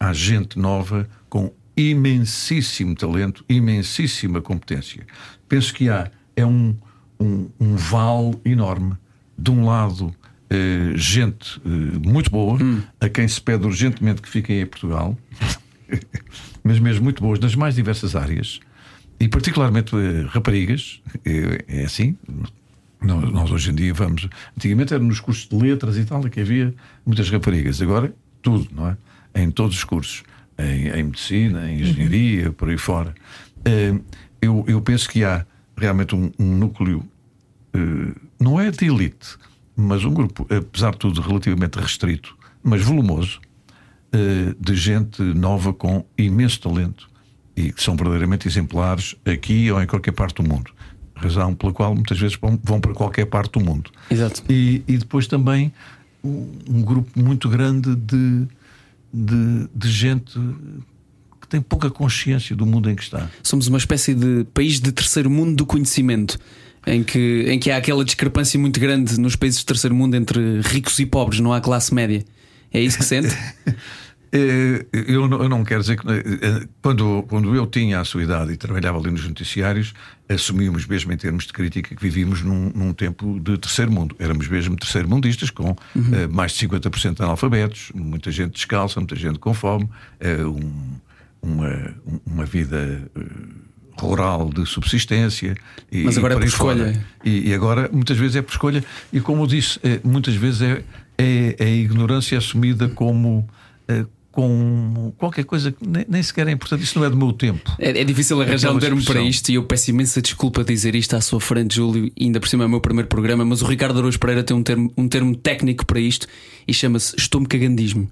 há 0.00 0.12
gente 0.12 0.58
nova 0.58 1.08
com 1.28 1.52
imensíssimo 1.76 2.96
talento, 2.96 3.44
imensíssima 3.48 4.40
competência. 4.40 5.06
Penso 5.48 5.72
que 5.72 5.88
há 5.88 6.10
é 6.34 6.44
um, 6.44 6.76
um, 7.18 7.48
um 7.60 7.76
vale 7.76 8.38
enorme. 8.44 8.96
De 9.36 9.50
um 9.50 9.66
lado, 9.66 10.14
eh, 10.54 10.92
gente 10.96 11.58
uh, 11.58 12.08
muito 12.08 12.30
boa, 12.30 12.62
hum. 12.62 12.80
a 13.00 13.08
quem 13.08 13.26
se 13.26 13.40
pede 13.40 13.66
urgentemente 13.66 14.22
que 14.22 14.28
fiquem 14.28 14.60
em 14.60 14.66
Portugal, 14.66 15.18
mas 16.62 16.78
mesmo 16.78 17.02
muito 17.02 17.20
boas 17.20 17.40
nas 17.40 17.56
mais 17.56 17.74
diversas 17.74 18.14
áreas, 18.14 18.60
e 19.18 19.26
particularmente 19.26 19.94
uh, 19.96 20.26
raparigas, 20.28 21.02
é, 21.24 21.84
assim. 21.84 22.16
Nós, 23.02 23.32
nós, 23.32 23.50
hoje 23.50 23.70
em 23.70 23.74
dia 23.74 23.92
vamos. 23.92 24.28
Antigamente 24.56 24.94
era 24.94 25.02
nos 25.02 25.20
cursos 25.20 25.46
de 25.46 25.56
letras 25.56 25.98
e 25.98 26.04
tal, 26.04 26.22
que 26.22 26.40
havia 26.40 26.72
muitas 27.04 27.28
raparigas. 27.28 27.82
Agora, 27.82 28.14
tudo, 28.40 28.66
não 28.74 28.88
é? 28.88 28.96
Em 29.34 29.50
todos 29.50 29.76
os 29.76 29.84
cursos. 29.84 30.22
Em, 30.56 30.88
em 30.88 31.02
medicina, 31.02 31.70
em 31.70 31.80
engenharia, 31.80 32.46
uhum. 32.46 32.52
por 32.52 32.70
aí 32.70 32.78
fora. 32.78 33.12
eu, 34.40 34.64
eu 34.66 34.80
penso 34.80 35.08
que 35.08 35.22
há 35.22 35.44
realmente 35.76 36.14
um, 36.14 36.30
um 36.38 36.56
núcleo, 36.56 37.04
não 38.40 38.58
é 38.58 38.70
de 38.70 38.86
elite, 38.86 39.36
mas 39.76 40.04
um 40.04 40.12
grupo, 40.12 40.46
apesar 40.54 40.92
de 40.92 40.98
tudo, 40.98 41.20
relativamente 41.20 41.78
restrito, 41.78 42.36
mas 42.62 42.82
volumoso, 42.82 43.40
eh, 44.12 44.54
de 44.58 44.74
gente 44.74 45.22
nova 45.22 45.72
com 45.72 46.04
imenso 46.16 46.60
talento 46.60 47.08
e 47.56 47.72
que 47.72 47.82
são 47.82 47.96
verdadeiramente 47.96 48.46
exemplares 48.46 49.14
aqui 49.24 49.70
ou 49.70 49.82
em 49.82 49.86
qualquer 49.86 50.12
parte 50.12 50.42
do 50.42 50.48
mundo. 50.48 50.70
Razão 51.14 51.54
pela 51.54 51.72
qual 51.72 51.94
muitas 51.94 52.18
vezes 52.18 52.38
vão 52.62 52.80
para 52.80 52.92
qualquer 52.92 53.26
parte 53.26 53.52
do 53.52 53.60
mundo. 53.60 53.90
Exato. 54.10 54.42
E, 54.48 54.82
e 54.86 54.98
depois 54.98 55.26
também 55.26 55.72
um 56.24 56.82
grupo 56.82 57.10
muito 57.20 57.48
grande 57.48 57.94
de, 57.94 58.46
de, 59.12 59.68
de 59.74 59.90
gente 59.90 60.38
que 61.40 61.46
tem 61.48 61.60
pouca 61.60 61.90
consciência 61.90 62.56
do 62.56 62.64
mundo 62.64 62.90
em 62.90 62.96
que 62.96 63.02
está. 63.02 63.28
Somos 63.42 63.68
uma 63.68 63.78
espécie 63.78 64.14
de 64.14 64.44
país 64.54 64.80
de 64.80 64.90
terceiro 64.90 65.28
mundo 65.28 65.54
do 65.54 65.66
conhecimento 65.66 66.38
em 66.86 67.02
que, 67.02 67.44
em 67.48 67.58
que 67.58 67.70
há 67.70 67.76
aquela 67.76 68.04
discrepância 68.04 68.58
muito 68.58 68.78
grande 68.78 69.18
nos 69.18 69.36
países 69.36 69.62
do 69.62 69.66
terceiro 69.66 69.94
mundo 69.94 70.14
entre 70.16 70.60
ricos 70.60 70.98
e 70.98 71.06
pobres, 71.06 71.40
não 71.40 71.52
há 71.52 71.60
classe 71.60 71.94
média. 71.94 72.24
É 72.72 72.80
isso 72.80 72.98
que 72.98 73.04
sente? 73.04 73.34
Eh, 74.36 74.84
eu 74.92 75.28
não, 75.28 75.44
eu 75.44 75.48
não 75.48 75.62
quero 75.62 75.80
dizer 75.80 75.96
que. 75.96 76.10
Eh, 76.10 76.66
quando, 76.82 77.22
quando 77.28 77.54
eu 77.54 77.68
tinha 77.68 78.00
a 78.00 78.04
sua 78.04 78.24
idade 78.24 78.52
e 78.52 78.56
trabalhava 78.56 78.98
ali 78.98 79.12
nos 79.12 79.24
noticiários, 79.28 79.94
assumíamos 80.28 80.86
mesmo 80.86 81.12
em 81.12 81.16
termos 81.16 81.46
de 81.46 81.52
crítica 81.52 81.94
que 81.94 82.02
vivíamos 82.02 82.42
num, 82.42 82.68
num 82.74 82.92
tempo 82.92 83.38
de 83.38 83.56
terceiro 83.56 83.92
mundo. 83.92 84.16
Éramos 84.18 84.48
mesmo 84.48 84.76
terceiro 84.76 85.08
mundistas, 85.08 85.50
com 85.50 85.68
uhum. 85.68 85.76
uh, 85.94 86.32
mais 86.32 86.50
de 86.50 86.66
50% 86.66 87.14
de 87.14 87.22
analfabetos, 87.22 87.92
muita 87.94 88.32
gente 88.32 88.54
descalça, 88.54 88.98
muita 88.98 89.14
gente 89.14 89.38
com 89.38 89.54
fome, 89.54 89.84
uh, 89.84 90.48
um, 90.48 90.98
uma, 91.40 91.94
uma 92.26 92.44
vida. 92.44 93.08
Uh, 93.16 93.73
rural 94.04 94.50
de 94.50 94.66
subsistência. 94.66 95.54
E, 95.90 96.04
Mas 96.04 96.18
agora 96.18 96.34
é 96.34 96.36
por 96.36 96.46
escolha. 96.46 97.04
E, 97.24 97.50
e, 97.50 97.54
agora 97.54 97.88
muitas 97.92 98.16
vezes 98.16 98.36
é 98.36 98.42
por 98.42 98.52
escolha. 98.52 98.84
E 99.12 99.20
como 99.20 99.42
eu 99.42 99.46
disse, 99.46 99.78
é, 99.82 100.00
muitas 100.04 100.34
vezes 100.34 100.62
é, 100.62 100.82
é, 101.18 101.56
é, 101.58 101.64
a 101.64 101.68
ignorância 101.68 102.38
assumida 102.38 102.88
como. 102.88 103.48
Com 104.34 105.12
qualquer 105.16 105.44
coisa 105.44 105.70
que 105.70 105.86
nem, 105.86 106.04
nem, 106.08 106.20
sequer 106.20 106.48
é 106.48 106.50
importante, 106.50 106.82
isso 106.82 106.98
não 106.98 107.06
é 107.06 107.10
do 107.10 107.16
meu 107.16 107.32
tempo. 107.32 107.72
É, 107.78 108.00
é 108.00 108.02
difícil 108.02 108.40
arranjar 108.42 108.72
um 108.74 108.80
termo 108.80 109.00
para 109.04 109.20
isto 109.20 109.48
e 109.50 109.54
eu 109.54 109.62
peço 109.62 109.90
imensa 109.90 110.20
desculpa 110.20 110.64
dizer 110.64 110.96
isto 110.96 111.14
à 111.14 111.20
sua 111.20 111.40
frente, 111.40 111.76
Júlio, 111.76 112.10
ainda 112.20 112.40
por 112.40 112.48
cima 112.48 112.64
é 112.64 112.66
o 112.66 112.70
meu 112.70 112.80
primeiro 112.80 113.08
programa, 113.08 113.44
mas 113.44 113.62
o 113.62 113.64
Ricardo 113.64 113.96
Araújo 113.96 114.18
Pereira 114.18 114.42
tem 114.42 114.56
um 114.56 114.62
termo, 114.64 114.92
um 114.96 115.06
termo 115.06 115.36
técnico 115.36 115.86
para 115.86 116.00
isto 116.00 116.26
e 116.66 116.74
chama-se 116.74 117.14
estômago-cagandismo. 117.16 118.10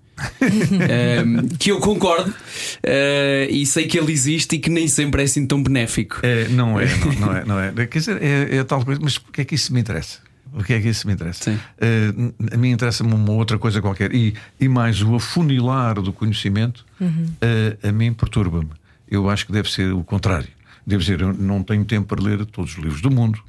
um, 1.26 1.48
que 1.58 1.72
eu 1.72 1.80
concordo 1.80 2.30
uh, 2.30 3.50
e 3.50 3.66
sei 3.66 3.88
que 3.88 3.98
ele 3.98 4.12
existe 4.12 4.54
e 4.54 4.58
que 4.60 4.70
nem 4.70 4.86
sempre 4.86 5.22
é 5.22 5.24
assim 5.24 5.44
tão 5.44 5.60
benéfico. 5.60 6.20
É, 6.22 6.46
não 6.46 6.78
é, 6.78 6.86
não, 6.98 7.12
não, 7.14 7.36
é, 7.36 7.44
não 7.44 7.58
é. 7.58 7.86
Quer 7.88 7.98
dizer, 7.98 8.22
é, 8.22 8.58
é 8.58 8.62
tal 8.62 8.84
coisa, 8.84 9.00
mas 9.02 9.16
o 9.16 9.22
que 9.32 9.40
é 9.40 9.44
que 9.44 9.56
isso 9.56 9.74
me 9.74 9.80
interessa? 9.80 10.20
O 10.54 10.62
que 10.62 10.74
é 10.74 10.80
que 10.80 10.88
isso 10.88 11.06
me 11.06 11.14
interessa? 11.14 11.50
Uh, 11.50 12.34
a 12.52 12.56
mim 12.56 12.70
interessa-me 12.70 13.12
uma 13.14 13.32
outra 13.32 13.58
coisa 13.58 13.80
qualquer. 13.80 14.14
E, 14.14 14.34
e 14.60 14.68
mais 14.68 15.00
o 15.02 15.14
afunilar 15.14 16.00
do 16.00 16.12
conhecimento, 16.12 16.84
uhum. 17.00 17.26
uh, 17.42 17.88
a 17.88 17.92
mim 17.92 18.12
perturba-me. 18.12 18.70
Eu 19.08 19.30
acho 19.30 19.46
que 19.46 19.52
deve 19.52 19.70
ser 19.70 19.92
o 19.92 20.04
contrário. 20.04 20.48
Devo 20.86 21.00
dizer, 21.00 21.20
eu 21.20 21.32
não 21.32 21.62
tenho 21.62 21.84
tempo 21.84 22.08
para 22.08 22.22
ler 22.22 22.44
todos 22.46 22.72
os 22.72 22.78
livros 22.78 23.00
do 23.00 23.10
mundo. 23.10 23.42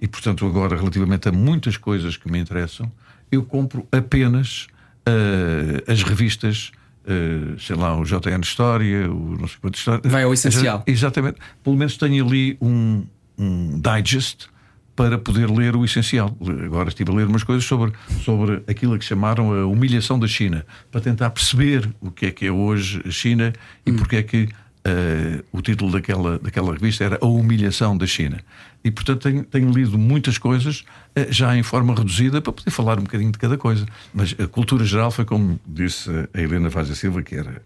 E, 0.00 0.06
portanto, 0.06 0.46
agora, 0.46 0.76
relativamente 0.76 1.28
a 1.28 1.32
muitas 1.32 1.76
coisas 1.76 2.16
que 2.16 2.30
me 2.30 2.38
interessam, 2.38 2.90
eu 3.30 3.42
compro 3.42 3.86
apenas 3.92 4.66
uh, 5.06 5.90
as 5.90 6.02
revistas. 6.02 6.72
Uh, 7.04 7.58
sei 7.60 7.76
lá, 7.76 7.96
o 7.96 8.02
JN 8.02 8.40
História, 8.42 9.08
o 9.08 9.36
não 9.38 9.46
sei 9.46 9.58
quanto 9.60 9.76
História. 9.76 10.00
Vai 10.04 10.24
ao 10.24 10.34
essencial. 10.34 10.82
Exatamente. 10.86 11.38
Pelo 11.62 11.76
menos 11.76 11.96
tenho 11.96 12.26
ali 12.26 12.56
um, 12.60 13.04
um 13.38 13.80
digest 13.80 14.48
para 14.96 15.18
poder 15.18 15.50
ler 15.50 15.76
o 15.76 15.84
essencial. 15.84 16.34
Agora 16.64 16.88
estive 16.88 17.12
a 17.12 17.14
ler 17.14 17.26
umas 17.26 17.44
coisas 17.44 17.64
sobre, 17.64 17.92
sobre 18.24 18.62
aquilo 18.66 18.98
que 18.98 19.04
chamaram 19.04 19.52
a 19.52 19.66
humilhação 19.66 20.18
da 20.18 20.26
China, 20.26 20.64
para 20.90 21.02
tentar 21.02 21.30
perceber 21.30 21.88
o 22.00 22.10
que 22.10 22.26
é 22.26 22.30
que 22.30 22.46
é 22.46 22.50
hoje 22.50 23.02
a 23.06 23.10
China 23.10 23.52
e 23.84 23.92
hum. 23.92 23.96
porque 23.96 24.16
é 24.16 24.22
que 24.22 24.44
uh, 24.44 25.44
o 25.52 25.60
título 25.60 25.92
daquela, 25.92 26.38
daquela 26.38 26.72
revista 26.72 27.04
era 27.04 27.18
A 27.20 27.26
Humilhação 27.26 27.96
da 27.96 28.06
China. 28.06 28.40
E 28.82 28.90
portanto 28.90 29.22
tenho, 29.22 29.44
tenho 29.44 29.70
lido 29.70 29.98
muitas 29.98 30.38
coisas 30.38 30.80
uh, 31.14 31.30
já 31.30 31.54
em 31.54 31.62
forma 31.62 31.94
reduzida 31.94 32.40
para 32.40 32.52
poder 32.52 32.70
falar 32.70 32.98
um 32.98 33.02
bocadinho 33.02 33.30
de 33.30 33.38
cada 33.38 33.58
coisa. 33.58 33.86
Mas 34.14 34.34
a 34.38 34.46
cultura 34.46 34.84
geral 34.84 35.10
foi 35.10 35.26
como 35.26 35.60
disse 35.66 36.10
a 36.32 36.40
Helena 36.40 36.70
Vaz 36.70 36.88
da 36.88 36.94
Silva, 36.94 37.22
que 37.22 37.34
era 37.34 37.62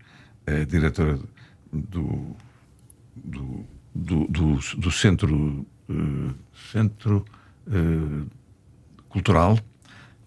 a 0.47 0.65
diretora 0.65 1.17
do, 1.73 2.35
do, 3.15 3.65
do, 3.95 4.27
do, 4.29 4.59
do 4.79 4.91
centro 4.91 5.65
eh, 5.91 6.33
centro 6.71 7.25
uh, 7.67 8.27
cultural 9.09 9.59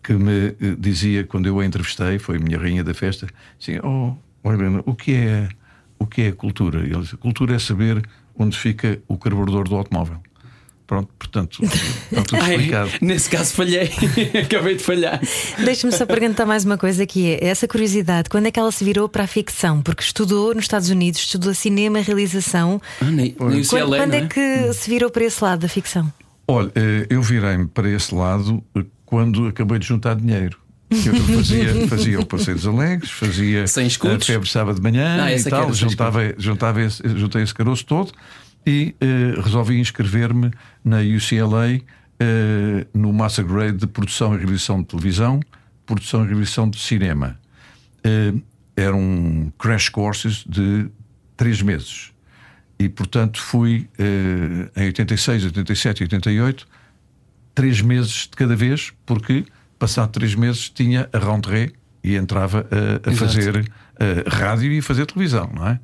que 0.04 0.14
me 0.14 0.50
uh, 0.50 0.76
dizia 0.78 1.24
quando 1.24 1.48
eu 1.48 1.60
a 1.60 1.66
entrevistei, 1.66 2.20
foi 2.20 2.38
a 2.38 2.39
minha 2.39 2.58
rainha 2.58 2.84
da 2.84 2.94
festa, 2.94 3.28
assim, 3.60 3.80
oh, 3.84 4.16
Helena, 4.46 4.84
o 4.86 4.94
que 4.94 5.14
é 5.14 5.50
o 5.98 6.06
que 6.06 6.24
é 6.24 6.32
cultura? 6.34 6.82
E 6.82 6.91
ele 6.91 7.02
disse, 7.02 7.16
cultura 7.16 7.56
é 7.56 7.60
saber 7.60 8.04
onde 8.38 8.58
fica 8.58 9.00
o 9.08 9.18
carburador 9.18 9.70
do 9.70 9.76
automóvel. 9.76 10.18
Pronto, 10.86 11.10
portanto, 11.18 11.64
está 11.64 12.24
tudo 12.24 12.41
explicado. 12.41 12.89
Ai, 12.91 13.00
nesse 13.02 13.30
caso 13.30 13.54
falhei, 13.54 13.89
acabei 14.44 14.76
de 14.76 14.84
falhar. 14.84 15.22
Deixa-me 15.64 15.94
só 15.94 16.06
perguntar 16.06 16.46
mais 16.46 16.66
uma 16.66 16.78
coisa 16.78 17.06
que 17.06 17.32
é 17.32 17.46
essa 17.48 17.68
curiosidade, 17.68 18.30
quando 18.30 18.48
é 18.48 18.52
que 18.52 18.60
ela 18.60 18.72
se 18.72 18.84
virou 18.84 19.08
para 19.08 19.24
a 19.24 19.28
ficção? 19.28 19.82
Porque 19.82 20.04
estudou 20.04 20.54
nos 20.54 20.66
Estados 20.66 20.89
Unidos, 20.89 21.22
estudou 21.22 21.54
cinema, 21.54 22.00
realização. 22.00 22.82
Ah, 23.00 23.06
nem, 23.06 23.32
quando, 23.32 23.66
quando 23.70 24.14
é, 24.14 24.18
é 24.18 24.28
que 24.28 24.74
se 24.74 24.89
virou 24.89 25.10
para 25.10 25.24
esse 25.24 25.41
lado 25.41 25.62
da 25.62 25.70
ficção? 25.70 26.12
Olha, 26.48 26.72
eh, 26.76 27.08
eu 27.10 27.22
virei-me 27.22 27.68
para 27.68 27.89
esse 27.89 28.14
lado 28.14 28.64
eh, 28.76 28.84
quando 29.06 29.48
acabei 29.48 29.80
de 29.80 29.88
juntar 29.88 30.16
dinheiro. 30.16 30.58
Eu 30.89 31.16
fazia, 31.36 31.88
fazia 31.88 32.20
o 32.20 32.26
Passeio 32.26 32.58
dos 32.58 32.68
Alegres, 32.68 33.12
fazia 33.12 33.66
Sem 33.68 33.88
a 33.88 34.20
febre 34.20 34.50
sábado 34.50 34.76
de 34.76 34.82
manhã 34.82 35.24
ah, 35.24 35.34
e 35.34 35.44
tal, 35.44 35.74
juntava, 35.74 36.34
juntava 36.38 36.82
esse, 36.82 37.02
juntei 37.18 37.41
esse 37.41 37.54
caroço 37.54 37.86
todo 37.86 38.12
e 38.66 38.96
uh, 39.02 39.41
resolvi 39.41 39.80
inscrever-me 39.80 40.52
na 40.84 41.00
UCLA 41.00 41.78
uh, 41.78 41.84
eh, 42.20 42.88
no 42.94 43.12
Master 43.12 43.46
Grade 43.46 43.78
de 43.78 43.88
Produção 43.88 44.34
e 44.36 44.38
Realização 44.38 44.82
de 44.82 44.88
Televisão, 44.88 45.39
Produção 45.86 46.24
e 46.24 46.28
Realização 46.28 46.70
de 46.70 46.80
Cinema. 46.80 47.39
Uh, 48.06 48.41
eram 48.76 49.52
crash 49.58 49.89
courses 49.89 50.46
de 50.48 50.88
três 51.36 51.62
meses. 51.62 52.12
E, 52.80 52.90
portanto, 52.90 53.40
fui 53.42 53.88
em 54.76 54.86
86, 54.86 55.46
87 55.46 56.00
e 56.00 56.04
88, 56.04 56.68
três 57.56 57.82
meses 57.82 58.28
de 58.30 58.32
cada 58.32 58.56
vez, 58.56 58.92
porque, 59.06 59.46
passado 59.80 60.12
três 60.12 60.36
meses, 60.36 60.70
tinha 60.70 61.08
a 61.14 61.18
rentrée 61.18 61.72
e 62.04 62.16
entrava 62.16 62.68
a, 62.70 63.10
a 63.10 63.14
fazer 63.14 63.72
eh, 64.00 64.24
rádio 64.28 64.72
e 64.74 64.80
a 64.80 64.84
fazer 64.84 65.06
televisão, 65.06 65.50
não 65.56 65.68
é? 65.68 65.80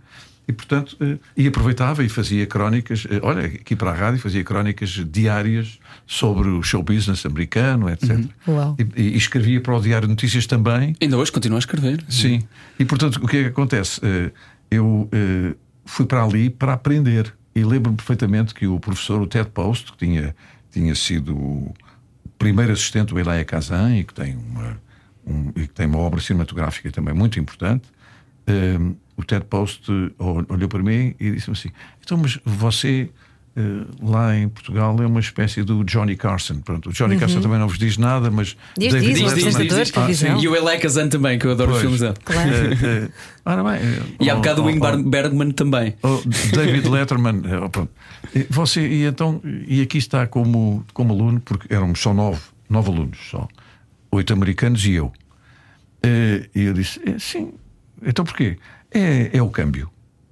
E 0.48 0.52
portanto, 0.52 0.98
eh, 1.00 1.18
e 1.38 1.48
aproveitava 1.48 2.04
e 2.04 2.10
fazia 2.10 2.46
crónicas, 2.46 3.06
eh, 3.10 3.20
olha, 3.22 3.46
aqui 3.46 3.76
para 3.76 3.92
a 3.92 3.94
rádio 3.94 4.20
fazia 4.20 4.44
crónicas 4.44 4.90
diárias 5.10 5.80
sobre 6.08 6.50
o 6.50 6.62
show 6.64 6.82
business 6.84 7.26
americano, 7.26 7.88
etc. 7.88 8.20
Uau. 8.48 8.76
E, 8.98 9.02
e 9.14 9.16
escrevia 9.16 9.62
para 9.62 9.76
o 9.78 9.80
Diário 9.80 10.08
de 10.08 10.12
Notícias 10.12 10.46
também. 10.48 10.96
Ainda 11.00 11.18
hoje 11.18 11.32
continua 11.32 11.58
a 11.58 11.60
escrever. 11.60 12.04
Sim. 12.10 12.44
E 12.80 12.84
portanto, 12.84 13.18
o 13.24 13.28
que 13.28 13.38
é 13.38 13.42
que 13.44 13.50
acontece? 13.50 14.02
Eh, 14.04 14.32
Eu 14.72 15.08
eh, 15.12 15.56
fui 15.90 16.06
para 16.06 16.24
ali 16.24 16.50
para 16.50 16.74
aprender. 16.74 17.34
E 17.56 17.64
lembro-me 17.64 17.98
perfeitamente 17.98 18.54
que 18.54 18.68
o 18.68 18.80
professor, 18.80 19.22
o 19.22 19.28
Ted 19.28 19.50
Post, 19.50 19.92
que 19.92 19.98
tinha, 19.98 20.36
tinha 20.72 20.94
sido 20.96 21.36
o 21.36 21.74
primeiro 22.38 22.72
assistente 22.72 23.10
do 23.14 23.20
Elia 23.20 23.44
Kazan 23.44 23.98
e 23.98 24.04
que 24.04 24.14
tem 24.14 24.36
uma, 24.36 24.80
um- 25.26 25.50
e 25.56 25.62
que 25.68 25.74
tem 25.74 25.88
uma 25.88 26.00
obra 26.00 26.22
cinematográfica 26.22 26.92
também 26.92 27.14
muito 27.14 27.40
importante, 27.40 27.90
eh, 28.48 28.78
o 29.18 29.24
Ted 29.24 29.46
Post 29.46 29.92
ol- 30.18 30.46
olhou 30.48 30.70
para 30.70 30.82
mim 30.82 31.14
e 31.20 31.32
disse-me 31.32 31.58
assim: 31.58 31.70
Então, 32.02 32.18
mas 32.18 32.40
você. 32.46 33.10
Eh, 33.56 33.62
lá 34.02 34.36
em 34.38 34.48
Portugal 34.50 34.96
é 35.02 35.06
uma 35.06 35.20
espécie 35.20 35.64
do 35.64 35.84
Johnny 35.84 36.16
Carson. 36.16 36.60
Pronto, 36.62 36.90
o 36.90 36.94
Johnny 36.94 37.18
Carson 37.18 37.42
também 37.42 37.60
não 37.60 37.68
vos 37.68 37.78
diz 37.78 37.98
nada, 37.98 38.30
mas 38.32 38.56
Diz, 38.78 38.94
David 38.94 39.14
diz, 39.14 39.34
Diz, 39.34 39.34
diz, 39.34 39.56
Letterman- 39.56 40.08
diz, 40.08 40.20
diz. 40.20 40.44
E 40.44 40.48
o 40.48 40.56
Eli 40.56 40.80
Kazan 40.80 41.10
também, 41.10 41.38
que 41.40 41.46
eu 41.48 41.52
adoro 41.52 41.72
Pois. 41.72 41.78
os 41.78 41.82
filmes 41.82 42.00
dele. 42.02 42.14
Claro. 42.24 42.50
Eh, 42.50 43.06
eh, 43.06 43.10
ora 43.46 43.64
bem, 43.64 43.74
eh, 43.90 44.04
E 44.20 44.30
há 44.30 44.34
oh, 44.34 44.38
bocado 44.38 44.62
o 44.62 44.66
oh, 44.66 44.70
Ingmar 44.70 44.96
oh, 44.96 45.04
Bergman 45.04 45.52
também. 45.52 45.96
oh, 46.04 46.22
David 46.54 46.88
Letterman, 46.90 47.42
eh, 47.46 47.58
oh, 47.58 47.70
pronto. 47.70 47.92
E 48.36 48.46
Você, 48.50 48.88
e 48.88 49.06
então, 49.06 49.42
e 49.68 49.82
aqui 49.82 49.98
está 49.98 50.28
como, 50.28 50.86
como 50.94 51.14
aluno, 51.14 51.40
porque 51.42 51.74
éramos 51.74 52.00
só 52.00 52.14
nove, 52.14 52.42
nove 52.70 52.90
alunos 52.92 53.18
só, 53.30 53.48
oito 54.12 54.32
americanos 54.34 54.86
e 54.86 54.94
eu. 54.94 55.12
Eh, 56.04 56.50
E 56.56 56.64
eu 56.64 56.74
disse: 56.74 57.00
"Eh, 57.06 57.16
sim, 57.20 57.54
então 58.06 58.24
porquê? 58.26 58.58
É, 58.92 59.30
é 59.38 59.42
o 59.42 59.50
câmbio. 59.50 59.90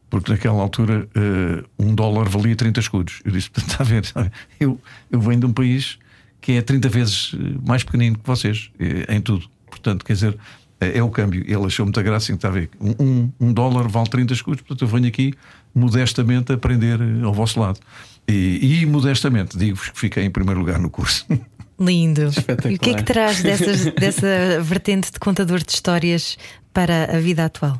Porque 0.09 0.31
naquela 0.31 0.61
altura 0.61 1.07
eh, 1.13 1.63
um 1.77 1.93
dólar 1.93 2.29
valia 2.29 2.55
30 2.55 2.79
escudos. 2.79 3.21
Eu 3.25 3.31
disse: 3.31 3.49
está 3.57 3.77
a 3.79 3.83
ver, 3.83 4.03
está 4.03 4.21
a 4.21 4.23
ver? 4.23 4.31
Eu, 4.59 4.79
eu 5.11 5.19
venho 5.19 5.39
de 5.39 5.45
um 5.45 5.53
país 5.53 5.99
que 6.39 6.53
é 6.53 6.61
30 6.61 6.89
vezes 6.89 7.31
eh, 7.33 7.57
mais 7.65 7.83
pequenino 7.83 8.17
que 8.17 8.25
vocês, 8.25 8.71
eh, 8.79 9.13
em 9.13 9.21
tudo. 9.21 9.49
Portanto, 9.69 10.05
quer 10.05 10.13
dizer, 10.13 10.37
é 10.79 11.01
o 11.03 11.09
câmbio. 11.09 11.43
Ele 11.45 11.65
achou 11.65 11.85
muita 11.85 12.01
graça, 12.01 12.31
está 12.31 12.47
a 12.47 12.51
ver? 12.51 12.69
Um, 12.79 13.29
um, 13.39 13.53
dólar 13.53 13.87
vale 13.87 14.09
30 14.09 14.33
escudos, 14.33 14.61
portanto 14.61 14.83
eu 14.83 14.87
venho 14.87 15.07
aqui 15.07 15.33
modestamente 15.73 16.53
aprender 16.53 16.99
ao 17.23 17.33
vosso 17.33 17.59
lado. 17.59 17.79
E, 18.27 18.81
e 18.81 18.85
modestamente, 18.85 19.57
digo-vos 19.57 19.89
que 19.89 19.99
fiquei 19.99 20.23
em 20.23 20.29
primeiro 20.29 20.59
lugar 20.59 20.79
no 20.79 20.89
curso. 20.89 21.25
Lindo. 21.79 22.31
E 22.69 22.75
o 22.75 22.79
que 22.79 22.89
é 22.89 22.93
que 22.95 23.03
traz 23.03 23.43
dessas, 23.43 23.85
dessa 23.93 24.61
vertente 24.63 25.11
de 25.11 25.19
contador 25.19 25.59
de 25.63 25.71
histórias 25.71 26.37
para 26.73 27.15
a 27.15 27.19
vida 27.19 27.45
atual? 27.45 27.79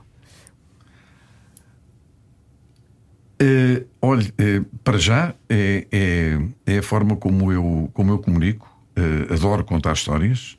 Eh, 3.40 3.84
olhe, 4.08 4.34
eh, 4.38 4.62
para 4.84 4.98
já 4.98 5.34
é, 5.50 5.88
é, 5.92 6.40
é 6.66 6.78
a 6.80 6.84
forma 6.84 7.16
como 7.16 7.52
eu, 7.52 7.90
como 7.94 8.12
eu 8.12 8.20
comunico. 8.20 8.68
Eh, 8.96 9.34
adoro 9.34 9.64
contar 9.64 9.94
histórias. 9.94 10.58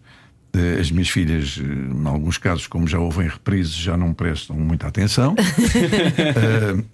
Eh, 0.52 0.80
as 0.80 0.90
minhas 0.90 1.08
filhas, 1.08 1.58
em 1.58 2.06
alguns 2.06 2.38
casos, 2.38 2.66
como 2.66 2.86
já 2.86 2.98
ouvem 2.98 3.28
reprises, 3.28 3.74
já 3.74 3.96
não 3.96 4.12
prestam 4.14 4.56
muita 4.56 4.86
atenção. 4.86 5.34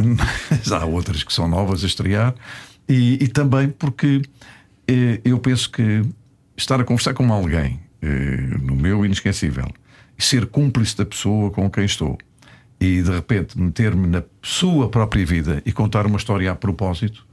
Mas 0.51 0.73
há 0.73 0.85
outras 0.85 1.23
que 1.23 1.33
são 1.33 1.49
novas 1.49 1.85
a 1.85 1.87
estrear. 1.87 2.35
E, 2.89 3.25
e 3.25 3.29
também 3.29 3.69
porque 3.69 4.23
eu 5.25 5.39
penso 5.39 5.71
que 5.71 6.03
estar 6.57 6.79
a 6.79 6.85
conversar 6.85 7.15
com 7.15 7.33
alguém, 7.33 7.81
no 8.61 8.77
meu 8.77 9.03
inesquecível, 9.07 9.67
ser 10.19 10.45
cúmplice 10.47 10.95
da 10.95 11.07
pessoa 11.07 11.51
com 11.51 11.71
quem 11.71 11.87
estou, 11.87 12.19
e 12.81 13.03
de 13.03 13.11
repente 13.11 13.59
meter-me 13.59 14.07
na 14.07 14.23
sua 14.43 14.89
própria 14.89 15.25
vida 15.25 15.63
e 15.65 15.73
contar 15.73 16.07
uma 16.07 16.17
história 16.17 16.51
a 16.51 16.55
propósito, 16.55 17.27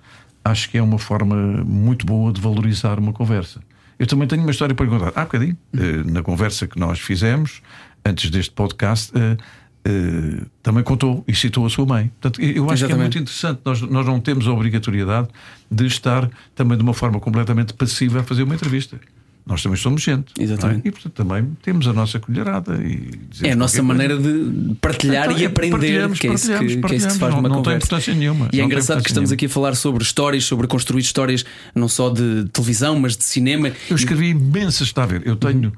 acho 0.43 0.69
que 0.69 0.77
é 0.77 0.81
uma 0.81 0.97
forma 0.97 1.35
muito 1.63 2.05
boa 2.05 2.31
de 2.31 2.41
valorizar 2.41 2.99
uma 2.99 3.13
conversa. 3.13 3.61
Eu 3.99 4.07
também 4.07 4.27
tenho 4.27 4.41
uma 4.41 4.51
história 4.51 4.73
para 4.73 4.88
contar. 4.88 5.13
Há 5.15 5.23
bocadinho, 5.26 5.57
eh, 5.77 6.03
na 6.05 6.23
conversa 6.23 6.68
que 6.68 6.80
nós 6.80 6.99
fizemos, 6.99 7.61
antes 8.03 8.31
deste 8.31 8.51
podcast, 8.51 9.11
eh, 9.15 9.38
eh, 9.85 10.45
também 10.63 10.84
contou 10.84 11.23
e 11.27 11.35
citou 11.35 11.65
a 11.65 11.69
sua 11.69 11.85
mãe. 11.85 12.11
Portanto, 12.19 12.41
eu 12.41 12.47
acho 12.47 12.77
que 12.77 12.84
é 12.84 12.88
Exatamente. 12.88 12.99
muito 13.01 13.19
interessante. 13.19 13.61
Nós, 13.63 13.81
nós 13.81 14.05
não 14.05 14.19
temos 14.19 14.47
a 14.47 14.51
obrigatoriedade 14.51 15.27
de 15.69 15.85
estar 15.85 16.30
também 16.55 16.77
de 16.77 16.84
uma 16.84 16.93
forma 16.93 17.19
completamente 17.19 17.73
passiva 17.73 18.22
a 18.22 18.23
fazer 18.23 18.41
uma 18.43 18.55
entrevista. 18.55 18.99
Nós 19.45 19.63
também 19.63 19.77
somos 19.77 20.01
gente. 20.03 20.31
não 20.38 20.41
é? 20.41 20.43
Exatamente. 20.43 20.88
E 20.88 20.91
portanto 20.91 21.13
também 21.13 21.57
temos 21.63 21.88
a 21.88 21.93
nossa 21.93 22.19
colherada. 22.19 22.76
E 22.84 23.09
É 23.41 23.51
a 23.51 23.55
nossa 23.55 23.77
coisa. 23.77 23.84
maneira 23.88 24.18
de 24.18 24.76
partilhar 24.80 25.26
Então, 25.26 25.39
e 25.39 25.43
é, 25.43 25.47
aprender, 25.47 25.72
partilhamos, 25.72 26.19
que 26.19 26.27
é, 26.27 26.34
isso 26.34 26.45
que, 26.47 26.51
partilhamos, 26.53 26.85
que 26.88 26.93
é 26.93 26.97
isso 26.97 27.07
que 27.07 27.13
se 27.13 27.19
faz 27.19 27.34
partilhamos. 27.34 27.35
numa 27.35 27.49
Não- 27.49 27.55
não 27.57 27.63
tem 27.63 27.73
conversa. 27.73 27.85
importância 27.88 28.13
nenhuma. 28.13 28.49
E 28.53 28.57
é 28.57 28.59
Não 28.59 28.65
engraçado 28.68 29.01
que 29.01 29.09
estamos 29.09 29.30
nenhuma. 29.31 29.35
aqui 29.39 29.45
a 29.47 29.49
falar 29.49 29.76
sobre 29.76 30.03
histórias, 30.03 30.43
sobre 30.45 30.68
construir 30.68 31.01
histórias 31.01 31.43
não 31.73 31.88
só 31.88 32.09
de 32.09 32.45
televisão, 32.53 32.99
mas 32.99 33.18
de 33.18 33.23
cinema. 33.23 33.72
Eu 33.89 33.95
escrevi 33.95 34.30
imensas, 34.30 34.88
está 34.88 35.03
a 35.03 35.07
ver? 35.07 35.23
Eu 35.26 35.35
tenho 35.35 35.73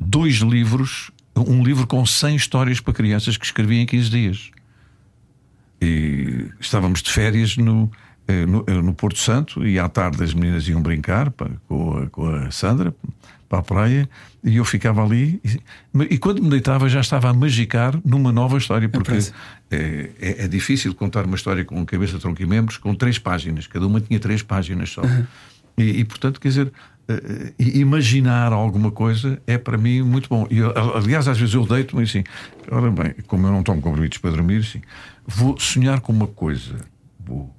dois 0.00 0.34
livros, 0.36 1.10
um 1.36 1.62
livro 1.62 1.86
com 1.86 2.04
100 2.04 2.34
histórias 2.36 2.80
para 2.80 2.92
crianças 2.92 3.36
que 3.36 3.46
escrevi 3.46 3.76
em 3.76 3.86
15 3.86 4.10
dias. 4.10 4.50
E 5.80 6.46
estávamos 6.60 7.02
de 7.02 7.10
férias 7.12 7.56
no, 7.56 7.90
no, 8.46 8.64
eh, 8.66 8.74
no 8.74 8.94
Porto 8.94 9.18
Santo 9.18 9.66
e 9.66 9.78
à 9.78 9.88
tarde 9.88 10.22
as 10.22 10.32
meninas 10.32 10.66
iam 10.68 10.80
brincar 10.80 11.30
pá, 11.30 11.48
com, 11.68 11.98
a, 11.98 12.06
com 12.08 12.26
a 12.26 12.50
Sandra 12.50 12.94
para 13.48 13.58
a 13.58 13.62
praia 13.62 14.08
e 14.42 14.56
eu 14.56 14.64
ficava 14.64 15.04
ali 15.04 15.40
e, 15.44 15.60
e 16.10 16.18
quando 16.18 16.42
me 16.42 16.48
deitava 16.48 16.88
já 16.88 17.00
estava 17.00 17.28
a 17.28 17.34
magicar 17.34 17.98
numa 18.04 18.32
nova 18.32 18.56
história 18.56 18.88
porque 18.88 19.10
parece. 19.10 19.32
é, 19.70 20.10
é, 20.20 20.44
é 20.44 20.48
difícil 20.48 20.94
contar 20.94 21.26
uma 21.26 21.36
história 21.36 21.64
com 21.64 21.84
cabeça, 21.84 22.18
tronco 22.18 22.40
e 22.40 22.46
membros 22.46 22.78
com 22.78 22.94
três 22.94 23.18
páginas, 23.18 23.66
cada 23.66 23.86
uma 23.86 24.00
tinha 24.00 24.18
três 24.18 24.42
páginas 24.42 24.90
só. 24.90 25.02
E, 25.76 26.00
e, 26.00 26.04
portanto, 26.04 26.40
quer 26.40 26.48
dizer, 26.48 26.72
eh, 27.06 27.52
eh, 27.58 27.78
imaginar 27.78 28.52
alguma 28.52 28.90
coisa 28.90 29.40
é 29.46 29.58
para 29.58 29.76
mim 29.76 30.02
muito 30.02 30.28
bom. 30.28 30.46
E, 30.50 30.58
eu, 30.58 30.72
aliás, 30.96 31.28
às 31.28 31.38
vezes 31.38 31.54
eu 31.54 31.66
deito-me 31.66 32.02
assim, 32.02 32.24
ora 32.70 32.90
bem, 32.90 33.14
como 33.26 33.46
eu 33.46 33.52
não 33.52 33.62
tomo 33.62 33.82
comprimidos 33.82 34.18
para 34.18 34.30
dormir, 34.30 34.60
assim, 34.60 34.80
vou 35.26 35.58
sonhar 35.58 36.00
com 36.00 36.12
uma 36.12 36.26
coisa. 36.26 36.76
Vou. 37.18 37.53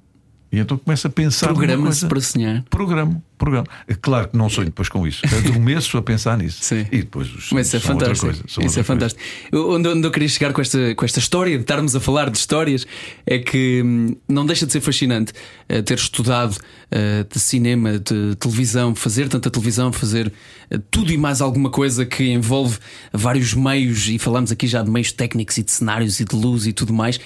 E 0.56 0.58
então 0.60 0.78
começo 0.78 1.06
a 1.06 1.10
pensar 1.10 1.48
Programa-se 1.48 2.06
para 2.06 2.18
sonhar. 2.18 2.64
Programa, 2.70 3.22
programa. 3.36 3.66
É 3.86 3.94
claro 3.94 4.28
que 4.28 4.36
não 4.38 4.48
sonho 4.48 4.66
depois 4.68 4.88
com 4.88 5.06
isso. 5.06 5.20
Adormeço 5.26 5.98
a 5.98 6.02
pensar 6.02 6.38
nisso. 6.38 6.60
Sim. 6.62 6.86
E 6.90 6.98
depois 6.98 7.28
os 7.34 7.50
Mas 7.52 7.66
isso 7.66 7.76
é 7.76 7.80
fantástico. 7.80 8.20
coisa, 8.26 8.42
Isso 8.66 8.80
é 8.80 8.82
fantástico. 8.82 9.22
Eu- 9.52 9.70
Onde, 9.72 9.88
onde 9.88 10.06
eu 10.06 10.10
queria 10.10 10.28
chegar 10.28 10.54
com 10.54 10.60
esta, 10.62 10.94
com 10.94 11.04
esta 11.04 11.18
história 11.18 11.54
de 11.56 11.62
estarmos 11.62 11.94
a 11.94 12.00
falar 12.00 12.30
de 12.30 12.38
histórias 12.38 12.86
é 13.26 13.38
que 13.38 13.82
hum, 13.84 14.16
não 14.26 14.46
deixa 14.46 14.64
de 14.64 14.72
ser 14.72 14.80
fascinante 14.80 15.34
eh, 15.68 15.82
ter 15.82 15.98
estudado 15.98 16.56
eh, 16.90 17.26
de 17.30 17.38
cinema, 17.38 17.98
de 17.98 18.34
televisão, 18.36 18.94
fazer 18.94 19.28
tanta 19.28 19.50
televisão, 19.50 19.92
fazer 19.92 20.32
eh, 20.70 20.80
tudo 20.90 21.12
e 21.12 21.18
mais 21.18 21.42
alguma 21.42 21.68
coisa 21.68 22.06
que 22.06 22.24
envolve 22.32 22.78
vários 23.12 23.52
meios, 23.52 24.08
e 24.08 24.18
falamos 24.18 24.50
aqui 24.50 24.66
já 24.66 24.82
de 24.82 24.90
meios 24.90 25.12
técnicos 25.12 25.58
e 25.58 25.62
de 25.62 25.70
cenários 25.72 26.18
e 26.18 26.24
de 26.24 26.34
luz 26.34 26.66
e 26.66 26.72
tudo 26.72 26.94
mais. 26.94 27.20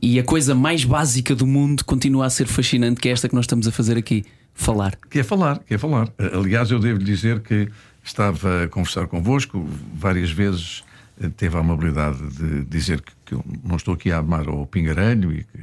E 0.00 0.18
a 0.18 0.24
coisa 0.24 0.54
mais 0.54 0.84
básica 0.84 1.34
do 1.34 1.46
mundo 1.46 1.84
continua 1.84 2.26
a 2.26 2.30
ser 2.30 2.46
fascinante, 2.46 3.00
que 3.00 3.08
é 3.08 3.12
esta 3.12 3.28
que 3.28 3.34
nós 3.34 3.44
estamos 3.44 3.66
a 3.66 3.72
fazer 3.72 3.96
aqui: 3.96 4.24
falar. 4.52 4.96
Quer 5.10 5.24
falar, 5.24 5.58
quer 5.60 5.78
falar. 5.78 6.12
Aliás, 6.32 6.70
eu 6.70 6.78
devo 6.78 6.98
lhe 6.98 7.04
dizer 7.04 7.40
que 7.40 7.68
estava 8.02 8.64
a 8.64 8.68
conversar 8.68 9.06
convosco 9.06 9.66
várias 9.94 10.30
vezes. 10.30 10.84
eh, 11.20 11.28
Teve 11.36 11.56
a 11.56 11.60
amabilidade 11.60 12.18
de 12.36 12.64
dizer 12.64 13.00
que, 13.00 13.12
que 13.24 13.34
eu 13.34 13.44
não 13.64 13.76
estou 13.76 13.94
aqui 13.94 14.10
a 14.10 14.18
amar 14.18 14.48
ao 14.48 14.66
pingarelho 14.66 15.32
e 15.32 15.44
que 15.44 15.60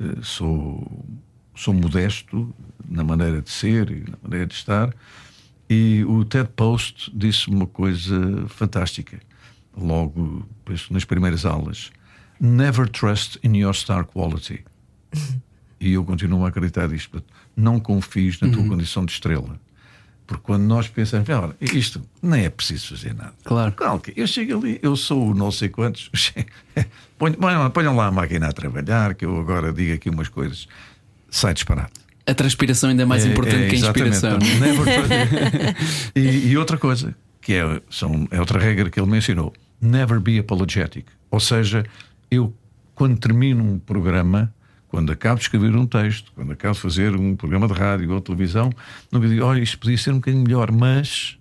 eh, 0.00 0.16
sou, 0.22 1.06
sou 1.54 1.72
modesto 1.72 2.54
na 2.88 3.04
maneira 3.04 3.40
de 3.40 3.50
ser 3.50 3.90
e 3.90 4.04
na 4.10 4.18
maneira 4.22 4.46
de 4.46 4.54
estar. 4.54 4.92
E 5.70 6.04
o 6.06 6.24
Ted 6.24 6.48
Post 6.56 7.10
disse 7.14 7.48
uma 7.48 7.66
coisa 7.66 8.46
fantástica, 8.48 9.18
logo 9.76 10.46
penso, 10.64 10.92
nas 10.92 11.04
primeiras 11.04 11.44
aulas: 11.44 11.90
Never 12.40 12.88
trust 12.88 13.38
in 13.42 13.56
your 13.56 13.74
star 13.74 14.04
quality. 14.04 14.64
E 15.80 15.92
eu 15.92 16.04
continuo 16.04 16.44
a 16.44 16.48
acreditar 16.48 16.88
nisto. 16.88 17.22
Não 17.56 17.78
confies 17.78 18.40
na 18.40 18.48
tua 18.48 18.66
condição 18.66 19.04
de 19.06 19.12
estrela. 19.12 19.60
Porque 20.26 20.42
quando 20.42 20.64
nós 20.64 20.88
pensamos, 20.88 21.30
"Ah, 21.30 21.40
olha, 21.40 21.56
isto 21.60 22.02
nem 22.20 22.46
é 22.46 22.50
preciso 22.50 22.96
fazer 22.96 23.14
nada. 23.14 23.32
Claro. 23.44 23.72
Eu 24.16 24.26
chego 24.26 24.58
ali, 24.58 24.80
eu 24.82 24.96
sou 24.96 25.30
o 25.30 25.34
não 25.34 25.52
sei 25.52 25.68
quantos. 25.68 26.10
Ponham, 27.16 27.70
ponham- 27.70 27.94
lá 27.94 28.06
a 28.06 28.10
máquina 28.10 28.48
a 28.48 28.52
trabalhar, 28.52 29.14
que 29.14 29.24
eu 29.24 29.38
agora 29.38 29.72
digo 29.72 29.94
aqui 29.94 30.10
umas 30.10 30.28
coisas. 30.28 30.66
Sai 31.30 31.54
disparado. 31.54 31.92
A 32.26 32.34
transpiração 32.34 32.90
ainda 32.90 33.04
é 33.04 33.06
mais 33.06 33.24
importante 33.24 33.68
que 33.70 33.76
a 33.76 33.78
inspiração. 33.78 34.36
E, 36.14 36.48
e 36.48 36.56
outra 36.58 36.76
coisa, 36.76 37.14
que 37.40 37.54
é, 37.54 37.80
são, 37.88 38.26
é 38.32 38.40
outra 38.40 38.58
regra 38.58 38.90
que 38.90 38.98
ele 39.00 39.08
mencionou: 39.10 39.52
never 39.80 40.18
be 40.18 40.38
apologetic. 40.40 41.06
Ou 41.30 41.38
seja, 41.40 41.84
eu, 42.30 42.54
quando 42.94 43.18
termino 43.18 43.62
um 43.64 43.78
programa, 43.78 44.52
quando 44.88 45.12
acabo 45.12 45.36
de 45.36 45.42
escrever 45.42 45.74
um 45.76 45.86
texto, 45.86 46.32
quando 46.34 46.52
acabo 46.52 46.74
de 46.74 46.80
fazer 46.80 47.14
um 47.14 47.36
programa 47.36 47.66
de 47.68 47.74
rádio 47.74 48.10
ou 48.12 48.20
televisão, 48.20 48.70
não 49.12 49.20
me 49.20 49.28
digo, 49.28 49.44
olha, 49.44 49.60
isto 49.60 49.78
podia 49.78 49.98
ser 49.98 50.12
um 50.12 50.16
bocadinho 50.16 50.42
melhor, 50.42 50.72
mas. 50.72 51.38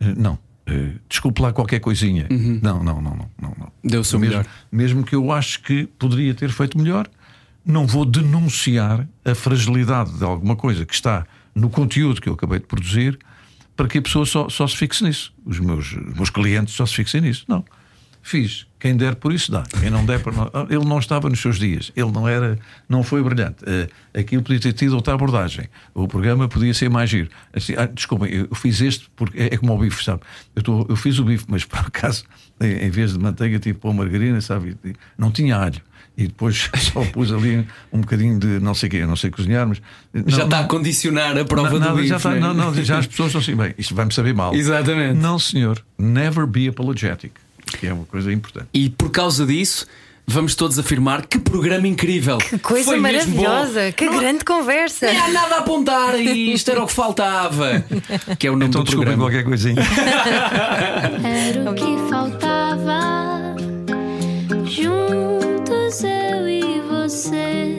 eh, 0.00 0.14
Não. 0.16 0.38
eh, 0.66 0.92
desculpe 1.08 1.42
lá 1.42 1.52
qualquer 1.52 1.80
coisinha. 1.80 2.26
Não, 2.30 2.82
não, 2.82 3.00
não, 3.02 3.16
não, 3.16 3.30
não, 3.40 3.54
não. 3.58 3.72
Deu 3.84 4.00
o 4.00 4.04
seu 4.04 4.18
mesmo, 4.18 4.36
melhor. 4.38 4.46
mesmo 4.72 5.04
que 5.04 5.14
eu 5.14 5.30
acho 5.32 5.62
que 5.62 5.86
poderia 5.98 6.32
ter 6.34 6.50
feito 6.50 6.78
melhor, 6.78 7.08
não 7.64 7.86
vou 7.86 8.04
denunciar 8.06 9.06
a 9.24 9.34
fragilidade 9.34 10.16
de 10.16 10.24
alguma 10.24 10.56
coisa 10.56 10.86
que 10.86 10.94
está 10.94 11.26
no 11.54 11.68
conteúdo 11.68 12.20
que 12.20 12.28
eu 12.28 12.32
acabei 12.32 12.58
de 12.60 12.66
produzir 12.66 13.18
para 13.76 13.86
que 13.88 13.98
a 13.98 14.02
pessoa 14.02 14.24
só, 14.24 14.48
só 14.48 14.66
se 14.66 14.76
fixe 14.76 15.04
nisso. 15.04 15.32
Os 15.44 15.58
meus, 15.58 15.92
os 15.92 16.14
meus 16.14 16.30
clientes 16.30 16.74
só 16.74 16.86
se 16.86 16.94
fixem 16.94 17.20
nisso. 17.20 17.44
Não. 17.48 17.64
Fiz. 18.22 18.66
Quem 18.80 18.96
der 18.96 19.14
por 19.14 19.30
isso 19.32 19.52
dá. 19.52 19.62
Quem 19.78 19.90
não 19.90 20.04
der 20.06 20.20
por 20.22 20.32
não. 20.34 20.50
Ah, 20.54 20.66
Ele 20.70 20.84
não 20.86 20.98
estava 20.98 21.28
nos 21.28 21.38
seus 21.40 21.58
dias. 21.58 21.92
Ele 21.94 22.10
não 22.10 22.26
era, 22.26 22.58
não 22.88 23.02
foi 23.02 23.22
brilhante. 23.22 23.56
Eh, 23.66 24.20
aquilo 24.20 24.42
podia 24.42 24.58
ter 24.58 24.72
tido 24.72 24.94
outra 24.96 25.12
abordagem. 25.14 25.68
O 25.94 26.08
programa 26.08 26.48
podia 26.48 26.72
ser 26.72 26.88
mais 26.88 27.10
giro. 27.10 27.28
Assim, 27.54 27.74
ah, 27.76 27.84
desculpem, 27.86 28.32
eu 28.50 28.54
fiz 28.56 28.80
este 28.80 29.08
porque 29.14 29.38
é, 29.38 29.54
é 29.54 29.56
como 29.58 29.74
o 29.74 29.78
bife, 29.78 30.02
sabe? 30.02 30.22
Eu, 30.56 30.62
tô- 30.62 30.86
eu 30.88 30.96
fiz 30.96 31.18
o 31.18 31.24
bife, 31.24 31.44
mas 31.46 31.62
por 31.64 31.78
acaso, 31.78 32.24
em, 32.58 32.86
em 32.86 32.90
vez 32.90 33.12
de 33.12 33.18
manteiga, 33.18 33.58
tive 33.58 33.78
pôr 33.78 33.92
margarina, 33.92 34.40
sabe? 34.40 34.74
Não 35.18 35.30
tinha 35.30 35.56
alho. 35.58 35.80
E 36.16 36.26
depois 36.26 36.70
só 36.76 37.04
pus 37.04 37.30
ali 37.32 37.66
um 37.92 38.00
bocadinho 38.00 38.38
de 38.38 38.58
não 38.60 38.72
sei 38.74 38.88
o 38.88 38.90
quê, 38.90 39.06
não 39.06 39.14
sei 39.16 39.30
cozinhar, 39.30 39.66
mas. 39.68 39.80
Já 40.26 40.38
não, 40.38 40.44
está 40.44 40.60
a 40.60 40.64
condicionar 40.64 41.36
a 41.38 41.44
prova 41.44 41.78
nada, 41.78 41.90
do 41.92 41.96
bife. 41.96 42.08
já, 42.08 42.16
está- 42.16 42.30
né? 42.30 42.40
não, 42.40 42.54
não, 42.54 42.74
já 42.82 42.98
as 42.98 43.06
pessoas 43.06 43.28
estão 43.28 43.40
assim, 43.42 43.54
bem, 43.54 43.74
isto 43.76 43.94
vai-me 43.94 44.12
saber 44.12 44.34
mal. 44.34 44.52
Exatamente. 44.56 45.18
Não, 45.18 45.38
senhor. 45.38 45.82
Never 45.98 46.46
be 46.46 46.66
apologetic 46.68 47.32
que 47.76 47.86
é 47.86 47.92
uma 47.92 48.04
coisa 48.04 48.32
importante. 48.32 48.68
E 48.72 48.90
por 48.90 49.10
causa 49.10 49.46
disso, 49.46 49.86
vamos 50.26 50.54
todos 50.54 50.78
afirmar 50.78 51.26
que 51.26 51.38
programa 51.38 51.86
incrível. 51.88 52.38
Que 52.38 52.58
coisa 52.58 52.84
Foi 52.84 53.00
maravilhosa, 53.00 53.92
que 53.92 54.06
não, 54.06 54.18
grande 54.18 54.44
conversa. 54.44 55.12
Não 55.12 55.24
há 55.24 55.28
nada 55.28 55.54
a 55.56 55.58
apontar 55.58 56.18
e 56.18 56.52
isto 56.52 56.70
era 56.70 56.82
o 56.82 56.86
que 56.86 56.92
faltava. 56.92 57.84
Que 58.38 58.46
é 58.46 58.50
o 58.50 58.54
nome 58.54 58.66
então, 58.66 58.84
do 58.84 58.90
programa. 58.90 59.24
qualquer 59.24 59.44
coisinha. 59.44 59.82
era 61.24 61.70
o 61.70 61.74
que 61.74 62.08
faltava. 62.08 63.56
Juntos 64.64 66.04
eu 66.04 66.48
e 66.48 66.80
você. 66.82 67.76